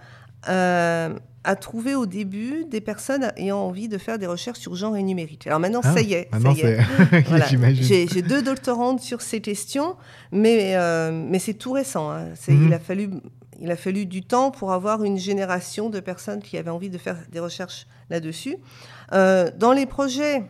à 1.44 1.56
trouver 1.56 1.96
au 1.96 2.06
début 2.06 2.66
des 2.70 2.82
personnes 2.82 3.32
ayant 3.38 3.58
envie 3.58 3.88
de 3.88 3.98
faire 3.98 4.20
des 4.20 4.28
recherches 4.28 4.60
sur 4.60 4.76
genre 4.76 4.96
et 4.96 5.02
numérique. 5.02 5.48
Alors 5.48 5.60
maintenant, 5.60 5.82
Ah, 5.84 5.94
ça 5.94 6.02
y 6.02 6.14
est, 6.14 6.30
Maintenant, 6.32 6.54
ça 6.54 6.62
y 6.62 6.72
est. 6.72 6.80
Voilà. 7.28 7.46
J'ai 7.74 8.08
j'ai 8.08 8.22
deux 8.22 8.44
doctorantes 8.44 9.02
sur 9.02 9.22
ces 9.24 9.42
questions, 9.42 9.96
mais, 10.32 10.76
euh, 10.76 11.12
mais 11.12 11.40
c'est 11.40 11.56
tout 11.56 11.72
récent. 11.72 12.12
hein. 12.12 12.26
C'est- 12.36 12.52
Mhm. 12.52 12.68
il, 12.68 12.74
a 12.76 12.80
fallu, 12.80 13.10
il 13.62 13.72
a 13.72 13.76
fallu 13.78 14.06
du 14.06 14.24
temps 14.24 14.52
pour 14.52 14.74
avoir 14.74 15.04
une 15.04 15.18
génération 15.18 15.90
de 15.90 16.00
personnes 16.00 16.42
qui 16.42 16.58
avaient 16.58 16.72
envie 16.72 16.90
de 16.90 16.98
faire 16.98 17.18
des 17.32 17.40
recherches 17.40 17.86
là-dessus. 18.10 18.58
Euh, 19.14 19.52
dans 19.56 19.72
les 19.72 19.86
projets, 19.86 20.44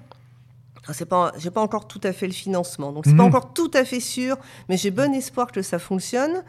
ah, 0.87 0.93
c'est 0.93 1.05
pas, 1.05 1.31
j'ai 1.37 1.51
pas 1.51 1.61
encore 1.61 1.87
tout 1.87 2.01
à 2.03 2.13
fait 2.13 2.25
le 2.25 2.33
financement, 2.33 2.91
donc 2.93 3.05
c'est 3.05 3.15
pas 3.15 3.23
Mhm. 3.23 3.29
encore 3.35 3.53
tout 3.53 3.69
à 3.73 3.83
fait 3.85 3.99
sûr, 3.99 4.37
mais 4.69 4.77
j'ai 4.77 4.89
bon 4.91 5.13
espoir 5.13 5.51
que 5.51 5.61
ça 5.61 5.77
fonctionne. 5.77 6.43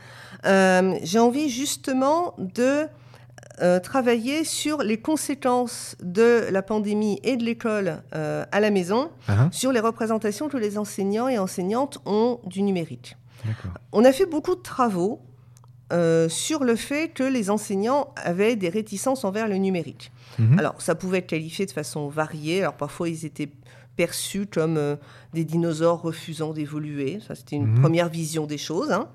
Euh, 0.46 0.94
j'ai 1.02 1.18
envie 1.18 1.50
justement 1.50 2.34
de 2.38 2.86
euh, 3.60 3.80
travailler 3.80 4.44
sur 4.44 4.78
les 4.82 4.98
conséquences 4.98 5.96
de 6.00 6.46
la 6.50 6.62
pandémie 6.62 7.20
et 7.22 7.36
de 7.36 7.44
l'école 7.44 8.02
euh, 8.14 8.44
à 8.50 8.60
la 8.60 8.70
maison 8.70 9.10
Ah, 9.28 9.48
sur 9.50 9.72
les 9.72 9.80
représentations 9.80 10.48
que 10.48 10.56
les 10.56 10.78
enseignants 10.78 11.28
et 11.28 11.38
enseignantes 11.38 11.98
ont 12.06 12.40
du 12.46 12.62
numérique. 12.62 13.16
On 13.92 14.04
a 14.04 14.12
fait 14.12 14.24
beaucoup 14.26 14.54
de 14.54 14.60
travaux 14.62 15.20
euh, 15.92 16.28
sur 16.28 16.64
le 16.64 16.74
fait 16.76 17.08
que 17.12 17.22
les 17.22 17.50
enseignants 17.50 18.08
avaient 18.16 18.56
des 18.56 18.68
réticences 18.70 19.24
envers 19.24 19.46
le 19.48 19.56
numérique. 19.56 20.10
Mhm. 20.38 20.58
Alors, 20.58 20.80
ça 20.80 20.94
pouvait 20.94 21.18
être 21.18 21.26
qualifié 21.26 21.66
de 21.66 21.70
façon 21.72 22.08
variée. 22.08 22.60
Alors, 22.62 22.74
parfois, 22.74 23.08
ils 23.08 23.24
étaient 23.26 23.50
perçus 23.96 24.46
comme 24.46 24.78
euh, 24.78 24.96
des 25.34 25.44
dinosaures 25.44 26.00
refusant 26.00 26.52
d'évoluer. 26.54 27.20
Ça, 27.26 27.34
c'était 27.34 27.56
une 27.56 27.66
Mhm. 27.66 27.80
première 27.82 28.08
vision 28.08 28.46
des 28.46 28.58
choses. 28.58 28.90
hein. 28.90 29.08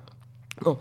Bon. 0.62 0.78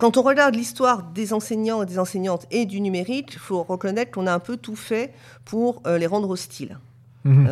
Quand 0.00 0.16
on 0.16 0.22
regarde 0.22 0.54
l'histoire 0.54 1.02
des 1.02 1.32
enseignants 1.32 1.82
et 1.82 1.86
des 1.86 1.98
enseignantes 1.98 2.46
et 2.52 2.66
du 2.66 2.80
numérique, 2.80 3.30
il 3.34 3.38
faut 3.40 3.62
reconnaître 3.64 4.12
qu'on 4.12 4.26
a 4.28 4.32
un 4.32 4.38
peu 4.38 4.56
tout 4.56 4.76
fait 4.76 5.12
pour 5.44 5.82
euh, 5.86 5.98
les 5.98 6.06
rendre 6.06 6.30
hostiles 6.30 6.78
Mhm. 7.24 7.48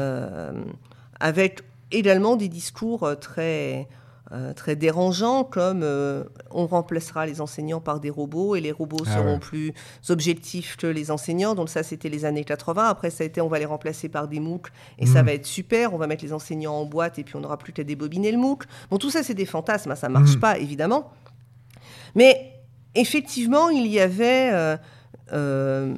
avec 1.21 1.61
également 1.91 2.37
des 2.37 2.49
discours 2.49 3.09
très, 3.21 3.87
euh, 4.33 4.53
très 4.53 4.75
dérangeants, 4.75 5.45
comme 5.45 5.83
euh, 5.85 6.25
on 6.51 6.67
remplacera 6.67 7.27
les 7.27 7.41
enseignants 7.41 7.81
par 7.81 8.01
des 8.01 8.11
robots 8.11 8.57
et 8.57 8.61
les 8.61 8.73
robots 8.73 9.05
Ah 9.07 9.15
seront 9.15 9.35
ouais. 9.35 9.39
plus 9.39 9.73
objectifs 10.09 10.77
que 10.77 10.87
les 10.89 11.13
enseignants. 11.13 11.55
Donc 11.55 11.69
ça, 11.69 11.83
c'était 11.85 12.09
les 12.09 12.25
années 12.25 12.43
80. 12.43 12.85
Après, 12.89 13.11
ça 13.11 13.23
a 13.23 13.27
été 13.29 13.41
on 13.41 13.47
va 13.49 13.59
les 13.61 13.65
remplacer 13.67 14.09
par 14.09 14.27
des 14.27 14.41
MOOC 14.41 14.67
et 14.99 15.07
ça 15.07 15.21
Mhm. 15.21 15.27
va 15.27 15.33
être 15.35 15.47
super. 15.47 15.95
On 15.95 15.99
va 15.99 16.09
mettre 16.09 16.25
les 16.25 16.33
enseignants 16.33 16.75
en 16.75 16.85
boîte 16.87 17.19
et 17.21 17.25
puis 17.25 17.37
on 17.37 17.41
n'aura 17.41 17.57
plus 17.57 17.73
qu'à 17.73 17.85
débobiner 17.85 18.33
le 18.33 18.39
MOOC. 18.39 18.65
Bon, 18.91 18.99
tout 18.99 19.11
ça, 19.11 19.23
c'est 19.23 19.35
des 19.35 19.47
fantasmes. 19.47 19.93
hein, 19.93 19.97
ça 19.97 20.09
marche 20.09 20.35
Mhm. 20.35 20.41
pas, 20.41 20.59
évidemment. 20.59 21.13
Mais 22.17 22.53
effectivement, 22.97 23.69
il 23.71 23.87
y 23.87 24.01
avait 24.01 24.51
euh, 25.33 25.95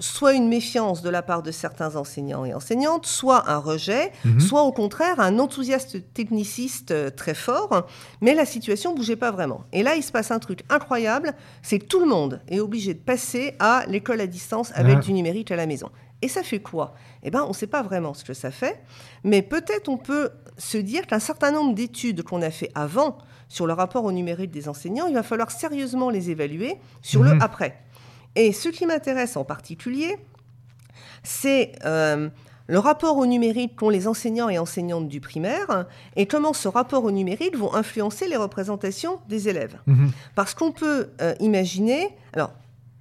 soit 0.00 0.32
une 0.34 0.48
méfiance 0.48 1.02
de 1.02 1.10
la 1.10 1.22
part 1.22 1.42
de 1.42 1.50
certains 1.50 1.96
enseignants 1.96 2.44
et 2.44 2.54
enseignantes, 2.54 3.06
soit 3.06 3.50
un 3.50 3.58
rejet, 3.58 4.12
Mhm. 4.24 4.40
soit 4.40 4.62
au 4.62 4.72
contraire 4.72 5.18
un 5.20 5.38
enthousiaste 5.38 6.12
techniciste 6.14 6.90
euh, 6.92 7.10
très 7.10 7.34
fort, 7.34 7.86
mais 8.20 8.34
la 8.34 8.44
situation 8.44 8.94
bougeait 8.94 9.16
pas 9.16 9.30
vraiment. 9.30 9.64
Et 9.72 9.82
là, 9.82 9.96
il 9.96 10.02
se 10.02 10.12
passe 10.12 10.30
un 10.30 10.38
truc 10.38 10.60
incroyable, 10.68 11.34
c'est 11.62 11.78
que 11.80 11.86
tout 11.86 12.00
le 12.00 12.06
monde 12.06 12.40
est 12.48 12.60
obligé 12.60 12.94
de 12.94 13.00
passer 13.00 13.54
à 13.58 13.84
l'école 13.88 14.20
à 14.20 14.26
distance 14.26 14.70
avec 14.74 14.98
Ah. 14.98 15.00
du 15.00 15.12
numérique 15.12 15.50
à 15.50 15.56
la 15.56 15.66
maison. 15.66 15.90
Et 16.22 16.28
ça 16.28 16.42
fait 16.42 16.58
quoi? 16.60 16.94
Eh 17.22 17.30
bien, 17.30 17.44
on 17.44 17.48
ne 17.48 17.52
sait 17.54 17.68
pas 17.68 17.82
vraiment 17.82 18.12
ce 18.14 18.24
que 18.24 18.34
ça 18.34 18.50
fait, 18.50 18.80
mais 19.24 19.40
peut-être 19.42 19.88
on 19.88 19.96
peut 19.98 20.30
se 20.56 20.76
dire 20.78 21.06
qu'un 21.06 21.20
certain 21.20 21.52
nombre 21.52 21.74
d'études 21.74 22.22
qu'on 22.22 22.42
a 22.42 22.50
fait 22.50 22.70
avant 22.74 23.18
sur 23.48 23.66
le 23.66 23.72
rapport 23.72 24.04
au 24.04 24.12
numérique 24.12 24.50
des 24.50 24.68
enseignants, 24.68 25.06
il 25.06 25.14
va 25.14 25.22
falloir 25.22 25.50
sérieusement 25.50 26.10
les 26.10 26.30
évaluer 26.30 26.76
sur 27.02 27.22
Mhm. 27.22 27.32
le 27.38 27.42
après. 27.42 27.78
Et 28.38 28.52
ce 28.52 28.68
qui 28.68 28.86
m'intéresse 28.86 29.36
en 29.36 29.42
particulier, 29.44 30.16
c'est 31.24 31.72
euh, 31.84 32.28
le 32.68 32.78
rapport 32.78 33.16
au 33.16 33.26
numérique 33.26 33.74
qu'ont 33.74 33.88
les 33.88 34.06
enseignants 34.06 34.48
et 34.48 34.58
enseignantes 34.60 35.08
du 35.08 35.20
primaire 35.20 35.86
et 36.14 36.26
comment 36.26 36.52
ce 36.52 36.68
rapport 36.68 37.02
au 37.02 37.10
numérique 37.10 37.56
vont 37.56 37.74
influencer 37.74 38.28
les 38.28 38.36
représentations 38.36 39.18
des 39.28 39.48
élèves. 39.48 39.76
Mhm. 39.86 40.12
Parce 40.36 40.54
qu'on 40.54 40.70
peut 40.70 41.08
euh, 41.20 41.34
imaginer, 41.40 42.16
alors 42.32 42.52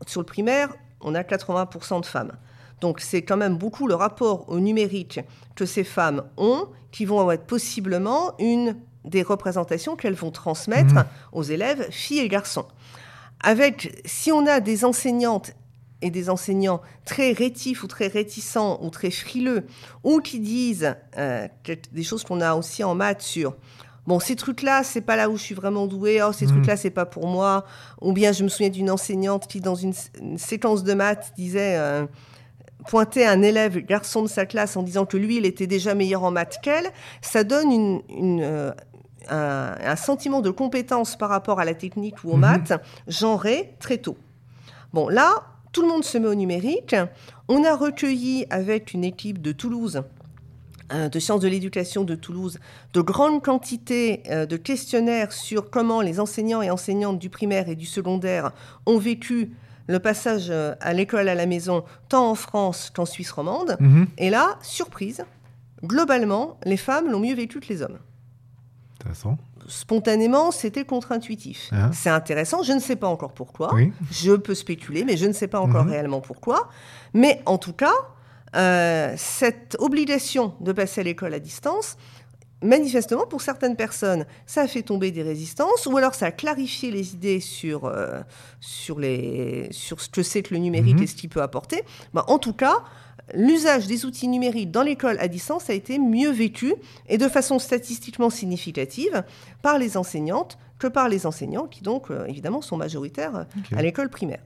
sur 0.08 0.22
le 0.22 0.26
primaire, 0.26 0.70
on 1.02 1.14
a 1.14 1.22
80% 1.22 2.02
de 2.02 2.06
femmes. 2.08 2.32
Donc 2.82 3.00
c'est 3.00 3.22
quand 3.22 3.38
même 3.38 3.58
beaucoup 3.58 3.86
le 3.88 3.94
rapport 3.96 4.50
au 4.50 4.60
numérique 4.60 5.20
que 5.56 5.68
ces 5.68 5.84
femmes 5.84 6.24
ont 6.38 6.66
qui 6.92 7.06
vont 7.06 7.30
être 7.30 7.46
possiblement 7.46 8.32
une 8.40 8.76
des 9.06 9.22
représentations 9.22 9.96
qu'elles 9.96 10.16
vont 10.16 10.32
transmettre 10.32 10.96
Mhm. 10.96 11.06
aux 11.34 11.44
élèves, 11.44 11.88
filles 11.92 12.20
et 12.20 12.28
garçons. 12.28 12.66
Avec, 13.44 14.02
si 14.06 14.32
on 14.32 14.46
a 14.48 14.60
des 14.60 14.84
enseignantes 14.86 15.52
et 16.02 16.12
des 16.12 16.30
enseignants 16.30 16.82
très 17.06 17.32
rétifs 17.32 17.84
ou 17.84 17.88
très 17.88 18.08
réticents 18.08 18.80
ou 18.84 18.90
très 18.90 19.12
frileux, 19.12 19.66
ou 20.04 20.20
qui 20.20 20.40
disent 20.40 20.96
euh, 21.18 21.48
des 21.92 22.04
choses 22.04 22.24
qu'on 22.24 22.42
a 22.42 22.56
aussi 22.56 22.84
en 22.84 22.94
maths 22.96 23.22
sur 23.22 23.56
bon, 24.06 24.20
ces 24.20 24.36
trucs-là, 24.36 24.84
c'est 24.84 25.02
pas 25.02 25.16
là 25.16 25.30
où 25.30 25.38
je 25.38 25.44
suis 25.44 25.56
vraiment 25.56 25.86
douée, 25.88 26.22
oh, 26.24 26.32
ces 26.32 26.46
Mhm. 26.46 26.52
trucs-là, 26.52 26.78
c'est 26.78 26.92
pas 26.92 27.06
pour 27.06 27.28
moi. 27.28 27.66
Ou 28.02 28.14
bien, 28.14 28.32
je 28.32 28.44
me 28.44 28.50
souviens 28.50 28.70
d'une 28.70 28.90
enseignante 28.90 29.48
qui, 29.48 29.60
dans 29.60 29.76
une, 29.76 29.94
une 30.22 30.38
séquence 30.38 30.84
de 30.84 30.94
maths, 30.94 31.34
disait. 31.38 31.76
euh, 31.78 32.06
pointait 32.88 33.26
un 33.26 33.42
élève 33.42 33.80
garçon 33.80 34.22
de 34.22 34.28
sa 34.30 34.46
classe 34.46 34.78
en 34.78 34.84
disant 34.84 35.06
que 35.06 35.18
lui, 35.18 35.38
il 35.38 35.46
était 35.46 35.68
déjà 35.68 35.94
meilleur 35.94 36.24
en 36.24 36.32
maths 36.32 36.60
qu'elle, 36.64 36.86
ça 37.22 37.44
donne 37.44 37.72
une, 37.72 38.02
une, 38.10 38.42
euh, 38.42 38.72
un, 39.30 39.76
un 39.84 39.96
sentiment 39.96 40.42
de 40.42 40.50
compétence 40.50 41.16
par 41.18 41.30
rapport 41.30 41.60
à 41.60 41.66
la 41.66 41.74
technique 41.74 42.24
ou 42.24 42.30
aux 42.32 42.36
Mhm. 42.36 42.42
maths 42.42 42.74
genré 43.08 43.74
très 43.80 43.98
tôt. 43.98 44.18
Bon, 44.94 45.10
là, 45.10 45.44
tout 45.72 45.82
le 45.82 45.88
monde 45.88 46.04
se 46.04 46.18
met 46.18 46.28
au 46.28 46.36
numérique. 46.36 46.96
On 47.48 47.64
a 47.64 47.76
recueilli 47.76 48.46
avec 48.50 48.94
une 48.94 49.04
équipe 49.04 49.42
de 49.42 49.52
Toulouse, 49.52 50.02
euh, 50.94 51.10
de 51.10 51.20
sciences 51.20 51.42
de 51.42 51.48
l'éducation 51.48 52.04
de 52.04 52.16
Toulouse, 52.16 52.60
de 52.94 53.02
grandes 53.02 53.44
quantités 53.44 54.24
euh, 54.30 54.46
de 54.46 54.56
questionnaires 54.58 55.32
sur 55.34 55.70
comment 55.70 56.02
les 56.02 56.20
enseignants 56.20 56.62
et 56.62 56.72
enseignantes 56.72 57.20
du 57.20 57.30
primaire 57.30 57.68
et 57.70 57.76
du 57.76 57.86
secondaire 57.86 58.52
ont 58.86 58.98
vécu 58.98 59.52
le 59.88 60.00
passage 60.00 60.48
euh, 60.50 60.76
à 60.82 60.94
l'école 60.94 61.30
à 61.30 61.36
la 61.36 61.46
maison, 61.46 61.84
tant 62.10 62.30
en 62.30 62.36
France 62.36 62.90
qu'en 62.94 63.06
Suisse 63.06 63.32
romande. 63.32 63.78
Mhm. 63.80 64.08
Et 64.18 64.30
là, 64.30 64.58
surprise, 64.62 65.24
globalement, 65.84 66.58
les 66.64 66.78
femmes 66.78 67.10
l'ont 67.12 67.20
mieux 67.20 67.36
vécu 67.36 67.60
que 67.60 67.68
les 67.68 67.82
hommes. 67.82 67.98
Intéressant. 69.08 69.38
Spontanément, 69.68 70.52
c'était 70.52 70.86
contre-intuitif. 70.86 71.70
Ah. 71.72 71.90
C'est 71.94 72.10
intéressant, 72.10 72.62
je 72.64 72.74
ne 72.74 72.80
sais 72.80 72.96
pas 72.96 73.08
encore 73.08 73.34
pourquoi. 73.34 73.74
Oui. 73.74 73.92
Je 74.12 74.34
peux 74.34 74.56
spéculer, 74.56 75.04
mais 75.06 75.18
je 75.18 75.26
ne 75.26 75.34
sais 75.34 75.48
pas 75.48 75.60
encore 75.60 75.86
Mhm. 75.86 75.92
réellement 75.92 76.22
pourquoi. 76.22 76.70
Mais 77.14 77.42
en 77.46 77.58
tout 77.58 77.74
cas, 77.74 77.94
euh, 78.56 79.14
cette 79.18 79.76
obligation 79.80 80.54
de 80.62 80.72
passer 80.72 81.02
à 81.02 81.04
l'école 81.04 81.34
à 81.34 81.40
distance, 81.40 81.98
manifestement, 82.64 83.26
pour 83.28 83.42
certaines 83.42 83.76
personnes, 83.76 84.26
ça 84.46 84.62
a 84.62 84.68
fait 84.68 84.82
tomber 84.82 85.12
des 85.12 85.22
résistances, 85.24 85.86
ou 85.86 85.96
alors 85.98 86.16
ça 86.16 86.28
a 86.28 86.32
clarifié 86.32 86.90
les 86.92 87.14
idées 87.14 87.40
sur, 87.40 87.86
euh, 87.86 88.22
sur, 88.60 89.00
les, 89.00 89.68
sur 89.72 90.02
ce 90.02 90.10
que 90.10 90.24
c'est 90.24 90.42
que 90.42 90.54
le 90.54 90.60
numérique 90.60 90.98
Mhm. 90.98 91.04
et 91.04 91.08
ce 91.08 91.16
qu'il 91.16 91.30
peut 91.30 91.42
apporter. 91.42 91.84
Ben, 92.14 92.24
en 92.28 92.40
tout 92.40 92.54
cas, 92.54 92.78
l'usage 93.34 93.86
des 93.88 94.06
outils 94.06 94.28
numériques 94.28 94.72
dans 94.72 94.82
l'école 94.84 95.18
à 95.20 95.28
distance 95.28 95.70
a 95.70 95.74
été 95.74 96.00
mieux 96.00 96.32
vécu, 96.32 96.74
et 97.10 97.18
de 97.18 97.28
façon 97.28 97.60
statistiquement 97.60 98.30
significative, 98.30 99.24
par 99.62 99.78
les 99.78 99.96
enseignantes 99.98 100.58
que 100.80 100.88
par 100.88 101.10
les 101.10 101.26
enseignants, 101.26 101.66
qui 101.68 101.82
donc, 101.84 102.10
euh, 102.12 102.26
évidemment, 102.26 102.62
sont 102.62 102.78
majoritaires 102.78 103.36
euh, 103.36 103.44
à 103.78 103.82
l'école 103.82 104.10
primaire. 104.10 104.42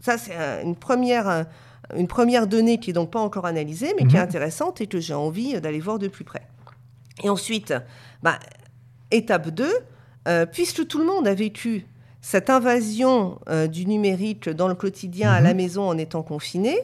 Ça, 0.00 0.16
c'est 0.18 0.32
euh, 0.34 0.62
une 0.62 0.76
première, 0.76 1.44
une 1.96 2.06
première 2.08 2.46
donnée 2.46 2.78
qui 2.78 2.90
est 2.90 2.94
donc 2.94 3.10
pas 3.10 3.20
encore 3.20 3.44
analysée, 3.46 3.92
mais 3.98 4.06
qui 4.06 4.16
est 4.16 4.18
Mhm. 4.18 4.24
intéressante 4.24 4.80
et 4.80 4.86
que 4.86 5.00
j'ai 5.00 5.14
envie 5.14 5.60
d'aller 5.60 5.80
voir 5.80 5.98
de 5.98 6.08
plus 6.08 6.24
près. 6.24 6.42
Et 7.22 7.28
ensuite, 7.28 7.74
bah, 8.22 8.38
étape 9.10 9.50
2, 9.50 9.68
euh, 10.28 10.46
puisque 10.46 10.86
tout 10.86 10.98
le 10.98 11.04
monde 11.04 11.26
a 11.26 11.34
vécu 11.34 11.86
cette 12.20 12.50
invasion 12.50 13.38
euh, 13.48 13.66
du 13.66 13.86
numérique 13.86 14.48
dans 14.48 14.68
le 14.68 14.74
quotidien 14.74 15.30
à 15.32 15.38
Mhm. 15.38 15.44
la 15.44 15.54
maison 15.54 15.88
en 15.88 15.96
étant 15.98 16.22
confiné, 16.22 16.78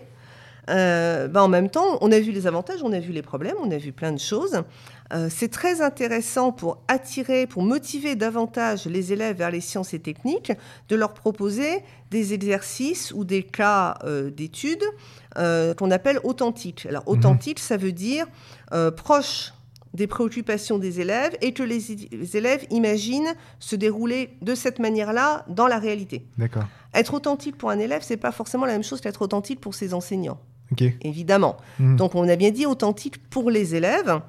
euh, 0.68 1.28
bah, 1.28 1.42
en 1.44 1.48
même 1.48 1.70
temps, 1.70 1.98
on 2.00 2.10
a 2.10 2.18
vu 2.18 2.32
les 2.32 2.46
avantages, 2.46 2.82
on 2.82 2.92
a 2.92 2.98
vu 2.98 3.12
les 3.12 3.22
problèmes, 3.22 3.54
on 3.62 3.70
a 3.70 3.76
vu 3.76 3.92
plein 3.92 4.12
de 4.12 4.18
choses. 4.18 4.62
Euh, 5.12 5.28
c'est 5.30 5.48
très 5.50 5.80
intéressant 5.82 6.50
pour 6.50 6.78
attirer, 6.88 7.46
pour 7.46 7.62
motiver 7.62 8.16
davantage 8.16 8.86
les 8.86 9.12
élèves 9.12 9.36
vers 9.36 9.52
les 9.52 9.60
sciences 9.60 9.94
et 9.94 10.00
techniques, 10.00 10.52
de 10.88 10.96
leur 10.96 11.14
proposer 11.14 11.84
des 12.10 12.34
exercices 12.34 13.12
ou 13.14 13.24
des 13.24 13.44
cas 13.44 13.98
euh, 14.04 14.30
d'études 14.30 14.82
qu'on 15.76 15.90
appelle 15.90 16.18
authentiques. 16.24 16.86
Alors, 16.88 17.06
authentique, 17.06 17.58
ça 17.58 17.76
veut 17.76 17.92
dire 17.92 18.26
proche 18.96 19.52
des 19.96 20.06
préoccupations 20.06 20.78
des 20.78 21.00
élèves 21.00 21.36
et 21.40 21.52
que 21.52 21.62
les, 21.62 22.36
élèves 22.36 22.64
imaginent 22.70 23.34
se 23.58 23.74
dérouler 23.76 24.30
de 24.42 24.54
cette 24.54 24.78
manière-là 24.78 25.44
dans 25.48 25.66
la 25.66 25.78
réalité. 25.78 26.26
D'accord. 26.38 26.64
Être 26.94 27.14
authentique 27.14 27.56
pour 27.56 27.70
un 27.70 27.78
élève, 27.78 28.02
c'est 28.02 28.16
pas 28.16 28.32
forcément 28.32 28.66
la 28.66 28.72
même 28.72 28.84
chose 28.84 29.00
qu'être 29.00 29.22
authentique 29.22 29.60
pour 29.60 29.74
ses 29.74 29.94
enseignants 29.94 30.38
Ok. 30.72 30.82
évidemment. 31.02 31.56
Mhm. 31.78 31.96
Donc 31.96 32.14
on 32.14 32.28
a 32.28 32.36
bien 32.36 32.50
dit 32.50 32.66
authentique 32.66 33.18
pour 33.30 33.50
les 33.50 33.74
élèves, 33.74 34.20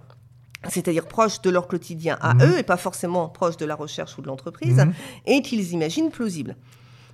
c'est-à-dire 0.69 1.05
proche 1.05 1.41
de 1.41 1.49
leur 1.49 1.67
quotidien 1.67 2.17
à 2.21 2.33
Mhm. 2.33 2.41
eux 2.43 2.57
et 2.59 2.63
pas 2.63 2.77
forcément 2.77 3.27
proche 3.29 3.57
de 3.57 3.65
la 3.65 3.75
recherche 3.75 4.17
ou 4.17 4.21
de 4.21 4.27
l'entreprise, 4.27 4.77
Mhm. 4.77 4.93
et 5.25 5.41
qu'ils 5.41 5.71
imaginent 5.73 6.09
plausible. 6.11 6.55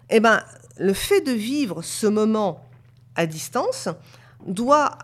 Eh 0.09 0.19
ben, 0.19 0.41
le 0.77 0.93
fait 0.93 1.21
de 1.21 1.31
vivre 1.31 1.81
ce 1.81 2.07
moment 2.07 2.63
à 3.15 3.25
distance 3.25 3.89
doit 4.47 4.97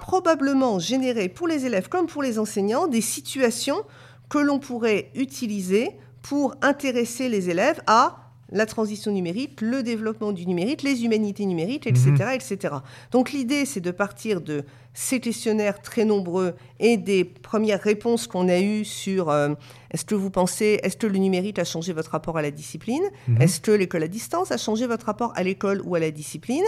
probablement 0.00 0.78
générer 0.78 1.28
pour 1.28 1.48
les 1.48 1.66
élèves 1.66 1.88
comme 1.88 2.06
pour 2.06 2.22
les 2.22 2.38
enseignants 2.38 2.86
des 2.86 3.00
situations 3.00 3.84
que 4.28 4.38
l'on 4.38 4.58
pourrait 4.58 5.10
utiliser 5.14 5.96
pour 6.22 6.54
intéresser 6.62 7.28
les 7.28 7.50
élèves 7.50 7.80
à 7.86 8.16
la 8.50 8.66
transition 8.66 9.12
numérique, 9.12 9.60
le 9.60 9.82
développement 9.82 10.32
du 10.32 10.46
numérique, 10.46 10.82
les 10.82 11.04
humanités 11.04 11.44
numériques, 11.44 11.86
etc. 11.86 12.10
Mhm. 12.10 12.28
etc. 12.32 12.74
Donc 13.10 13.32
l'idée, 13.32 13.66
c'est 13.66 13.80
de 13.80 13.90
partir 13.90 14.40
de 14.40 14.64
ces 14.94 15.20
questionnaires 15.20 15.80
très 15.82 16.04
nombreux 16.04 16.54
et 16.80 16.96
des 16.96 17.24
premières 17.24 17.80
réponses 17.80 18.26
qu'on 18.26 18.48
a 18.48 18.58
eues 18.58 18.84
sur 18.84 19.28
euh, 19.28 19.50
est-ce 19.90 20.04
que 20.04 20.14
vous 20.14 20.30
pensez, 20.30 20.80
est-ce 20.82 20.96
que 20.96 21.06
le 21.06 21.18
numérique 21.18 21.58
a 21.58 21.64
changé 21.64 21.92
votre 21.92 22.10
rapport 22.12 22.38
à 22.38 22.42
la 22.42 22.50
discipline? 22.50 23.04
Mhm. 23.28 23.42
Est-ce 23.42 23.60
que 23.60 23.70
l'école 23.70 24.02
à 24.02 24.08
distance 24.08 24.50
a 24.50 24.56
changé 24.56 24.86
votre 24.86 25.06
rapport 25.06 25.32
à 25.36 25.42
l'école 25.42 25.82
ou 25.84 25.94
à 25.94 26.00
la 26.00 26.10
discipline? 26.10 26.64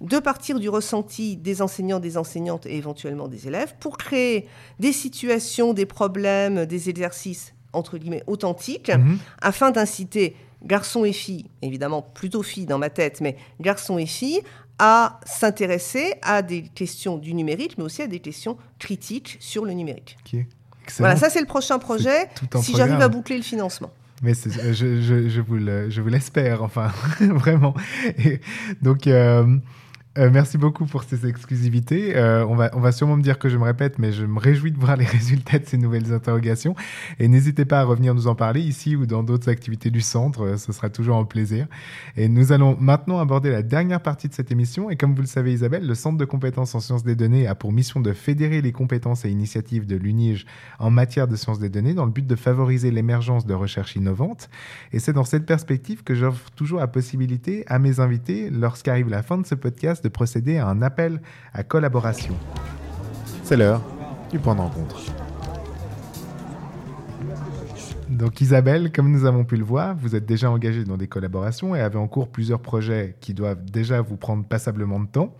De 0.00 0.18
partir 0.18 0.58
du 0.60 0.68
ressenti 0.68 1.36
des 1.36 1.62
enseignants, 1.62 2.00
des 2.00 2.16
enseignantes 2.18 2.66
et 2.66 2.76
éventuellement 2.76 3.28
des 3.28 3.46
élèves 3.46 3.74
pour 3.80 3.96
créer 3.96 4.46
des 4.80 4.92
situations, 4.92 5.72
des 5.72 5.86
problèmes, 5.86 6.66
des 6.66 6.88
exercices 6.90 7.54
entre 7.72 7.98
guillemets 7.98 8.22
authentiques 8.26 8.90
Mhm. 8.90 9.18
afin 9.40 9.70
d'inciter 9.70 10.36
garçons 10.62 11.04
et 11.04 11.12
filles, 11.12 11.46
évidemment 11.62 12.02
plutôt 12.02 12.42
filles 12.42 12.66
dans 12.66 12.78
ma 12.78 12.90
tête, 12.90 13.20
mais 13.20 13.36
garçons 13.60 13.98
et 13.98 14.06
filles, 14.06 14.40
à 14.78 15.20
s'intéresser 15.26 16.14
à 16.22 16.42
des 16.42 16.62
questions 16.62 17.16
du 17.18 17.32
numérique, 17.34 17.78
mais 17.78 17.84
aussi 17.84 18.02
à 18.02 18.06
des 18.06 18.18
questions 18.20 18.56
critiques 18.78 19.36
sur 19.40 19.64
le 19.64 19.72
numérique. 19.72 20.16
Voilà, 20.98 21.16
ça 21.16 21.30
c'est 21.30 21.40
le 21.40 21.46
prochain 21.46 21.78
projet, 21.78 22.28
si 22.60 22.72
j'arrive 22.76 23.00
à 23.00 23.08
boucler 23.08 23.36
le 23.36 23.42
financement. 23.42 23.90
Mais 24.22 24.32
euh, 24.32 24.72
je, 24.72 25.00
je, 25.00 25.28
je 25.28 25.40
vous 25.40 25.54
le- 25.56 25.88
l'espère, 26.08 26.62
enfin, 26.62 26.90
vraiment. 27.20 27.74
Et 28.24 28.40
donc, 28.82 29.06
euh, 29.06 29.56
euh, 30.16 30.30
merci 30.32 30.58
beaucoup 30.58 30.86
pour 30.86 31.02
ces 31.02 31.26
exclusivités. 31.26 32.16
Euh, 32.16 32.46
on, 32.46 32.54
va, 32.54 32.70
on 32.74 32.80
va 32.80 32.92
sûrement 32.92 33.16
me 33.16 33.22
dire 33.22 33.38
que 33.38 33.48
je 33.48 33.56
me 33.56 33.64
répète, 33.64 33.98
mais 33.98 34.12
je 34.12 34.24
me 34.24 34.38
réjouis 34.38 34.70
de 34.70 34.78
voir 34.78 34.96
les 34.96 35.04
résultats 35.18 35.58
de 35.58 35.66
ces 35.66 35.76
nouvelles 35.76 36.12
interrogations. 36.12 36.76
Et 37.18 37.26
n'hésitez 37.26 37.64
pas 37.64 37.80
à 37.80 37.84
revenir 37.84 38.14
nous 38.14 38.28
en 38.28 38.36
parler 38.36 38.60
ici 38.60 38.94
ou 38.94 39.06
dans 39.06 39.24
d'autres 39.24 39.48
activités 39.48 39.90
du 39.90 40.00
centre. 40.00 40.42
euh, 40.42 40.56
Ce 40.56 40.72
sera 40.72 40.88
toujours 40.88 41.16
un 41.16 41.24
plaisir. 41.24 41.66
Et 42.16 42.28
nous 42.28 42.52
allons 42.52 42.76
maintenant 42.78 43.18
aborder 43.18 43.50
la 43.50 43.62
dernière 43.62 44.00
partie 44.00 44.28
de 44.28 44.34
cette 44.34 44.52
émission. 44.52 44.88
Et 44.88 44.96
comme 44.96 45.16
vous 45.16 45.20
le 45.22 45.26
savez, 45.26 45.52
Isabelle, 45.52 45.84
le 45.84 45.94
Centre 45.96 46.16
de 46.16 46.24
compétences 46.24 46.76
en 46.76 46.80
sciences 46.80 47.02
des 47.02 47.16
données 47.16 47.48
a 47.48 47.56
pour 47.56 47.72
mission 47.72 47.98
de 48.00 48.12
fédérer 48.12 48.62
les 48.62 48.70
compétences 48.72 49.24
et 49.24 49.30
initiatives 49.30 49.84
de 49.84 49.96
l'UNIGE 49.96 50.46
en 50.78 50.90
matière 50.90 51.26
de 51.26 51.34
sciences 51.34 51.58
des 51.58 51.68
données 51.68 51.94
dans 51.94 52.06
le 52.06 52.12
but 52.12 52.26
de 52.26 52.36
favoriser 52.36 52.92
l'émergence 52.92 53.46
de 53.46 53.54
recherches 53.54 53.96
innovantes. 53.96 54.48
Et 54.92 55.00
c'est 55.00 55.12
dans 55.12 55.24
cette 55.24 55.44
perspective 55.44 56.04
que 56.04 56.14
j'offre 56.14 56.50
toujours 56.52 56.78
la 56.78 56.86
possibilité 56.86 57.64
à 57.66 57.80
mes 57.80 57.98
invités, 57.98 58.48
lorsqu'arrive 58.50 59.08
la 59.08 59.24
fin 59.24 59.38
de 59.38 59.46
ce 59.46 59.56
podcast, 59.56 60.03
de 60.04 60.08
procéder 60.08 60.58
à 60.58 60.68
un 60.68 60.82
appel 60.82 61.20
à 61.52 61.64
collaboration. 61.64 62.34
C'est 63.42 63.56
l'heure 63.56 63.82
du 64.30 64.38
point 64.38 64.54
de 64.54 64.60
rencontre. 64.60 65.00
Donc 68.08 68.40
Isabelle, 68.40 68.92
comme 68.92 69.10
nous 69.10 69.24
avons 69.24 69.44
pu 69.44 69.56
le 69.56 69.64
voir, 69.64 69.96
vous 69.96 70.14
êtes 70.14 70.26
déjà 70.26 70.50
engagée 70.50 70.84
dans 70.84 70.96
des 70.96 71.08
collaborations 71.08 71.74
et 71.74 71.80
avez 71.80 71.98
en 71.98 72.06
cours 72.06 72.28
plusieurs 72.28 72.60
projets 72.60 73.16
qui 73.20 73.34
doivent 73.34 73.64
déjà 73.64 74.02
vous 74.02 74.16
prendre 74.16 74.44
passablement 74.44 75.00
de 75.00 75.06
temps. 75.06 75.34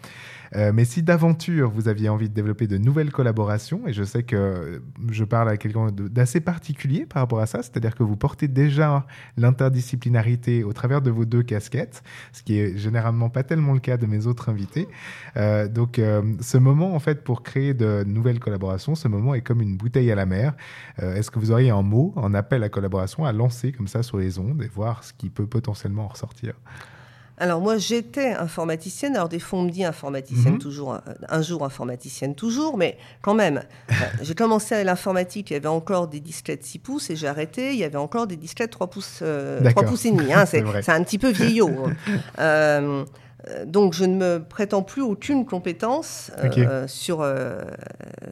Euh, 0.56 0.72
mais 0.72 0.84
si 0.84 1.02
d'aventure 1.02 1.70
vous 1.70 1.88
aviez 1.88 2.08
envie 2.08 2.28
de 2.28 2.34
développer 2.34 2.66
de 2.66 2.78
nouvelles 2.78 3.10
collaborations, 3.10 3.86
et 3.86 3.92
je 3.92 4.04
sais 4.04 4.22
que 4.22 4.82
je 5.10 5.24
parle 5.24 5.48
à 5.48 5.56
quelqu'un 5.56 5.88
d'assez 5.90 6.40
particulier 6.40 7.06
par 7.06 7.22
rapport 7.22 7.40
à 7.40 7.46
ça, 7.46 7.62
c'est-à-dire 7.62 7.94
que 7.94 8.02
vous 8.02 8.16
portez 8.16 8.48
déjà 8.48 9.06
l'interdisciplinarité 9.36 10.64
au 10.64 10.72
travers 10.72 11.02
de 11.02 11.10
vos 11.10 11.24
deux 11.24 11.42
casquettes, 11.42 12.02
ce 12.32 12.42
qui 12.42 12.58
est 12.58 12.76
généralement 12.76 13.30
pas 13.30 13.42
tellement 13.42 13.72
le 13.72 13.80
cas 13.80 13.96
de 13.96 14.06
mes 14.06 14.26
autres 14.26 14.48
invités. 14.48 14.88
Euh, 15.36 15.68
donc 15.68 15.98
euh, 15.98 16.22
ce 16.40 16.58
moment, 16.58 16.94
en 16.94 16.98
fait, 16.98 17.24
pour 17.24 17.42
créer 17.42 17.74
de 17.74 18.04
nouvelles 18.06 18.40
collaborations, 18.40 18.94
ce 18.94 19.08
moment 19.08 19.34
est 19.34 19.42
comme 19.42 19.60
une 19.60 19.76
bouteille 19.76 20.10
à 20.10 20.14
la 20.14 20.26
mer. 20.26 20.54
Euh, 21.02 21.16
Est-ce 21.16 21.30
que 21.30 21.38
vous 21.38 21.50
auriez 21.50 21.70
un 21.70 21.82
mot, 21.82 22.14
un 22.16 22.34
appel 22.34 22.62
à 22.62 22.68
collaboration 22.68 23.24
à 23.24 23.32
lancer 23.32 23.72
comme 23.72 23.88
ça 23.88 24.02
sur 24.02 24.18
les 24.18 24.38
ondes 24.38 24.62
et 24.62 24.68
voir 24.68 25.04
ce 25.04 25.12
qui 25.12 25.30
peut 25.30 25.46
potentiellement 25.46 26.04
en 26.04 26.08
ressortir? 26.08 26.54
Alors 27.36 27.60
moi 27.60 27.78
j'étais 27.78 28.32
informaticienne, 28.32 29.16
alors 29.16 29.28
des 29.28 29.40
fois 29.40 29.58
on 29.58 29.62
me 29.62 29.70
dit 29.70 29.84
informaticienne 29.84 30.54
Mhm. 30.54 30.58
toujours, 30.60 30.94
euh, 30.94 30.98
un 31.28 31.42
jour 31.42 31.64
informaticienne 31.64 32.34
toujours, 32.36 32.76
mais 32.76 32.96
quand 33.22 33.34
même, 33.34 33.62
euh, 33.90 33.94
j'ai 34.22 34.34
commencé 34.34 34.74
à 34.76 34.84
l'informatique, 34.84 35.50
il 35.50 35.54
y 35.54 35.56
avait 35.56 35.66
encore 35.66 36.06
des 36.06 36.20
disquettes 36.20 36.64
6 36.64 36.78
pouces 36.78 37.10
et 37.10 37.16
j'ai 37.16 37.26
arrêté, 37.26 37.72
il 37.72 37.78
y 37.78 37.84
avait 37.84 37.96
encore 37.98 38.26
des 38.28 38.36
disquettes 38.36 38.70
3 38.70 38.86
pouces, 38.88 39.18
euh, 39.22 39.58
3 39.58 39.64
D'accord. 39.64 39.84
pouces 39.86 40.04
et 40.04 40.10
demi, 40.12 40.32
hein, 40.32 40.44
C'est 40.46 40.88
un 40.92 41.02
petit 41.02 41.18
peu 41.18 41.30
vieillot. 41.30 41.86
hein. 41.86 41.92
Euh, 42.38 43.04
donc, 43.66 43.92
je 43.92 44.04
ne 44.04 44.16
me 44.16 44.42
prétends 44.42 44.82
plus 44.82 45.02
aucune 45.02 45.44
compétence 45.44 46.30
euh, 46.38 46.50
euh, 46.58 46.88
sur, 46.88 47.20
euh, 47.20 47.62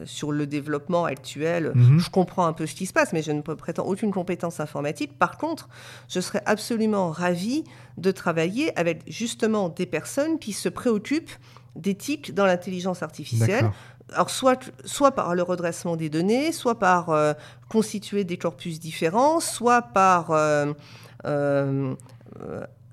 sur 0.05 0.31
le 0.31 0.47
développement 0.47 1.05
actuel. 1.05 1.71
Mhm. 1.75 1.99
Je 1.99 2.09
comprends 2.09 2.45
un 2.45 2.53
peu 2.53 2.65
ce 2.65 2.73
qui 2.73 2.85
se 2.85 2.93
passe, 2.93 3.13
mais 3.13 3.21
je 3.21 3.31
ne 3.31 3.37
me 3.37 3.55
prétends 3.55 3.85
aucune 3.85 4.11
compétence 4.11 4.59
informatique. 4.59 5.17
Par 5.17 5.37
contre, 5.37 5.69
je 6.09 6.19
serais 6.19 6.41
absolument 6.45 7.11
ravie 7.11 7.63
de 7.97 8.11
travailler 8.11 8.77
avec 8.77 9.03
justement 9.07 9.69
des 9.69 9.85
personnes 9.85 10.39
qui 10.39 10.53
se 10.53 10.69
préoccupent 10.69 11.31
d'éthique 11.75 12.33
dans 12.33 12.45
l'intelligence 12.45 13.03
artificielle. 13.03 13.69
Alors, 14.13 14.29
soit, 14.29 14.71
soit 14.85 15.11
par 15.11 15.33
le 15.33 15.43
redressement 15.43 15.95
des 15.95 16.09
données, 16.09 16.51
soit 16.51 16.77
par 16.77 17.09
euh, 17.09 17.33
constituer 17.69 18.23
des 18.23 18.37
corpus 18.37 18.79
différents, 18.79 19.39
soit 19.39 19.81
par 19.81 20.31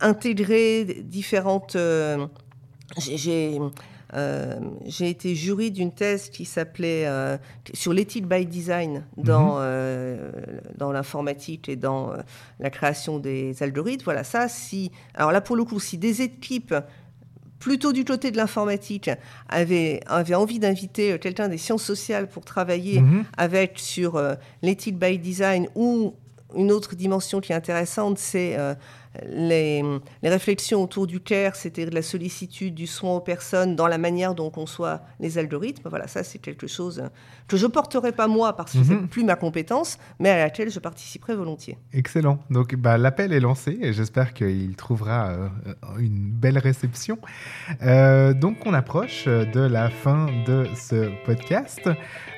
intégrer 0.01 0.85
différentes. 1.05 1.77
euh, 1.77 2.27
j'ai- 2.99 3.61
euh, 4.15 4.59
j'ai 4.87 5.09
été 5.09 5.37
jury 5.37 5.71
d'une 5.71 5.93
thèse 5.93 6.31
qui 6.31 6.45
s'appelait 6.45 7.07
euh, 7.07 7.37
sur 7.75 7.93
l'éthique 7.93 8.27
by 8.27 8.45
design 8.45 9.05
dans, 9.17 9.59
euh, 9.61 10.33
dans 10.77 10.91
l'informatique 10.91 11.69
et 11.69 11.77
dans 11.77 12.13
la 12.59 12.71
création 12.71 13.19
des 13.21 13.63
algorithmes. 13.63 14.05
Voilà, 14.05 14.25
ça, 14.25 14.49
si. 14.49 14.91
Alors 15.15 15.31
là, 15.31 15.41
pour 15.41 15.55
le 15.55 15.63
coup, 15.65 15.79
si 15.79 15.97
des 15.99 16.23
équipes 16.23 16.75
plutôt 17.61 17.93
du 17.93 18.05
côté 18.05 18.31
de 18.33 18.37
l'informatique, 18.39 19.11
avaient, 19.49 20.01
avaient 20.07 20.35
envie 20.35 20.59
d'inviter 20.59 21.19
quelqu'un 21.21 21.47
des 21.49 21.59
sciences 21.59 21.85
sociales 21.85 22.27
pour 22.27 22.45
travailler 22.45 23.03
Mhm. 23.03 23.25
avec 23.37 23.79
sur 23.79 24.17
euh, 24.17 24.35
l'éthique 24.63 24.99
by 24.99 25.19
design 25.19 25.69
ou 25.77 26.15
une 26.57 26.73
autre 26.73 26.97
dimension 26.97 27.41
qui 27.41 27.53
est 27.53 27.55
intéressante, 27.55 28.19
c'est 28.19 28.59
euh, 28.59 28.75
les, 29.27 29.83
les 30.23 30.29
réflexions 30.29 30.83
autour 30.83 31.07
du 31.07 31.21
care, 31.21 31.57
c'est-à-dire 31.57 31.91
de 31.91 31.95
la 31.95 32.03
sollicitude, 32.03 32.75
du 32.75 32.87
soin 32.87 33.17
aux 33.17 33.21
personnes 33.21 33.75
dans 33.77 33.89
la 33.89 33.99
manière 33.99 34.35
dont 34.35 34.47
on 34.47 34.51
conçoit 34.51 35.03
les 35.19 35.37
algorithmes. 35.39 35.89
Voilà, 35.89 36.07
ça 36.07 36.23
c'est 36.23 36.39
quelque 36.39 36.67
chose 36.67 37.03
que 37.49 37.57
je 37.57 37.67
porterai 37.67 38.13
pas 38.13 38.29
moi 38.29 38.55
parce 38.57 38.73
que 38.73 38.79
Mhm. 38.79 38.85
c'est 38.87 39.07
plus 39.09 39.25
ma 39.25 39.35
compétence, 39.37 39.99
mais 40.21 40.31
à 40.31 40.39
laquelle 40.39 40.71
je 40.71 40.79
participerai 40.79 41.35
volontiers. 41.35 41.77
Excellent. 41.93 42.39
Donc, 42.51 42.75
bah, 42.77 42.99
l'appel 42.99 43.33
est 43.33 43.41
lancé 43.41 43.79
et 43.83 43.93
j'espère 43.93 44.33
qu'il 44.35 44.77
trouvera 44.77 45.31
euh, 45.31 45.49
une 45.99 46.31
belle 46.31 46.59
réception. 46.59 47.19
Euh, 47.83 48.33
donc, 48.33 48.59
on 48.67 48.75
approche 48.75 49.27
de 49.27 49.61
la 49.61 49.91
fin 49.91 50.27
de 50.47 50.67
ce 50.77 51.11
podcast. 51.25 51.91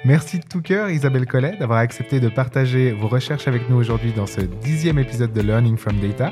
Merci 0.05 0.39
de 0.39 0.45
tout 0.45 0.63
cœur, 0.63 0.91
Isabelle 0.91 1.27
Collet, 1.27 1.57
d'avoir 1.59 1.79
accepté 1.81 2.19
de 2.19 2.29
partager 2.29 2.93
vos 2.93 3.09
recherches 3.09 3.47
avec 3.47 3.69
nous 3.69 3.77
aujourd'hui 3.77 4.13
dans 4.13 4.27
ce 4.27 4.41
dixième 4.41 4.99
épisode 4.99 5.33
de 5.33 5.41
Learning 5.43 5.77
from 5.77 5.99
Data. 6.01 6.31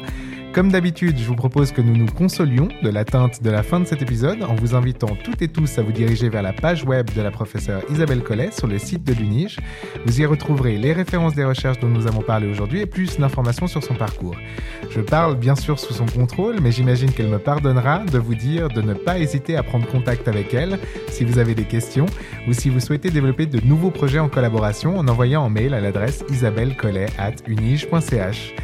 Comme 0.52 0.72
d'habitude, 0.72 1.16
je 1.16 1.24
vous 1.24 1.36
propose 1.36 1.70
que 1.70 1.80
nous 1.80 1.96
nous 1.96 2.10
consolions 2.10 2.66
de 2.82 2.88
l'atteinte 2.88 3.40
de 3.40 3.50
la 3.50 3.62
fin 3.62 3.78
de 3.78 3.84
cet 3.84 4.02
épisode 4.02 4.42
en 4.42 4.56
vous 4.56 4.74
invitant 4.74 5.16
toutes 5.22 5.42
et 5.42 5.48
tous 5.48 5.78
à 5.78 5.82
vous 5.82 5.92
diriger 5.92 6.28
vers 6.28 6.42
la 6.42 6.52
page 6.52 6.82
web 6.82 7.08
de 7.14 7.22
la 7.22 7.30
professeure 7.30 7.82
Isabelle 7.88 8.24
Collet 8.24 8.50
sur 8.50 8.66
le 8.66 8.80
site 8.80 9.04
de 9.04 9.12
l'UNIGE. 9.12 9.60
Vous 10.04 10.20
y 10.20 10.26
retrouverez 10.26 10.76
les 10.76 10.92
références 10.92 11.36
des 11.36 11.44
recherches 11.44 11.78
dont 11.78 11.86
nous 11.86 12.08
avons 12.08 12.22
parlé 12.22 12.50
aujourd'hui 12.50 12.80
et 12.80 12.86
plus 12.86 13.16
d'informations 13.16 13.68
sur 13.68 13.84
son 13.84 13.94
parcours. 13.94 14.34
Je 14.90 15.00
parle 15.00 15.36
bien 15.36 15.54
sûr 15.54 15.78
sous 15.78 15.94
son 15.94 16.06
contrôle, 16.06 16.56
mais 16.60 16.72
j'imagine 16.72 17.12
qu'elle 17.12 17.28
me 17.28 17.38
pardonnera 17.38 18.00
de 18.00 18.18
vous 18.18 18.34
dire 18.34 18.70
de 18.70 18.82
ne 18.82 18.94
pas 18.94 19.20
hésiter 19.20 19.56
à 19.56 19.62
prendre 19.62 19.86
contact 19.86 20.26
avec 20.26 20.52
elle 20.52 20.80
si 21.10 21.24
vous 21.24 21.38
avez 21.38 21.54
des 21.54 21.62
questions 21.62 22.06
ou 22.48 22.54
si 22.54 22.70
vous 22.70 22.80
souhaitez 22.80 23.10
développer 23.10 23.46
de 23.46 23.64
nouveaux 23.64 23.92
projets 23.92 24.18
en 24.18 24.28
collaboration 24.28 24.98
en 24.98 25.06
envoyant 25.06 25.44
un 25.44 25.48
mail 25.48 25.74
à 25.74 25.80
l'adresse 25.80 26.24
isabellecollet.unige.ch. 26.28 28.54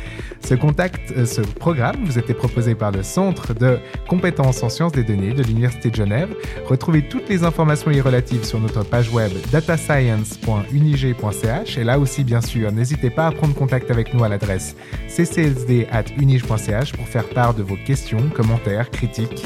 Ce 0.40 0.54
contact, 0.54 1.12
euh, 1.16 1.26
ce 1.26 1.40
programme 1.40 1.75
vous 2.04 2.18
était 2.18 2.34
proposé 2.34 2.74
par 2.74 2.90
le 2.90 3.02
Centre 3.02 3.54
de 3.54 3.78
compétences 4.08 4.62
en 4.62 4.68
sciences 4.68 4.92
des 4.92 5.04
données 5.04 5.32
de 5.32 5.42
l'Université 5.42 5.90
de 5.90 5.96
Genève. 5.96 6.28
Retrouvez 6.64 7.02
toutes 7.02 7.28
les 7.28 7.44
informations 7.44 7.90
y 7.90 8.00
relatives 8.00 8.44
sur 8.44 8.60
notre 8.60 8.82
page 8.82 9.12
web 9.12 9.32
datascience.unige.ch 9.52 11.78
et 11.78 11.84
là 11.84 11.98
aussi 11.98 12.24
bien 12.24 12.40
sûr, 12.40 12.72
n'hésitez 12.72 13.10
pas 13.10 13.26
à 13.26 13.32
prendre 13.32 13.54
contact 13.54 13.90
avec 13.90 14.14
nous 14.14 14.24
à 14.24 14.28
l'adresse 14.28 14.76
ccsd@unige.ch 15.08 16.92
pour 16.92 17.06
faire 17.06 17.28
part 17.28 17.54
de 17.54 17.62
vos 17.62 17.76
questions, 17.76 18.30
commentaires, 18.34 18.90
critiques. 18.90 19.44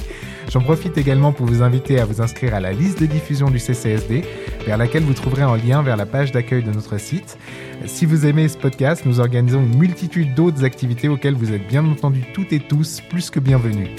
J'en 0.50 0.60
profite 0.60 0.98
également 0.98 1.32
pour 1.32 1.46
vous 1.46 1.62
inviter 1.62 2.00
à 2.00 2.04
vous 2.04 2.20
inscrire 2.20 2.54
à 2.54 2.60
la 2.60 2.72
liste 2.72 3.00
de 3.00 3.06
diffusion 3.06 3.50
du 3.50 3.60
CCSD, 3.60 4.24
vers 4.66 4.76
laquelle 4.76 5.04
vous 5.04 5.14
trouverez 5.14 5.42
un 5.42 5.56
lien 5.56 5.80
vers 5.80 5.96
la 5.96 6.06
page 6.06 6.32
d'accueil 6.32 6.64
de 6.64 6.72
notre 6.72 6.98
site. 6.98 7.38
Si 7.86 8.04
vous 8.04 8.26
aimez 8.26 8.48
ce 8.48 8.58
podcast, 8.58 9.06
nous 9.06 9.20
organisons 9.20 9.60
une 9.60 9.78
multitude 9.78 10.34
d'autres 10.34 10.64
activités 10.64 11.08
auxquelles 11.08 11.34
vous 11.34 11.52
êtes 11.52 11.68
bien 11.68 11.84
entendu 11.86 12.24
toutes 12.34 12.52
et 12.52 12.58
tous 12.58 13.00
plus 13.00 13.30
que 13.30 13.38
bienvenus. 13.38 13.90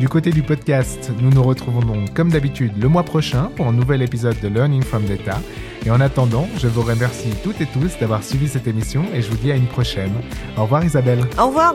Du 0.00 0.08
côté 0.08 0.30
du 0.30 0.42
podcast, 0.42 1.12
nous 1.20 1.30
nous 1.30 1.42
retrouvons 1.42 1.82
donc 1.82 2.14
comme 2.14 2.30
d'habitude 2.30 2.72
le 2.80 2.88
mois 2.88 3.04
prochain 3.04 3.50
pour 3.54 3.66
un 3.66 3.72
nouvel 3.72 4.00
épisode 4.00 4.40
de 4.40 4.48
Learning 4.48 4.82
from 4.82 5.04
Data. 5.04 5.38
Et 5.84 5.90
en 5.90 6.00
attendant, 6.00 6.48
je 6.58 6.66
vous 6.66 6.82
remercie 6.82 7.30
toutes 7.44 7.60
et 7.60 7.66
tous 7.66 7.98
d'avoir 8.00 8.24
suivi 8.24 8.48
cette 8.48 8.66
émission 8.66 9.04
et 9.14 9.20
je 9.20 9.30
vous 9.30 9.36
dis 9.36 9.52
à 9.52 9.56
une 9.56 9.66
prochaine. 9.66 10.12
Au 10.56 10.62
revoir 10.62 10.82
Isabelle. 10.82 11.20
Au 11.38 11.48
revoir 11.48 11.74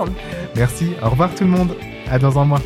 Merci. 0.56 0.94
Au 1.04 1.10
revoir 1.10 1.34
tout 1.36 1.44
le 1.44 1.52
monde. 1.52 1.76
À 2.10 2.18
dans 2.18 2.40
un 2.40 2.46
mois. 2.46 2.62